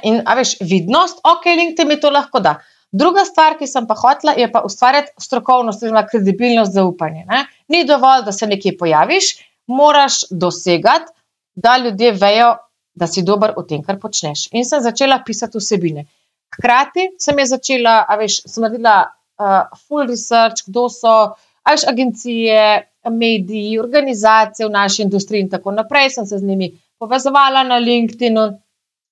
In 0.04 0.22
a 0.26 0.36
veš, 0.36 0.58
vidnost, 0.60 1.20
ok, 1.24 1.46
LinkedIn 1.46 1.88
mi 1.88 2.00
to 2.00 2.10
lahko 2.10 2.40
da. 2.40 2.60
Druga 2.92 3.26
stvar, 3.26 3.58
ki 3.60 3.68
sem 3.68 3.88
pa 3.88 3.96
hotela, 4.00 4.34
je 4.38 4.48
pa 4.52 4.62
ustvarjati 4.66 5.12
strokovnost, 5.20 5.84
oziroma 5.84 6.06
kredibilnost, 6.08 6.74
zaupanje. 6.74 7.26
Ne? 7.28 7.46
Ni 7.68 7.84
dovolj, 7.86 8.24
da 8.26 8.32
se 8.32 8.48
nekje 8.48 8.78
pojaviš, 8.78 9.26
moraš 9.68 10.22
dosegati, 10.32 11.12
da 11.56 11.78
ljudje 11.78 12.12
vejo, 12.12 12.56
da 12.96 13.08
si 13.08 13.24
dober 13.24 13.54
v 13.58 13.66
tem, 13.68 13.84
kar 13.84 14.00
počneš. 14.00 14.48
In 14.52 14.66
sem 14.66 14.82
začela 14.82 15.20
pisati 15.26 15.60
vsebine. 15.60 16.06
Hkrati 16.56 17.10
sem 17.20 17.40
je 17.40 17.46
začela, 17.46 18.06
a 18.08 18.16
veš, 18.16 18.42
sem 18.48 18.64
naredila 18.64 18.98
uh, 19.04 19.80
full 19.88 20.08
research, 20.08 20.64
kdo 20.70 20.88
so, 20.90 21.18
a 21.64 21.76
veš, 21.76 21.84
agencije, 21.92 22.62
mediji, 23.10 23.80
organizacije 23.80 24.68
v 24.68 24.72
naši 24.72 25.04
industriji 25.04 25.46
in 25.46 25.50
tako 25.50 25.72
naprej. 25.72 26.10
Sem 26.10 26.26
se 26.26 26.38
z 26.38 26.44
njimi 26.44 26.72
povezovala 27.00 27.64
na 27.64 27.78
LinkedIn, 27.78 28.38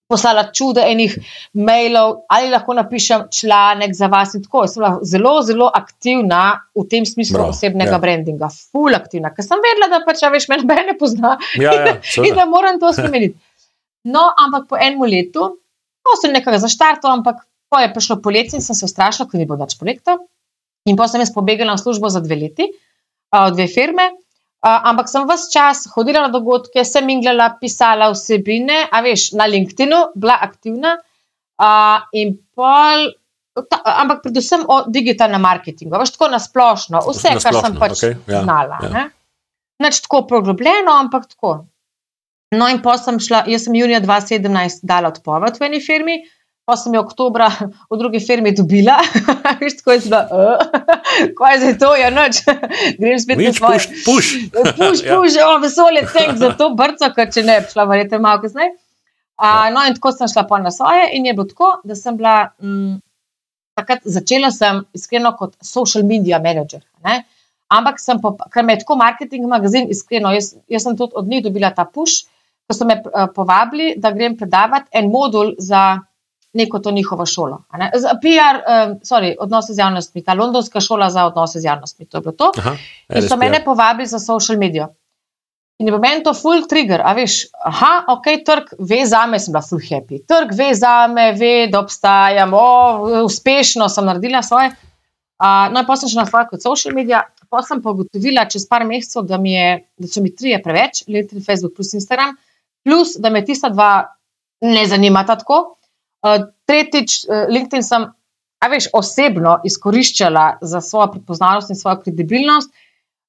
poslala 0.08 0.52
čude 0.54 0.84
enih 0.86 1.16
mailov, 1.54 2.12
ali 2.30 2.52
lahko 2.54 2.74
napišem 2.78 3.26
članek 3.34 3.96
za 3.96 4.08
vas. 4.08 4.36
Tako, 4.44 4.68
sem 4.68 4.82
bila 4.82 5.00
zelo, 5.02 5.34
zelo 5.42 5.72
aktivna 5.74 6.44
v 6.76 6.86
tem 6.90 7.06
smislu 7.06 7.40
Bro, 7.40 7.50
osebnega 7.54 7.98
ja. 7.98 8.00
brandinga, 8.00 8.50
full 8.72 8.96
aktivna, 8.96 9.34
ker 9.34 9.46
sem 9.46 9.62
vedela, 9.64 9.90
da 9.94 10.04
pač, 10.06 10.22
veš, 10.32 10.48
me 10.52 10.62
ne 10.62 10.98
pozna 11.00 11.38
ja, 11.58 11.74
ja, 11.74 11.98
in 12.22 12.38
da 12.38 12.46
moram 12.46 12.80
to 12.80 12.94
spremeniti. 12.94 13.40
No, 14.06 14.22
ampak 14.38 14.70
po 14.70 14.78
enem 14.78 15.02
letu, 15.10 15.50
no, 16.06 16.18
sem 16.22 16.34
nekaj 16.36 16.62
zaštartala, 16.62 17.18
ampak 17.18 17.42
ko 17.74 17.82
je 17.82 17.94
prišlo 17.94 18.22
poletje 18.22 18.60
in 18.60 18.64
sem 18.64 18.78
se 18.78 18.86
ustrašila, 18.86 19.26
ker 19.30 19.42
ni 19.42 19.50
bilo 19.50 19.58
več 19.58 19.74
projektov. 19.80 20.22
In 20.86 20.94
potem 20.94 21.16
sem 21.16 21.26
jaz 21.26 21.34
pobegala 21.34 21.74
v 21.74 21.82
službo 21.82 22.12
za 22.14 22.22
dve 22.22 22.38
leti, 22.38 22.70
v 23.48 23.56
dve 23.58 23.68
firme. 23.72 24.08
Ampak 24.66 25.12
sem 25.12 25.28
vse 25.30 25.52
čas 25.54 25.84
hodila 25.94 26.26
na 26.26 26.32
dogodke, 26.34 26.82
sem 26.82 27.06
inglala, 27.14 27.52
pisala 27.62 28.10
vsebine, 28.10 28.88
a 28.90 29.02
veš, 29.06 29.36
na 29.38 29.46
LinkedIn-u, 29.46 30.16
bila 30.18 30.40
aktivna. 30.42 30.96
Uh, 31.56 32.02
in 32.18 32.34
pol, 32.58 33.14
ta, 33.70 33.78
ampak 34.02 34.26
predvsem 34.26 34.66
o 34.68 34.82
digitalnem 34.90 35.40
marketingu, 35.40 35.94
veš, 36.02 36.16
tako 36.18 36.32
nasplošno, 36.34 37.04
vse, 37.06 37.36
na 37.38 37.44
kar 37.46 37.60
sem 37.62 37.78
pač 37.80 37.94
okay, 37.96 38.18
ja, 38.26 38.42
znala. 38.42 38.82
Ja. 38.82 39.06
Neč 39.86 40.02
tako 40.08 40.26
poglobljeno, 40.34 40.98
ampak 41.06 41.30
tako. 41.30 41.54
No, 42.56 42.68
in 42.72 42.82
potem 42.84 43.06
sem 43.06 43.22
šla, 43.28 43.44
jaz 43.52 43.68
sem 43.68 43.78
junija 43.78 44.02
2017 44.02 44.84
dala 44.88 45.14
odpoved 45.14 45.62
v 45.62 45.70
eni 45.70 45.82
firmi, 45.84 46.18
Pa 46.66 46.74
sem 46.82 46.96
jo 46.98 47.04
oktobra 47.06 47.46
v 47.92 47.98
drugi 48.00 48.20
firmi 48.20 48.50
dobila, 48.58 48.96
veš, 49.62 49.76
tako 49.80 49.94
je 49.94 50.00
zelo, 50.08 50.46
kaj 51.38 51.54
je 51.54 51.60
zdaj 51.62 51.76
to, 51.84 51.92
ja, 52.00 52.08
noč, 52.10 52.40
grem 53.02 53.20
spet 53.22 53.38
na 53.38 53.52
svoje. 53.54 53.84
Puš, 54.06 54.06
puš. 54.06 54.32
Puš, 54.80 55.04
puš, 55.06 55.36
ja. 55.38 55.46
o, 55.52 55.60
vesolje, 55.62 56.08
tek 56.10 56.34
za 56.42 56.50
to 56.58 56.72
brco, 56.74 57.12
ker 57.14 57.30
če 57.30 57.46
ne, 57.46 57.60
šla 57.70 57.86
verjete 57.92 58.18
malo 58.18 58.42
kasneje. 58.42 58.74
Ja. 59.38 59.70
No, 59.76 59.84
in 59.86 59.94
tako 59.94 60.14
sem 60.16 60.32
šla 60.32 60.46
pa 60.50 60.58
na 60.64 60.72
svoje 60.74 61.12
in 61.14 61.28
je 61.30 61.36
bilo 61.38 61.46
tako, 61.52 61.70
da 61.84 61.96
sem 61.96 62.18
bila, 62.18 62.36
m, 62.58 62.72
mm, 62.72 62.98
takrat 63.78 64.08
začela 64.18 64.50
sem 64.52 64.82
iskreno 64.96 65.36
kot 65.38 65.54
social 65.62 66.06
media 66.08 66.40
manager. 66.42 66.82
Ne? 67.06 67.22
Ampak 67.70 68.00
sem, 68.02 68.18
po, 68.22 68.34
ker 68.54 68.66
me 68.66 68.74
je 68.74 68.82
tako 68.86 68.98
marketing 68.98 69.46
magazin, 69.52 69.90
iskreno, 69.92 70.32
jaz, 70.34 70.54
jaz 70.72 70.86
sem 70.86 70.98
tudi 70.98 71.14
od 71.20 71.28
njih 71.28 71.44
dobila 71.46 71.70
ta 71.76 71.86
puš, 71.86 72.24
ko 72.66 72.74
so 72.74 72.88
me 72.90 72.98
uh, 73.02 73.28
povabili, 73.36 73.94
da 74.02 74.14
grem 74.16 74.38
predavati 74.38 74.90
en 74.98 75.12
modul 75.14 75.54
za 75.62 76.00
neko 76.56 76.80
to 76.80 76.92
njihovo 76.92 77.26
šolo. 77.26 77.64
PR, 78.22 78.60
um, 78.60 79.00
sorry, 79.04 79.36
odnose 79.40 79.74
z 79.74 79.80
javnostmi, 79.80 80.24
ta 80.24 80.34
londonska 80.34 80.80
šola 80.82 81.10
za 81.10 81.26
odnose 81.26 81.60
z 81.60 81.66
javnostmi, 81.66 82.06
to 82.06 82.18
je 82.18 82.22
bilo 82.22 82.32
to. 82.32 82.52
Aha, 82.58 82.78
in 83.16 83.28
so 83.30 83.38
mene 83.38 83.64
povabili 83.66 84.08
za 84.08 84.20
social 84.20 84.60
media. 84.60 84.88
In 85.80 85.90
je 85.90 85.92
bil 85.92 86.00
meni 86.00 86.24
to 86.24 86.32
full 86.34 86.64
trigger, 86.72 87.02
a 87.04 87.12
veš, 87.14 87.50
aha, 87.68 88.06
ok, 88.14 88.30
trg 88.48 88.70
ve 88.80 89.02
za 89.06 89.26
me, 89.28 89.40
sem 89.44 89.52
bila 89.52 89.62
full 89.62 89.84
happy. 89.84 90.22
Trg 90.24 90.54
ve 90.56 90.70
za 90.74 90.94
me, 91.12 91.34
ve, 91.36 91.68
da 91.72 91.82
obstajam, 91.84 92.54
o, 92.56 92.68
uspešno 93.26 93.90
sem 93.92 94.08
naredila 94.08 94.42
svoje. 94.44 94.72
Uh, 95.36 95.68
no, 95.74 95.82
in 95.82 95.88
potem 95.88 96.06
sem 96.06 96.14
šla 96.14 96.24
na 96.24 96.32
svoje 96.32 96.48
kot 96.54 96.64
social 96.64 96.96
media, 96.96 97.26
potem 97.52 97.74
sem 97.74 97.84
pa 97.84 97.92
ugotovila 97.92 98.48
čez 98.48 98.64
par 98.72 98.88
mesecev, 98.88 99.28
da, 99.28 99.36
je, 99.44 99.68
da 100.00 100.08
so 100.08 100.24
mi 100.24 100.32
trije 100.32 100.62
preveč, 100.64 101.04
LinkedIn, 101.12 101.44
Facebook 101.44 101.76
plus 101.76 101.92
Instagram, 102.00 102.38
plus 102.88 103.18
da 103.20 103.30
me 103.30 103.44
tista 103.44 103.68
dva 103.74 103.92
ne 104.64 104.86
zanimata 104.88 105.36
tako. 105.36 105.76
Eh, 106.26 106.46
tretjič, 106.66 107.20
uh, 107.30 107.46
LinkedIn 107.54 107.84
sem, 107.86 108.08
a 108.58 108.70
veš, 108.72 108.88
osebno 108.98 109.60
izkoriščala 109.68 110.46
za 110.62 110.82
svojo 110.82 111.12
prepoznavnost 111.14 111.70
in 111.70 111.78
svojo 111.78 112.00
kredibilnost. 112.02 112.72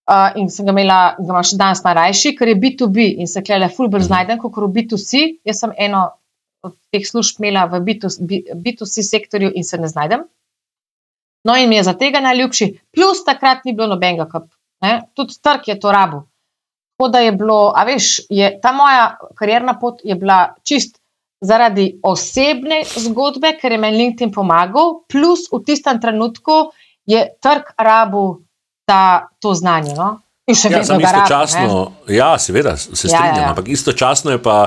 Uh, 0.06 0.39
in 0.39 0.47
sem 0.55 0.68
ga 0.68 0.73
imela, 0.73 0.98
ga 1.18 1.27
imam 1.27 1.44
še 1.44 1.59
danes 1.59 1.82
najrajši, 1.82 2.32
ker 2.39 2.52
je 2.52 2.60
B2B 2.62 3.09
in 3.20 3.28
se 3.28 3.43
klele 3.44 3.68
fulber 3.68 4.01
mhm. 4.01 4.06
znajdem, 4.06 4.39
kot 4.40 4.56
v 4.62 4.70
B2C. 4.78 5.24
Jaz 5.44 5.60
sem 5.64 5.74
eno 5.89 6.06
od 6.64 6.77
teh 6.94 7.05
služb 7.05 7.43
imela 7.43 7.66
v 7.70 7.82
B2, 7.85 8.12
B2C 8.64 9.05
sektorju 9.05 9.51
in 9.52 9.66
se 9.66 9.78
ne 9.82 9.90
znajdem. 9.90 10.24
No, 11.47 11.55
in 11.55 11.68
mi 11.68 11.77
je 11.77 11.85
za 11.86 11.94
tega 11.94 12.23
najljubši, 12.24 12.70
plus 12.94 13.20
takrat 13.27 13.66
ni 13.66 13.74
bilo 13.77 13.86
nobenega, 13.93 14.24
kap, 14.31 14.48
tudi 15.14 15.36
trg 15.43 15.68
je 15.68 15.77
to 15.82 15.93
rabo. 15.94 16.24
Tako 16.97 17.10
da 17.12 17.20
je 17.23 17.35
bilo, 17.36 17.59
a 17.77 17.85
veš, 17.86 18.24
je, 18.32 18.48
ta 18.62 18.73
moja 18.74 19.18
karjerna 19.39 19.77
pot 19.78 20.01
je 20.02 20.16
bila 20.18 20.56
čist 20.66 20.97
zaradi 21.45 21.91
osebne 22.03 22.83
zgodbe, 22.85 23.55
ker 23.61 23.73
je 23.73 23.79
meni 23.81 24.01
LinkedIn 24.01 24.33
pomagal, 24.33 25.03
plus 25.11 25.47
v 25.53 25.63
tistem 25.67 26.01
trenutku 26.01 26.71
je 27.07 27.23
trg 27.43 27.75
rabu 27.79 28.43
ta, 28.89 29.29
to 29.43 29.55
znanje. 29.55 29.95
No? 29.97 30.17
In 30.47 30.55
še 30.55 30.71
ja, 30.71 30.81
vedno 30.81 30.99
ga 31.03 31.11
istočasno, 31.11 31.71
ja, 32.09 32.35
seveda, 32.39 32.77
se 32.79 32.95
strinjam, 32.95 33.25
ja, 33.27 33.35
ja, 33.35 33.43
ja. 33.43 33.49
ampak 33.55 33.69
istočasno 33.75 34.37
je 34.37 34.43
pa. 34.43 34.59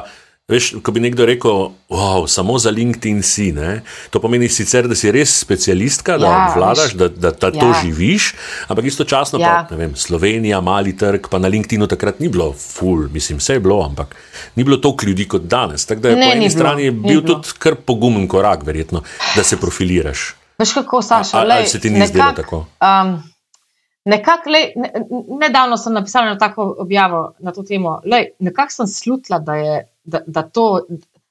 Veš, 0.49 0.71
ko 0.81 0.91
bi 0.91 1.01
nekdo 1.03 1.27
rekel, 1.30 1.69
wow, 1.93 2.23
samo 2.27 2.57
za 2.57 2.71
LinkedIn 2.73 3.21
si, 3.23 3.51
ne? 3.53 3.81
to 4.09 4.17
pomeni 4.19 4.49
sicer, 4.49 4.88
da 4.89 4.95
si 4.97 5.11
res 5.13 5.35
specialistka, 5.43 6.17
da 6.17 6.31
ja, 6.31 6.39
vladaš, 6.55 6.95
da, 6.97 7.07
da, 7.07 7.30
da 7.31 7.51
ja. 7.53 7.59
to 7.61 7.67
živiš, 7.84 8.31
ampak 8.67 8.89
istočasno 8.89 9.39
ja. 9.39 9.67
pa 9.69 9.77
vem, 9.77 9.93
Slovenija, 9.95 10.61
mali 10.61 10.95
trg, 10.97 11.30
pa 11.30 11.38
na 11.38 11.47
LinkedInu 11.53 11.88
takrat 11.88 12.19
ni 12.19 12.31
bilo 12.34 12.49
full, 12.53 13.05
mislim, 13.13 13.38
vse 13.38 13.59
je 13.59 13.63
bilo, 13.63 13.77
ampak 13.85 14.15
ni 14.55 14.65
bilo 14.65 14.81
toliko 14.81 15.05
ljudi 15.05 15.27
kot 15.30 15.45
danes. 15.45 15.85
Tako 15.85 16.01
da 16.01 16.09
je 16.09 16.15
ne, 16.15 16.31
po 16.31 16.38
eni 16.38 16.49
strani 16.49 16.91
bilo, 16.91 17.07
bil 17.07 17.26
tudi 17.30 17.57
kar 17.61 17.77
pogumen 17.85 18.27
korak, 18.27 18.65
verjetno, 18.65 19.03
da 19.35 19.43
se 19.43 19.61
profiliraš. 19.61 20.31
Veš, 20.59 20.73
kako 20.81 21.01
Saša, 21.01 21.45
ali 21.45 21.67
se 21.67 21.80
ti 21.80 21.89
ni 21.89 21.99
nekak, 21.99 22.15
zdelo 22.15 22.31
tako? 22.41 22.65
Um, 22.81 23.19
Nekako, 24.05 24.49
ne, 24.49 24.91
nedavno 25.39 25.77
sem 25.77 25.93
napisala 25.93 26.26
na 26.26 26.38
tako 26.38 26.76
objavo 26.80 27.34
na 27.39 27.51
to 27.51 27.63
temo. 27.63 28.01
Nekako 28.39 28.71
sem 28.71 28.88
slutila, 28.88 29.39
da 29.39 29.55
je 29.55 29.88
da, 30.11 30.22
da 30.27 30.44
to. 30.44 30.65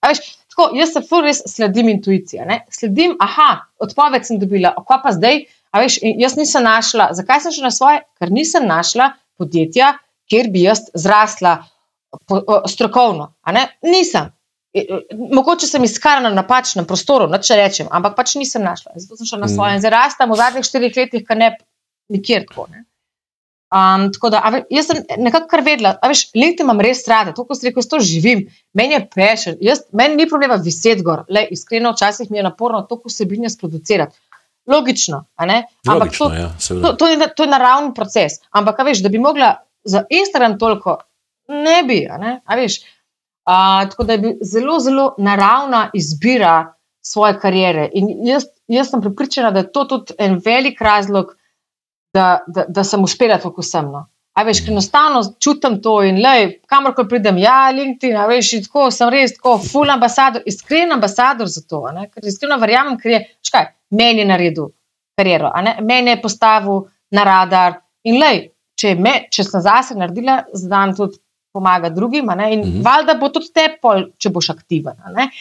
Veš, 0.06 0.20
tako, 0.52 0.70
jaz 0.78 0.94
se 0.94 1.02
fur 1.08 1.26
res 1.26 1.42
sledim 1.50 1.90
intuicije. 1.92 2.46
Ne? 2.48 2.60
Sledim, 2.74 3.16
aha, 3.24 3.50
odpoved 3.82 4.26
sem 4.26 4.40
dobila, 4.40 4.74
okva 4.80 5.00
pa 5.04 5.14
zdaj. 5.16 5.44
Veš, 5.76 5.98
jaz 6.02 6.38
nisem 6.38 6.64
našla, 6.64 7.10
zakaj 7.18 7.44
sem 7.44 7.54
šla 7.58 7.68
na 7.68 7.74
svoje, 7.74 8.00
ker 8.18 8.32
nisem 8.32 8.66
našla 8.66 9.12
podjetja, 9.38 9.92
kjer 10.30 10.48
bi 10.52 10.64
jaz 10.64 10.86
zrasla 10.96 11.58
po, 12.26 12.40
o, 12.40 12.62
strokovno. 12.68 13.32
Nisem. 13.84 14.32
E, 14.74 14.80
e, 14.80 15.16
mogoče 15.18 15.66
sem 15.66 15.84
iskala 15.84 16.24
na 16.28 16.32
napačnem 16.36 16.86
prostoru, 16.88 17.28
če 17.42 17.56
rečem, 17.60 17.88
ampak 17.90 18.16
pač 18.16 18.34
nisem 18.40 18.64
našla. 18.64 18.96
Zato 18.96 19.20
sem 19.20 19.28
šla 19.30 19.42
na 19.44 19.52
svoje 19.52 19.76
in 19.76 19.84
zdaj 19.84 19.94
rastam 19.94 20.32
v 20.32 20.40
zadnjih 20.40 20.68
štirih 20.68 21.00
letih, 21.02 21.24
kar 21.28 21.40
ne 21.40 21.52
nikjer 22.12 22.46
tako. 22.48 22.68
Ne? 22.72 22.84
Um, 23.68 24.06
tako 24.12 24.30
da, 24.32 24.40
ve, 24.52 24.62
jaz 24.72 24.86
sem 24.88 25.02
nekako 25.20 25.48
kar 25.50 25.60
vedela, 25.60 25.90
da 26.00 26.08
LinkedIn 26.08 26.64
imam 26.64 26.78
res 26.80 27.02
rada, 27.08 27.34
to, 27.36 27.44
ko 27.44 27.56
si 27.56 27.66
rekel, 27.68 27.84
to 27.84 27.98
živim, 28.00 28.46
meni 28.72 28.96
je 28.96 29.00
pešen, 29.12 29.58
meni 29.92 30.16
ni 30.16 30.28
problema 30.28 30.56
viseti 30.56 31.04
gor, 31.04 31.26
le 31.28 31.42
iskreno, 31.52 31.92
včasih 31.92 32.30
mi 32.30 32.40
je 32.40 32.46
naporno 32.46 32.80
to, 32.88 32.96
ko 33.02 33.12
se 33.12 33.26
bi 33.28 33.36
ne 33.36 33.50
sproducirati. 33.52 34.16
Logično, 34.68 35.24
ampak 35.36 35.88
Logično, 35.88 36.28
to, 36.28 36.34
ja, 36.34 36.48
to, 36.82 36.92
to, 36.92 37.08
je, 37.08 37.28
to 37.36 37.44
je 37.44 37.50
naravni 37.50 37.92
proces. 37.96 38.40
Ampak, 38.50 38.80
veš, 38.84 39.02
da 39.04 39.12
bi 39.12 39.20
mogla 39.20 39.54
za 39.84 40.04
Instagram 40.10 40.58
toliko, 40.58 40.98
ne 41.48 41.82
bi. 41.88 42.02
Ne? 42.20 42.40
Veš, 42.56 42.80
a, 43.44 43.86
tako 43.90 44.04
da 44.04 44.16
je 44.16 44.36
zelo, 44.42 44.78
zelo 44.80 45.14
naravna 45.18 45.90
izbira 45.94 46.74
svoje 47.00 47.38
kariere. 47.40 47.88
In 47.92 48.08
jaz, 48.26 48.48
jaz 48.68 48.90
sem 48.90 49.00
pripričana, 49.00 49.50
da 49.50 49.64
je 49.64 49.72
to 49.72 49.84
tudi 49.84 50.16
en 50.18 50.40
velik 50.44 50.80
razlog, 50.80 51.36
da, 52.14 52.40
da, 52.46 52.64
da 52.68 52.84
sem 52.84 53.02
uspela 53.04 53.38
tako 53.38 53.62
semno. 53.62 54.06
A 54.38 54.44
veš, 54.46 54.60
ker 54.62 54.70
enostavno 54.70 55.20
čutim 55.42 55.80
to 55.82 55.96
in 56.06 56.20
le, 56.22 56.60
kamorkoli 56.70 57.08
pridem, 57.10 57.40
ja, 57.42 57.70
LinkedIn, 57.74 58.14
a 58.16 58.26
veš, 58.30 58.52
tako 58.68 58.84
sem 58.94 59.10
res 59.10 59.32
tako, 59.34 59.56
full 59.58 59.90
ambasador, 59.90 60.44
iskren 60.46 60.92
ambasador 60.94 61.50
za 61.50 61.64
to, 61.66 61.80
ne, 61.94 62.06
ker 62.12 62.22
iskreno 62.30 62.58
verjamem, 62.62 62.94
ker 63.02 63.16
je, 63.16 63.20
škaj, 63.48 63.66
meni 63.98 64.22
je 64.22 64.28
naredil 64.30 64.68
kariero, 65.18 65.50
meni 65.82 66.12
je 66.14 66.20
postavil 66.22 66.84
na 67.10 67.24
radar 67.26 67.80
in 68.06 68.20
le, 68.22 68.30
če, 68.78 68.94
me, 68.94 69.24
če 69.34 69.42
sem 69.48 69.64
zase 69.64 69.96
naredila, 69.98 70.44
znam 70.54 70.94
tudi 70.94 71.18
pomagati 71.52 71.96
drugim, 71.96 72.28
a 72.30 72.36
ne, 72.38 72.52
in 72.54 72.60
Mhm. 72.60 72.82
valjda 72.86 73.18
bo 73.18 73.32
tudi 73.34 73.50
te 73.52 73.66
pol, 73.82 74.04
če 74.22 74.30
boš 74.30 74.50
aktiven, 74.54 74.94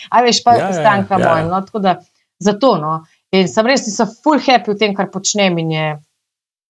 a 0.09 0.23
veš, 0.25 0.41
pa 0.43 0.55
Ja, 0.57 0.63
ja, 0.63 0.67
ja, 0.71 0.73
stranka 0.73 1.19
ja, 1.19 1.27
moja, 1.27 1.43
ja. 1.43 1.47
no, 1.51 1.61
tako 1.61 1.79
da 1.85 1.99
zato, 2.41 2.77
no, 2.81 3.03
in 3.31 3.45
sem 3.47 3.65
res, 3.69 3.85
sem 3.95 4.09
full 4.23 4.39
happy 4.41 4.73
v 4.73 4.77
tem, 4.79 4.95
kar 4.97 5.11
počnem 5.13 5.57
in 5.61 5.71
je, 5.71 5.87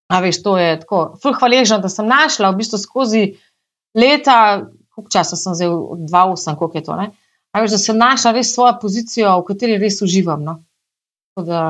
A 0.08 0.20
veš, 0.24 0.42
to 0.42 0.56
je 0.58 0.78
tako. 0.80 1.18
Ful 1.22 1.34
hvaležna, 1.36 1.78
da 1.78 1.88
sem 1.92 2.06
našla 2.08 2.50
v 2.50 2.62
bistvu 2.62 2.78
skozi 2.80 3.24
leta, 3.94 4.64
koliko 4.94 5.12
časa 5.12 5.36
sem 5.36 5.54
zdaj, 5.54 5.68
od 5.68 6.06
2-8, 6.08 6.56
koliko 6.56 6.78
je 6.78 6.84
to. 6.84 6.96
Ne? 6.96 7.10
A 7.52 7.60
veš, 7.60 7.76
da 7.76 7.78
sem 7.78 7.98
našla 7.98 8.32
res 8.32 8.54
svojo 8.54 8.78
pozicijo, 8.80 9.36
v 9.42 9.48
kateri 9.52 9.76
res 9.78 10.00
uživam. 10.02 10.42
No? 10.44 10.62
Tako 11.34 11.46
da 11.48 11.60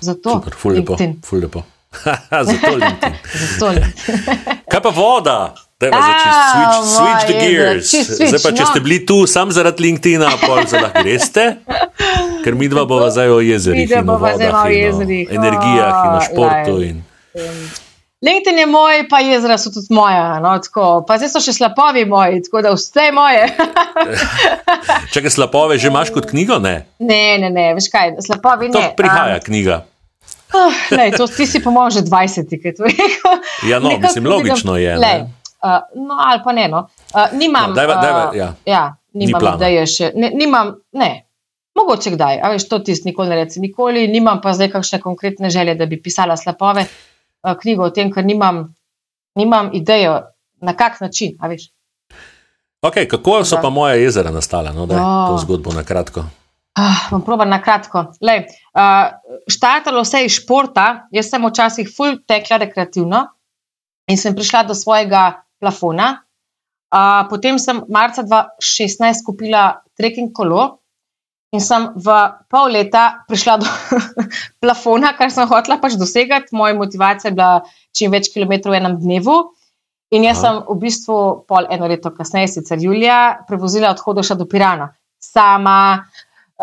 zato. 0.00 0.36
Super, 0.38 0.54
ful 0.54 0.76
lepo. 0.76 0.98
Ful 1.24 1.40
lepo. 1.40 1.64
Zato 2.48 2.76
LinkedIn. 2.76 3.14
Zato 3.56 3.70
LinkedIn. 3.72 4.64
Kaj 4.68 4.80
pa 4.82 4.90
voda? 4.92 5.54
Dajva 5.80 5.96
A, 5.96 6.02
začeti 6.08 6.36
switch, 6.52 6.76
switch 6.96 7.24
the 7.28 7.36
gears. 7.40 7.88
switch, 7.92 8.28
Zdaj 8.28 8.40
pa, 8.42 8.50
če 8.56 8.64
no. 8.64 8.68
ste 8.72 8.80
bili 8.80 8.98
tu 9.08 9.16
sam 9.28 9.52
zaradi 9.52 9.84
LinkedIna, 9.84 10.30
pol 10.40 10.64
se 10.64 10.80
lahko 10.80 11.02
greste. 11.04 11.44
Ker 12.44 12.56
mi 12.56 12.68
dva 12.72 12.86
bova 12.88 13.10
zdaj 13.12 13.28
o 13.28 13.40
jezerih 13.44 13.84
Midva 13.84 14.00
in 14.00 14.08
o 14.08 14.12
bova 14.16 14.32
zdaj 14.36 14.52
o 14.56 14.62
jezerih. 14.72 15.32
energijah 15.36 15.98
in 16.00 16.14
o 16.16 16.22
športu. 16.24 16.74
In... 16.84 17.02
LinkedIn 18.26 18.58
je 18.58 18.66
moj, 18.66 19.04
pa 19.06 19.20
jezera 19.20 19.54
so 19.56 19.70
tudi 19.70 19.86
moja. 19.90 20.40
No, 20.40 20.56
tako. 20.58 20.86
pa 21.02 21.16
zdaj 21.16 21.28
so 21.28 21.40
še 21.40 21.52
slapovi 21.54 22.04
moji, 22.04 22.42
tako 22.42 22.62
da 22.62 22.72
vse 22.72 23.00
je 23.00 23.12
moje. 23.12 23.44
Čakaj, 25.12 25.30
slapove 25.30 25.78
že 25.78 25.88
imaš 25.88 26.10
kot 26.10 26.26
knjigo? 26.26 26.58
Ne. 26.58 26.86
ne, 26.98 27.38
ne, 27.38 27.50
ne, 27.50 27.66
veš 27.74 27.88
kaj, 27.88 28.16
slapovi 28.20 28.70
To 28.70 28.80
ne. 28.80 28.94
prihaja 28.94 29.38
knjiga. 29.40 29.84
Oh, 30.48 30.70
lej, 30.90 31.10
to, 31.12 31.26
ti 31.28 31.42
si 31.44 31.58
po 31.58 31.70
mojem 31.70 31.90
že 31.92 32.02
20, 32.02 32.46
ki 32.48 32.64
je 32.64 32.74
to 32.74 32.82
rekel. 32.86 33.34
Ja, 33.64 33.78
no, 33.78 33.88
Nekako 33.88 34.02
mislim, 34.02 34.26
logično 34.26 34.76
je, 34.76 34.92
ne. 34.92 34.98
Lej, 34.98 35.18
uh, 35.60 35.80
no, 35.96 36.14
ali 36.20 36.40
pa 36.40 36.52
ne. 36.52 36.66
No. 36.68 36.86
Uh, 37.10 37.30
nimam, 37.32 37.70
No, 37.70 37.74
dajva- 37.74 37.98
dajva, 38.00 38.24
uh, 38.24 38.36
ja. 38.36 38.48
ja, 38.64 38.84
Ni 39.12 39.26
nimam 39.26 39.40
plana. 39.40 39.56
ideje 39.58 39.86
še. 39.88 40.10
Ne, 40.14 40.30
nimam, 40.32 40.74
ne. 40.92 41.10
Mogoče 41.74 42.10
kdaj, 42.10 42.38
a 42.40 42.48
veš, 42.48 42.68
to 42.68 42.78
ti 42.78 42.94
nikoli 43.04 43.28
ne 43.28 43.36
reci, 43.36 43.60
nikoli. 43.60 44.06
Nimam 44.08 44.40
pa 44.40 44.52
zdaj 44.52 44.70
kakšne 44.70 44.96
konkretne 44.98 45.50
želje, 45.50 45.74
da 45.74 45.84
bi 45.84 45.98
pisala 46.00 46.32
slapove 46.34 46.86
knjigo 47.54 47.84
o 47.84 47.90
tem, 47.90 48.10
ker 48.12 48.24
nimam, 48.24 48.74
nimam 49.38 49.70
idejo, 49.74 50.22
na 50.60 50.72
kak 50.76 51.00
način. 51.00 51.36
Okay, 52.82 53.06
kako 53.08 53.44
so 53.44 53.56
Da. 53.56 53.62
pa 53.62 53.70
moja 53.70 53.94
jezera 53.94 54.30
nastala? 54.30 54.72
No, 54.72 54.86
daj, 54.86 54.96
Ja. 54.98 55.26
to 55.28 55.38
zgodbo 55.38 55.72
na 55.72 55.82
kratko. 55.84 56.24
Ah, 56.74 57.08
bom 57.10 57.22
probar 57.24 57.46
na 57.48 57.62
kratko. 57.62 58.12
Lej, 58.20 58.46
uh, 58.74 59.08
štartalo 59.48 60.02
vse 60.04 60.24
iz 60.24 60.32
športa, 60.32 61.08
jaz 61.10 61.30
sem 61.30 61.46
včasih 61.46 61.88
ful 61.96 62.18
tekla 62.26 62.56
rekreativno 62.56 63.26
in 64.08 64.16
sem 64.16 64.34
prišla 64.34 64.62
do 64.68 64.74
svojega 64.74 65.42
plafona. 65.60 66.22
Uh, 66.92 67.24
potem 67.30 67.58
sem 67.58 67.80
marca 67.88 68.22
2016 68.22 69.24
kupila 69.26 69.80
trekking 69.96 70.32
kolo 70.32 70.78
in 71.54 71.62
sem 71.62 71.88
v 71.94 72.14
pol 72.50 72.72
leta 72.74 73.22
prišla 73.28 73.54
do 73.62 73.68
plafona, 74.62 75.14
kar 75.18 75.30
sem 75.30 75.46
hotela 75.48 75.78
pač 75.82 75.94
dosegati. 76.00 76.54
Moja 76.56 76.74
motivacija 76.74 77.30
je 77.30 77.36
bila 77.36 77.62
čim 77.94 78.12
več 78.12 78.32
kilometrov 78.34 78.74
v 78.74 78.80
enem 78.82 78.98
dnevu. 79.00 79.36
In 80.14 80.22
jaz 80.26 80.38
Aha. 80.38 80.44
sem 80.44 80.54
v 80.68 80.76
bistvu 80.82 81.16
pol 81.50 81.66
eno 81.70 81.88
leto 81.90 82.12
kasneje, 82.14 82.52
sicer 82.58 82.78
Julija, 82.78 83.46
prevozila 83.48 83.90
od 83.94 84.02
Hodoša 84.02 84.38
do 84.38 84.46
Pirana. 84.46 84.92
Sama, 85.18 86.06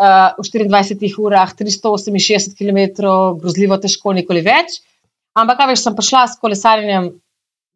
uh, 0.00 0.30
v 0.40 0.64
24 0.64 1.20
urah, 1.20 1.52
368 1.52 2.56
km, 2.56 3.04
grozljivo 3.40 3.76
težko, 3.82 4.14
nikoli 4.16 4.40
več. 4.44 4.80
Ampak, 5.36 5.60
a 5.60 5.68
veš, 5.68 5.84
sem 5.84 5.96
prišla 5.98 6.24
s 6.30 6.40
kolesarjenjem 6.40 7.10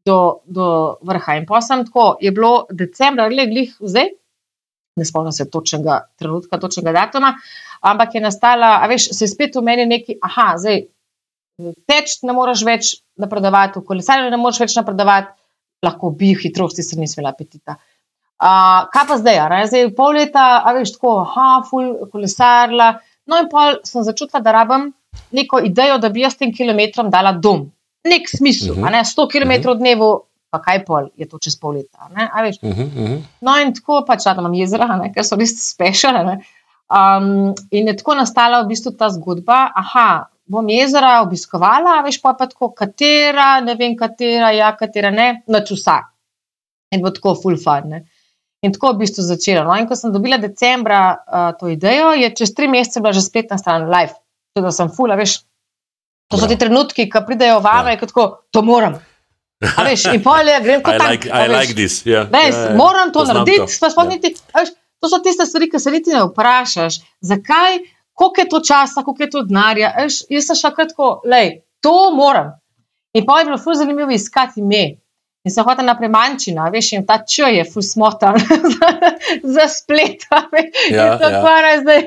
do, 0.09 0.19
do 0.47 0.97
vrha. 1.05 1.37
In 1.37 1.45
pa 1.49 1.61
sem 1.61 1.85
tako, 1.85 2.15
je 2.23 2.33
bilo 2.33 2.65
decembra, 2.71 3.29
gled, 3.29 3.53
glih 3.53 3.75
zdaj, 3.83 4.15
ne 4.99 5.07
spomnim 5.09 5.33
se 5.33 5.47
točnega 5.51 6.01
trenutka, 6.19 6.59
točnega 6.59 6.93
datuma, 6.93 7.35
ampak 7.81 8.15
je 8.15 8.21
nastala, 8.21 8.77
a 8.83 8.87
veš, 8.91 9.11
se 9.15 9.25
je 9.25 9.33
spet 9.33 9.57
v 9.57 9.63
meni 9.65 9.87
neki, 9.87 10.19
aha, 10.23 10.53
zdaj 10.59 10.83
teč 11.91 12.19
ne 12.23 12.35
moreš 12.37 12.63
več 12.67 12.91
napredovati, 13.19 13.81
v 13.81 13.87
kolesarjenju 13.89 14.31
ne 14.31 14.41
moreš 14.41 14.61
več 14.63 14.77
napredovati, 14.79 15.33
lahko 15.85 16.11
bi 16.15 16.33
hitrosti, 16.39 16.83
se 16.83 16.99
nisem 16.99 17.21
imela 17.23 17.33
apetita. 17.35 17.77
Uh, 18.39 18.87
kaj 18.95 19.07
pa 19.09 19.17
zdaj, 19.19 19.39
a 19.43 19.49
ne? 19.51 19.65
zdaj 19.67 19.89
pol 19.99 20.15
leta, 20.15 20.45
a 20.63 20.75
veš, 20.77 20.95
tako, 20.95 21.17
ha, 21.33 21.49
ful, 21.67 21.89
kolesarla. 22.13 22.93
No, 23.29 23.41
in 23.43 23.49
pol 23.51 23.81
sem 23.87 24.07
začutila, 24.07 24.43
da 24.45 24.55
rabim 24.55 24.93
neko 25.35 25.59
idejo, 25.67 25.99
da 25.99 26.13
bi 26.15 26.23
jaz 26.23 26.39
tem 26.39 26.53
kilometrom 26.55 27.11
dala 27.11 27.33
dom. 27.35 27.67
Nek 28.07 28.31
smisel, 28.31 28.73
uh 28.73 28.79
Mhm. 28.79 28.85
-huh. 28.87 28.93
ne 28.93 29.03
100 29.05 29.27
km 29.33 29.75
dnevu, 29.79 30.11
pa 30.51 30.61
kaj 30.65 30.85
pol 30.85 31.11
je 31.17 31.29
to 31.29 31.39
čez 31.43 31.57
pol 31.61 31.77
leta. 31.77 32.09
Ne, 32.17 32.29
Uh 32.63 32.71
-huh, 32.71 32.87
uh 32.87 33.09
-huh. 33.09 33.23
No, 33.41 33.57
in 33.61 33.75
tako 33.75 34.05
pač 34.07 34.27
rada 34.27 34.41
imam 34.41 34.55
jezera, 34.55 34.97
ne, 34.97 35.13
ker 35.13 35.25
so 35.25 35.37
res 35.37 35.71
specialne. 35.71 36.41
Um, 36.89 37.55
in 37.71 37.89
je 37.89 37.97
tako 37.97 38.15
nastala 38.15 38.63
v 38.63 38.69
bistvu 38.69 38.91
ta 38.97 39.11
zgodba. 39.11 39.73
Aha, 39.75 40.29
bom 40.47 40.69
jezera 40.69 41.23
obiskovala, 41.23 42.03
veš 42.05 42.23
pa, 42.23 42.33
pa 42.35 42.47
tako, 42.47 42.71
katera, 42.73 43.61
ne 43.61 43.75
vem, 43.75 43.97
katera, 43.97 44.53
ja, 44.57 44.77
katera 44.77 45.11
ne, 45.11 45.43
nač 45.47 45.71
vsa. 45.71 45.99
In 46.91 47.03
bo 47.05 47.11
tako 47.11 47.35
full 47.35 47.57
fun. 47.57 47.89
Ne. 47.89 48.05
In 48.65 48.73
tako 48.73 48.93
v 48.93 49.05
bistvu 49.05 49.23
začela. 49.23 49.65
No, 49.65 49.77
in 49.77 49.87
ko 49.87 49.97
sem 49.97 50.13
dobila 50.13 50.39
decembra 50.39 51.03
uh, 51.13 51.51
to 51.61 51.69
idejo, 51.69 52.15
je 52.17 52.33
čez 52.35 52.55
tri 52.55 52.69
mesece 52.69 53.01
bila 53.01 53.13
že 53.13 53.23
spletna 53.23 53.59
stran 53.59 53.87
live. 53.93 54.17
Tako 54.55 54.65
da 54.65 54.73
sem 54.73 54.89
full, 54.89 55.13
a 55.13 55.17
veš. 55.21 55.43
To 56.29 56.37
so 56.37 56.49
ti 56.49 56.59
trenutki, 56.61 57.07
ki 57.09 57.21
pridejo 57.27 57.61
vame, 57.65 57.95
Ja. 57.95 58.01
ja. 58.01 58.07
tako, 58.07 58.25
to 58.51 58.63
moram. 58.63 58.99
A 59.59 59.83
veš, 59.83 60.05
in 60.15 60.23
pol 60.23 60.47
je, 60.47 60.61
grem 60.63 60.83
kot 60.87 60.95
I 60.95 60.99
tank, 60.99 61.25
like, 61.25 61.29
I 61.29 61.49
veš. 61.49 61.55
like 61.57 61.75
this. 61.75 61.95
Yeah. 62.07 62.29
Ja, 62.31 62.41
ja, 62.41 62.59
ja. 62.65 62.75
moram 62.77 63.11
to 63.13 63.21
Poznam 63.21 63.43
narediti, 63.43 63.73
sploh 63.75 64.05
Ja. 64.05 64.09
niti. 64.09 64.35
Veš, 64.55 64.69
to 65.01 65.09
so 65.09 65.19
tiste 65.19 65.47
stvari, 65.47 65.71
ki 65.71 65.79
se 65.79 65.91
niti 65.91 66.11
ne 66.11 66.23
vprašaš, 66.25 67.01
zakaj, 67.23 67.79
koliko 68.13 68.41
je 68.41 68.49
to 68.49 68.61
časa, 68.61 69.03
koliko 69.03 69.23
je 69.23 69.31
to 69.31 69.43
denarja. 69.43 69.93
Veš, 69.99 70.23
jaz 70.31 70.47
sem 70.47 70.57
šla 70.57 70.71
kratko, 70.71 71.11
lej, 71.25 71.53
to 71.81 72.11
moram. 72.15 72.55
In 73.15 73.27
pa 73.27 73.39
je 73.39 73.45
bilo 73.47 73.59
fuz 73.59 73.79
zanimivo 73.79 74.11
iskati 74.11 74.61
ime. 74.61 74.85
In 75.47 75.53
sem 75.55 75.65
hotela 75.65 75.87
naprej 75.87 76.11
manjčina, 76.11 76.67
veš, 76.69 76.93
in 76.93 77.07
ta 77.07 77.21
č 77.25 77.47
je 77.55 77.63
fuz 77.65 77.93
smotan 77.95 78.37
za, 79.55 79.67
splet. 79.71 80.27
veš. 80.53 80.67
Ja, 80.91 81.13
in 81.13 81.19
tako 81.19 81.47
ja. 81.47 81.81
zdaj. 81.81 82.03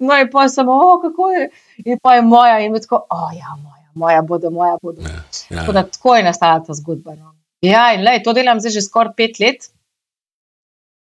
No, 0.00 0.14
in 0.16 0.30
pa 0.32 0.48
sem, 0.48 0.68
o, 0.68 0.98
kako 1.02 1.30
je. 1.34 1.50
In 1.84 1.98
pa 2.02 2.14
je 2.14 2.22
moja, 2.22 2.58
in 2.62 2.74
tako, 2.80 3.02
o, 3.10 3.28
ja, 3.34 3.54
moja, 3.58 3.75
moja 3.96 4.22
bodo, 4.22 4.50
moja 4.50 4.76
bodo. 4.82 5.02
Ja. 5.02 5.24
Tako 5.48 5.72
da 5.72 5.82
tako 5.88 6.16
je 6.16 6.26
nastala 6.26 6.60
ta 6.64 6.74
zgodba. 6.76 7.16
No. 7.16 7.34
Ja, 7.64 7.88
in 7.96 8.04
lej, 8.04 8.22
to 8.24 8.34
delam 8.36 8.60
zdaj 8.60 8.76
že 8.76 8.84
skoraj 8.84 9.16
pet 9.16 9.40
let. 9.40 9.70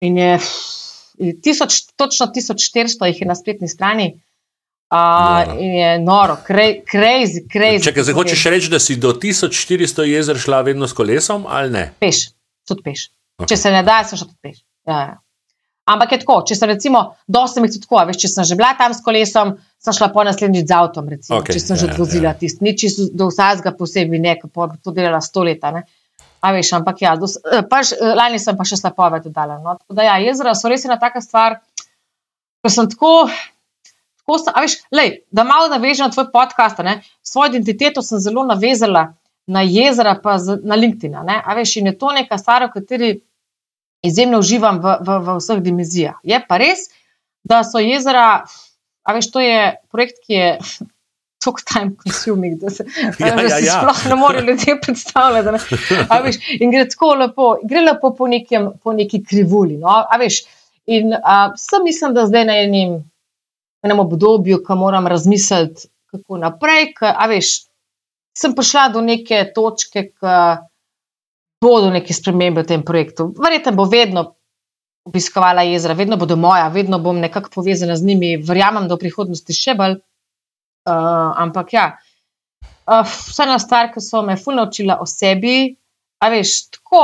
In 0.05 0.17
je 0.17 0.37
in 1.17 1.41
tisoč, 1.41 1.81
točno 1.97 2.29
1400 2.35 3.09
jih 3.09 3.21
je 3.21 3.27
na 3.27 3.35
spletni 3.35 3.67
strani. 3.67 4.13
Uh, 4.87 4.97
Noro. 5.47 5.59
in 5.59 5.71
je 5.75 5.99
noro, 5.99 6.37
crazy, 6.47 7.41
crazy. 7.53 7.83
Čakaj, 7.83 8.03
zdaj 8.03 8.15
hočeš 8.15 8.43
reči, 8.45 8.69
da 8.71 8.79
si 8.79 8.95
do 8.95 9.11
1400 9.11 10.05
jezer 10.07 10.37
šla 10.39 10.61
vedno 10.61 10.87
s 10.87 10.95
kolesom 10.95 11.43
ali 11.49 11.73
ne? 11.73 11.81
Peš, 11.99 12.29
tudi 12.67 12.85
peš. 12.85 13.09
Ok. 13.09 13.43
Okay. 13.43 13.49
Če 13.51 13.57
se 13.57 13.71
ne 13.73 13.81
da, 13.83 13.97
sem 14.07 14.21
šla 14.21 14.29
tudi 14.29 14.39
peš. 14.47 14.61
Ja, 14.87 14.99
ja. 15.01 15.17
Ampak 15.87 16.11
je 16.11 16.19
tako, 16.19 16.41
če 16.43 16.55
sem 16.59 16.67
recimo, 16.67 17.01
mi 17.31 17.67
je 17.67 17.77
tudi 17.77 17.85
tako, 17.85 18.01
veš, 18.09 18.17
če 18.19 18.29
sem 18.33 18.47
že 18.49 18.55
bila 18.59 18.73
tam 18.75 18.91
s 18.91 18.99
kolesom, 19.05 19.53
sem 19.79 19.95
šla 19.95 20.09
po 20.11 20.25
naslednjič 20.27 20.67
z 20.67 20.75
avtom, 20.75 21.07
recimo, 21.07 21.37
Ok, 21.39 21.45
okay, 21.45 21.55
če 21.55 21.61
sem 21.63 21.75
ja, 21.75 21.79
že 21.79 21.87
odvozila 21.93 22.33
ja. 22.33 22.33
tisti, 22.35 22.63
nič 22.67 22.83
iz- 22.83 23.11
do 23.15 23.29
vsega 23.31 23.71
posebej, 23.71 24.19
ne, 24.19 24.33
pol 24.51 24.67
bi 24.73 24.81
to 24.83 24.91
delala 24.91 25.21
sto 25.23 25.45
leta. 25.47 25.71
Ne. 25.71 25.85
A 26.43 26.51
veš, 26.53 26.73
ampak 26.75 26.99
ja, 27.01 27.15
dos, 27.15 27.37
eh, 27.39 27.63
pač, 27.63 27.93
eh, 27.95 28.13
lani 28.19 28.39
sem 28.39 28.57
pa 28.57 28.65
še 28.67 28.77
slapove 28.77 29.21
dodala. 29.23 29.57
No. 29.63 29.77
Tako 29.79 29.95
da 29.95 30.03
ja, 30.03 30.17
jezera 30.21 30.53
so 30.55 30.67
res 30.67 30.83
ena 30.85 30.99
taka 30.99 31.21
stvar, 31.23 31.61
ko 32.61 32.69
sem 32.69 32.89
tako. 32.91 33.29
tako 34.21 34.37
sem, 34.43 34.53
a 34.53 34.61
veš, 34.61 34.75
lej, 34.91 35.21
da 35.31 35.47
malo 35.47 35.71
navežem 35.71 36.07
na 36.07 36.11
tvoj 36.11 36.27
podcast, 36.35 36.83
ne, 36.83 36.99
svojo 37.23 37.53
identiteto 37.55 38.03
sem 38.03 38.19
zelo 38.19 38.43
navezala 38.43 39.13
na 39.47 39.63
jezera, 39.63 40.19
pa 40.19 40.35
z, 40.37 40.59
na 40.67 40.75
LinkedIn. 40.75 41.15
Ne, 41.23 41.39
a 41.39 41.55
veš, 41.55 41.77
in 41.79 41.87
je 41.87 41.97
to 41.97 42.11
neka 42.11 42.35
stvar, 42.37 42.67
v 42.67 42.75
kateri 42.75 43.11
izjemno 44.05 44.39
uživam 44.39 44.79
v, 44.83 44.97
v, 45.01 45.17
v 45.25 45.37
vseh 45.39 45.61
dimenzijah. 45.63 46.19
Je 46.23 46.39
pa 46.47 46.57
res, 46.61 46.87
da 47.43 47.63
so 47.63 47.79
jezera, 47.81 48.43
a 49.03 49.13
veš, 49.15 49.31
to 49.31 49.39
je 49.43 49.75
projekt, 49.91 50.21
ki 50.27 50.33
je. 50.33 50.51
Tako 51.37 51.61
time 51.63 51.91
consuming, 52.01 52.55
da 52.59 52.69
se 52.73 52.83
Ja, 53.19 53.35
da 53.37 53.43
ja, 53.45 53.57
si 53.59 53.65
ja. 53.67 53.75
sploh 53.77 53.99
ne 54.09 54.15
morejo 54.19 54.45
ljudje 54.47 54.73
predstavljati. 54.83 55.51
ne. 55.53 55.59
Veš, 56.23 56.39
in 56.59 56.71
gre 56.73 56.87
tako 56.89 57.11
lepo, 57.15 57.45
gre 57.63 57.83
lepo 57.85 58.09
po, 58.17 58.27
nekem, 58.27 58.71
po 58.83 58.93
neki 58.93 59.21
krivulji. 59.23 59.77
No? 59.77 59.87
A 59.87 60.17
Veš, 60.19 60.41
in 60.89 61.13
a, 61.13 61.53
sem 61.55 61.85
mislim, 61.85 62.15
da 62.17 62.25
zdaj 62.25 62.45
na 62.49 62.57
enem, 62.57 62.97
enem 63.85 63.99
obdobju, 64.01 64.63
ko 64.65 64.75
moram 64.75 65.07
razmisliti, 65.07 65.87
kako 66.11 66.41
naprej. 66.41 66.89
K, 66.97 67.13
a 67.13 67.29
veš, 67.29 67.53
sem 68.35 68.57
prišla 68.57 68.89
do 68.97 69.05
neke 69.05 69.45
točke, 69.55 70.07
ki 70.09 70.33
bodo 71.61 71.89
neke 71.89 72.13
spremembe 72.13 72.63
v 72.63 72.67
tem 72.67 72.83
projektu. 72.83 73.31
Verjetno 73.37 73.73
bo 73.75 73.85
vedno 73.89 74.25
obiskovala 75.07 75.63
jezera, 75.63 75.95
vedno 75.95 76.17
bodo 76.17 76.35
moja, 76.35 76.67
vedno 76.67 76.99
bom 76.99 77.19
nekako 77.19 77.49
povezana 77.53 77.95
z 77.95 78.05
njimi, 78.05 78.37
verjamem, 78.43 78.87
da 78.87 78.95
v 78.95 79.05
prihodnosti 79.05 79.55
še 79.55 79.75
bolj. 79.79 79.97
Uh, 80.87 81.33
ampak 81.43 81.73
ja, 81.73 81.85
uh, 82.87 83.03
vsa 83.03 83.43
ena 83.43 83.57
stvar, 83.59 83.91
ki 83.91 84.03
so 84.03 84.21
me 84.23 84.37
fulno 84.39 84.67
učila 84.67 84.99
o 85.03 85.07
sebi, 85.07 85.75
a 86.23 86.29
veš, 86.31 86.53
tako 86.77 87.03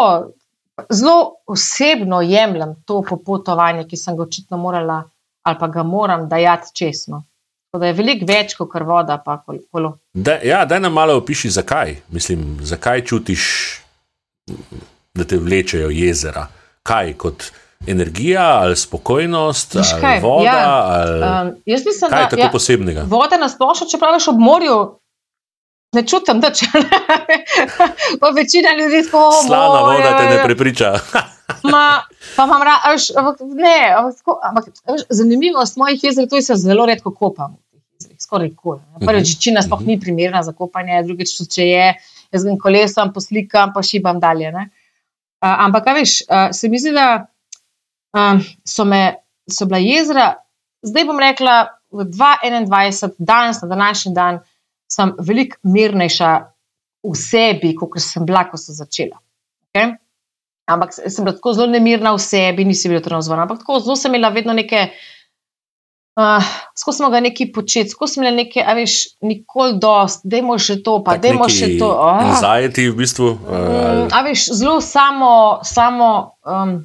zelo 0.90 1.44
osebno 1.48 2.22
jemljem 2.22 2.76
to 2.86 3.02
popotovanje, 3.08 3.88
ki 3.88 4.00
sem 4.00 4.18
ga 4.18 4.24
očitno 4.24 4.58
morala 4.58 5.04
ali 5.44 5.60
pa 5.60 5.68
ga 5.68 5.84
moram 5.84 6.30
dajati 6.30 6.72
čestno. 6.76 7.26
Da 7.74 7.90
je 7.90 7.96
veliko 7.98 8.26
več 8.30 8.54
kot 8.56 8.76
voda, 8.86 9.18
pa 9.26 9.42
kolo. 9.44 9.98
Da, 10.14 10.38
ja, 10.46 10.62
daj 10.66 10.80
nam 10.80 10.94
malo 10.94 11.18
opiši, 11.18 11.50
zakaj. 11.50 11.96
Mislim, 12.16 12.60
zakaj 12.64 13.02
čutiš, 13.10 13.44
da 15.14 15.24
te 15.24 15.38
vlečejo 15.38 15.90
jezera? 15.90 16.48
Kaj 16.84 17.14
kot 17.14 17.52
energija 17.88 18.60
ali 18.62 18.76
spokojnost, 18.76 19.76
ali 19.76 20.02
kaj? 20.02 20.20
voda? 20.20 20.44
Ja, 20.44 20.84
ali... 20.86 21.20
Um, 21.20 21.56
jaz 21.66 21.86
mislim, 21.86 22.10
kaj 22.10 22.24
je 22.24 22.30
tako 22.30 22.42
ja, 22.42 22.50
posebnega? 22.52 23.06
Voda 23.08 23.38
na 23.38 23.50
splošno, 23.50 23.88
če 23.88 23.98
praviš 23.98 24.28
ob 24.28 24.40
morju. 24.40 24.78
Ne 25.94 26.02
čutim, 26.08 26.40
da 26.42 26.50
če 26.58 26.66
večina 28.36 28.74
ljudi 28.80 29.04
tako 29.06 29.20
govori. 29.20 29.48
Slana 29.48 29.82
voda 29.82 30.18
te 30.18 30.36
ne 30.36 30.44
prepriča. 30.44 30.94
Ma, 31.72 32.02
pa 32.36 32.44
imam 32.44 32.64
rad, 32.64 32.80
ne, 33.56 33.96
ampak 34.50 34.66
zanimivost 35.10 35.78
mojih 35.78 36.04
jezer, 36.04 36.28
da 36.32 36.42
se 36.42 36.56
zelo 36.56 36.86
redko 36.86 37.14
kopam. 37.14 37.58
Skoraj 38.20 38.48
nikoli. 38.48 38.80
Prvič, 39.06 39.36
večina 39.36 39.62
sploh 39.62 39.82
ni 39.86 40.00
primerna 40.00 40.44
za 40.44 40.54
kopanje, 40.54 41.04
drugič, 41.04 41.36
če 41.56 41.68
je, 41.68 41.88
jaz 42.34 42.46
grem 42.48 42.58
kolesom, 42.60 43.14
poslikam, 43.14 43.74
pa 43.76 43.84
šibam 43.86 44.20
dalje. 44.20 44.52
Uh, 44.54 44.66
ampak, 45.68 45.92
veš, 46.00 46.22
uh, 46.28 46.50
se 46.56 46.70
mi 46.70 46.80
zdi, 46.82 46.94
da 46.96 47.08
um, 48.18 48.42
so, 48.66 48.86
me, 48.86 49.04
so 49.50 49.68
bila 49.70 49.82
jezera, 49.84 50.28
zdaj 50.86 51.08
bom 51.10 51.20
rekla, 51.22 51.58
v 51.94 52.08
2021, 52.10 53.14
danes, 53.20 53.62
na 53.62 53.68
današnji 53.68 54.14
dan, 54.14 54.40
sem 54.90 55.14
veliko 55.20 55.58
mirnejša 55.64 56.32
v 57.04 57.16
sebi, 57.18 57.74
kot 57.78 58.00
sem 58.02 58.26
bila, 58.26 58.48
ko 58.50 58.58
sem 58.58 58.76
začela. 58.76 59.20
Okay? 59.70 59.94
Ampak 60.70 60.94
sem 60.96 61.26
bila 61.26 61.36
tako 61.36 61.54
zelo 61.54 61.68
nemirna 61.70 62.14
v 62.16 62.22
sebi, 62.24 62.66
nisem 62.66 62.94
bila 62.94 63.04
tam 63.04 63.22
zvona, 63.22 63.46
ampak 63.46 63.62
tako 63.62 63.82
zelo 63.84 63.98
sem 64.00 64.14
imela 64.14 64.34
vedno 64.34 64.56
neke. 64.58 64.90
Uh, 66.14 66.46
Skozi 66.78 66.98
smo 66.98 67.10
ga 67.10 67.20
nekaj 67.20 67.48
početi, 67.52 67.90
skozi 67.90 68.14
smo 68.14 68.30
nekaj, 68.30 68.62
a 68.62 68.74
veš, 68.78 69.18
nikoli 69.26 69.80
dost, 69.82 70.22
da 70.24 70.38
je 70.38 70.58
še 70.62 70.76
to, 70.86 71.00
pa 71.02 71.18
da 71.18 71.32
je 71.32 71.50
še 71.50 71.70
to. 71.80 71.90
Zajeti 72.42 72.86
v 72.92 72.98
bistvu. 73.00 73.30
Uh, 73.34 74.06
a 74.14 74.22
veš, 74.22 74.46
zelo 74.54 74.78
samo, 74.82 75.32
samo 75.66 76.10
um, 76.46 76.76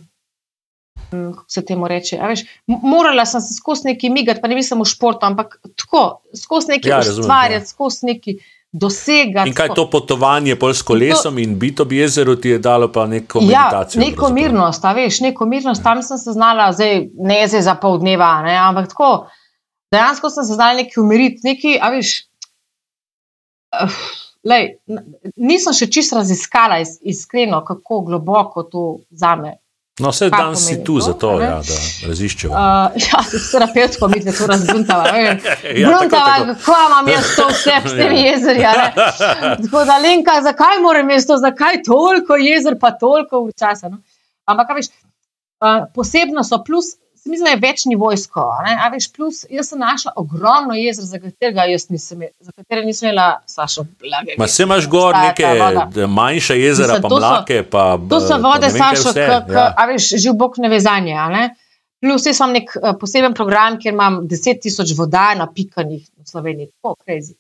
kako 1.10 1.44
se 1.48 1.64
temu 1.64 1.88
reče. 1.88 2.20
Veš, 2.24 2.44
morala 2.66 3.26
sem 3.28 3.40
se 3.40 3.55
skozi 3.55 3.92
neki 3.92 4.09
migati, 4.10 4.40
pa 4.40 4.48
ne 4.48 4.56
mislim 4.56 4.80
v 4.80 4.88
športu, 4.88 5.26
ampak 5.28 5.60
tako, 5.76 6.22
skozi 6.36 6.78
neki 6.78 6.88
ja, 6.88 7.00
ustvarjati, 7.00 7.64
ja. 7.64 7.68
skozi 7.68 8.06
neki 8.06 8.38
dosegati. 8.73 9.49
In 9.49 9.55
kaj 9.55 9.73
to 9.74 9.89
potovanje 9.90 10.57
pol 10.57 10.74
s 10.74 10.82
kolesom 10.82 11.39
in, 11.39 11.45
to, 11.45 11.51
in 11.51 11.59
biti 11.59 11.82
ob 11.82 11.93
jezeru 11.93 12.36
ti 12.36 12.49
je 12.49 12.59
dalo 12.59 12.90
pa 12.93 13.07
neko 13.07 13.40
ja, 13.43 13.47
meditacijo? 13.47 14.01
Ja, 14.03 14.09
neko 14.09 14.31
mirnost, 14.32 14.85
veš, 14.95 15.20
neko 15.20 15.47
mirnost, 15.47 15.82
tam 15.82 16.03
sem 16.03 16.19
se 16.19 16.32
znala, 16.32 16.73
zdaj 16.73 17.09
ne 17.16 17.43
zdaj 17.49 17.62
za 17.62 17.74
pol 17.74 17.99
dneva, 17.99 18.43
ne, 18.43 18.57
ampak 18.57 18.89
tako, 18.93 19.28
dejansko 19.93 20.31
sem 20.31 20.45
se 20.45 20.55
znala 20.55 20.82
neki 20.82 21.01
umiriti, 21.01 21.40
neki, 21.45 21.78
a 21.81 21.90
veš. 21.97 22.16
Uh, 23.82 24.01
Lej, 24.49 24.69
nisem 25.36 25.74
še 25.74 25.89
čisto 25.90 26.16
raziskala, 26.16 26.78
iskreno, 27.03 27.59
kako 27.66 28.05
globoko 28.07 28.62
to 28.62 28.85
zame 29.11 29.57
No, 29.98 30.10
vse 30.10 30.30
dan 30.30 30.56
si 30.56 30.84
tu 30.84 30.98
to, 31.20 31.30
ja, 31.40 31.58
da 31.58 31.78
raziščemo. 32.08 32.54
Uh, 32.54 32.58
ja, 33.02 33.22
s 33.38 33.50
terapevtko 33.50 34.08
mi 34.08 34.20
to 34.24 34.46
razbuntava. 34.46 35.08
Gruntava, 35.10 36.36
ja, 36.38 36.54
kako 36.54 36.76
imam 36.86 37.08
jaz 37.08 37.32
to 37.36 37.46
vse 37.48 37.80
s 37.84 37.96
temi 37.98 38.20
jezeri. 38.28 38.62
Tako 39.64 39.84
da, 39.84 39.98
Lenka, 40.02 40.38
zakaj 40.42 40.78
moram 40.82 41.10
jaz 41.10 41.26
to, 41.26 41.36
zakaj 41.36 41.82
toliko 41.86 42.36
jezer, 42.36 42.78
pa 42.80 42.90
toliko 42.90 43.48
časa? 43.58 43.88
No? 43.88 43.98
Ampak, 44.44 44.70
veš, 44.76 44.92
uh, 44.92 45.88
posebno 45.94 46.44
so 46.46 46.62
plus 46.64 46.94
se 47.23 47.31
mi 47.31 47.36
zdi, 47.36 47.45
da 47.45 47.51
je 47.51 47.61
več 47.62 47.85
nivojsko. 47.90 48.45
Veš, 48.93 49.09
plus, 49.12 49.40
jaz 49.51 49.70
sem 49.73 49.81
našla 49.82 50.12
ogromno 50.16 50.77
jezer, 50.78 51.05
za 51.09 51.20
katerega 51.23 51.66
nisem, 51.69 52.24
za 52.40 52.53
katere 52.53 52.85
nisem 52.86 53.11
imela 53.11 53.40
sašo 53.47 53.85
blage. 54.01 54.39
Ma 54.39 54.49
se 54.49 54.66
imaš 54.66 54.89
gor 54.89 55.16
neke 55.16 55.51
manjše 56.07 56.59
jezera, 56.61 56.99
Mislim, 56.99 57.09
pa 57.09 57.15
mlake. 57.15 57.62
Pa, 57.70 57.86
to 58.11 58.20
so 58.24 58.39
vode, 58.43 58.70
sašo, 58.74 59.15
ja. 59.19 59.73
a 59.77 59.89
veš, 59.90 60.12
živ 60.23 60.39
bok 60.39 60.61
nevezanje. 60.62 61.19
Ne? 61.35 61.45
Plus, 62.01 62.27
jaz 62.31 62.39
imam 62.39 62.55
nek 62.55 62.73
uh, 62.77 62.95
poseben 63.01 63.35
program, 63.35 63.81
kjer 63.82 63.95
imam 63.95 64.23
10 64.31 64.62
tisoč 64.62 64.95
voda 64.99 65.32
napikanih 65.39 66.05
v 66.07 66.27
Sloveniji, 66.31 66.70
tako 66.77 66.95
crazy. 67.03 67.35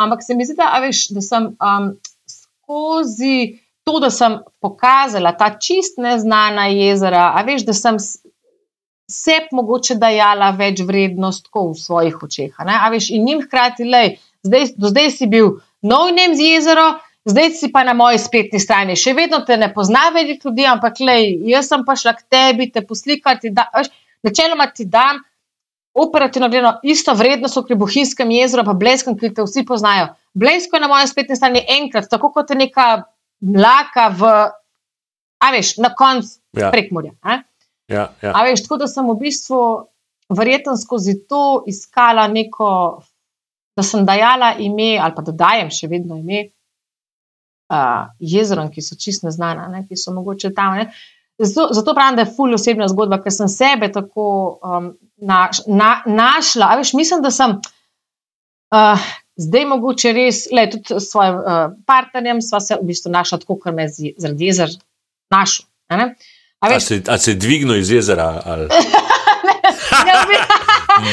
Ampak 0.00 0.24
se 0.26 0.34
mi 0.34 0.44
zdi, 0.44 0.58
da, 0.58 0.74
veš, 0.82 1.06
da 1.14 1.22
sem 1.24 1.52
um, 1.54 1.92
skozi 2.28 3.36
to, 3.84 4.00
da 4.00 4.10
sem 4.10 4.38
pokazala 4.60 5.32
ta 5.36 5.54
čist 5.60 5.98
neznana 6.00 6.66
jezera, 6.72 7.30
a 7.36 7.42
veš, 7.46 7.64
da 7.68 7.76
sem 7.76 8.00
sebi 9.10 9.52
mogoče 9.52 9.96
dajala 10.00 10.50
več 10.58 10.80
vrednost 10.86 11.50
v 11.52 11.72
svojih 11.78 12.22
očeh. 12.22 12.54
Veš, 12.92 13.10
in 13.12 13.24
njim 13.24 13.42
hkrati, 13.44 13.84
lej, 13.84 14.16
zdaj, 14.46 14.74
do 14.80 14.92
zdaj 14.92 15.10
si 15.10 15.28
bil 15.30 15.58
nov 15.84 16.12
nem 16.16 16.34
z 16.34 16.54
jezero, 16.54 16.86
zdaj 17.28 17.52
si 17.58 17.70
pa 17.72 17.84
na 17.84 17.94
moji 17.94 18.18
spletni 18.22 18.60
strani. 18.60 18.96
Še 18.96 19.14
vedno 19.16 19.42
te 19.44 19.56
ne 19.60 19.70
pozna 19.74 20.08
veliko 20.14 20.48
ljudi, 20.48 20.66
ampak 20.68 21.00
lej, 21.04 21.36
jaz 21.52 21.68
sem 21.68 21.84
pa 21.84 21.96
šla 21.96 22.16
k 22.16 22.26
tebi, 22.32 22.70
te 22.72 22.84
poslikati. 22.86 23.52
Da, 23.52 23.68
veš, 23.76 23.92
načeloma 24.24 24.70
ti 24.72 24.88
dam. 24.88 25.22
Operativno 25.94 26.48
gledano, 26.50 26.80
isto 26.82 27.12
vrednost 27.14 27.68
v 27.70 27.76
Bohinjskem 27.78 28.32
jezeru, 28.34 28.64
pa 28.66 28.72
Bleskem, 28.74 29.14
ki 29.14 29.28
te 29.30 29.44
vsi 29.46 29.62
poznajo. 29.62 30.08
Blesko 30.34 30.74
je 30.74 30.82
na 30.82 30.88
mojem 30.90 31.06
spletni 31.06 31.36
strani 31.38 31.62
enkrat, 31.70 32.08
tako 32.10 32.32
kot 32.34 32.50
je 32.50 32.56
neka 32.58 32.86
mlaka 33.38 34.08
v, 34.10 34.32
a 35.38 35.50
veš, 35.54 35.76
na 35.78 35.92
koncu 35.94 36.40
ja. 36.58 36.72
prek 36.74 36.90
morja. 36.90 37.14
Ja, 37.88 38.08
ja. 38.22 38.32
A 38.32 38.44
veš, 38.46 38.64
tako 38.64 38.78
da 38.80 38.88
sem 38.88 39.08
v 39.08 39.16
bistvu 39.20 39.60
verjetno 40.32 40.76
skozi 40.80 41.18
to 41.28 41.64
iskala 41.68 42.26
neko, 42.32 42.68
da 43.76 43.82
sem 43.84 44.06
dajala 44.06 44.54
ime, 44.58 44.94
ali 45.02 45.16
pa 45.16 45.24
da 45.26 45.34
dajem 45.44 45.72
še 45.74 45.90
vedno 45.90 46.16
ime 46.20 46.46
uh, 47.72 48.06
jezerom, 48.20 48.70
ki 48.72 48.84
so 48.84 48.96
čist 49.00 49.26
neznana, 49.26 49.66
ne, 49.72 49.84
ki 49.88 49.98
so 50.00 50.14
mogoče 50.16 50.54
tam. 50.56 50.78
Ne. 50.80 50.88
Zato, 51.38 51.72
zato 51.74 51.94
pravim, 51.96 52.16
da 52.16 52.24
je 52.24 52.32
ful 52.36 52.54
osebna 52.54 52.88
zgodba, 52.88 53.18
ker 53.22 53.34
sem 53.34 53.50
sebe 53.50 53.90
tako 53.92 54.26
um, 54.62 54.92
naš, 55.16 55.64
na, 55.66 55.96
našla. 56.06 56.70
A 56.70 56.78
veš, 56.80 56.94
mislim, 56.98 57.24
da 57.24 57.34
sem. 57.34 57.58
Uh, 58.74 59.12
Zdaj, 59.34 59.64
mogoče 59.66 60.12
res, 60.14 60.44
le 60.54 60.62
tudi 60.70 60.94
s 60.94 61.08
svojim 61.10 61.40
uh, 61.40 61.72
partnerjem, 61.90 62.38
sva 62.38 62.60
se 62.62 62.76
v 62.78 62.86
bistvu 62.86 63.10
našla 63.10 63.40
tako, 63.42 63.56
ker 63.58 63.74
me 63.74 63.88
je 63.88 64.12
zaradi 64.22 64.46
jezer 64.46 64.76
našel. 65.34 65.66
Uh, 65.90 66.12
A 66.64 66.80
se, 66.80 67.02
a 67.08 67.18
se 67.18 67.34
dvignil 67.34 67.76
iz 67.76 67.90
jezera? 67.90 68.42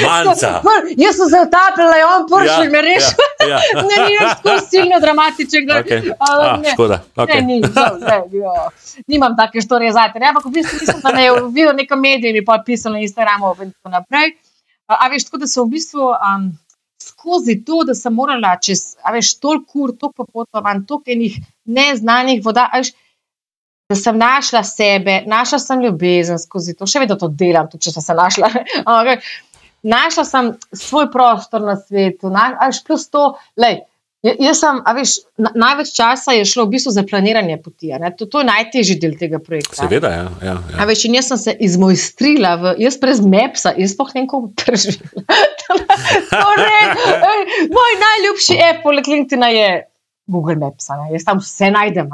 Manca. 0.08 0.62
Jaz 1.04 1.16
sem 1.16 1.30
se 1.30 1.38
utapljala, 1.48 1.96
je 1.96 2.06
on 2.06 2.28
prvi, 2.30 2.48
ja, 2.48 2.72
me 2.72 2.82
rešil. 2.82 3.26
Ja, 3.40 3.48
ja. 3.48 3.60
ne, 3.90 3.98
ni 4.08 4.18
tako 4.20 4.66
silno 4.70 5.00
dramatičen. 5.00 5.70
Okay. 5.70 6.14
Ah, 6.20 6.60
škoda. 6.74 7.02
Okay. 7.16 7.36
Ne, 7.36 7.42
ni, 7.42 7.62
ne, 7.62 8.22
nimam 9.08 9.36
take 9.38 9.62
štorije 9.62 9.94
za 9.94 10.08
te. 10.14 10.20
Ampak 10.28 10.46
v 10.46 10.54
bistvu 10.58 10.80
nisem 10.80 11.02
tam 11.02 11.18
videl 11.54 11.76
neko 11.76 11.96
medijem, 11.96 12.36
mi 12.36 12.46
pa 12.46 12.62
pisal 12.66 12.94
na 12.94 13.00
Instagramu 13.00 13.56
in 13.62 13.72
tako 13.72 13.96
naprej. 13.98 14.36
A, 14.88 15.06
a 15.06 15.10
veš, 15.10 15.30
tako 15.30 15.44
da 15.44 15.48
so 15.48 15.66
v 15.66 15.78
bistvu 15.78 16.12
um, 16.14 16.50
skozi 17.02 17.62
to, 17.66 17.84
da 17.88 17.96
sem 17.96 18.14
morala 18.14 18.58
čez, 18.62 18.96
a 19.04 19.14
veš, 19.16 19.38
toliko 19.40 19.86
ur, 19.86 19.96
toliko 19.98 20.26
popotovanj, 20.26 20.86
toliko 20.88 21.12
enih 21.12 21.40
neznanih 21.66 22.42
voda. 22.46 22.70
Veš, 22.76 22.94
da 23.92 24.00
sem 24.00 24.18
našla 24.18 24.64
sebe, 24.68 25.22
našla 25.28 25.60
sem 25.60 25.84
ljubezen 25.84 26.40
skozi 26.40 26.78
to, 26.80 26.88
še 26.88 27.04
vedno 27.04 27.20
to 27.20 27.28
delam, 27.28 27.70
tudi 27.72 27.90
če 27.90 27.96
sem 27.98 28.08
se 28.08 28.18
našla. 28.18 28.52
našla 29.96 30.26
sem 30.28 30.52
svoj 30.72 31.12
prostor 31.14 31.64
na 31.68 31.76
svetu, 31.80 32.32
naš 32.34 32.84
plus 32.88 33.10
to. 33.12 33.34
Lej, 33.60 33.84
Jaz 34.22 34.60
sem, 34.62 34.78
a 34.86 34.92
veš, 34.94 35.16
največ 35.42 35.96
časa 35.98 36.36
je 36.36 36.44
šlo 36.46 36.68
v 36.68 36.76
bistvu 36.76 36.92
za 36.94 37.02
planiranje 37.10 37.56
poti. 37.58 37.90
To, 38.20 38.28
to 38.30 38.44
je 38.44 38.48
najtežji 38.52 39.00
del 39.02 39.16
tega 39.18 39.40
projekta. 39.42 39.80
Seveda, 39.80 40.12
ja. 40.14 40.28
ja, 40.46 40.54
ja. 40.62 40.76
A 40.78 40.86
veš, 40.86 41.08
in 41.10 41.18
jaz 41.18 41.32
sem 41.32 41.40
se 41.42 41.56
izmojstrila, 41.66 42.52
v, 42.62 42.74
jaz 42.86 43.00
brez 43.02 43.24
Mapsa, 43.26 43.74
jaz 43.82 43.96
pa 43.98 44.06
ne 44.14 44.28
kako 44.30 44.52
preživela. 44.62 45.26
Moj 47.80 47.98
najljubši 48.06 48.60
app, 48.68 48.86
poleg 48.86 49.10
LinkedIn, 49.10 49.48
je 49.58 49.68
Google 50.30 50.60
Maps, 50.62 50.94
jaz 51.16 51.26
tam 51.26 51.42
vse 51.42 51.74
najdem. 51.74 52.14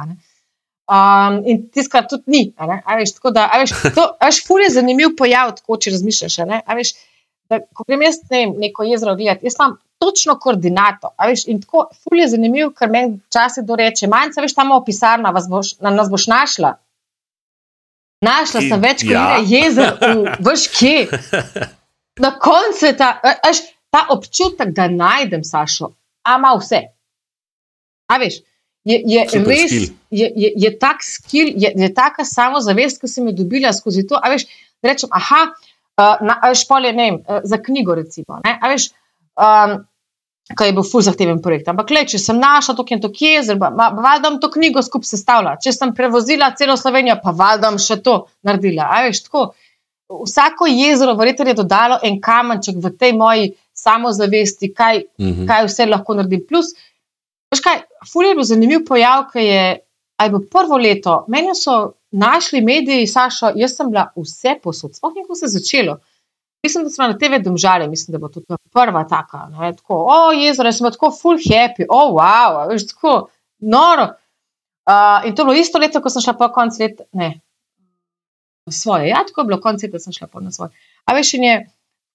Um, 0.87 1.41
in 1.43 1.65
tiskar 1.67 2.05
tudi 2.07 2.31
ni. 2.31 2.41
Veš, 2.87 3.17
tako 3.17 3.33
da, 3.35 3.49
veš, 3.59 3.73
to 3.95 4.05
veš, 4.23 4.37
je 4.63 4.69
zanimiv 4.71 5.17
pojav, 5.19 5.51
tako 5.57 5.75
če 5.83 5.91
razmišljaš. 5.91 6.37
Veš, 6.77 6.93
da, 7.51 7.59
ko 7.75 7.83
grem 7.87 8.05
jaz 8.05 8.21
ne, 8.31 8.45
neko 8.63 8.87
jezero 8.87 9.17
gledati, 9.19 9.49
jaz 9.49 9.57
imam 9.59 9.75
točno 9.99 10.37
koordinato. 10.39 11.11
Veš, 11.19 11.43
in 11.51 11.59
tako 11.61 11.89
ful 11.91 12.21
je 12.21 12.29
zanimivo, 12.31 12.71
ker 12.71 12.91
meni 12.93 13.17
včasih 13.17 13.67
do 13.67 13.75
reče, 13.75 14.07
manjca, 14.07 14.41
veš, 14.45 14.55
tam 14.55 14.71
v 14.77 14.81
pisarna 14.87 15.33
boš, 15.35 15.75
na 15.83 15.91
nas 15.91 16.11
boš 16.13 16.29
našla. 16.31 16.77
Našla 18.23 18.63
sem 18.69 18.81
več 18.81 19.03
kot 19.03 19.13
ja. 19.13 19.41
jezer, 19.43 19.97
veš, 20.39 20.69
kje. 20.79 21.07
Na 22.23 22.31
koncu 22.41 22.87
je 22.87 22.95
ta, 22.97 23.11
veš, 23.43 23.59
ta 23.93 24.07
občutek, 24.15 24.71
da 24.73 24.87
najdem 24.89 25.43
Sašo, 25.45 25.91
a 26.25 26.39
ima 26.39 26.55
vse. 26.57 26.79
A 28.07 28.17
veš, 28.23 28.39
je, 28.87 28.97
je 29.05 29.43
res, 29.43 29.71
je, 30.11 30.27
je, 30.35 30.51
je 30.55 30.71
tak 30.79 31.03
skill, 31.03 31.51
je, 31.55 31.71
je 31.75 31.89
taka 31.93 32.23
samozavest, 32.25 33.01
ki 33.01 33.09
sem 33.11 33.27
jo 33.27 33.35
dobila 33.41 33.73
skozi 33.75 34.05
to. 34.07 34.15
A 34.15 34.31
veš, 34.31 34.47
rečem, 34.85 35.11
aha, 35.11 35.41
uh, 35.99 36.47
špolje, 36.55 36.93
ne 36.95 37.09
vem, 37.09 37.19
uh, 37.19 37.43
za 37.43 37.59
knjigo 37.63 37.97
recimo. 37.99 38.39
Ne, 38.45 38.55
a 38.55 38.71
veš, 38.71 38.89
um, 39.35 39.77
kaj 40.55 40.71
je 40.71 40.75
bil 40.77 40.87
ful 40.87 41.03
zahteven 41.03 41.41
projekt. 41.43 41.67
Ampak, 41.67 41.91
le, 41.91 42.05
če 42.07 42.19
sem 42.21 42.39
našla 42.39 42.77
to, 42.77 42.87
ki 42.87 42.95
je 42.95 43.03
to 43.03 43.11
kje, 43.11 43.59
pa 43.59 43.91
valjda 43.99 44.31
to 44.39 44.51
knjigo 44.55 44.83
skupaj 44.85 45.11
sestavila. 45.11 45.57
Če 45.59 45.75
sem 45.75 45.93
prevozila 45.95 46.53
celo 46.55 46.77
Slovenijo, 46.79 47.19
pa 47.23 47.35
valjda 47.35 47.73
še 47.81 47.99
to 48.03 48.21
naredila. 48.47 48.87
A 48.87 49.07
veš, 49.07 49.25
tako. 49.27 49.49
Vsako 50.07 50.69
jezero, 50.71 51.17
verjetno, 51.19 51.49
je 51.51 51.57
dodalo 51.57 51.97
en 52.07 52.21
kamenček 52.23 52.77
v 52.79 52.93
tej 52.95 53.11
moji 53.19 53.49
samozavesti, 53.75 54.69
kaj, 54.71 55.01
uh 55.03 55.25
mhm. 55.25 55.33
-huh. 55.41 55.47
kaj 55.49 55.65
vse 55.67 55.85
lahko 55.85 56.15
naredim. 56.15 56.45
Plus, 56.47 56.71
veš 57.57 57.63
kaj, 57.65 57.81
fulje 58.11 58.31
je 58.31 58.37
bil 58.37 58.47
zanimiv 58.47 58.83
pojav, 58.87 59.27
ki 59.31 59.45
je, 59.45 59.63
aj 60.21 60.29
bo 60.33 60.41
prvo 60.51 60.77
leto, 60.77 61.23
meni 61.33 61.55
so 61.57 61.97
našli 62.11 62.61
mediji, 62.61 63.07
Saša, 63.09 63.51
jaz 63.57 63.75
sem 63.75 63.89
bila 63.91 64.07
vse 64.15 64.57
posod, 64.63 64.95
sploh 64.95 65.15
ni 65.15 65.25
ko 65.27 65.35
se 65.35 65.49
začelo. 65.51 65.97
Mislim, 66.65 66.83
da 66.83 66.89
smo 66.89 67.07
na 67.07 67.17
TV 67.17 67.41
domžali, 67.43 67.87
mislim, 67.89 68.13
da 68.15 68.21
bo 68.21 68.29
to 68.33 68.41
prva 68.73 69.03
taka. 69.07 69.45
Ne, 69.53 69.73
tako, 69.77 69.99
o, 70.09 70.31
jezero, 70.33 70.71
sem 70.73 70.89
tako 70.91 71.11
full 71.13 71.41
happy, 71.41 71.85
o, 71.89 71.99
oh, 71.99 72.15
wow, 72.17 72.63
veš, 72.71 72.87
tako 72.93 73.29
noro. 73.59 74.13
Uh, 74.87 75.27
in 75.27 75.35
to 75.35 75.41
je 75.41 75.45
bilo 75.45 75.59
isto 75.59 75.79
leto, 75.79 76.01
ko 76.01 76.09
sem 76.09 76.23
šla 76.23 76.33
po 76.39 76.47
koncu 76.55 76.81
leta, 76.81 77.03
ne, 77.13 77.39
svoje. 78.71 79.09
Ja, 79.09 79.23
tako 79.27 79.41
je 79.41 79.45
bilo 79.45 79.61
konec 79.61 79.83
leta, 79.83 79.99
sem 79.99 80.13
šla 80.13 80.27
po 80.27 80.39
na 80.39 80.51
svoje. 80.51 80.71
A 81.05 81.13
veš, 81.13 81.33
in 81.33 81.43
je. 81.43 81.57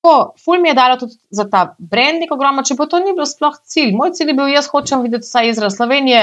Ful 0.03 0.61
mi 0.61 0.69
je 0.69 0.75
dalo 0.75 0.97
tudi 0.99 1.15
za 1.31 1.45
ta 1.51 1.77
branding 1.79 2.33
ogromno, 2.35 2.65
če 2.67 2.75
pa 2.79 2.89
to 2.91 2.99
ni 2.99 3.13
bilo 3.15 3.27
sploh 3.27 3.55
cilj. 3.63 3.93
Moj 3.95 4.11
cilj 4.17 4.33
je 4.33 4.39
bil, 4.39 4.49
jaz 4.51 4.67
hočem 4.73 5.05
videti 5.07 5.29
vsaj 5.29 5.53
Izrael 5.53 5.71
Slovenije, 5.71 6.23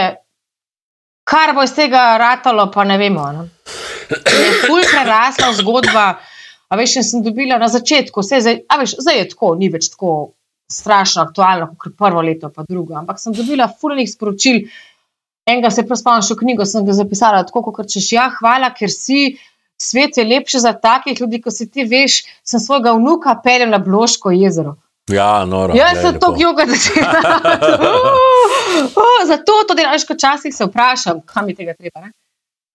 kar 1.30 1.54
bo 1.56 1.64
iz 1.64 1.72
tega 1.78 2.18
ratalo, 2.20 2.68
pa 2.74 2.84
ne 2.84 2.98
vemo. 3.00 3.30
Ne? 3.38 3.46
Je 4.10 4.52
ful 4.66 4.84
prerasla 4.84 5.54
zgodba, 5.62 6.06
a 6.70 6.80
veš, 6.80 6.98
sem 7.08 7.24
dobila 7.24 7.60
na 7.62 7.70
začetku, 7.72 8.20
vse 8.26 8.42
zdaj, 8.44 8.60
veš, 8.82 8.98
zdaj 9.00 9.22
je 9.22 9.30
tako, 9.32 9.54
ni 9.60 9.72
več 9.72 9.92
tako 9.94 10.16
strašno 10.70 11.24
aktualno, 11.24 11.72
kot 11.80 11.96
prvo 11.98 12.22
leto, 12.26 12.52
pa 12.54 12.66
drugo, 12.68 12.98
ampak 13.00 13.22
sem 13.22 13.34
dobila 13.34 13.70
fulnih 13.72 14.10
sporočil. 14.12 14.66
Enega 15.50 15.72
se 15.74 15.86
prav 15.88 15.98
spomnim, 15.98 16.38
knjigo 16.44 16.68
sem 16.68 16.84
ga 16.86 16.94
zapisala 16.94 17.46
tako, 17.48 17.64
kot 17.74 17.88
češ, 17.90 18.12
ja, 18.14 18.28
hvala, 18.36 18.70
ker 18.76 18.92
si 18.94 19.32
svet 19.82 20.18
je 20.18 20.26
lepši 20.26 20.60
za 20.60 20.74
takih 20.74 21.22
ljudi, 21.22 21.42
kot 21.42 21.56
si 21.56 21.70
ti 21.72 21.84
veš. 21.84 22.24
Sem 22.44 22.60
svojega 22.60 22.94
vnuka 22.98 23.36
peljem 23.44 23.70
na 23.70 23.78
Bloško 23.78 24.32
jezero. 24.32 24.76
Ja, 25.10 25.46
noro. 25.46 25.74
Jaz 25.76 26.02
sem 26.02 26.20
to 26.20 26.36
jogo 26.38 26.66
začela. 26.70 27.22
Zato 29.32 29.64
to 29.68 29.76
delaš, 29.76 30.06
ko 30.06 30.16
časih 30.16 30.56
se 30.56 30.66
vprašam, 30.66 31.22
kam 31.26 31.46
mi 31.50 31.56
tega 31.56 31.74
treba. 31.74 32.04
Ne, 32.04 32.12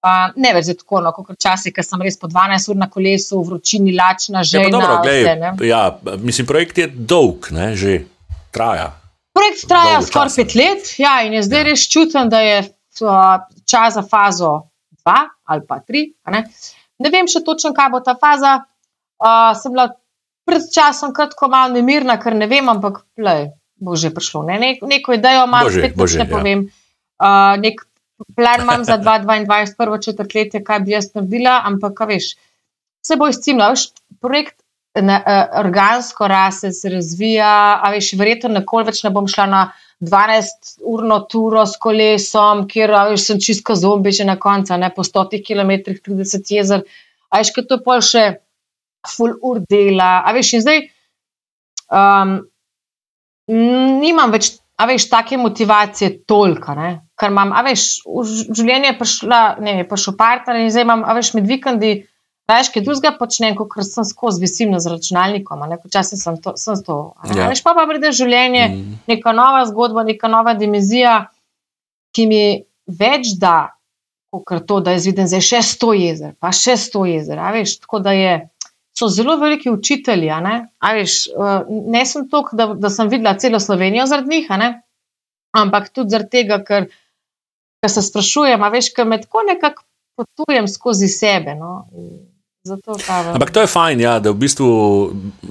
uh, 0.02 0.35
ne 0.36 0.51
več 0.56 0.72
tako, 0.81 1.01
no, 1.05 1.12
kot 1.14 1.39
časih, 1.40 1.74
ker 1.74 1.86
sem 1.86 2.02
res 2.02 2.18
po 2.18 2.28
12 2.31 2.72
ur 2.72 2.81
na 2.81 2.90
kolesu, 2.90 3.40
vročini, 3.47 3.94
lačna, 3.94 4.43
že. 4.43 4.66
Ja, 4.66 4.74
dobro, 4.74 4.98
gledaj. 5.06 5.62
Ja, 5.68 5.85
mislim, 6.18 6.51
projekt 6.51 6.82
je 6.82 6.89
dolg, 6.90 7.51
ne, 7.55 7.72
že 7.78 8.02
traja. 8.55 8.90
Projekt 9.35 9.66
traja 9.70 10.02
skoraj 10.02 10.35
pet 10.36 10.55
let, 10.59 10.93
ja, 10.98 11.20
in 11.26 11.39
je 11.39 11.47
zdaj 11.47 11.64
ja. 11.64 11.68
res 11.70 11.86
čutim, 11.90 12.31
da 12.31 12.43
je 12.43 12.60
uh, 12.66 13.47
čas 13.66 13.94
za 13.98 14.02
fazo 14.02 14.56
dva 15.05 15.24
ali 15.51 15.66
pa 15.68 15.81
tri. 15.82 16.09
Ne 17.02 17.10
vem 17.10 17.26
še 17.30 17.42
točno, 17.46 17.72
kaj 17.74 17.90
bo 17.90 18.00
ta 18.04 18.14
faza. 18.18 18.62
Uh, 19.18 19.52
sem 19.58 19.74
bila 19.74 19.88
pred 20.44 20.64
časom 20.70 21.14
kratko 21.16 21.48
malo 21.48 21.74
nemirna, 21.74 22.18
ker 22.20 22.36
ne 22.36 22.46
vem, 22.50 22.68
ampak 22.68 23.02
plej, 23.16 23.48
bo 23.80 23.96
že 23.98 24.12
prišlo. 24.14 24.44
Ne? 24.48 24.58
Ne, 24.60 24.70
neko 24.78 25.16
idejo 25.16 25.46
imam, 25.48 25.70
spet 25.72 25.96
bože, 25.96 26.20
ne 26.20 26.28
ja. 26.28 26.30
povem. 26.30 26.66
Uh, 27.18 27.54
nek 27.62 27.80
plan 28.36 28.62
imam 28.66 28.84
za 28.84 28.98
2022, 29.00 29.78
prvo 29.78 29.98
četrtletje, 29.98 30.62
kaj 30.66 30.84
bi 30.84 30.94
jaz 30.94 31.10
naredila, 31.14 31.60
ampak 31.66 31.96
kaj 31.98 32.10
veš, 32.12 32.28
vse 33.04 33.18
bo 33.20 33.30
izcimlo. 33.32 33.72
Projekt 34.22 34.60
ne, 34.94 35.16
uh, 35.18 35.58
organsko 35.64 36.28
rase, 36.30 36.72
se 36.76 36.92
razvija, 36.92 37.80
a 37.82 37.90
veš, 37.94 38.12
verjetno 38.20 38.52
nikoli 38.54 38.90
več 38.90 39.02
ne 39.06 39.14
bom 39.14 39.30
šla 39.30 39.48
na. 39.50 39.64
12-urno 40.02 41.20
turo 41.30 41.66
s 41.66 41.78
kolesom, 41.80 42.64
kjer 42.68 42.92
veš, 43.12 43.28
sem 43.28 43.40
čisto 43.40 43.76
zombi, 43.78 44.12
že 44.12 44.26
na 44.26 44.36
koncu, 44.40 44.76
ne 44.80 44.90
po 44.94 45.04
100 45.06 45.40
km, 45.44 45.94
30 46.04 46.54
jezer. 46.56 46.82
A 47.30 47.40
veš, 47.40 47.52
kaj 47.54 47.68
to 47.68 47.78
je 47.78 47.84
pol 47.84 48.02
še 48.04 48.24
full 49.14 49.38
ur 49.42 49.62
dela. 49.68 50.24
A 50.26 50.34
veš, 50.36 50.54
in 50.58 50.64
zdaj 50.64 50.82
um, 51.92 52.36
nimam 53.48 54.34
več, 54.34 54.54
a 54.80 54.88
veš, 54.90 55.08
take 55.12 55.38
motivacije 55.40 56.24
tolka, 56.26 56.74
ne? 56.78 56.92
ker 57.14 57.30
imam, 57.30 57.52
a 57.54 57.62
veš, 57.62 58.02
v 58.10 58.24
življenje 58.26 58.90
je 58.90 58.98
prišla, 58.98 59.40
ne, 59.62 59.76
je 59.82 59.86
prišel 59.86 60.16
partner 60.18 60.58
in 60.58 60.72
zdaj 60.74 60.86
imam, 60.86 61.04
a 61.06 61.14
veš, 61.14 61.34
med 61.38 61.46
vikendi. 61.46 61.92
Rajš, 62.44 62.68
kaj 62.74 62.82
drugega 62.84 63.14
počnem, 63.16 63.54
kot 63.56 63.72
sem 63.86 64.04
skozi 64.04 64.42
visim 64.42 64.74
z 64.76 64.90
računalnikom, 64.92 65.62
včasih 65.84 66.20
sem 66.20 66.36
to. 66.44 66.52
Sem 66.60 66.76
to 66.84 67.14
ja. 67.32 67.46
Rajš 67.48 67.62
pa 67.64 67.72
pa 67.76 67.86
pride 67.88 68.10
življenje, 68.12 68.66
mm. 68.68 68.98
neka 69.08 69.32
nova 69.32 69.62
zgodba, 69.70 70.04
neka 70.04 70.28
nova 70.28 70.52
dimenzija, 70.58 71.14
ki 72.12 72.26
mi 72.28 72.42
več 73.00 73.32
da, 73.40 73.72
kot 74.34 74.66
to, 74.68 74.82
da 74.84 74.92
jaz 74.92 75.06
vidim 75.08 75.30
zdaj 75.30 75.44
še 75.46 75.62
sto 75.64 75.94
jezer, 75.96 76.34
pa 76.36 76.50
še 76.52 76.76
sto 76.80 77.06
jezer. 77.08 77.40
Veš, 77.56 77.78
tako 77.86 78.02
da 78.04 78.12
je, 78.12 78.34
so 78.92 79.08
zelo 79.08 79.38
veliki 79.40 79.72
učitelji. 79.72 80.28
Ne, 80.44 80.54
veš, 80.98 81.16
uh, 81.32 81.64
ne 81.96 82.04
sem 82.04 82.28
to, 82.28 82.44
da, 82.52 82.68
da 82.76 82.92
sem 82.92 83.08
videla 83.08 83.38
celo 83.40 83.62
Slovenijo 83.62 84.04
zaradi 84.10 84.36
njih, 84.36 84.52
ampak 85.56 85.88
tudi 85.94 86.12
zaradi 86.12 86.42
tega, 86.42 86.60
ker, 86.66 86.90
ker 87.80 87.96
se 87.96 88.04
sprašujem, 88.04 88.68
veš, 88.76 88.92
ker 88.92 89.08
me 89.08 89.22
tako 89.22 89.46
nekako 89.48 89.88
potujem 90.20 90.68
skozi 90.68 91.08
sebe. 91.08 91.56
No, 91.56 91.86
Ampak 92.64 93.50
to 93.50 93.60
je 93.60 93.68
fajn, 93.68 94.00
ja, 94.00 94.18
da 94.24 94.32
v 94.32 94.40
bistvu 94.40 94.68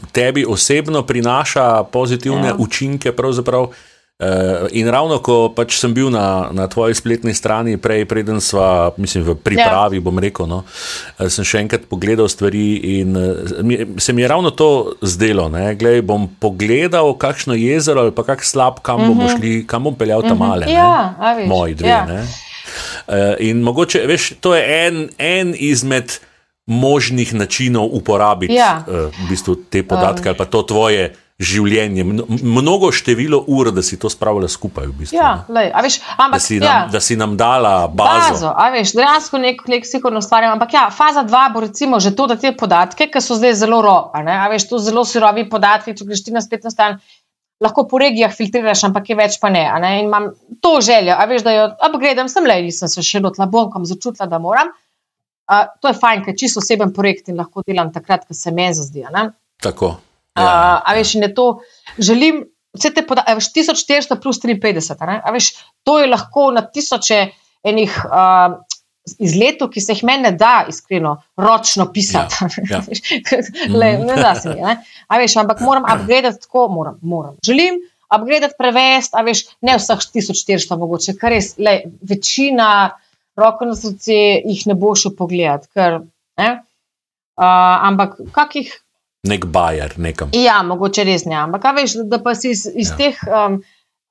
tebi 0.09 0.45
osebno 0.49 1.03
prinaša 1.05 1.83
pozitivne 1.93 2.47
ja. 2.47 2.55
učinke. 2.57 3.13
Uh, 3.13 4.69
in 4.71 4.87
ravno 4.87 5.17
ko 5.19 5.49
pač 5.53 5.75
sem 5.81 5.93
bil 5.93 6.07
na, 6.13 6.47
na 6.53 6.65
tvoji 6.69 6.95
spletni 6.95 7.33
strani, 7.33 7.75
prej, 7.81 8.05
preden 8.05 8.37
smo, 8.41 8.93
mislim, 8.97 9.25
v 9.25 9.35
pripravi, 9.35 9.97
ja. 9.97 10.05
bom 10.05 10.21
rekel, 10.21 10.47
no, 10.47 10.61
uh, 10.63 11.29
sem 11.33 11.45
še 11.45 11.63
enkrat 11.65 11.85
pogledal 11.89 12.29
stvari 12.29 13.01
in 13.01 13.17
mi, 13.65 13.77
se 13.97 14.13
mi 14.13 14.21
je 14.21 14.29
ravno 14.29 14.53
to 14.53 14.95
zdelo. 15.01 15.49
Glej, 15.77 16.01
bom 16.05 16.29
pogledal, 16.29 17.13
kakšno 17.17 17.57
jezero 17.57 18.05
ali 18.05 18.13
pa 18.15 18.25
kak 18.25 18.45
slab, 18.45 18.81
kam 18.85 19.01
bomo 19.05 19.25
mhm. 19.27 19.33
šli, 19.37 19.53
kam 19.69 19.89
bom 19.89 19.97
peljal 19.97 20.25
tam 20.25 20.37
mhm. 20.37 20.45
male. 20.45 20.69
Ja, 20.71 21.13
Moji 21.49 21.77
dve. 21.81 21.93
Ja. 21.93 22.05
Uh, 23.05 23.33
in 23.43 23.61
mogoče, 23.61 24.05
veš, 24.09 24.37
to 24.41 24.57
je 24.57 24.61
en, 24.61 25.09
en 25.17 25.53
izmed 25.57 26.21
možnih 26.65 27.33
načinov 27.33 27.89
uporabiti 27.91 28.53
ja. 28.53 28.83
uh, 28.87 29.11
v 29.11 29.29
bistvu 29.29 29.55
te 29.69 29.83
podatke 29.83 30.29
um. 30.29 30.31
ali 30.31 30.37
pa 30.37 30.45
to 30.45 30.63
tvoje 30.63 31.11
življenje. 31.43 32.03
Mnogo 32.45 32.91
število 32.93 33.39
ur, 33.51 33.71
da 33.73 33.81
si 33.83 33.97
to 33.99 34.09
spravila 34.11 34.47
skupaj. 34.47 34.85
V 34.91 34.93
bistvu, 35.01 35.17
ja, 35.17 35.31
lej, 35.51 35.71
veš, 35.85 35.97
ampak, 36.15 36.37
da, 36.37 36.43
si 36.45 36.59
nam, 36.61 36.69
ja. 36.69 36.91
da 36.93 37.01
si 37.01 37.17
nam 37.19 37.33
dala 37.39 37.73
bazo. 37.89 38.35
bazo 38.37 38.53
veš, 38.75 38.93
dejansko 38.99 39.41
nek 39.41 39.65
leksikon 39.73 40.21
ustvarjam. 40.21 40.55
Ampak 40.55 40.77
ja, 40.77 40.85
faza 40.93 41.25
dva 41.27 41.47
bo 41.53 41.65
recimo 41.65 41.99
že 42.03 42.13
to, 42.15 42.29
da 42.31 42.37
te 42.39 42.53
podatke, 42.55 43.09
ki 43.11 43.23
so 43.23 43.37
zdaj 43.39 43.57
zelo 43.65 43.81
ropa, 43.83 44.23
veš, 44.53 44.69
to 44.69 44.79
zelo 44.83 45.03
sirovi 45.09 45.47
podatki, 45.49 45.97
če 45.97 46.07
greš 46.07 46.23
ti 46.29 46.35
na 46.35 46.45
spletno 46.45 46.71
stran. 46.73 47.01
Lahko 47.63 47.85
po 47.87 47.99
regijah 48.01 48.31
filtriraš, 48.33 48.81
ampak 48.89 49.09
je 49.09 49.15
več 49.15 49.35
pa 49.39 49.49
ne. 49.53 49.63
ne? 49.79 49.97
In 50.01 50.09
imam 50.09 50.31
to 50.61 50.77
željo, 50.83 51.17
veš, 51.29 51.45
da 51.45 51.51
jo 51.55 51.67
upgradem, 51.89 52.29
sem 52.29 52.47
le, 52.47 52.61
nisem 52.65 52.91
se 52.91 53.03
še 53.05 53.21
lotila, 53.23 53.47
bom 53.49 53.69
kam 53.73 53.87
začutila, 53.87 54.27
da 54.29 54.39
moram. 54.41 54.69
Uh, 54.73 54.82
to 55.81 55.91
je 55.91 55.99
fajn, 55.99 56.23
ker 56.25 56.35
čisto 56.39 56.61
oseben 56.63 56.93
projekt 56.95 57.29
in 57.29 57.37
lahko 57.39 57.63
delam 57.67 57.91
takrat, 57.93 58.25
ko 58.27 58.35
se 58.37 58.51
mi 58.51 58.69
zdi. 58.73 59.05
Tako. 59.63 59.95
Ja. 60.37 60.43
Uh, 60.43 60.89
a 60.89 60.95
veš, 60.97 61.15
ne 61.21 61.33
to 61.33 61.59
želim. 61.97 62.45
Vse 62.73 62.89
te 62.89 63.03
podatke, 63.05 63.35
1400 63.37 64.15
plus 64.17 64.39
53, 64.41 65.19
a 65.21 65.31
veš, 65.35 65.51
to 65.85 65.99
je 66.01 66.07
lahko 66.09 66.47
na 66.55 66.63
tisoče 66.65 67.19
enih 67.69 67.97
uh, 68.07 68.55
izletov, 69.21 69.69
ki 69.69 69.83
se 69.83 69.93
jih 69.93 70.01
meni 70.09 70.31
da, 70.39 70.65
iskreno, 70.69 71.11
ročno 71.37 71.85
pisati. 71.93 72.33
Ja, 72.71 72.79
ja. 72.79 72.81
Le, 73.79 73.91
ne 74.07 74.15
da 74.17 74.33
se 74.35 74.55
mi. 74.55 74.73
A 75.07 75.19
veš, 75.21 75.37
ampak 75.43 75.61
moram 75.61 75.85
upgradati 75.85 76.41
tako, 76.47 76.65
moram. 76.73 76.97
moram. 77.01 77.35
Želim 77.45 77.77
upgradati, 78.17 78.57
prevesti, 78.57 79.17
a 79.17 79.23
veš, 79.25 79.45
ne 79.61 79.77
vseh 79.77 80.01
1400, 80.15 80.77
mogoče, 80.79 81.15
kar 81.19 81.33
res, 81.33 81.53
le, 81.57 81.79
večina 82.09 82.69
roko 83.39 83.65
na 83.65 83.75
srce, 83.75 84.17
jih 84.45 84.63
ne 84.69 84.77
bo 84.79 84.93
šel 84.95 85.15
pogledat. 85.17 85.67
Ker, 85.73 86.01
uh, 86.39 86.55
ampak 87.89 88.19
kakih 88.35 88.73
Nek 89.23 89.45
bajer, 89.45 89.93
nekam. 90.03 90.33
Ja, 90.35 90.57
mogoče 90.67 91.05
res 91.07 91.23
ne. 91.23 91.37
Ampak, 91.39 91.69
veš, 91.77 91.95
da 92.11 92.19
pa 92.19 92.33
si 92.35 92.51
iz, 92.51 92.65
iz 92.67 92.89
ja. 92.91 92.97
teh 92.99 93.21
um, 93.23 93.61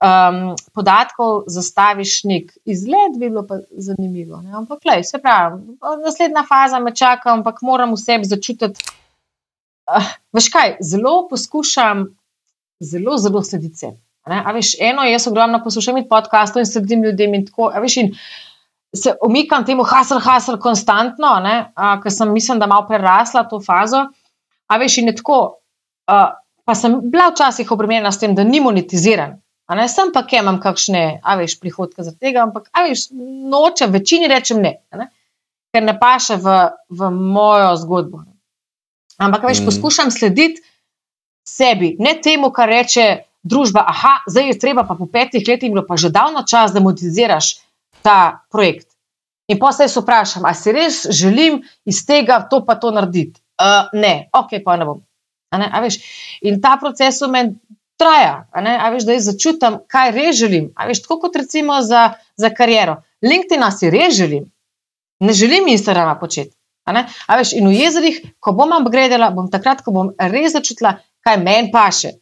um, 0.01 0.39
podatkov 0.73 1.43
zastaviš 1.53 2.15
nek 2.31 2.55
izgled, 2.65 3.19
bi 3.20 3.28
bilo 3.28 3.43
pa 3.49 3.61
zanimivo. 3.77 4.40
Ne? 4.40 4.55
Ampak, 4.62 4.81
lej, 4.89 5.05
se 5.11 5.20
pravi, 5.20 5.77
naslednja 6.01 6.47
faza 6.49 6.81
me 6.81 6.94
čaka, 6.97 7.28
ampak 7.36 7.61
moram 7.61 7.93
vse 7.93 8.23
začutiti. 8.31 8.89
Uh, 9.93 10.09
veš 10.32 10.49
kaj, 10.55 10.78
zelo 10.81 11.27
poskušam, 11.28 12.07
zelo, 12.81 13.19
zelo 13.20 13.44
slediti 13.44 13.85
se. 13.85 13.93
Veš, 14.55 14.77
eno, 14.81 15.05
jaz 15.05 15.28
ogromno 15.28 15.61
poslušam 15.61 16.01
podkastov 16.09 16.62
in 16.62 16.73
sledim 16.73 17.05
ljudem 17.05 17.35
in 17.35 17.44
tako. 17.51 17.69
Veš, 17.85 18.01
in 18.01 18.15
se 18.97 19.14
omikam 19.20 19.64
temu 19.64 19.85
hasel, 19.89 20.20
hasel, 20.20 20.59
konstantno, 20.60 21.32
ker 22.02 22.12
sem 22.12 22.32
mislim, 22.32 22.59
da 22.60 22.69
malo 22.70 22.86
prerasla 22.89 23.47
to 23.48 23.60
fazo. 23.60 24.06
A 24.69 24.78
veš, 24.81 24.98
in 25.02 25.12
tako, 25.16 25.39
uh, 26.09 26.28
pa 26.64 26.74
sem 26.74 26.98
bila 27.10 27.31
včasih 27.32 27.70
obremenjena 27.73 28.12
s 28.12 28.20
tem, 28.20 28.35
da 28.35 28.44
ni 28.44 28.60
monetiziran. 28.60 29.39
Ne, 29.73 29.89
sem 29.89 30.10
pa, 30.12 30.24
ki 30.28 30.43
imam 30.43 30.59
kakšne, 30.60 31.23
a 31.24 31.36
veš, 31.40 31.56
prihodke 31.60 32.05
za 32.05 32.12
tega, 32.12 32.43
ampak, 32.44 32.69
a 32.77 32.85
veš, 32.85 33.09
noče, 33.52 33.89
večini 33.93 34.28
rečem 34.28 34.60
ne, 34.60 34.77
ne 34.97 35.09
ker 35.73 35.82
ne 35.82 35.97
paše 35.97 36.36
v, 36.36 36.47
v 36.93 37.10
mojo 37.10 37.73
zgodbo. 37.81 38.23
Ampak, 39.16 39.48
veš, 39.48 39.62
mm. 39.62 39.69
poskušam 39.70 40.12
slediti 40.12 40.60
sebi, 41.48 41.97
ne 41.98 42.19
temu, 42.20 42.52
kar 42.52 42.69
reče 42.69 43.24
družba. 43.43 43.85
Aha, 43.89 44.20
zdaj 44.28 44.52
je 44.52 44.59
treba 44.60 44.85
pa 44.85 44.94
po 44.94 45.09
petih 45.09 45.43
letih, 45.48 45.73
bilo 45.73 45.86
pa 45.89 45.97
že 45.97 46.12
davno 46.12 46.44
čas, 46.47 46.77
da 46.77 46.85
monetiziraš 46.85 47.61
ta 48.02 48.44
projekt. 48.50 48.88
In 49.48 49.58
pa 49.58 49.72
se 49.72 49.86
jaz 49.86 49.96
vprašam, 49.96 50.44
ali 50.48 50.58
si 50.58 50.72
res 50.72 51.06
želim 51.10 51.62
iz 51.84 52.04
tega 52.06 52.40
to 52.50 52.62
pa 52.66 52.78
to 52.80 52.90
narediti 52.94 53.42
uh, 53.62 53.88
ne, 53.92 54.28
ok, 54.32 54.50
pa 54.64 54.76
ne 54.76 54.88
bom. 54.88 55.02
Ne? 55.52 55.68
Veš, 55.84 55.98
in 56.48 56.60
ta 56.62 56.76
proces 56.80 57.20
v 57.20 57.28
meni 57.32 57.76
traja, 58.00 58.46
veš, 58.94 59.06
da 59.06 59.16
jaz 59.16 59.28
začutim, 59.28 59.82
kaj 59.90 60.14
res 60.16 60.38
želim. 60.40 60.70
Veš, 60.88 61.04
tako 61.04 61.20
kot 61.26 61.36
recimo 61.36 61.80
za, 61.84 62.14
za 62.40 62.50
kariero. 62.54 63.02
LinkedIn 63.22 63.64
si 63.74 63.92
res 63.92 64.16
želim, 64.16 64.48
ne 65.20 65.32
želim 65.36 65.68
Instagrama 65.68 66.16
početi. 66.18 66.56
Veš, 66.88 67.52
in 67.54 67.68
v 67.68 67.76
jezerih, 67.76 68.18
ko 68.42 68.56
bom 68.58 68.72
upgradila, 68.80 69.30
bom 69.30 69.50
takrat, 69.52 69.84
ko 69.84 69.94
bom 69.94 70.10
res 70.18 70.56
začutila, 70.56 70.96
kaj 71.22 71.38
meni 71.38 71.70
paše. 71.70 72.16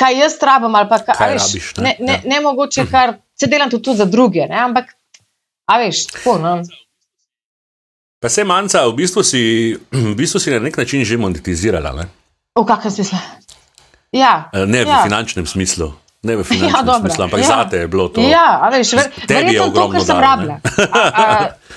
Kaj 0.00 0.16
jaz 0.16 0.38
rabim, 0.40 0.74
ali 0.74 0.88
pa 0.88 0.98
kaj, 0.98 1.14
kaj 1.14 1.34
veš, 1.34 1.44
rabiš, 1.44 1.66
ne, 1.76 1.82
ne, 1.84 1.92
ne, 2.06 2.14
ja. 2.16 2.28
ne 2.32 2.40
mogoče, 2.40 2.86
kar 2.90 3.18
se 3.42 3.50
delam 3.50 3.70
tudi 3.70 3.96
za 3.98 4.06
druge. 4.06 4.46
Ne? 4.50 4.58
Ampak, 4.62 4.94
a 5.66 5.78
veš, 5.82 6.06
tako. 6.14 6.38
No? 6.38 6.54
Pa 8.22 8.30
se 8.30 8.44
manjka, 8.46 8.86
v, 8.86 8.94
bistvu 9.02 9.22
v 9.90 10.14
bistvu 10.14 10.40
si 10.40 10.54
na 10.54 10.60
nek 10.62 10.76
način 10.78 11.02
že 11.04 11.18
monetizirala. 11.18 11.92
Ne? 11.98 12.06
V 12.54 12.62
kakšnem 12.68 12.92
smislu? 12.92 13.18
Ja. 14.14 14.50
Eh, 14.54 14.66
ne 14.66 14.84
v 14.84 14.88
ja. 14.88 15.02
finančnem 15.02 15.46
smislu. 15.46 15.90
Ne 16.22 16.36
v 16.38 16.46
finančnem 16.52 16.86
ja, 16.86 17.00
smislu, 17.00 17.24
ampak 17.24 17.40
ja. 17.42 17.48
zate 17.50 17.82
je 17.82 17.88
bilo 17.90 18.06
to. 18.14 18.22
Ja, 18.22 18.62
a 18.62 18.70
veš, 18.70 18.94
ver, 18.94 19.10
ogromno 19.58 19.74
to, 19.74 19.88
kar 19.96 20.06
sem 20.06 20.20
rabila. 20.22 20.56
A, 20.62 21.02
a, 21.02 21.24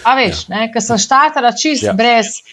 a 0.06 0.16
veš, 0.22 0.46
ja. 0.54 0.70
ker 0.70 0.86
sem 0.86 1.02
štartala 1.02 1.56
čist 1.58 1.90
ja. 1.90 1.98
brez. 1.98 2.44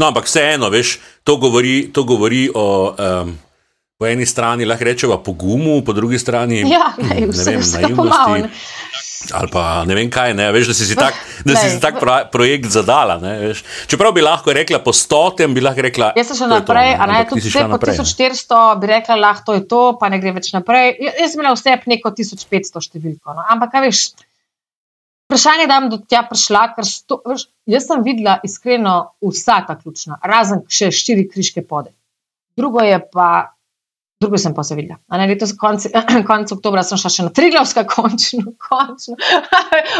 No, 0.00 0.08
ampak 0.08 0.24
vseeno, 0.24 0.72
veš, 0.72 0.96
to 1.28 1.36
govori, 1.36 1.92
to 1.92 2.08
govori 2.08 2.48
o. 2.54 2.96
Um, 2.96 3.36
Po 4.02 4.08
eni 4.10 4.26
strani 4.26 4.66
lahko 4.66 4.84
rečemo 4.88 5.20
pogumu, 5.22 5.76
po 5.86 5.92
drugi 5.94 6.18
strani 6.18 6.64
ja, 6.66 6.88
ne, 6.98 7.20
ne 7.22 7.26
vem, 7.30 7.60
naivnosti. 7.62 8.48
Ali 9.30 9.50
pa 9.52 9.84
ne 9.86 9.94
vem 9.94 10.08
kaj, 10.10 10.32
ne, 10.34 10.48
veš, 10.50 10.72
da 10.72 10.74
si 10.74 10.88
si 10.88 10.96
tak, 10.98 11.20
da 11.46 11.54
si 11.54 11.68
si 11.70 11.78
tak 11.78 12.00
projekt 12.32 12.66
zadala. 12.74 13.20
Ne, 13.22 13.52
Čeprav 13.86 14.10
bi 14.16 14.24
lahko 14.26 14.50
rekla 14.50 14.80
po 14.82 14.90
stotem, 14.90 15.54
bi 15.54 15.62
lahko 15.62 15.86
rekla. 15.86 16.10
Jaz 16.18 16.32
sem 16.32 16.40
še 16.40 16.50
naprej, 16.50 16.96
a 16.98 17.08
ne 17.12 17.20
tudi 17.30 17.44
vse 17.46 17.62
po 17.70 17.78
1400, 17.78 18.64
bi 18.82 18.90
rekla, 18.90 19.20
lahko 19.22 19.54
je 19.54 19.62
to, 19.70 19.84
pa 20.02 20.10
ne 20.10 20.18
gre 20.18 20.34
več 20.40 20.50
naprej. 20.56 20.96
Jaz 21.06 21.36
sem 21.36 21.44
imela 21.44 21.54
vse 21.54 21.78
neko 21.94 22.14
1500 22.18 22.84
številko. 22.88 23.38
No. 23.38 23.46
Ampak, 23.54 23.76
kaj 23.76 23.86
veš, 23.86 24.02
vprašanje, 25.30 25.70
da 25.70 25.78
bom 25.78 25.90
do 25.94 26.02
tja 26.02 26.26
prišla, 26.26 26.66
ker 26.74 26.90
sto, 26.90 27.22
veš, 27.30 27.46
jaz 27.70 27.86
sem 27.86 28.02
videla 28.02 28.40
iskreno 28.42 28.98
vsaka 29.22 29.78
ključna, 29.78 30.18
razen 30.26 30.66
še 30.66 30.90
štiri 30.90 31.30
križke 31.30 31.62
pode. 31.62 31.94
Drugo 32.58 32.82
je 32.82 32.98
pa 33.14 33.52
drugo 34.22 34.38
sem 34.40 34.54
pa 34.54 34.64
se 34.66 34.76
videla. 34.78 35.00
Ne, 35.12 35.26
letos, 35.30 35.54
konc, 35.58 35.84
konc 36.30 36.54
oktobra 36.54 36.84
sem 36.86 37.00
šla 37.00 37.10
še 37.12 37.26
na 37.28 37.32
Triglavska, 37.34 37.84
končno, 37.90 38.54
končno. 38.68 39.18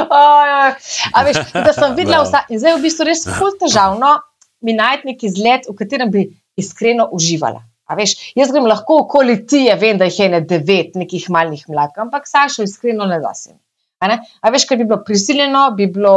A 0.08 1.24
veš, 1.26 1.42
da 1.54 1.74
sem 1.74 1.96
videla 2.00 2.22
vsa. 2.26 2.46
In 2.48 2.62
zdaj 2.62 2.76
je 2.76 2.78
v 2.78 2.86
bistvu 2.86 3.08
res 3.10 3.26
zelo 3.26 3.52
težavno 3.60 4.16
mi 4.62 4.76
najti 4.78 5.10
neki 5.10 5.26
izlet, 5.26 5.66
v 5.68 5.74
katerem 5.78 6.10
bi 6.14 6.28
iskreno 6.58 7.08
uživala. 7.12 7.64
A 7.90 7.96
veš, 7.98 8.14
jaz 8.38 8.52
grem 8.54 8.68
lahko 8.70 9.02
okoli 9.02 9.40
tije, 9.46 9.74
vem, 9.76 9.98
da 9.98 10.06
jih 10.08 10.20
je 10.20 10.28
ne 10.36 10.40
devet, 10.48 10.94
nekih 10.96 11.26
malih 11.34 11.64
mlak, 11.68 11.98
ampak 12.04 12.28
Sašo 12.30 12.64
iskreno 12.64 13.08
ne 13.10 13.18
da 13.20 13.34
se 13.34 13.52
mi. 13.52 13.60
A, 14.02 14.16
a 14.40 14.50
veš, 14.54 14.66
kaj 14.70 14.80
bi 14.80 14.86
bilo 14.86 15.02
prisiljeno, 15.04 15.66
bi 15.76 15.88
bilo 15.92 16.14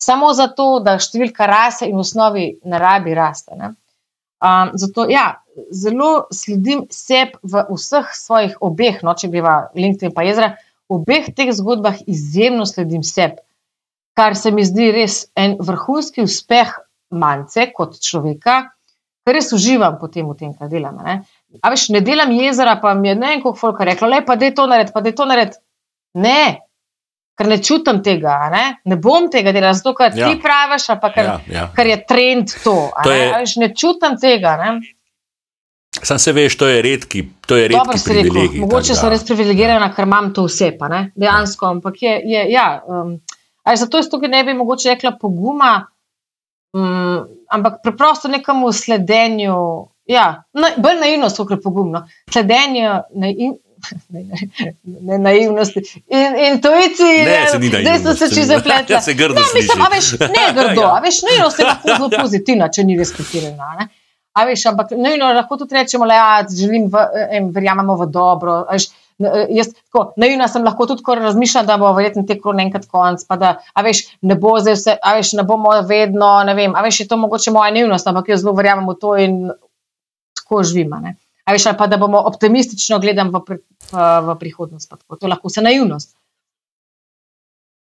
samo 0.00 0.30
zato, 0.36 0.68
da 0.84 0.98
številka 1.00 1.48
raste 1.48 1.88
in 1.88 1.96
v 1.96 2.04
osnovi 2.04 2.46
ne 2.68 2.80
rabi 2.80 3.16
raste. 3.16 3.56
Um, 4.36 4.70
zato, 4.76 5.06
ja, 5.08 5.40
zelo 5.72 6.26
sledim 6.30 6.84
sebi 6.92 7.38
v 7.42 7.64
vseh 7.70 8.12
svojih 8.12 8.56
obeh, 8.60 9.00
no, 9.02 9.14
če 9.16 9.30
greva 9.32 9.56
LinkedIn 9.74 10.12
in 10.12 10.28
Jezra, 10.28 10.48
v 10.88 10.98
obeh 11.00 11.30
teh 11.32 11.52
zgodbah 11.56 12.02
izjemno 12.06 12.66
sledim 12.68 13.02
sebi, 13.02 13.40
kar 14.16 14.36
se 14.36 14.52
mi 14.52 14.64
zdi 14.64 14.90
res 14.92 15.26
en 15.36 15.56
vrhunski 15.60 16.24
uspeh 16.24 16.74
manjce 17.10 17.70
kot 17.72 17.96
človeka, 18.02 18.58
ker 19.24 19.34
res 19.34 19.52
uživam 19.56 19.96
potem 20.00 20.28
v 20.28 20.36
tem, 20.36 20.52
kar 20.52 20.68
delam. 20.68 21.00
Ne. 21.00 21.22
A 21.62 21.72
veš, 21.72 21.88
ne 21.96 22.04
delam 22.04 22.32
jezera, 22.36 22.76
pa 22.82 22.94
mi 22.94 23.08
je 23.08 23.16
ne 23.16 23.34
en 23.36 23.42
koliko 23.42 23.58
folk 23.58 23.80
reklo, 23.88 24.12
le 24.12 24.20
pa 24.24 24.36
da 24.36 24.50
je 24.50 24.54
to 24.54 24.68
nared, 24.68 24.92
pa 24.92 25.00
da 25.00 25.12
je 25.12 25.16
to 25.16 25.26
nared. 25.28 25.56
Ne, 26.16 26.65
ker 27.36 27.48
ne 27.50 27.58
čutim 27.62 28.00
tega, 28.04 28.36
ne, 28.52 28.64
ne 28.88 28.96
bom 28.96 29.28
tega 29.32 29.52
delal, 29.52 29.74
zato 29.76 29.92
ker 29.96 30.14
ja. 30.16 30.30
ti 30.30 30.40
praviš, 30.42 30.88
pa 31.00 31.10
ker, 31.12 31.26
ja, 31.28 31.38
ja. 31.52 31.64
ker 31.76 31.90
je 31.90 31.96
trend 32.08 32.54
to. 32.64 32.76
to 33.04 33.12
je... 33.12 33.24
ne, 33.24 33.32
veš, 33.40 33.56
ne 33.60 33.72
čutim 33.76 34.16
tega. 34.20 34.56
Ne. 34.62 34.70
Sam 36.02 36.18
se 36.18 36.32
veš, 36.32 36.56
to 36.60 36.68
je 36.68 36.80
redki, 36.82 37.24
to 37.46 37.56
je 37.56 37.68
redki 37.72 38.00
privilegij. 38.04 38.60
Mogoče 38.60 38.96
sem 38.96 39.12
res 39.12 39.24
privilegirana, 39.28 39.90
ker 39.96 40.08
imam 40.08 40.32
to 40.36 40.46
vse, 40.48 40.72
pa 40.80 40.88
ne, 40.92 41.02
dejansko. 41.16 41.68
Ampak 41.78 42.00
je, 42.02 42.14
je 42.32 42.46
ja. 42.52 42.66
Um, 42.88 43.18
zato 43.76 44.00
jaz 44.00 44.08
tukaj 44.12 44.32
ne 44.32 44.42
bi 44.44 44.56
mogoče 44.56 44.94
rekla 44.94 45.16
poguma, 45.20 45.74
um, 46.76 47.26
ampak 47.52 47.80
preprosto 47.84 48.28
nekemu 48.32 48.72
sledenju, 48.72 49.60
ja, 50.12 50.26
na, 50.52 50.72
bolj 50.76 51.00
naivnost, 51.00 51.40
kot 51.40 51.56
je 51.56 51.60
pogumno. 51.64 52.04
Sledenju 52.32 52.90
na, 53.16 53.32
in, 53.32 53.56
Ne, 54.08 54.22
ne, 54.22 55.00
ne 55.00 55.18
naivnosti. 55.18 55.82
In, 56.08 56.36
intuiciji, 56.52 57.24
ne, 57.24 57.38
se 57.50 57.58
ni 57.58 57.70
naivnosti. 57.70 58.00
Zdaj 58.00 58.16
so 58.16 58.26
se 58.26 58.34
čisto 58.34 58.54
zapletli. 58.54 58.94
Ja, 58.94 59.00
se 59.00 59.14
grdo. 59.14 59.34
Ne, 59.34 59.46
mislim, 59.54 59.82
a 59.82 59.88
veš, 59.94 60.10
ne 60.20 60.44
grdo, 60.58 60.82
ja. 60.82 60.92
a 60.96 61.00
veš, 61.04 61.22
naivnost 61.30 61.58
je 61.58 61.64
lahko 61.64 61.88
zelo 61.94 62.10
pozitivna, 62.22 62.68
če 62.72 62.84
ni 62.84 62.98
respektirana. 62.98 63.88
A 64.36 64.44
veš, 64.44 64.66
ampak 64.68 64.92
nujno 64.92 65.32
lahko 65.32 65.56
tudi 65.56 65.78
rečemo, 65.78 66.06
da 66.06 66.14
ja, 66.14 66.30
želim, 66.50 66.90
v, 66.92 67.08
em, 67.30 67.50
verjamemo 67.54 67.96
v 68.02 68.08
dobro. 68.12 68.58
Veš, 68.70 68.90
jaz, 69.18 69.72
tako, 69.74 70.12
naivna 70.20 70.48
sem 70.48 70.64
lahko 70.64 70.86
tudi 70.86 71.02
razmišljala, 71.20 71.66
da 71.66 71.76
bo 71.80 71.92
verjetno 71.96 72.26
te 72.28 72.36
krone 72.40 72.66
enkrat 72.66 72.84
konc, 72.90 73.24
pa 73.28 73.36
da, 73.40 73.54
a 73.72 73.82
veš, 73.82 74.04
ne 74.22 74.36
bo 74.36 74.58
zdaj 74.60 74.76
vse, 74.76 74.96
a 75.02 75.14
veš, 75.16 75.32
ne 75.40 75.44
bomo 75.48 75.72
vedno, 75.88 76.32
ne 76.44 76.54
vem, 76.54 76.76
a 76.76 76.82
veš, 76.84 77.00
je 77.00 77.08
to 77.08 77.16
mogoče 77.16 77.54
moja 77.54 77.72
naivnost, 77.72 78.06
ampak 78.06 78.28
jaz 78.34 78.44
zelo 78.44 78.52
verjamem 78.56 78.88
v 78.92 78.98
to 79.00 79.16
in 79.16 79.38
tako 80.36 80.62
živim. 80.62 80.92
A 81.46 81.54
veš, 81.54 81.68
pa 81.78 81.86
da 81.86 81.96
bomo 81.96 82.18
optimistično 82.26 82.98
gledali 82.98 83.30
v, 83.30 83.58
v, 83.92 84.06
v 84.26 84.38
prihodnost, 84.38 84.90
tako, 84.90 85.16
to 85.16 85.30
lahko 85.30 85.48
vse 85.48 85.62
naivnost. 85.62 86.16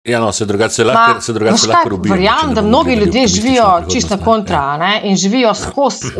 Ja, 0.03 0.19
no, 0.19 0.31
se 0.35 0.45
drugače 0.45 0.83
lahko, 0.83 1.21
se 1.21 1.33
drugače 1.33 1.67
lahko 1.67 1.89
rubi. 1.89 2.09
Verjamem, 2.09 2.55
da 2.55 2.61
mnogi 2.61 2.95
ljudje 2.95 3.27
živijo 3.27 3.67
čisto 3.91 4.17
kontra 4.17 4.57
ja. 4.57 4.77
ne, 4.77 5.01
in 5.03 5.15
živijo 5.15 5.53
skozi, 5.53 6.11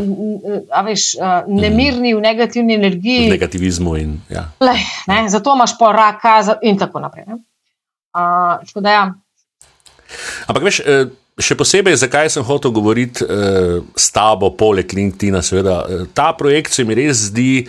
a 0.72 0.82
veš, 0.82 1.02
nemirni 1.48 2.14
v 2.16 2.22
negativni 2.22 2.78
energiji. 2.80 3.28
V 3.28 3.32
negativizmu 3.32 3.98
in, 3.98 4.22
ja. 4.30 4.46
Lej, 4.60 4.86
ne, 5.08 5.26
zato 5.30 5.56
imaš 5.56 5.76
pa 5.80 5.92
raka 5.92 6.38
in 6.62 6.80
tako 6.80 7.04
naprej. 7.04 7.26
Uh, 7.28 8.84
ja. 8.84 9.14
Ampak 10.48 10.64
veš, 10.64 10.80
eh, 10.80 11.06
Še 11.34 11.56
posebej, 11.58 11.96
zakaj 11.98 12.30
sem 12.30 12.44
hotel 12.46 12.70
govoriti 12.70 13.26
uh, 13.26 13.80
s 13.98 14.12
tabo, 14.14 14.52
poleg 14.54 14.92
LinkedIn, 14.94 15.40
seveda, 15.42 15.80
uh, 15.82 16.04
ta 16.14 16.28
projekt 16.38 16.76
se 16.76 16.86
mi 16.86 16.94
res 16.94 17.32
zdi, 17.32 17.64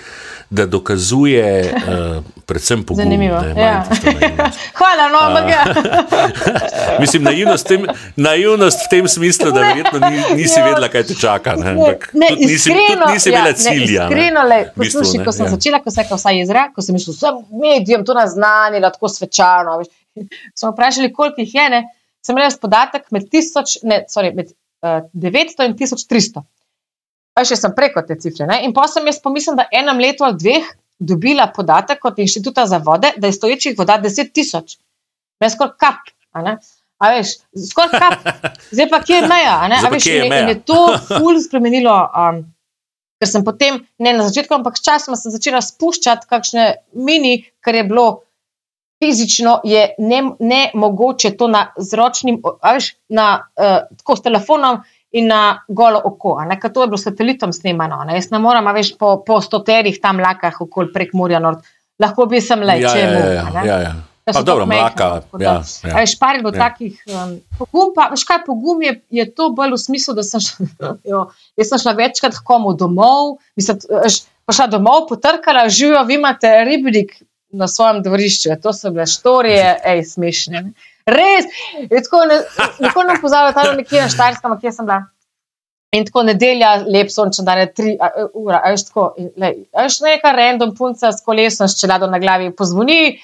da 0.53 0.67
dokazuje, 0.69 1.47
uh, 1.73 2.19
predvsem 2.45 2.83
pogum. 2.85 3.01
Zanimivo. 3.01 3.41
Ja. 3.57 3.87
Hvala, 4.79 5.09
no, 5.09 5.23
ampak. 5.31 5.49
Uh, 5.49 6.21
mislim, 7.03 7.25
naivnost, 7.25 7.65
tem, 7.65 7.89
naivnost 8.21 8.85
v 8.85 8.93
tem 8.93 9.09
smislu, 9.09 9.49
da 9.57 9.65
verjetno 9.71 10.03
ni, 10.11 10.21
nisi 10.43 10.61
ja. 10.61 10.69
vedela, 10.69 10.93
kaj 10.93 11.09
te 11.09 11.19
čaka. 11.25 11.57
Ne, 11.57 11.75
ne, 11.81 11.97
ne, 12.13 12.31
nisi, 12.37 12.61
iskreno, 12.61 13.11
nisi 13.17 13.33
imela 13.33 13.49
ja, 13.49 13.59
cilja. 13.65 14.07
Iskreno, 14.13 14.47
le, 14.53 14.63
posluši, 14.77 15.25
ko 15.25 15.33
sem 15.33 15.49
ja. 15.49 15.57
začela, 15.57 15.81
ko 15.81 15.89
sem 15.89 16.05
rekla 16.05 16.21
vsa 16.21 16.37
jezera, 16.37 16.69
ko 16.77 16.85
sem 16.85 17.01
mislila, 17.01 17.17
vsem 17.17 17.43
medijem 17.65 18.05
to 18.05 18.21
naznanila, 18.21 18.93
tako 18.93 19.09
svečano. 19.09 19.81
Smo 20.53 20.71
vprašali, 20.77 21.17
koliko 21.17 21.41
jih 21.41 21.61
je. 21.63 21.69
Ne? 21.79 21.85
Sem 22.25 22.39
imel 22.39 22.57
podatek 22.61 23.11
med, 23.15 23.29
tisoč, 23.33 23.79
ne, 23.85 24.05
sorry, 24.11 24.33
med 24.37 24.51
uh, 24.51 25.03
eh, 25.03 25.11
900 25.13 25.69
in 25.69 25.77
1300. 25.77 26.45
še 27.45 27.59
sem 27.59 27.75
preko 27.77 28.05
te 28.07 28.17
cifre. 28.21 28.47
Ne? 28.49 28.63
In 28.65 28.73
pa 28.77 28.87
sem 28.89 29.07
jaz 29.11 29.21
pomislil, 29.23 29.59
da 29.59 29.69
enem 29.73 30.01
letu 30.01 30.25
ali 30.25 30.39
dveh 30.41 30.73
dobila 30.99 31.49
podatek 31.53 32.05
od 32.05 32.19
inštituta 32.23 32.67
za 32.71 32.79
vode, 32.79 33.11
da 33.17 33.27
je 33.27 33.37
stoječih 33.37 33.79
voda 33.79 33.99
10 34.01 34.33
tisoč. 34.33 34.79
Ne 35.43 35.51
skoraj 35.51 35.75
kap. 35.79 36.13
A 37.03 37.11
veš, 37.11 37.37
skoraj 37.71 38.01
kap. 38.01 38.51
Zdaj 38.71 38.89
pa 38.91 39.03
kje 39.03 39.19
je 39.19 39.29
meja? 39.29 39.57
A 39.67 39.91
veš, 39.91 40.07
je 40.07 40.29
meja? 40.31 40.45
In 40.47 40.55
je 40.55 40.61
to 40.63 40.81
ful 41.11 41.41
spremenilo. 41.43 41.97
Um, 42.15 42.45
Ker 43.23 43.31
sem 43.31 43.45
potem, 43.47 43.79
ne 44.03 44.13
na 44.13 44.27
začetku, 44.27 44.53
ampak 44.57 44.77
sčasoma 44.77 45.17
sem 45.17 45.33
začela 45.33 45.61
spuščati 45.63 46.27
kakšne 46.29 46.65
mini, 46.99 47.47
kar 47.65 47.79
je 47.79 47.85
bilo 47.87 48.24
fizično, 49.05 49.61
je 49.65 49.95
ne, 49.99 50.23
ne 50.41 50.71
mogoče 50.75 51.35
to 51.37 51.49
na 51.49 51.67
zročnim, 51.77 52.41
veš, 52.65 52.95
na, 53.09 53.29
uh, 53.61 53.85
tako 54.01 54.17
s 54.17 54.25
telefonom 54.25 54.81
in 55.15 55.29
na 55.31 55.61
golo 55.69 56.01
oko. 56.05 56.39
Ker 56.61 56.73
to 56.73 56.83
je 56.83 56.91
bilo 56.91 56.99
satelitom 56.99 57.53
snemano. 57.53 58.01
Ne? 58.09 58.17
Jaz 58.19 58.33
ne 58.33 58.41
morem, 58.43 58.67
veš, 58.75 58.95
po, 58.99 59.19
po 59.27 59.39
stoterih 59.45 60.01
tam 60.03 60.23
lakah 60.23 60.57
okoli 60.65 60.93
prek 60.95 61.15
Murja 61.15 61.43
Nord. 61.43 61.63
Lahko 62.03 62.27
bi 62.27 62.41
sem 62.43 62.65
le, 62.65 62.81
ja, 62.81 62.91
če 62.91 63.05
ja, 63.05 63.11
ja, 63.13 63.47
ja, 63.55 63.65
ja, 63.69 63.79
ja. 63.85 63.95
Pa 64.25 64.41
dobro, 64.43 64.65
mlaka. 64.67 65.21
Ja, 65.39 65.59
ja. 65.85 65.95
Veš, 65.99 66.17
par 66.19 66.39
je 66.39 66.43
bilo 66.43 66.55
ja. 66.55 66.65
takih. 66.65 66.97
Um, 67.13 67.37
pogum 67.59 67.93
pa, 67.95 68.09
veš 68.11 68.25
kaj, 68.25 68.41
pogum 68.47 68.81
je, 68.83 68.97
je 69.13 69.27
to 69.37 69.51
bolj 69.55 69.77
v 69.77 69.81
smislu, 69.83 70.17
da 70.17 70.25
sem 70.25 70.41
šla, 70.41 70.95
jo, 71.13 71.27
sem 71.61 71.83
šla 71.83 71.93
večkrat 71.99 72.41
komu 72.41 72.73
domov, 72.81 73.37
mislim, 73.61 73.85
pa 74.49 74.57
šla 74.57 74.67
domov, 74.73 75.05
potrkala, 75.13 75.69
živijo, 75.69 76.03
vi 76.09 76.17
imate 76.17 76.55
ribnik 76.65 77.19
na 77.55 77.69
svojem 77.71 78.03
dvorišču. 78.03 78.57
To 78.63 78.75
so 78.75 78.91
bile 78.91 79.07
štorije, 79.07 79.79
ej, 79.95 80.05
smešne. 80.11 80.67
Ne? 80.67 80.91
res. 81.07 81.45
Tako 82.05 83.03
ne 83.05 83.19
pozabim, 83.21 83.55
da 83.55 83.71
je 83.71 83.77
nekje 83.77 84.03
na 84.03 84.09
Štajerskem, 84.09 84.57
kje 84.61 84.73
sem 84.73 84.87
bila. 84.89 85.03
In 85.95 86.07
tako 86.09 86.25
nedelja, 86.27 86.73
lep 86.91 87.11
sončen 87.13 87.47
dan, 87.47 87.61
tri 87.77 87.95
ure, 88.35 88.59
ajš 88.71 88.89
tako, 88.89 89.13
ajš 89.79 90.01
neka 90.03 90.33
random 90.35 90.73
punca 90.75 91.13
s 91.15 91.23
kolesom, 91.23 91.69
s 91.69 91.79
čelado 91.81 92.09
na 92.11 92.19
glavi, 92.19 92.51
pozvoni. 92.57 93.21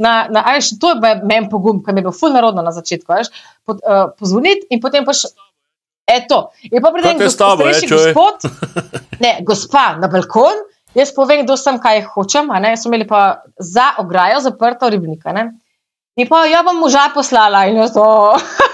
Na, 0.00 0.26
na, 0.32 0.42
ajš, 0.54 0.74
to 0.80 0.94
je 0.96 1.14
meni 1.28 1.48
pogum, 1.52 1.82
ki 1.84 1.92
mi 1.92 2.00
je 2.00 2.08
bil 2.08 2.14
ful 2.16 2.32
narodno 2.32 2.64
na 2.64 2.72
začetku. 2.72 3.12
Ajš, 3.12 3.32
po, 3.64 3.76
uh, 3.76 4.10
pozvoniti 4.18 4.68
in 4.70 4.80
potem 4.80 5.04
paš. 5.04 5.30
Eto, 6.10 6.50
in 6.66 6.82
pa 6.82 6.90
pridem 6.90 7.20
do 7.20 7.28
tebe, 7.30 7.72
če 7.78 7.88
gospod. 7.88 8.48
Ne, 9.22 9.36
gospa 9.46 9.92
na 10.00 10.08
balkon, 10.10 10.64
jaz 10.94 11.12
povem, 11.14 11.44
kdo 11.44 11.56
sem, 11.56 11.78
kaj 11.80 12.04
hočem. 12.14 12.50
Smo 12.76 12.90
imeli 12.90 13.06
pa 13.08 13.42
za 13.58 13.94
ograjo 13.98 14.40
zaprto 14.40 14.90
ribnika. 14.90 15.32
Ne? 15.32 15.52
In 16.16 16.28
pa 16.28 16.44
jo 16.46 16.62
bom 16.66 16.80
moža 16.82 17.10
poslala 17.14 17.66
in 17.66 17.76
jo 17.80 17.88
to. 17.94 18.06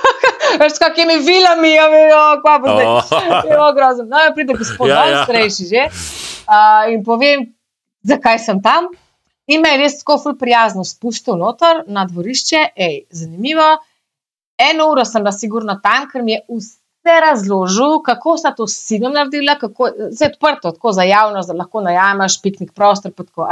Veš, 0.60 0.76
s 0.76 0.78
kakimi 0.78 1.18
vilami, 1.20 1.74
ja, 1.74 2.38
kva 2.40 2.58
bo 2.62 2.70
zdaj. 2.70 2.86
Oh. 2.86 3.10
Jo, 3.52 3.72
grozno. 3.76 4.06
No, 4.08 4.22
ja, 4.22 4.32
pride 4.34 4.54
gospod, 4.54 4.88
ja, 4.88 5.02
ja. 5.10 5.24
starejši 5.24 5.66
že. 5.68 5.82
Uh, 6.46 6.94
in 6.94 7.02
povem, 7.04 7.50
zakaj 8.06 8.38
sem 8.40 8.62
tam. 8.62 8.88
In 9.46 9.62
me 9.62 9.74
je 9.74 9.82
res 9.82 9.98
tako 10.00 10.16
ful 10.22 10.38
prijazno 10.38 10.82
spustil 10.86 11.36
noter 11.38 11.84
na 11.86 12.06
dvorišče. 12.08 12.62
Ej, 12.74 13.04
zanimivo. 13.10 13.76
Eno 14.56 14.88
uro 14.90 15.04
sem 15.04 15.22
bila 15.22 15.34
sigurno 15.34 15.76
tam, 15.82 16.08
ker 16.10 16.24
mi 16.24 16.34
je 16.34 16.40
vse 16.48 16.85
razložil, 17.20 18.00
kako 18.04 18.36
sta 18.36 18.54
to 18.54 18.66
s 18.66 18.86
sinom 18.88 19.12
naredila, 19.12 19.58
kako 19.58 19.86
je 19.86 20.30
odprto, 20.30 20.72
tako 20.72 20.92
za 20.92 21.02
javnost, 21.02 21.48
da 21.48 21.58
lahko 21.58 21.80
najamaš 21.80 22.40
piknik 22.42 22.72
prostor. 22.72 23.12
Tako, 23.12 23.48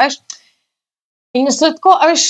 In 1.34 1.50
so 1.50 1.72
tako, 1.74 1.96
veš, 2.06 2.24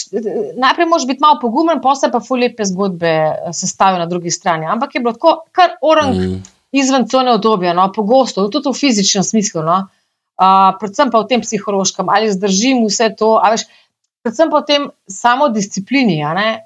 najprej 0.57 0.87
moraš 0.89 1.07
biti 1.07 1.21
malo 1.21 1.37
pogumen, 1.41 1.81
pa 1.85 1.93
se 1.95 2.09
pa 2.13 2.23
fulepe 2.25 2.65
zgodbe 2.65 3.11
eh, 3.11 3.53
sestavijo 3.53 4.01
na 4.01 4.07
drugi 4.09 4.31
strani. 4.31 4.67
Ampak 4.67 4.95
je 4.95 5.01
bilo 5.01 5.13
tako, 5.13 5.35
kar 5.53 5.75
orang 5.83 6.15
mm. 6.17 6.39
izven 6.73 7.05
cone 7.09 7.35
obdobja, 7.37 7.75
no, 7.77 7.91
pogosto, 7.93 8.47
tudi 8.49 8.73
v 8.73 8.79
fizičnem 8.79 9.25
smislu, 9.25 9.63
no, 9.63 9.77
uh, 9.85 10.71
predvsem 10.81 11.13
pa 11.13 11.21
v 11.21 11.29
tem 11.35 11.45
psihološkem, 11.45 12.09
ali 12.09 12.33
zdržim 12.33 12.87
vse 12.89 13.11
to, 13.19 13.35
veš, 13.45 13.67
predvsem 14.25 14.51
pa 14.51 14.63
v 14.65 14.69
tem 14.73 14.89
samo 15.05 15.51
disciplini, 15.53 16.23
uh, 16.25 16.57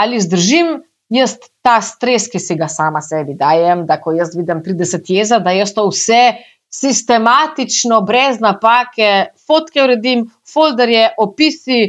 ali 0.00 0.20
zdržim 0.24 0.80
jaz 1.10 1.36
ta 1.62 1.80
stres, 1.82 2.28
ki 2.30 2.40
si 2.40 2.56
ga 2.58 2.68
sama 2.70 3.02
sebi 3.02 3.34
dajem, 3.38 3.84
da 3.86 3.98
ko 4.00 4.14
jaz 4.14 4.34
vidim 4.36 4.62
30 4.64 5.10
jeza, 5.10 5.40
da 5.42 5.54
jaz 5.54 5.74
to 5.74 5.88
vse 5.90 6.22
sistematično, 6.70 8.00
brez 8.06 8.38
napake, 8.40 9.32
fotke 9.46 9.82
uredim, 9.82 10.28
folderje, 10.46 11.08
opisi. 11.18 11.80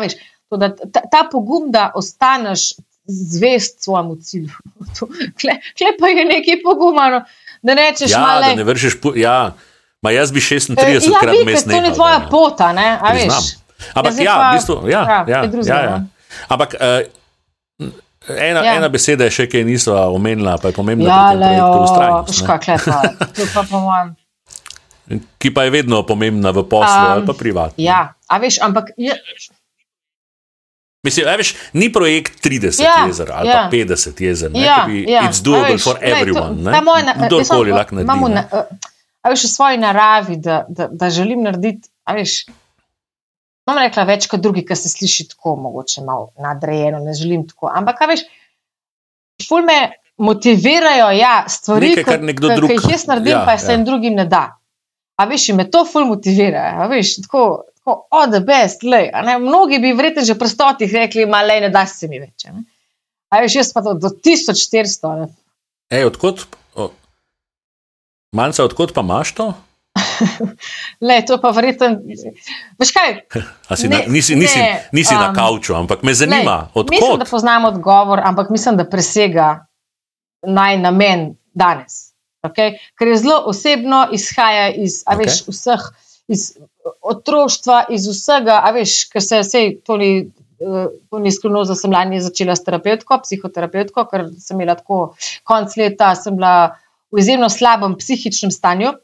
Veš, 0.00 0.16
da, 0.56 0.70
ta, 0.72 1.02
ta 1.12 1.22
pogum, 1.30 1.68
da 1.72 1.90
ostaneš 1.94 2.72
zvest 3.06 3.84
svojemu 3.84 4.16
cilju. 4.16 4.56
Kle 5.40 5.92
pa 6.00 6.08
je 6.08 6.24
nekaj 6.24 6.62
pogumano, 6.64 7.22
da 7.62 7.74
rečeš, 7.74 8.10
ja, 8.10 8.20
male, 8.20 8.48
da 8.48 8.54
ne 8.54 8.64
vršiš. 8.64 8.98
Ja, 9.14 9.54
ma 10.02 10.10
jaz 10.10 10.32
bi 10.32 10.40
36 10.40 10.80
e, 10.80 10.94
ja, 10.94 11.20
krat 11.20 11.44
mesec. 11.44 11.68
To 11.70 11.80
ni 11.80 11.92
tvoja 11.94 12.18
ne, 12.18 12.30
pota, 12.30 12.72
ne? 12.72 12.88
Ampak 13.94 14.18
ja, 14.18 14.36
v 14.40 14.56
bistvu, 14.56 14.80
ja, 14.88 15.04
ja, 15.04 15.20
ja, 15.28 15.44
ja, 15.68 15.80
ja. 15.84 16.00
Ampak. 16.48 16.80
Uh, 16.80 17.26
Ena, 18.28 18.64
ja. 18.64 18.74
ena 18.74 18.88
beseda 18.90 19.28
je 19.28 19.34
še, 19.38 19.46
ki 19.50 19.62
je 19.62 19.66
niso 19.68 19.94
omenila, 19.94 20.56
pa 20.58 20.72
je 20.72 20.76
pomembna. 20.76 21.06
Ja, 21.06 21.32
le, 21.36 21.50
Ki 25.38 25.52
pa 25.54 25.62
je 25.62 25.70
vedno 25.70 26.02
pomembna 26.02 26.50
v 26.50 26.64
poslu 26.66 27.04
um, 27.04 27.12
ali 27.14 27.26
pa 27.26 27.34
privatno. 27.38 27.78
Ja, 27.78 28.18
a 28.26 28.38
veš, 28.42 28.58
ampak. 28.66 28.90
Je... 28.98 29.14
Mislim, 31.06 31.28
veš, 31.38 31.54
ni 31.78 31.86
projekt 31.94 32.42
30 32.42 32.82
ja, 32.82 33.06
jezer 33.06 33.30
ali 33.30 33.48
ja. 33.48 33.60
pa 33.70 33.76
50 33.76 34.22
jezer. 34.22 34.50
Ja, 34.58 34.82
bi, 34.90 35.04
ja. 35.06 35.22
It's 35.30 35.38
doable 35.46 35.76
veš, 35.78 35.86
for 35.86 36.02
everyone. 36.02 36.58
Kdorkoli 37.28 37.70
lahko 37.70 38.00
naredi. 38.00 38.34
Na, 38.34 38.66
a 39.22 39.30
veš, 39.30 39.46
v 39.46 39.52
svoji 39.54 39.78
naravi, 39.78 40.40
da, 40.42 40.64
da, 40.66 40.90
da 40.90 41.10
želim 41.14 41.46
narediti, 41.46 41.86
a 42.02 42.18
veš. 42.18 42.40
Bom 43.66 43.78
rekla 43.82 44.04
več 44.06 44.28
kot 44.30 44.42
drugi, 44.42 44.62
ki 44.66 44.76
se 44.78 44.90
sliši 44.92 45.28
tako, 45.32 45.56
mogoče 45.64 46.04
malo 46.06 46.30
nadrejeno, 46.42 47.00
ne 47.02 47.14
želim 47.18 47.46
tako. 47.48 47.70
Ampak, 47.74 48.04
veš, 48.06 48.22
ful 49.48 49.66
me 49.66 49.78
motivirajo 50.22 51.08
ja, 51.18 51.34
stvari, 51.50 51.90
ki 51.98 52.76
jih 52.76 52.86
jaz 52.92 53.06
naredim, 53.10 53.34
ja, 53.34 53.42
pa 53.48 53.56
se 53.58 53.74
jim 53.74 53.82
ja. 53.82 53.88
drugim 53.90 54.14
ne 54.16 54.26
da. 54.30 54.44
A 55.18 55.26
veš, 55.26 55.48
me 55.58 55.66
to 55.70 55.82
ful 55.88 56.06
motivira. 56.06 56.62
A 56.78 56.86
veš, 56.92 57.16
tako, 57.24 57.42
tako, 57.80 57.98
oh, 58.14 58.24
the 58.30 58.40
best, 58.44 58.86
le. 58.86 59.08
Mnogi 59.42 59.80
bi 59.82 59.92
verjetno 59.96 60.24
že 60.28 60.38
pri 60.38 60.52
stotih 60.52 60.94
rekli, 60.94 61.26
ma 61.26 61.42
le, 61.42 61.60
ne 61.66 61.72
da 61.74 61.86
se 61.90 62.08
mi 62.08 62.22
več. 62.22 62.46
Ne? 62.46 62.62
A 63.34 63.42
veš, 63.42 63.58
jaz 63.60 63.74
pa 63.74 63.82
to 63.82 63.96
do 63.98 64.14
1400. 64.14 65.26
Ej, 65.90 66.06
odkot, 66.06 66.46
manjca, 68.34 68.66
odkot 68.66 68.94
pa 68.94 69.02
imaš 69.02 69.34
to? 69.34 69.50
Le, 71.08 71.20
to 71.26 71.38
pa 71.42 71.50
verjetno. 71.54 71.88
Veš 72.80 72.92
kaj? 72.96 73.14
Ne, 73.66 73.88
na, 73.90 73.98
nisi 74.06 74.36
nisi, 74.38 74.58
ne, 74.58 74.88
nisi 74.94 75.14
um, 75.14 75.20
na 75.20 75.32
kauču, 75.34 75.74
ampak 75.74 76.02
me 76.06 76.14
zanima. 76.14 76.68
Le, 76.74 76.84
mislim, 76.90 77.18
da 77.18 77.26
poznam 77.30 77.64
odgovor, 77.64 78.20
ampak 78.24 78.50
mislim, 78.50 78.76
da 78.78 78.86
presega 78.86 79.48
naj 80.46 80.78
namen 80.78 81.32
danes. 81.54 82.12
Okay? 82.46 82.78
Ker 82.98 83.10
je 83.10 83.18
zelo 83.24 83.40
osebno, 83.50 84.06
izhaja 84.12 84.68
iz 84.70 85.02
okay. 85.02 85.24
veš, 85.24 85.42
vseh, 85.50 85.86
iz 86.28 86.46
otroštva, 87.02 87.84
iz 87.90 88.06
vsega. 88.10 88.60
Veš, 88.74 88.96
ker 89.10 89.24
se 89.24 89.42
vse 89.42 89.68
to 89.86 90.00
ni. 90.02 90.12
To 91.12 91.18
ni 91.20 91.28
skrivno, 91.28 91.66
da 91.68 91.74
sem 91.76 91.92
lani 91.92 92.16
začela 92.24 92.54
s 92.56 92.62
terapeutko, 92.64 93.18
psihoterapevtko, 93.20 94.06
ker 94.08 94.22
sem 94.40 94.56
imela 94.56 94.72
tako 94.78 95.10
konc 95.44 95.74
leta, 95.76 96.14
sem 96.16 96.38
bila 96.38 96.70
v 97.12 97.20
izjemno 97.20 97.50
slabem 97.52 97.98
psihičnem 98.00 98.54
stanju, 98.54 98.94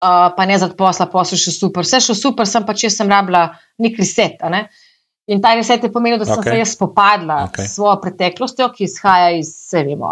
uh, 0.00 0.34
pa 0.36 0.46
ne 0.46 0.58
za 0.58 0.70
posla, 0.76 1.06
posel 1.12 1.40
še 1.40 1.52
super. 1.54 1.84
Vse 1.86 2.00
še 2.04 2.16
super, 2.18 2.48
sem 2.48 2.64
pa 2.66 2.76
če 2.76 2.90
sem 2.92 3.10
rabila 3.10 3.50
nek 3.80 3.98
reset. 4.00 4.40
Ne? 4.52 4.66
In 5.30 5.42
ta 5.42 5.52
reset 5.54 5.84
je 5.84 5.92
pomenil, 5.94 6.18
da 6.18 6.26
sem 6.26 6.40
okay. 6.40 6.56
se 6.56 6.62
jaz 6.62 6.72
spopadla 6.74 7.36
okay. 7.46 7.68
s 7.68 7.76
svojo 7.76 8.00
preteklostjo, 8.02 8.70
ki 8.74 8.88
izhaja 8.88 9.34
iz 9.38 9.52
vemo, 9.76 10.10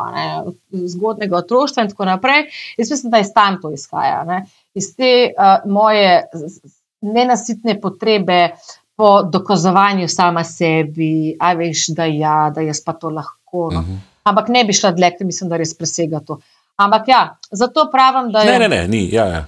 zgodnega 0.94 1.40
otroštva 1.40 1.84
in 1.84 1.90
tako 1.90 2.06
naprej. 2.06 2.44
Jaz 2.78 2.92
mislim, 2.94 3.14
da 3.14 3.22
iz 3.24 3.32
tam 3.34 3.58
to 3.62 3.72
izhaja. 3.74 4.20
Ne? 4.28 4.44
Iz 4.78 4.92
te 4.94 5.10
uh, 5.32 5.64
moje 5.66 6.20
nenasitne 7.02 7.80
potrebe 7.80 8.52
po 8.98 9.22
dokazovanju 9.22 10.08
sama 10.10 10.44
sebi, 10.46 11.34
a 11.40 11.52
veš, 11.58 11.88
da 11.98 12.06
ja, 12.10 12.38
da 12.54 12.62
jaz 12.66 12.82
pa 12.84 12.94
to 12.98 13.10
lahko. 13.10 13.70
No? 13.72 13.80
Uh 13.80 13.84
mhm. 13.86 13.96
-huh. 13.96 14.06
Ampak 14.28 14.48
ne 14.52 14.64
bi 14.64 14.72
šla 14.76 14.90
dlje, 14.92 15.10
ker 15.18 15.26
mislim, 15.26 15.50
da 15.50 15.56
res 15.56 15.74
presega 15.74 16.20
to. 16.20 16.38
Ampak 16.78 17.08
ja, 17.08 17.38
zato 17.50 17.88
pravim, 17.90 18.32
da 18.32 18.40
je. 18.40 18.52
Ne, 18.52 18.58
ne, 18.58 18.68
ne, 18.68 18.88
ni. 18.88 19.08
Ja, 19.12 19.26
ja. 19.26 19.44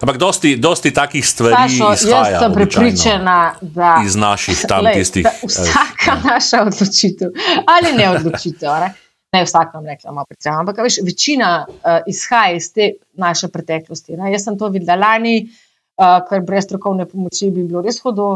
Ampak 0.00 0.16
dosti, 0.16 0.56
dosti 0.56 0.90
takih 0.92 1.26
stvari 1.26 1.54
Sašo, 1.54 1.92
izhaja. 1.92 2.30
Jaz 2.30 2.42
sem 2.42 2.52
prepričana, 2.52 3.36
da 3.60 3.94
iz 4.04 4.16
naših 4.16 4.64
tam 4.68 4.84
lej, 4.84 4.98
tistih. 5.00 5.28
Vsaka 5.44 6.10
ja. 6.10 6.16
naša 6.24 6.62
odločitev 6.66 7.30
ali 7.66 7.92
ne 7.96 8.10
odločitev. 8.10 8.74
Ne, 8.80 8.90
ne 9.32 9.44
vsak 9.44 9.74
vam 9.74 9.86
rekla, 9.86 10.12
malo 10.12 10.28
predvsem. 10.28 10.56
Ampak 10.60 10.82
veš, 10.84 10.98
večina 11.04 11.52
uh, 11.68 12.00
izhaja 12.10 12.56
iz 12.56 12.72
te 12.72 12.90
naše 13.12 13.48
preteklosti. 13.48 14.16
Ne. 14.16 14.32
Jaz 14.32 14.44
sem 14.48 14.58
to 14.58 14.68
videla 14.72 14.98
lani, 15.06 15.38
uh, 15.44 16.18
ker 16.28 16.44
brez 16.44 16.64
strokovne 16.68 17.08
pomoči 17.08 17.48
bi 17.52 17.64
bilo 17.64 17.84
res 17.84 18.00
hodo. 18.04 18.28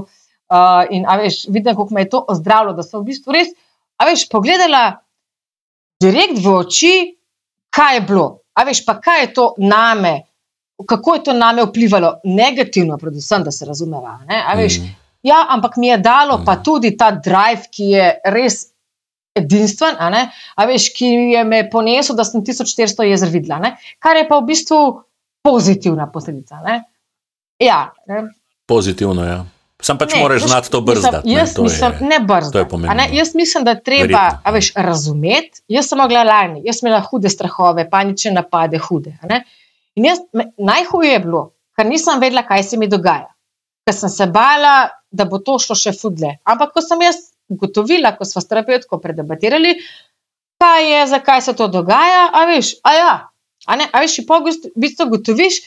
Uh, 0.48 0.84
in 0.92 1.05
veš, 1.05 1.46
vidim, 1.48 1.76
kako 1.76 1.94
me 1.94 2.05
je 2.05 2.12
to 2.12 2.24
ozdravilo, 2.28 2.72
da 2.76 2.84
sem 2.84 3.00
v 3.00 3.10
bistvu 3.10 3.36
res, 3.36 3.52
a 4.00 4.09
veš, 4.09 4.28
pogledala 4.32 4.86
direkt 6.00 6.40
v 6.44 6.56
oči 6.62 6.96
kaj 7.78 7.94
je 7.94 8.00
bilo. 8.00 8.28
A 8.59 8.64
veš, 8.66 8.82
pa 8.86 8.98
kaj 9.00 9.20
je 9.22 9.34
to 9.34 9.52
name, 9.59 10.14
kako 10.86 11.14
je 11.14 11.24
to 11.28 11.34
name 11.34 11.64
vplivalo 11.64 12.16
negativno, 12.24 12.98
predvsem, 12.98 13.44
da 13.44 13.55
se 13.55 13.66
razumeva. 13.66 14.18
Veš, 14.56 14.80
mm. 14.80 14.96
Ja, 15.22 15.44
ampak 15.48 15.76
mi 15.76 15.88
je 15.88 15.98
dalo 15.98 16.38
mm. 16.38 16.44
pa 16.46 16.56
tudi 16.62 16.96
ta 16.96 17.10
drive, 17.10 17.70
ki 17.70 17.90
je 17.92 18.09
res 18.34 18.66
edinstven, 19.38 19.94
a, 19.98 20.24
a 20.56 20.66
veš, 20.66 20.88
ki 20.96 21.09
je 21.34 21.44
me 21.46 21.62
ponesel, 21.70 22.16
da 22.18 22.26
sem 22.26 22.42
1400 22.42 23.06
jezer 23.06 23.30
videla, 23.30 23.60
ne? 23.62 23.76
kar 24.02 24.18
je 24.18 24.26
pa 24.28 24.40
v 24.40 24.48
bistvu 24.50 24.78
pozitivna 25.46 26.09
posledica. 26.10 26.59
Ne? 26.64 26.80
Ja, 27.62 27.84
ne? 28.10 28.24
Pozitivno, 28.66 29.24
ja. 29.26 29.44
Sam 29.82 29.98
pač 29.98 30.14
ne, 30.14 30.22
moraš 30.24 30.42
znati 30.42 30.70
to 30.70 30.80
brzdati. 30.80 31.30
Jaz 31.30 31.56
ne, 31.56 31.62
mislim, 31.62 31.92
je, 32.00 32.06
ne 32.09 32.18
brzdati. 32.26 33.16
Jaz 33.16 33.34
mislim, 33.34 33.64
da 33.64 33.74
treba 33.74 34.24
veš, 34.52 34.72
razumeti. 34.74 35.62
Jaz 35.68 35.88
sem 35.88 35.98
mogla 35.98 36.24
lani, 36.26 36.62
jaz 36.66 36.80
sem 36.80 36.88
imela 36.88 37.05
hude 37.06 37.30
strahove, 37.30 37.86
panične 37.90 38.34
napade, 38.34 38.80
hude. 38.82 39.14
In 39.94 40.10
jaz, 40.10 40.18
me, 40.32 40.50
najhuje 40.59 41.12
je 41.12 41.22
bilo, 41.22 41.42
ker 41.78 41.86
nisem 41.86 42.20
vedela, 42.20 42.42
kaj 42.46 42.66
se 42.72 42.78
mi 42.78 42.90
dogaja. 42.90 43.30
Ker 43.86 43.94
sem 43.94 44.10
se 44.10 44.26
bala, 44.26 44.90
da 45.10 45.24
bo 45.30 45.38
to 45.38 45.60
šlo 45.62 45.78
še 45.78 45.94
fudle. 45.94 46.36
Ampak 46.44 46.74
ko 46.74 46.82
sem 46.82 47.06
jaz 47.06 47.22
ugotovila, 47.48 48.16
ko 48.18 48.26
smo 48.28 48.42
s 48.42 48.50
terapeutko 48.50 48.98
predebatirali, 49.02 49.76
kaj 50.59 50.90
je, 50.90 51.06
zakaj 51.14 51.42
se 51.46 51.55
to 51.56 51.68
dogaja, 51.70 52.28
a 52.34 52.44
veš, 52.50 52.74
a 52.82 52.94
ja, 52.94 53.12
a 53.66 53.76
ne, 53.78 53.86
a 53.92 54.02
veš, 54.02 54.18
in 54.22 54.26
po 54.28 54.42
bistvu 54.42 55.06
ugotoviš, 55.06 55.62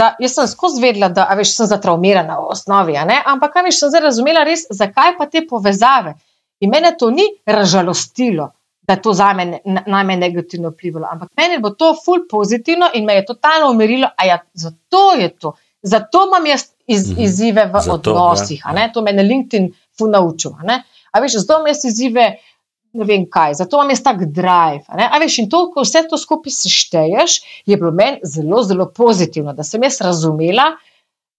da 0.00 0.14
jaz 0.18 0.34
sem 0.34 0.48
skozi 0.48 0.80
vedela, 0.82 1.10
da 1.12 1.26
veš, 1.36 1.52
sem 1.58 1.68
zatraumirana 1.68 2.38
v 2.40 2.54
osnovi, 2.54 2.96
ampak 2.96 3.52
kaj 3.52 3.66
veš, 3.68 3.82
sem 3.82 3.92
zdaj 3.92 4.06
razumela 4.06 4.44
res, 4.48 4.64
zakaj 4.72 5.16
pa 5.18 5.28
te 5.28 5.44
povezave. 5.48 6.14
In 6.64 6.72
mene 6.72 6.94
to 7.00 7.10
ni 7.12 7.26
razžalostilo, 7.46 8.50
da 8.88 8.96
je 8.96 9.02
to 9.04 9.12
za 9.16 9.32
me 9.36 9.60
najmanj 9.64 10.18
negativno 10.20 10.72
vplivalo, 10.72 11.08
ampak 11.10 11.28
meni 11.36 11.58
bo 11.60 11.70
to 11.70 11.92
ful 12.04 12.24
pozitivno 12.30 12.88
in 12.94 13.04
me 13.04 13.18
je 13.20 13.26
totalno 13.26 13.70
umirilo, 13.70 14.08
a 14.16 14.26
ja, 14.26 14.38
zato 14.54 15.12
je 15.18 15.28
to. 15.36 15.52
Zato 15.82 16.26
imam 16.28 16.46
jaz 16.46 16.66
iz, 16.86 17.10
mhm. 17.10 17.20
izzive 17.24 17.66
v 17.72 17.80
zato, 17.84 18.12
odnosih, 18.12 18.64
ja. 18.64 18.88
to 18.92 19.02
me 19.02 19.12
je 19.12 19.22
LinkedIn 19.22 19.70
ful 19.98 20.10
naučil. 20.10 20.56
A 21.12 21.20
veš, 21.20 21.38
zato 21.40 21.60
imam 21.60 21.72
jaz 21.72 21.84
izzive 21.84 22.26
ne 22.92 23.04
vem 23.04 23.26
kaj, 23.30 23.54
zato 23.60 23.78
imam 23.78 23.90
jaz 23.90 24.02
tak 24.02 24.24
drive. 24.24 24.84
A 24.88 25.18
veš, 25.22 25.38
in 25.44 25.50
to, 25.50 25.64
ko 25.74 25.84
vse 25.86 26.02
to 26.10 26.18
skupaj 26.18 26.54
sešteješ, 26.54 27.36
je 27.66 27.76
bilo 27.76 27.92
meni 27.94 28.18
zelo, 28.24 28.62
zelo 28.66 28.88
pozitivno, 28.96 29.54
da 29.54 29.66
sem 29.66 29.82
jaz 29.82 30.00
razumela. 30.04 30.72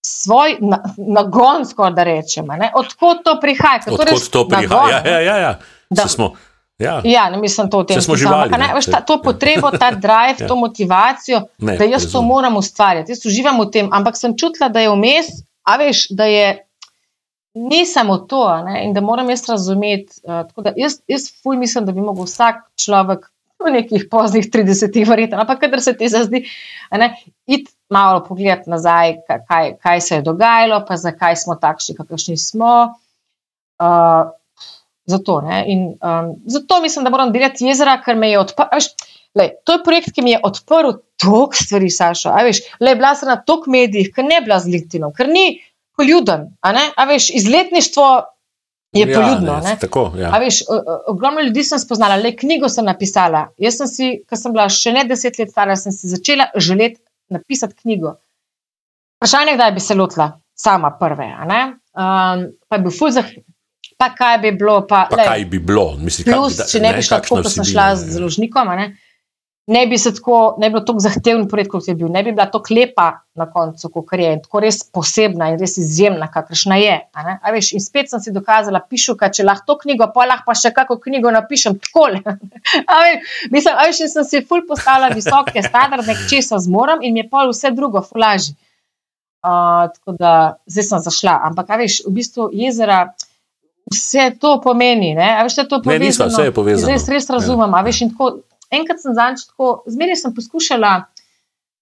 Svoj 0.05 0.55
nagon, 0.97 1.65
skoraj 1.69 1.93
da 1.93 2.03
rečem, 2.03 2.47
odkot 2.73 3.21
to 3.25 3.35
prihaja. 3.41 3.83
Odkot 3.91 4.31
to 4.33 4.47
prihaja? 4.49 5.01
Ja, 5.05 5.11
ja, 5.11 5.19
ja, 5.21 5.35
ja. 5.37 5.51
Da, 5.89 6.07
smo, 6.07 6.31
ja. 6.81 7.01
ja, 7.05 7.29
ne 7.29 7.37
mislim 7.37 7.69
to 7.69 7.83
v 7.83 7.91
tem 7.91 8.01
smislu. 8.01 8.31
To 9.07 9.19
potrebo, 9.21 9.71
ta 9.71 9.91
drive, 10.05 10.39
ja. 10.39 10.47
to 10.47 10.55
motivacijo, 10.55 11.43
ne, 11.57 11.77
da 11.77 11.85
jaz 11.85 12.07
razum. 12.07 12.11
to 12.11 12.21
moram 12.21 12.57
ustvarjati. 12.57 13.11
Jaz 13.11 13.25
uživam 13.25 13.61
v 13.61 13.69
tem, 13.71 13.89
ampak 13.93 14.17
sem 14.17 14.33
čutila, 14.37 14.71
da 14.73 14.81
je 14.81 14.89
vmes, 14.89 15.29
a 15.67 15.77
veš, 15.77 16.07
da 16.09 16.25
je 16.25 16.47
ni 17.53 17.85
samo 17.85 18.17
to, 18.17 18.45
ne? 18.65 18.85
in 18.85 18.93
da 18.93 19.01
moram 19.01 19.29
jaz 19.29 19.49
razumeti. 19.49 20.21
Uh, 20.23 20.71
jaz, 20.75 21.01
jaz 21.07 21.27
fuj 21.43 21.57
mislim, 21.57 21.85
da 21.85 21.91
bi 21.91 22.01
lahko 22.01 22.27
vsak 22.27 22.63
človek 22.79 23.27
v 23.61 23.71
nekih 23.75 24.07
poznih 24.11 24.47
30-ih, 24.49 25.05
verjetno, 25.05 25.41
ampak 25.41 25.61
kar 25.61 25.81
se 25.81 25.93
ti 25.97 26.09
zdi, 26.09 26.43
id 27.45 27.69
malo 27.93 28.23
pogled 28.25 28.65
nazaj, 28.71 29.19
kaj, 29.27 29.75
kaj 29.83 30.01
se 30.01 30.15
je 30.15 30.25
dogajalo, 30.25 30.81
pa 30.87 30.97
zakaj 30.97 31.37
smo 31.43 31.57
takšni, 31.61 31.95
kakršni 31.99 32.37
smo. 32.41 32.73
Uh, 33.81 34.31
zato, 35.05 35.41
in, 35.65 35.95
um, 36.01 36.35
zato 36.45 36.81
mislim, 36.81 37.05
da 37.05 37.13
moram 37.13 37.31
delati 37.33 37.65
jezera, 37.65 37.99
ker 38.05 38.15
me 38.15 38.31
je 38.31 38.39
odprl. 38.39 38.89
To 39.37 39.73
je 39.73 39.83
projekt, 39.83 40.11
ki 40.15 40.21
mi 40.25 40.33
je 40.33 40.41
odprl 40.43 40.97
toliko 41.21 41.55
stvari, 41.55 41.89
Saša. 41.89 42.35
Le, 42.83 42.95
bila 42.95 43.13
sem 43.15 43.29
na 43.29 43.37
toliko 43.39 43.71
medijih, 43.71 44.11
ker 44.15 44.27
ne 44.27 44.41
bila 44.43 44.59
z 44.59 44.73
LinkedInom, 44.73 45.13
ker 45.15 45.29
ni 45.31 45.61
poljuden. 45.97 46.47
A, 46.61 46.73
a 46.95 47.05
veš, 47.05 47.29
izletništvo 47.35 48.07
je 48.91 49.07
ja, 49.07 49.19
poljudno. 49.19 49.59
Ne, 49.63 49.77
tako, 49.79 50.11
ja. 50.17 50.31
veš, 50.39 50.61
ogromno 51.07 51.41
ljudi 51.41 51.63
sem 51.63 51.79
spoznala, 51.79 52.15
le 52.15 52.33
knjigo 52.35 52.69
sem 52.69 52.85
napisala. 52.85 53.47
Jaz 53.57 53.79
sem 53.79 53.87
si, 53.87 54.09
ko 54.29 54.39
sem 54.39 54.55
bila 54.55 54.67
še 54.69 54.93
ne 54.95 55.05
deset 55.07 55.39
let 55.39 55.53
stara, 55.53 55.77
sem 55.79 55.95
si 55.95 56.11
začela 56.11 56.49
želeti 56.55 57.01
napisati 57.31 57.77
knjigo. 57.83 58.17
Vprašanje, 59.21 59.55
kdaj 59.55 59.71
bi 59.71 59.79
se 59.79 59.95
lotila 59.95 60.31
sama 60.57 60.91
prve. 60.99 61.29
Um, 61.31 62.51
pa 62.67 62.77
je 62.77 62.83
bil 62.83 62.91
fuz 62.91 63.15
za. 63.15 63.23
Pa 64.01 64.09
kaj 64.17 64.39
bi 64.41 64.51
bilo? 64.57 64.79
Pa, 64.89 65.05
pa 65.09 65.17
le, 65.19 65.25
kaj 65.29 65.45
bi 65.45 65.59
bilo? 65.59 65.93
Mislim, 66.01 66.25
plus, 66.25 66.55
kaj, 66.57 66.63
da, 66.63 66.69
če 66.71 66.79
ne, 66.81 66.89
ne 66.89 66.97
bi 66.97 67.05
šla 67.05 67.19
tako, 67.21 67.37
kot 67.37 67.53
sem 67.53 67.67
šla 67.69 67.91
z 67.95 68.15
založnikom 68.15 68.71
ne 68.79 68.87
bi 69.67 69.97
se 69.97 70.13
tako, 70.13 70.55
ne 70.57 70.69
bi 70.69 70.73
bilo 70.73 70.85
tako 70.85 70.99
zahteven 70.99 71.47
projekt, 71.47 71.71
kot 71.71 71.87
je 71.87 71.93
bil, 71.95 72.09
ne 72.11 72.23
bi 72.23 72.31
bila 72.31 72.47
tako 72.51 72.73
lepa 72.73 73.07
na 73.37 73.45
koncu, 73.51 73.89
kot 73.93 74.13
je 74.17 74.31
in 74.33 74.41
tako 74.41 74.59
res 74.59 74.81
posebna 74.93 75.51
in 75.51 75.59
res 75.59 75.77
izjemna, 75.77 76.27
kakršna 76.33 76.79
je. 76.81 76.97
Veš, 77.53 77.71
in 77.77 77.83
spet 77.83 78.09
sem 78.09 78.23
si 78.23 78.33
dokazala, 78.33 78.81
pišu, 78.89 79.15
kaj, 79.19 79.31
če 79.37 79.45
lahko 79.45 79.69
to 79.69 79.77
knjigo, 79.83 80.09
pa 80.15 80.25
lahko 80.25 80.49
pa 80.49 80.57
še 80.57 80.73
kako 80.75 80.97
knjigo 81.05 81.31
napišem 81.31 81.77
tako. 81.79 82.09
Mislim, 83.53 83.77
da 83.77 83.91
sem 83.93 84.27
si 84.27 84.43
ful 84.49 84.65
postavila 84.67 85.13
visoke 85.13 85.63
standarde, 85.63 86.17
če 86.29 86.41
se 86.41 86.61
zmorem 86.65 87.05
in 87.05 87.13
mi 87.13 87.23
je 87.23 87.29
pol 87.29 87.53
vse 87.53 87.71
drugo, 87.77 88.01
fulaži. 88.01 88.57
Uh, 89.41 89.89
tako 89.93 90.13
da 90.19 90.31
zdaj 90.69 90.85
sem 90.85 90.99
zašla. 91.05 91.39
Ampak, 91.49 91.69
veš, 91.81 92.03
v 92.05 92.17
bistvu 92.17 92.51
jezera. 92.53 93.11
Vse 93.91 94.29
to 94.39 94.53
pomeni, 94.63 95.15
da 95.17 95.25
je 95.25 95.47
vse 95.49 95.63
to 95.67 95.81
povezano. 95.81 95.99
Ne, 95.99 96.11
nisva, 96.11 96.27
vse 96.29 96.43
je 96.45 96.51
povezano. 96.55 96.97
Zdaj 97.01 97.15
res 97.15 97.25
razumem. 97.33 97.73
Ja. 97.75 97.81
Veš, 97.83 97.99
tako, 98.13 98.27
enkrat 98.71 99.01
sem 99.03 99.15
zanj 99.17 99.41
tako, 99.47 99.81
zmeraj 99.91 100.19
sem 100.21 100.35
poskušala, 100.35 100.91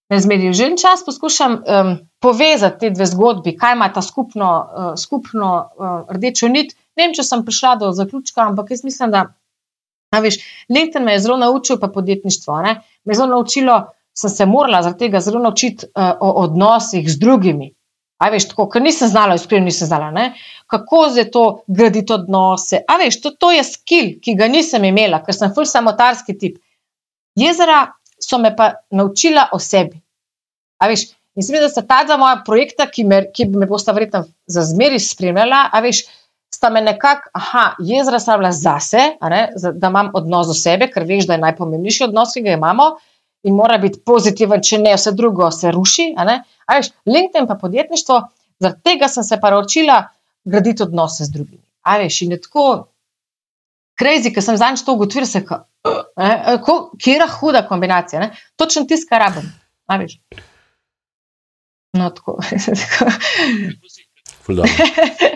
ne 0.10 0.20
zmeraj, 0.20 0.53
že 0.57 0.70
en 0.72 0.78
čas 0.78 1.06
poskušam 1.06 1.60
um, 1.60 1.91
povezati 2.20 2.80
te 2.86 2.90
dve 2.95 3.06
zgodbi, 3.06 3.56
kaj 3.57 3.76
ima 3.78 3.91
ta 3.94 4.02
skupno, 4.02 4.49
uh, 4.49 4.94
skupno 4.98 5.52
uh, 5.60 5.99
rdečo 6.16 6.49
nit. 6.49 6.74
Ne 6.98 7.07
vem, 7.07 7.16
če 7.16 7.24
sem 7.24 7.45
prišla 7.45 7.76
do 7.84 7.91
zaključka, 7.95 8.48
ampak 8.49 8.74
jaz 8.74 8.84
mislim, 8.84 9.14
da. 9.14 9.28
Veš, 10.10 10.40
Lenten 10.74 11.06
me 11.06 11.14
je 11.14 11.22
zelo 11.22 11.38
naučil, 11.38 11.78
pa 11.80 11.88
podjetništvo. 11.94 12.61
Ne? 12.66 12.80
Me 13.06 13.14
je 13.14 13.20
zelo 13.22 13.36
naučilo, 13.36 13.76
sem 14.18 14.30
se 14.34 14.45
morala 14.49 14.82
zaradi 14.82 15.06
tega 15.06 15.22
zelo 15.22 15.40
naučiti 15.44 15.86
uh, 15.86 16.16
o 16.20 16.32
odnosih 16.45 17.06
z 17.10 17.20
drugimi. 17.22 17.70
A 18.20 18.28
veš, 18.34 18.49
tako, 18.49 18.66
ker 18.74 18.82
nisem 18.84 19.07
znala, 19.07 19.38
iskreno 19.38 19.70
nisem 19.70 19.88
znala, 19.88 20.10
ne? 20.11 20.34
kako 20.68 21.06
je 21.16 21.24
to 21.32 21.44
graditi 21.68 22.14
odnose. 22.14 22.82
A 22.88 22.98
veš, 22.99 23.22
to, 23.22 23.32
to 23.32 23.52
je 23.52 23.64
skill, 23.64 24.10
ki 24.22 24.36
ga 24.36 24.49
nisem 24.52 24.84
imela, 24.90 25.22
ker 25.24 25.38
sem 25.38 25.53
ful 25.56 25.70
samotarski 25.70 26.36
tip. 26.38 26.57
Jezera 27.40 27.80
so 28.20 28.38
me 28.38 28.56
pa 28.56 28.74
naučila 28.91 29.49
o 29.53 29.60
sebi. 29.60 30.02
A 30.80 30.88
veš, 30.88 31.10
mislim, 31.36 31.61
da 31.61 31.70
sta 31.70 31.82
ta 31.88 32.03
dva 32.07 32.18
moja 32.18 32.40
projekta, 32.45 32.88
ki 32.91 33.03
me, 33.03 33.24
ki 33.34 33.49
me 33.53 33.68
bosta 33.68 33.95
verjetno 33.95 34.24
za 34.48 34.64
zmeri 34.68 34.99
spremljala, 34.99 35.68
a 35.74 35.82
veš, 35.84 36.03
sta 36.53 36.70
me 36.74 36.82
nekako, 36.82 37.30
aha, 37.34 37.66
jezera 37.80 38.20
sta 38.20 38.38
bila 38.38 38.52
zase, 38.52 39.06
ne, 39.22 39.41
da 39.56 39.91
imam 39.91 40.11
odnos 40.16 40.49
do 40.49 40.56
sebe, 40.57 40.90
ker 40.91 41.06
veš, 41.07 41.28
da 41.30 41.38
je 41.38 41.45
najpomembnejši 41.45 42.10
odnos, 42.10 42.34
ki 42.36 42.44
ga 42.48 42.57
imamo 42.57 42.90
in 43.48 43.56
mora 43.56 43.78
biti 43.80 44.02
pozitiven, 44.06 44.64
če 44.64 44.82
ne 44.84 44.95
vse 44.98 45.14
drugo 45.16 45.48
se 45.56 45.72
ruši. 45.72 46.10
A, 46.18 46.26
a 46.68 46.80
veš, 46.80 46.91
LinkedIn 47.07 47.48
pa 47.48 47.56
podjetništvo, 47.61 48.22
zaradi 48.60 48.84
tega 48.84 49.07
sem 49.07 49.24
se 49.24 49.40
pa 49.40 49.52
naučila 49.56 50.02
graditi 50.44 50.84
odnose 50.84 51.28
z 51.28 51.36
drugimi. 51.36 51.64
A 51.88 51.98
veš, 52.02 52.22
in 52.26 52.36
je 52.36 52.41
tako. 52.41 52.70
Crazy, 54.00 54.32
ker 54.34 54.44
sem 54.44 54.58
zadnjič 54.58 54.86
to 54.88 54.96
ugotovil, 54.96 55.28
se 55.28 55.42
je, 55.42 55.46
kje 57.04 57.18
je 57.18 57.28
huda 57.40 57.66
kombinacija. 57.68 58.22
Ne? 58.24 58.32
Točno 58.56 58.86
tisto, 58.88 59.10
kar 59.10 59.28
rabim. 59.28 59.52
No, 61.98 62.10
tako. 62.10 62.38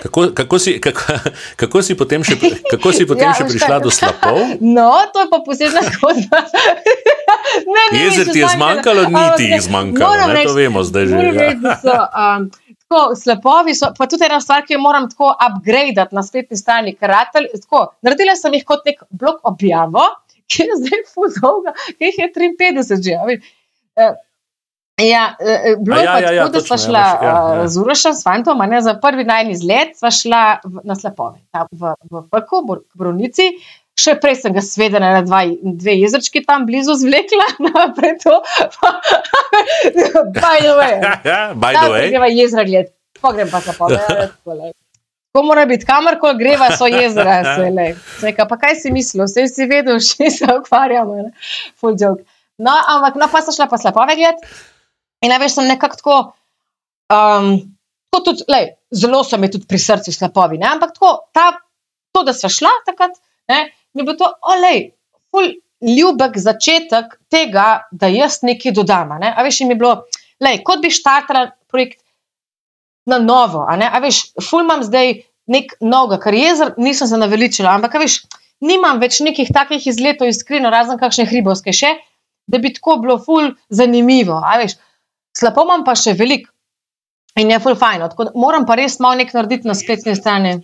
Kako, 0.02 0.28
kako, 0.34 0.60
si, 0.60 0.82
kako, 0.82 1.02
kako 1.56 1.82
si 1.82 1.96
potem 1.98 2.24
še, 2.26 2.38
kako 2.72 2.94
si 2.94 3.06
potem 3.06 3.28
ja, 3.30 3.36
še 3.38 3.46
prišla 3.46 3.78
do 3.84 3.92
slapov? 3.94 4.40
No, 4.62 4.90
to 5.14 5.26
je 5.26 5.30
pa 5.30 5.40
posebna 5.46 5.84
zgodba. 5.90 6.42
Jezer 7.94 8.32
ti 8.34 8.42
je 8.42 8.50
zmanjkalo, 8.56 9.06
ni 9.14 9.26
ti 9.38 9.52
jih 9.52 9.62
zmanjkalo, 9.68 10.34
ne, 10.34 10.46
to 10.48 10.56
vemo 10.58 10.82
zdaj 10.82 11.06
že. 11.12 11.18
Ja. 11.86 12.42
Tako, 12.94 13.16
slapovi 13.16 13.74
so, 13.74 13.90
pa 13.98 14.06
tudi 14.06 14.28
ena 14.28 14.38
stvar, 14.42 14.62
ki 14.68 14.76
jo 14.76 14.82
moram 14.82 15.08
tako 15.10 15.32
upgraditi 15.34 16.14
na 16.14 16.22
spletni 16.24 16.58
strani. 16.58 16.94
Naredila 17.02 18.36
sem 18.38 18.54
jih 18.54 18.66
kot 18.66 18.86
nek 18.86 19.02
blog 19.10 19.40
objavo, 19.50 20.04
ki 20.46 20.68
je 20.68 20.78
zdaj 20.84 21.02
fuzovna, 21.10 21.74
ki 21.98 22.12
jih 22.12 22.20
je 22.22 22.30
53 22.38 23.02
že. 23.08 23.18
Uh, 23.98 24.14
ja, 25.02 25.24
uh, 25.40 25.66
bilo 25.82 25.98
je 25.98 26.06
ja, 26.06 26.14
pač 26.14 26.24
ja, 26.28 26.34
ja, 26.38 26.46
tako, 26.46 26.54
da 26.54 26.62
smo 26.68 26.78
ja, 26.78 26.84
šla 26.86 27.02
ja, 27.02 27.34
ja. 27.58 27.68
z 27.68 27.82
Urošem, 27.82 28.14
s 28.14 28.24
fantom, 28.28 28.62
ne, 28.70 28.82
za 28.86 28.94
prvi 29.02 29.26
najni 29.26 29.58
izlet, 29.58 29.98
sva 29.98 30.14
šla 30.14 30.44
v, 30.62 30.86
na 30.86 30.98
slapove, 30.98 31.42
v, 31.72 31.96
v 32.14 32.24
Peku, 32.30 32.62
v 32.70 32.78
Brunici. 32.94 33.50
Še 33.94 34.16
prej 34.18 34.40
sem 34.42 34.54
ga 34.56 34.62
svedela 34.66 35.12
na 35.14 35.22
dva, 35.22 35.44
dve 35.62 35.94
jezerčki 36.00 36.42
tam 36.48 36.66
blizu 36.66 36.96
zvlekla, 36.98 37.46
naprej 37.68 38.16
to. 38.24 38.40
By 40.40 40.58
the 40.66 40.74
way. 40.80 40.96
By 41.62 41.74
the 41.78 41.90
way. 41.94 42.08
Greva 42.10 42.30
jezera 42.34 42.66
gled, 42.66 42.90
pogrem 43.22 43.52
pa 43.52 43.62
se 43.62 43.76
povedati. 43.78 44.74
Ko 45.34 45.42
mora 45.46 45.66
biti, 45.66 45.86
kamorkoli 45.90 46.38
greva, 46.38 46.72
so 46.78 46.90
jezera. 46.90 47.42
Reka, 48.22 48.46
pa 48.50 48.58
kaj 48.62 48.80
si 48.82 48.94
mislil, 48.94 49.26
vse 49.30 49.48
si 49.50 49.70
vedel, 49.70 50.02
še 50.02 50.30
se 50.30 50.50
ukvarjamo. 50.50 51.30
No, 52.62 52.74
ampak 52.96 53.18
no, 53.18 53.30
pa 53.30 53.42
sem 53.46 53.56
šla 53.56 53.70
pa 53.70 53.82
slapove 53.82 54.18
gledati. 54.18 54.50
In 55.26 55.32
največ 55.34 55.56
sem 55.56 55.70
nekako 55.70 56.02
tako. 56.02 56.18
Um, 57.14 57.56
tudi, 58.14 58.46
lej, 58.50 58.74
zelo 58.94 59.24
so 59.26 59.38
mi 59.42 59.50
tudi 59.54 59.70
pri 59.70 59.80
srcu 59.82 60.14
slapovi. 60.14 60.60
Ne? 60.62 60.70
Ampak 60.70 60.94
tako, 60.98 61.14
ta, 61.34 61.52
to, 62.14 62.26
da 62.28 62.34
smo 62.38 62.50
šla 62.54 62.74
takrat, 62.86 63.18
ne, 63.50 63.64
mi 63.94 64.06
bo 64.08 64.16
to, 64.18 64.30
olej, 64.54 64.92
ful 65.32 65.52
ljubek 65.84 66.38
začetek 66.40 67.18
tega, 67.32 67.84
da 67.92 68.08
jaz 68.12 68.42
nekaj 68.46 68.74
dodam. 68.76 69.18
Ne? 69.22 69.34
A 69.36 69.44
veš, 69.44 69.64
mi 69.68 69.76
je 69.76 69.82
bilo, 69.82 69.94
lej, 70.44 70.62
kot 70.66 70.82
bi 70.84 70.94
štartala 70.94 71.50
projekt 71.72 72.00
na 73.10 73.20
novo. 73.20 73.66
A, 73.68 73.76
a 73.76 74.02
veš, 74.04 74.24
ful 74.42 74.64
imam 74.64 74.84
zdaj 74.86 75.18
nek 75.52 75.76
noga, 75.84 76.20
kar 76.24 76.36
jezer, 76.38 76.74
nisem 76.80 77.10
se 77.10 77.20
naveličila, 77.20 77.76
ampak 77.76 78.00
veš, 78.00 78.22
nimam 78.64 79.02
več 79.04 79.20
nekih 79.26 79.52
takih 79.54 79.84
izletov, 79.92 80.32
iskreno, 80.32 80.72
razen 80.72 81.00
kakšne 81.02 81.28
hribovske 81.28 81.76
še, 81.76 81.98
da 82.48 82.60
bi 82.64 82.74
tako 82.76 82.98
bilo 83.04 83.18
ful 83.20 83.52
zanimivo. 83.70 84.40
Slapo 85.34 85.66
imam 85.66 85.84
pa 85.84 85.96
še 86.00 86.14
veliko 86.16 86.52
in 87.40 87.52
je 87.52 87.60
ful 87.60 87.76
fajn. 87.76 88.08
Moram 88.40 88.68
pa 88.70 88.78
res 88.80 89.00
malo 89.04 89.18
nekaj 89.20 89.40
narediti 89.40 89.68
na 89.68 89.76
spletni 89.76 90.16
strani. 90.16 90.60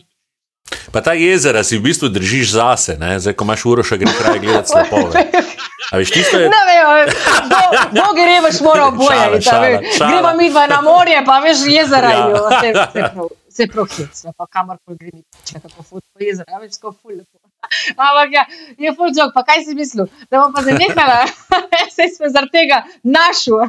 Pa 0.91 1.01
ta 1.01 1.13
jezera 1.13 1.63
si 1.63 1.77
v 1.77 1.85
bistvu 1.89 2.09
držiš 2.09 2.53
zase, 2.57 2.97
ne? 2.97 3.19
zdaj 3.19 3.33
ko 3.37 3.45
imaš 3.45 3.65
uro, 3.69 3.85
še 3.85 3.97
greš 4.01 4.15
kraj 4.17 4.39
gledati 4.41 4.69
slapove. 4.73 5.25
A 5.89 5.97
veš, 5.97 6.13
tisto 6.13 6.37
je. 6.37 6.49
Ne 6.49 6.61
vem, 6.69 7.11
dolgi 7.97 8.25
revež 8.25 8.61
mora 8.65 8.87
oboje. 8.89 9.41
Gremo 9.97 10.33
mi 10.37 10.49
dva 10.53 10.65
na 10.69 10.81
morje, 10.85 11.21
pa 11.25 11.39
veš 11.45 11.65
jezera. 11.69 12.13
Ja. 12.13 13.17
Vse 13.49 13.67
prohit, 13.73 14.23
pa 14.37 14.49
kamor 14.49 14.77
koli 14.85 14.97
gremo, 15.01 15.23
če 15.45 15.61
kako 15.61 15.85
fut 15.85 16.03
po 16.05 16.25
jezera, 16.25 16.61
veš, 16.61 16.77
ko 16.81 16.93
ful 16.93 17.17
lepo. 17.17 17.37
Ampak 17.99 18.33
ja, 18.33 18.45
je 18.81 18.93
ful 18.97 19.11
jok, 19.13 19.33
pa 19.35 19.43
kaj 19.45 19.65
si 19.65 19.75
mislil, 19.77 20.07
da 20.29 20.41
bom 20.41 20.53
pa 20.55 20.63
zanehala, 20.65 21.19
se 21.95 22.07
smo 22.15 22.29
zaradi 22.31 22.53
tega 22.55 22.81
našel. 23.03 23.61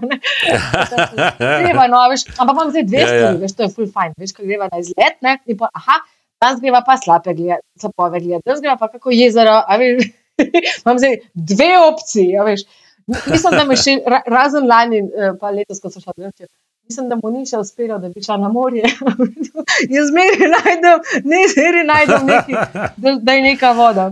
Greva, 1.41 1.89
no, 1.91 2.05
veš, 2.13 2.29
ampak 2.37 2.55
imam 2.55 2.73
zdaj 2.73 2.87
dve 2.87 3.03
ja, 3.03 3.11
stvari, 3.11 3.35
ja. 3.35 3.43
veš, 3.43 3.57
to 3.59 3.67
je 3.67 3.75
ful 3.75 3.91
fajn, 3.91 4.17
veš, 4.21 4.37
ko 4.37 4.47
greva 4.47 4.71
na 4.73 4.81
izlet, 4.81 5.19
ne, 5.27 5.37
in 5.51 5.59
pa, 5.61 5.73
aha, 5.75 6.01
danes 6.41 6.61
greva 6.61 6.83
pa 6.87 6.97
slape 6.97 7.35
gledati, 7.35 7.67
slapove 7.81 8.21
gledati, 8.21 8.47
danes 8.47 8.63
greva 8.65 8.77
pa 8.81 8.89
kako 8.89 9.13
jezero, 9.15 9.59
a 9.67 9.77
veš, 9.81 10.09
imam 10.83 10.99
zdaj 10.99 11.19
dve 11.35 11.73
opcije, 11.89 12.39
a 12.41 12.47
veš. 12.49 12.67
Mislim, 13.11 13.57
da 13.59 13.65
me 13.67 13.77
še 13.81 13.97
razen 14.31 14.69
lani, 14.71 15.01
eh, 15.03 15.33
pa 15.41 15.51
letos, 15.51 15.81
ko 15.83 15.91
sem 15.91 16.03
šla 16.05 16.15
v 16.17 16.29
Nemčijo 16.29 16.51
mislim, 16.91 17.09
da 17.09 17.17
mu 17.23 17.31
ni 17.31 17.45
še 17.47 17.59
uspelo, 17.63 17.99
da 18.03 18.09
bi 18.11 18.23
šla 18.23 18.37
na 18.43 18.49
morje. 18.51 18.83
Jaz 19.95 20.09
zmeraj 20.11 20.49
najdem, 20.55 21.05
ne 21.33 21.43
zmeraj 21.53 21.85
najdem, 21.91 22.25
neki, 22.33 22.57
da, 23.05 23.13
da 23.29 23.37
je 23.37 23.45
neka 23.45 23.71
voda. 23.79 24.07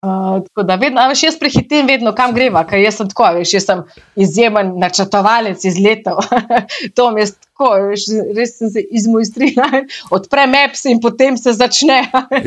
Uh, 0.00 0.44
tako 0.46 0.62
da, 0.62 0.74
vedno, 0.80 1.02
veš, 1.08 1.22
jaz 1.22 1.34
prehitim 1.38 1.86
vedno, 1.86 2.14
kam 2.16 2.32
greva, 2.32 2.62
ker 2.64 2.80
jaz 2.80 2.96
sem 2.96 3.08
tako, 3.10 3.26
veš, 3.36 3.50
jaz 3.58 3.66
sem 3.68 3.82
izjemen 4.24 4.70
načrtovalec 4.80 5.64
iz 5.68 5.76
letov. 5.76 6.22
to 6.96 7.10
mi 7.12 7.20
je 7.20 7.26
tako, 7.34 7.68
veš, 7.90 8.06
res 8.36 8.54
sem 8.56 8.70
se 8.72 8.84
izmojstrila, 9.00 9.68
odprem 10.16 10.56
apps 10.62 10.86
in 10.88 11.02
potem 11.04 11.36
se 11.36 11.52
začne. 11.52 11.98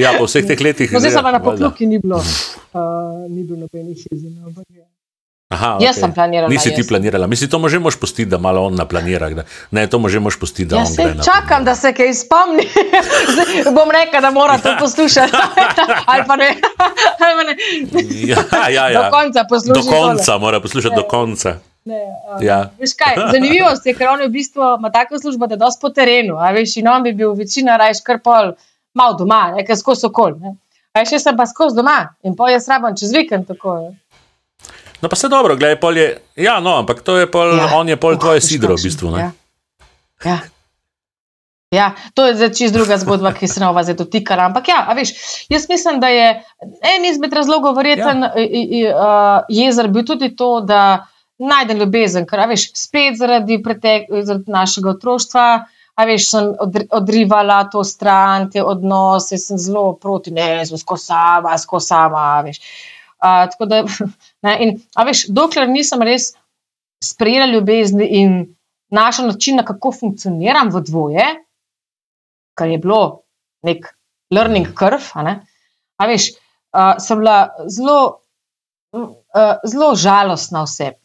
ja, 0.01 0.15
po 0.17 0.25
vseh 0.25 0.49
teh 0.49 0.65
letih. 0.65 0.89
No, 0.93 1.03
zdaj 1.03 1.13
sem 1.19 1.29
na 1.29 1.43
pokluki, 1.45 1.85
ni 1.89 2.01
bilo, 2.01 2.17
uh, 2.17 3.21
ni 3.29 3.45
bilo 3.45 3.67
nobenih 3.67 4.01
izjemen. 4.09 4.89
Aha, 5.53 5.77
Jaz 5.81 5.95
okay. 5.95 5.99
sem 5.99 6.13
planirala. 6.13 6.49
Nisi 6.49 6.73
ti 6.75 6.87
planirala, 6.87 7.27
misliš, 7.27 7.49
to 7.49 7.59
može 7.59 7.79
moš 7.79 7.95
pustiti, 7.99 8.29
da 8.29 8.37
malo 8.37 8.65
on 8.65 8.75
naplanira. 8.75 9.29
Da. 9.29 9.43
Ne, 9.71 9.87
to 9.87 9.99
može 9.99 10.19
moš 10.19 10.39
pustiti, 10.39 10.65
da 10.65 10.75
ja, 10.75 10.81
on 10.81 10.95
gre. 10.95 11.23
Čakam, 11.25 11.65
da 11.65 11.75
se 11.75 11.93
kaj 11.93 12.13
spomni. 12.13 12.65
bom 13.77 13.91
rekel, 13.91 14.21
da 14.21 14.31
mora 14.31 14.57
to 14.57 14.75
poslušati. 14.79 15.31
Ali 16.11 16.23
pa 16.27 16.35
ne. 16.35 16.55
ne. 17.47 17.55
ja, 18.31 18.69
ja, 18.69 18.89
ja. 18.89 19.03
Do 19.03 19.17
konca 19.17 19.45
poslušati. 19.49 19.87
Do 19.87 19.95
konca 19.95 20.25
tole. 20.25 20.39
mora 20.39 20.59
poslušati, 20.59 20.95
ne. 20.95 21.01
do 21.01 21.07
konca. 21.07 21.55
Ne, 21.85 22.03
um, 22.35 22.43
ja. 22.43 22.71
kaj, 22.97 23.15
zanimivost 23.31 23.85
je, 23.85 23.93
ker 23.93 24.07
on 24.07 24.21
v 24.23 24.29
bistvu 24.31 24.61
ima 24.79 24.91
tako 24.91 25.19
službo, 25.19 25.47
da 25.47 25.57
je 25.57 25.63
dosti 25.65 25.81
po 25.81 25.89
terenu. 25.89 26.37
Veš, 26.53 26.77
in 26.79 26.87
on 26.87 27.03
bi 27.03 27.13
bil 27.13 27.33
večina 27.35 27.77
rajš 27.77 28.01
kar 28.07 28.21
pol, 28.23 28.53
malo 28.93 29.17
doma, 29.19 29.51
nekaj 29.57 29.75
skozi 29.75 30.07
okol. 30.07 30.37
Ne. 30.39 30.55
A 30.93 31.03
še 31.09 31.19
sem 31.19 31.35
pa 31.37 31.45
skozi 31.49 31.75
doma 31.75 31.97
in 32.23 32.37
pol 32.39 32.53
jaz 32.53 32.69
rabim 32.71 32.95
čez 32.95 33.11
vikend 33.11 33.49
tako. 33.49 33.75
Ne. 33.81 33.97
No, 35.03 35.09
pa 35.09 35.15
se 35.15 35.27
dobro, 35.27 35.55
gledaj, 35.55 35.79
pol 35.79 35.97
je. 35.97 36.17
Ja, 36.35 36.59
no, 36.59 36.77
ampak 36.79 37.01
to 37.03 37.17
je 37.17 37.27
pol, 37.31 37.57
ja. 37.57 37.67
on 37.75 37.89
je 37.89 37.97
pol 37.99 38.13
uh, 38.15 38.19
tvoje 38.19 38.41
sidro, 38.41 38.77
v 38.79 38.83
bistvu. 38.87 39.09
Ja. 39.19 39.31
Ja. 40.23 40.37
ja, 41.75 41.87
to 42.15 42.23
je 42.29 42.37
zdaj 42.39 42.53
čisto 42.55 42.77
druga 42.77 42.95
zgodba, 43.01 43.33
ki 43.35 43.49
se 43.51 43.59
nova 43.59 43.83
zdaj 43.83 43.97
dotikala. 43.99 44.45
Ampak 44.47 44.69
ja, 44.71 44.85
veš, 44.95 45.11
jaz 45.51 45.67
mislim, 45.69 45.99
da 45.99 46.07
je 46.07 46.29
en 46.93 47.07
izmed 47.09 47.35
razlogov 47.35 47.75
verjeten 47.75 48.23
ja. 48.23 49.43
jezer 49.51 49.91
bil 49.91 50.07
tudi 50.07 50.31
to, 50.39 50.61
da 50.63 51.09
najdem 51.35 51.83
ljubezen, 51.83 52.23
ker 52.29 52.45
veš, 52.47 52.69
spet 52.71 53.19
zaradi, 53.19 53.59
pretek, 53.63 54.07
zaradi 54.23 54.55
našega 54.55 54.93
otroštva. 54.95 55.47
A 55.93 56.07
veš, 56.09 56.29
sem 56.31 56.47
odrivala 56.95 57.59
to 57.69 57.83
stran, 57.85 58.47
te 58.49 58.63
odnose, 58.63 59.37
sem 59.37 59.59
zelo 59.61 59.91
proti, 60.01 60.31
ne, 60.33 60.63
sama, 60.65 61.57
skozi 61.59 61.91
sama, 61.91 62.23
veš. 62.47 62.63
Uh, 62.63 62.92
tako 63.23 63.65
da, 63.71 63.83
ne, 64.45 64.55
in, 64.65 64.75
a 64.95 65.05
veš, 65.07 65.27
dokler 65.31 65.69
nisem 65.71 66.01
res 66.03 66.33
sprejela 67.03 67.47
ljubezni 67.51 68.07
in 68.19 68.55
našla 68.93 69.31
način, 69.31 69.63
kako 69.65 69.91
funkcioniram 69.91 70.69
v 70.73 70.81
dvoje, 70.85 71.27
kar 72.57 72.67
je 72.69 72.77
bilo 72.77 73.23
nek 73.63 73.87
learning 74.33 74.67
curve, 74.79 75.09
a, 75.13 75.23
ne, 75.23 75.37
a 75.97 76.07
veš, 76.07 76.29
uh, 76.75 76.95
sem 77.01 77.23
bila 77.23 77.37
zelo, 77.67 77.99
uh, 78.93 79.55
zelo 79.63 79.93
žalostna 79.95 80.63
oseba. 80.67 80.99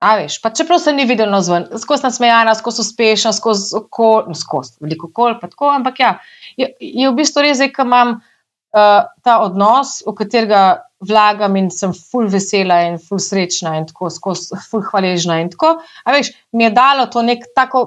A 0.00 0.14
veš, 0.16 0.38
pa 0.40 0.48
čeprav 0.50 0.78
se 0.80 0.92
ni 0.96 1.04
videlo 1.04 1.42
zven, 1.44 1.66
skozi 1.78 2.06
nasmejana, 2.06 2.54
skozi 2.56 2.80
uspešna, 2.80 3.34
skozi 3.36 3.74
okol, 3.76 4.30
no, 4.32 4.34
skozi 4.34 4.78
veliko 4.80 5.10
kol, 5.12 5.34
pa 5.40 5.50
tako, 5.52 5.68
ampak 5.76 6.00
ja, 6.00 6.14
je, 6.56 6.70
je 6.80 7.10
v 7.10 7.16
bistvu 7.18 7.44
res, 7.44 7.60
da 7.60 7.68
imam 7.84 8.14
uh, 8.16 9.02
ta 9.24 9.34
odnos, 9.44 9.98
v 10.06 10.14
katerega 10.16 10.62
vlagam 11.00 11.56
in 11.56 11.70
sem 11.72 11.92
ful 11.96 12.28
vesela 12.28 12.82
in 12.88 12.98
ful 13.00 13.20
srečna 13.22 13.76
in 13.78 13.86
tako 13.88 14.10
skozi 14.12 14.58
ful 14.68 14.84
hvaležna. 14.84 15.40
In 15.40 15.50
tako, 15.52 15.78
a 16.04 16.12
veš, 16.12 16.32
mi 16.52 16.66
je 16.66 16.74
dalo 16.76 17.06
to 17.12 17.22
nek 17.24 17.46
tako 17.56 17.86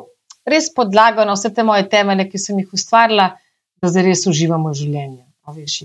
res 0.49 0.71
podlago 0.75 1.25
na 1.25 1.37
vse 1.37 1.53
te 1.53 1.63
moje 1.63 1.85
temelje, 1.89 2.27
ki 2.31 2.41
sem 2.41 2.59
jih 2.59 2.73
ustvarila, 2.73 3.29
da 3.81 3.91
zdaj 3.91 4.07
res 4.09 4.25
uživamo 4.29 4.73
v 4.73 4.79
življenju. 4.81 5.23
Veš, 5.53 5.79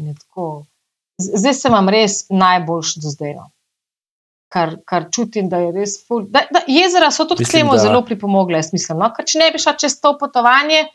zdaj 1.28 1.54
sem 1.58 1.74
vam 1.74 1.88
res 1.92 2.24
najboljš 2.30 2.96
do 3.02 3.14
zdaj. 3.14 3.36
No. 3.38 3.48
Kar, 4.48 4.78
kar 4.88 5.10
čutim, 5.12 5.50
da 5.52 5.60
je 5.60 5.72
res 5.76 5.98
ful. 6.06 6.24
Da, 6.32 6.46
da, 6.50 6.62
jezera 6.70 7.10
so 7.12 7.26
tudi 7.28 7.44
k 7.44 7.58
temu 7.58 7.76
da... 7.76 7.82
zelo 7.82 8.00
pripomogle, 8.06 8.56
jaz 8.56 8.72
mislim. 8.72 9.02
No? 9.02 9.10
Ker 9.12 9.26
če 9.28 9.42
ne 9.42 9.50
bi 9.52 9.60
šla 9.60 9.74
čez 9.76 9.98
to 10.00 10.14
potovanje, 10.20 10.86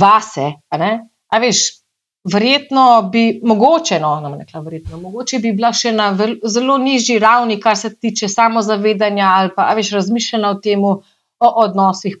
vase, 0.00 0.48
a, 0.74 0.90
a 1.30 1.40
veš, 1.42 1.79
verjetno 2.24 3.02
bi, 3.12 3.40
mogoče, 3.44 4.00
no, 4.00 4.36
rekla, 4.38 4.60
verjetno, 4.60 4.98
mogoče 5.00 5.38
bi 5.38 5.52
bila 5.56 5.72
še 5.72 5.92
na 5.92 6.10
vel, 6.16 6.36
zelo 6.44 6.76
nižji 6.78 7.18
ravni, 7.18 7.60
kar 7.60 7.76
se 7.76 7.94
tiče 7.96 8.28
samozavedanja 8.28 9.30
ali 9.38 9.54
pa 9.56 9.70
več 9.76 9.92
razmišljanja 9.96 10.50
o 10.50 10.58
tem, 10.60 10.84
o 10.84 11.52
odnosih. 11.64 12.18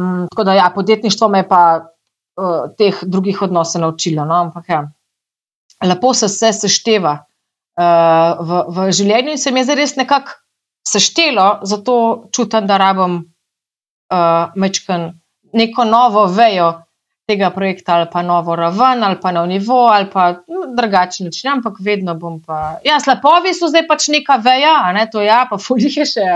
Mm, 0.00 0.28
tako 0.30 0.44
da, 0.44 0.54
ja, 0.54 0.68
podjetništvo 0.74 1.28
me 1.28 1.42
pa 1.48 1.62
uh, 1.80 2.68
teh 2.76 3.00
drugih 3.02 3.42
odnosov 3.42 3.80
naučilo. 3.80 4.24
No, 4.24 4.42
ampak, 4.46 4.68
ja, 4.68 4.82
lepo 5.84 6.12
se 6.14 6.28
vse 6.28 6.52
sešteva 6.60 7.16
uh, 7.16 8.44
v, 8.44 8.62
v 8.68 8.92
življenju 8.92 9.36
in 9.36 9.40
se 9.40 9.52
mi 9.52 9.60
je 9.60 9.70
zdaj 9.70 9.80
res 9.80 9.96
nekako 9.96 10.36
seštelo, 10.88 11.48
zato 11.68 11.96
čutim, 12.32 12.68
da 12.68 12.76
rabim 12.80 13.20
uh, 13.20 14.52
mečken 14.56 15.12
neko 15.52 15.84
novo 15.84 16.26
vejo 16.26 16.72
tega 17.30 17.50
projekta 17.54 18.00
ali 18.00 18.08
pa 18.12 18.22
novo 18.26 18.56
raven 18.58 19.04
ali 19.06 19.18
pa 19.22 19.32
nov 19.32 19.46
nivo 19.50 19.78
ali 19.88 20.08
pa 20.12 20.26
no, 20.48 20.66
drugačen 20.76 21.30
način, 21.30 21.50
ampak 21.54 21.78
vedno 21.80 22.14
bom 22.18 22.40
pa. 22.42 22.80
Ja, 22.84 22.98
slapovi 23.00 23.54
so 23.54 23.70
zdaj 23.70 23.86
pač 23.88 24.08
neka 24.10 24.40
veja, 24.44 24.74
a 24.84 24.92
ne 24.96 25.06
to 25.12 25.22
ja, 25.22 25.44
pa 25.50 25.58
fulje 25.58 26.06
še, 26.08 26.26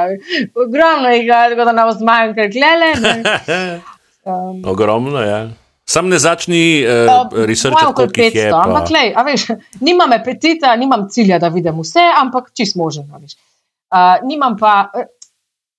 ogromno 0.54 1.10
jih 1.14 1.26
je, 1.26 1.42
tako 1.54 1.66
da 1.70 1.74
nam 1.76 1.92
zmajam, 1.98 2.38
ker 2.38 2.54
glede. 2.54 3.82
Um, 4.24 4.62
ogromno, 4.64 5.20
ja. 5.20 5.48
Sam 5.84 6.08
ne 6.08 6.18
začni 6.18 6.80
uh, 6.88 7.28
risati 7.44 7.76
kot 7.94 8.16
je. 8.16 8.46
Ampak, 8.56 8.88
lej, 8.88 9.10
veš, 9.26 9.42
nimam 9.84 10.12
apetita, 10.16 10.72
nimam 10.80 11.10
cilja, 11.12 11.36
da 11.38 11.50
vidim 11.52 11.82
vse, 11.84 12.06
ampak 12.22 12.48
čist 12.56 12.78
možen. 12.80 13.10
Uh, 13.12 14.24
nimam 14.24 14.56
pa, 14.56 14.88
uh, 14.96 15.04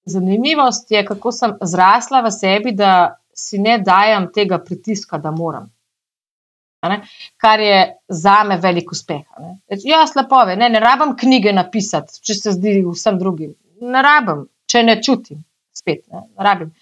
zanimivost 0.05 0.91
je, 0.93 1.01
kako 1.05 1.31
sem 1.33 1.55
zrasla 1.61 2.21
v 2.21 2.31
sebi, 2.31 2.75
da 2.77 3.17
si 3.35 3.59
ne 3.59 3.77
dajem 3.83 4.29
tega 4.33 4.59
pritiska, 4.63 5.17
da 5.17 5.31
moram. 5.31 5.69
Kar 7.41 7.59
je 7.59 7.97
za 8.07 8.43
me 8.43 8.57
velik 8.61 8.91
uspeh. 8.91 9.23
Ja, 9.83 10.05
slabove, 10.07 10.55
ne, 10.55 10.69
ne 10.69 10.79
rabim 10.79 11.15
knjige 11.17 11.53
napisati, 11.53 12.19
če 12.21 12.33
se 12.33 12.55
zdi 12.55 12.77
vsem 12.85 13.19
drugim. 13.19 13.55
Ne 13.81 14.01
rabim, 14.05 14.45
če 14.69 14.83
ne 14.83 14.99
čutim, 15.03 15.41
spet 15.73 16.03
ne, 16.11 16.27
ne 16.37 16.45
rabim. 16.45 16.73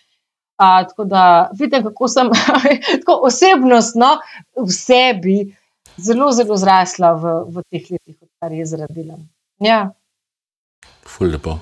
A, 0.61 0.83
tako 0.87 1.05
da 1.09 1.49
vidim, 1.59 1.83
kako 1.83 2.07
sem 2.07 2.29
tako 3.01 3.19
osebnostno 3.29 4.17
v 4.59 4.69
sebi 4.71 5.37
zelo, 5.97 6.31
zelo 6.31 6.57
zrasla 6.57 7.13
v, 7.13 7.37
v 7.47 7.63
teh 7.71 7.89
letih, 7.95 8.17
kar 8.39 8.53
je 8.53 8.65
zradila. 8.65 9.17
Ja. 9.63 9.87
ful 11.05 11.31
lepo. 11.31 11.57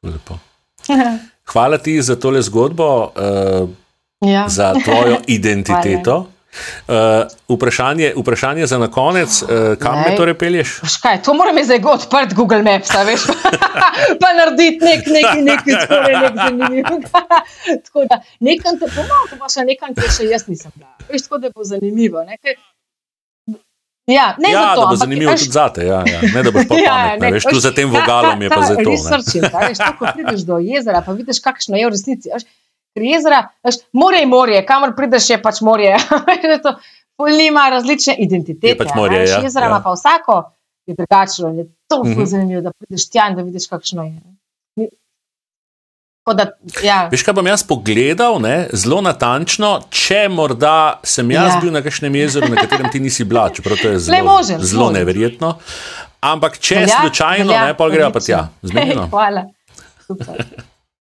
Ful 0.00 0.14
lepo. 0.14 0.38
Hvala 1.52 1.78
ti 1.78 1.98
za 2.02 2.16
tole 2.20 2.42
zgodbo, 2.42 2.86
uh, 3.06 3.68
ja. 4.20 4.48
za 4.48 4.74
tvojo 4.84 5.16
identiteto. 5.38 6.26
Uh, 6.88 6.94
vprašanje, 7.56 8.12
vprašanje 8.16 8.66
za 8.66 8.78
na 8.78 8.88
konec, 8.90 9.42
uh, 9.42 9.48
kam 9.78 9.98
me 9.98 10.16
torej 10.16 10.34
pelješ? 10.38 10.80
Škaj, 10.94 11.22
to 11.22 11.34
moram 11.34 11.56
zdaj 11.64 11.80
odpreti 11.84 12.34
Google 12.34 12.62
Maps, 12.62 12.90
veš, 13.06 13.26
pa 14.20 14.28
narediti 14.38 14.84
nek, 14.84 15.06
nek, 15.06 15.26
nek, 15.42 15.60
nek, 15.66 15.80
nek 15.90 16.32
zanimiv. 16.34 16.84
tako 17.84 18.06
da 18.08 18.22
nekam 18.40 18.78
te 18.78 18.88
pomagam, 18.88 19.36
pa 19.38 19.52
še 19.52 19.66
nekam, 19.68 19.92
kjer 19.94 20.08
še 20.16 20.30
jaz 20.30 20.48
nisem. 20.48 20.72
Veš, 21.10 21.28
tako 21.28 21.42
da 21.44 21.52
bo 21.52 21.64
zanimivo. 21.64 22.24
Nekaj, 22.24 22.56
Ja, 24.06 24.36
ne 24.38 24.52
ja, 24.52 24.74
to, 24.74 24.80
da 24.80 24.86
bo 24.86 24.96
zanimivo 24.96 25.32
tudi 25.32 25.50
za 25.50 25.68
te. 25.68 25.86
Ja, 25.86 26.04
ja. 26.06 26.20
Ne, 26.34 26.42
da 26.42 26.50
boš 26.54 26.68
pa 26.68 26.76
ja, 26.78 26.92
pametna, 26.94 27.30
veš, 27.34 27.44
tu 27.50 27.60
za 27.60 27.72
tem 27.74 27.90
vogalom 27.90 28.42
je 28.42 28.50
pa 28.50 28.60
za 28.62 28.76
to. 28.78 28.92
Srčim, 29.02 29.42
veš, 29.50 29.80
to, 29.82 29.88
ko 29.98 30.12
prideš 30.14 30.44
do 30.46 30.58
jezera, 30.62 31.00
pa 31.02 31.12
vidiš, 31.12 31.40
kakšno 31.42 31.80
je 31.80 31.88
v 31.88 31.90
resnici. 31.90 32.30
Veš, 32.30 32.46
jezera, 33.02 33.48
veš, 33.64 33.74
morje 33.92 34.20
je 34.20 34.26
morje, 34.26 34.66
kamor 34.66 34.94
prideš 34.96 35.30
je 35.30 35.42
pač 35.42 35.60
morje. 35.60 35.96
Nima 37.38 37.68
različne 37.72 38.16
identitete. 38.18 38.68
Je 38.74 38.78
pač 38.78 38.94
morje, 38.96 39.24
ja, 39.28 39.40
jezera 39.42 39.66
ima 39.66 39.76
ja. 39.76 39.82
pa 39.84 39.92
vsako, 39.92 40.42
je 40.86 40.94
drugačno. 40.94 41.48
Je 41.48 41.66
to 41.88 42.02
mm 42.04 42.14
-hmm. 42.14 42.26
zanimivo, 42.26 42.60
da 42.60 42.72
prideš 42.78 43.08
tja 43.10 43.28
in 43.28 43.36
da 43.36 43.42
vidiš, 43.42 43.66
kakšno 43.66 44.04
je. 44.04 44.20
Da, 46.34 46.46
ja. 46.82 47.08
Veš, 47.12 47.22
kaj 47.22 47.34
bom 47.38 47.46
jaz 47.46 47.62
pogledal, 47.62 48.40
ne, 48.42 48.68
zelo 48.72 48.98
natančno, 49.00 49.80
če 49.90 50.24
morda 50.28 50.98
sem 51.06 51.30
jaz 51.30 51.52
ja. 51.54 51.60
bil 51.62 51.70
na 51.72 51.82
kakšnem 51.82 52.14
jezeru, 52.14 52.48
na 52.50 52.56
katerem 52.56 52.90
ti 52.90 53.00
nisi 53.00 53.24
bila, 53.24 53.46
čeprav 53.54 53.78
to 53.78 53.88
je 53.88 53.98
zelo, 53.98 54.24
možem, 54.24 54.60
zelo 54.60 54.90
neverjetno. 54.90 55.54
Ampak 56.20 56.58
če 56.58 56.74
je 56.74 56.88
slučajno, 57.00 57.52
ne, 57.52 57.74
pa 57.78 57.88
greva 57.88 58.10
pa 58.10 58.20
tja. 58.20 58.48
Zmenjeno. 58.62 59.06
Hvala. 59.12 59.44
Super. 60.06 60.42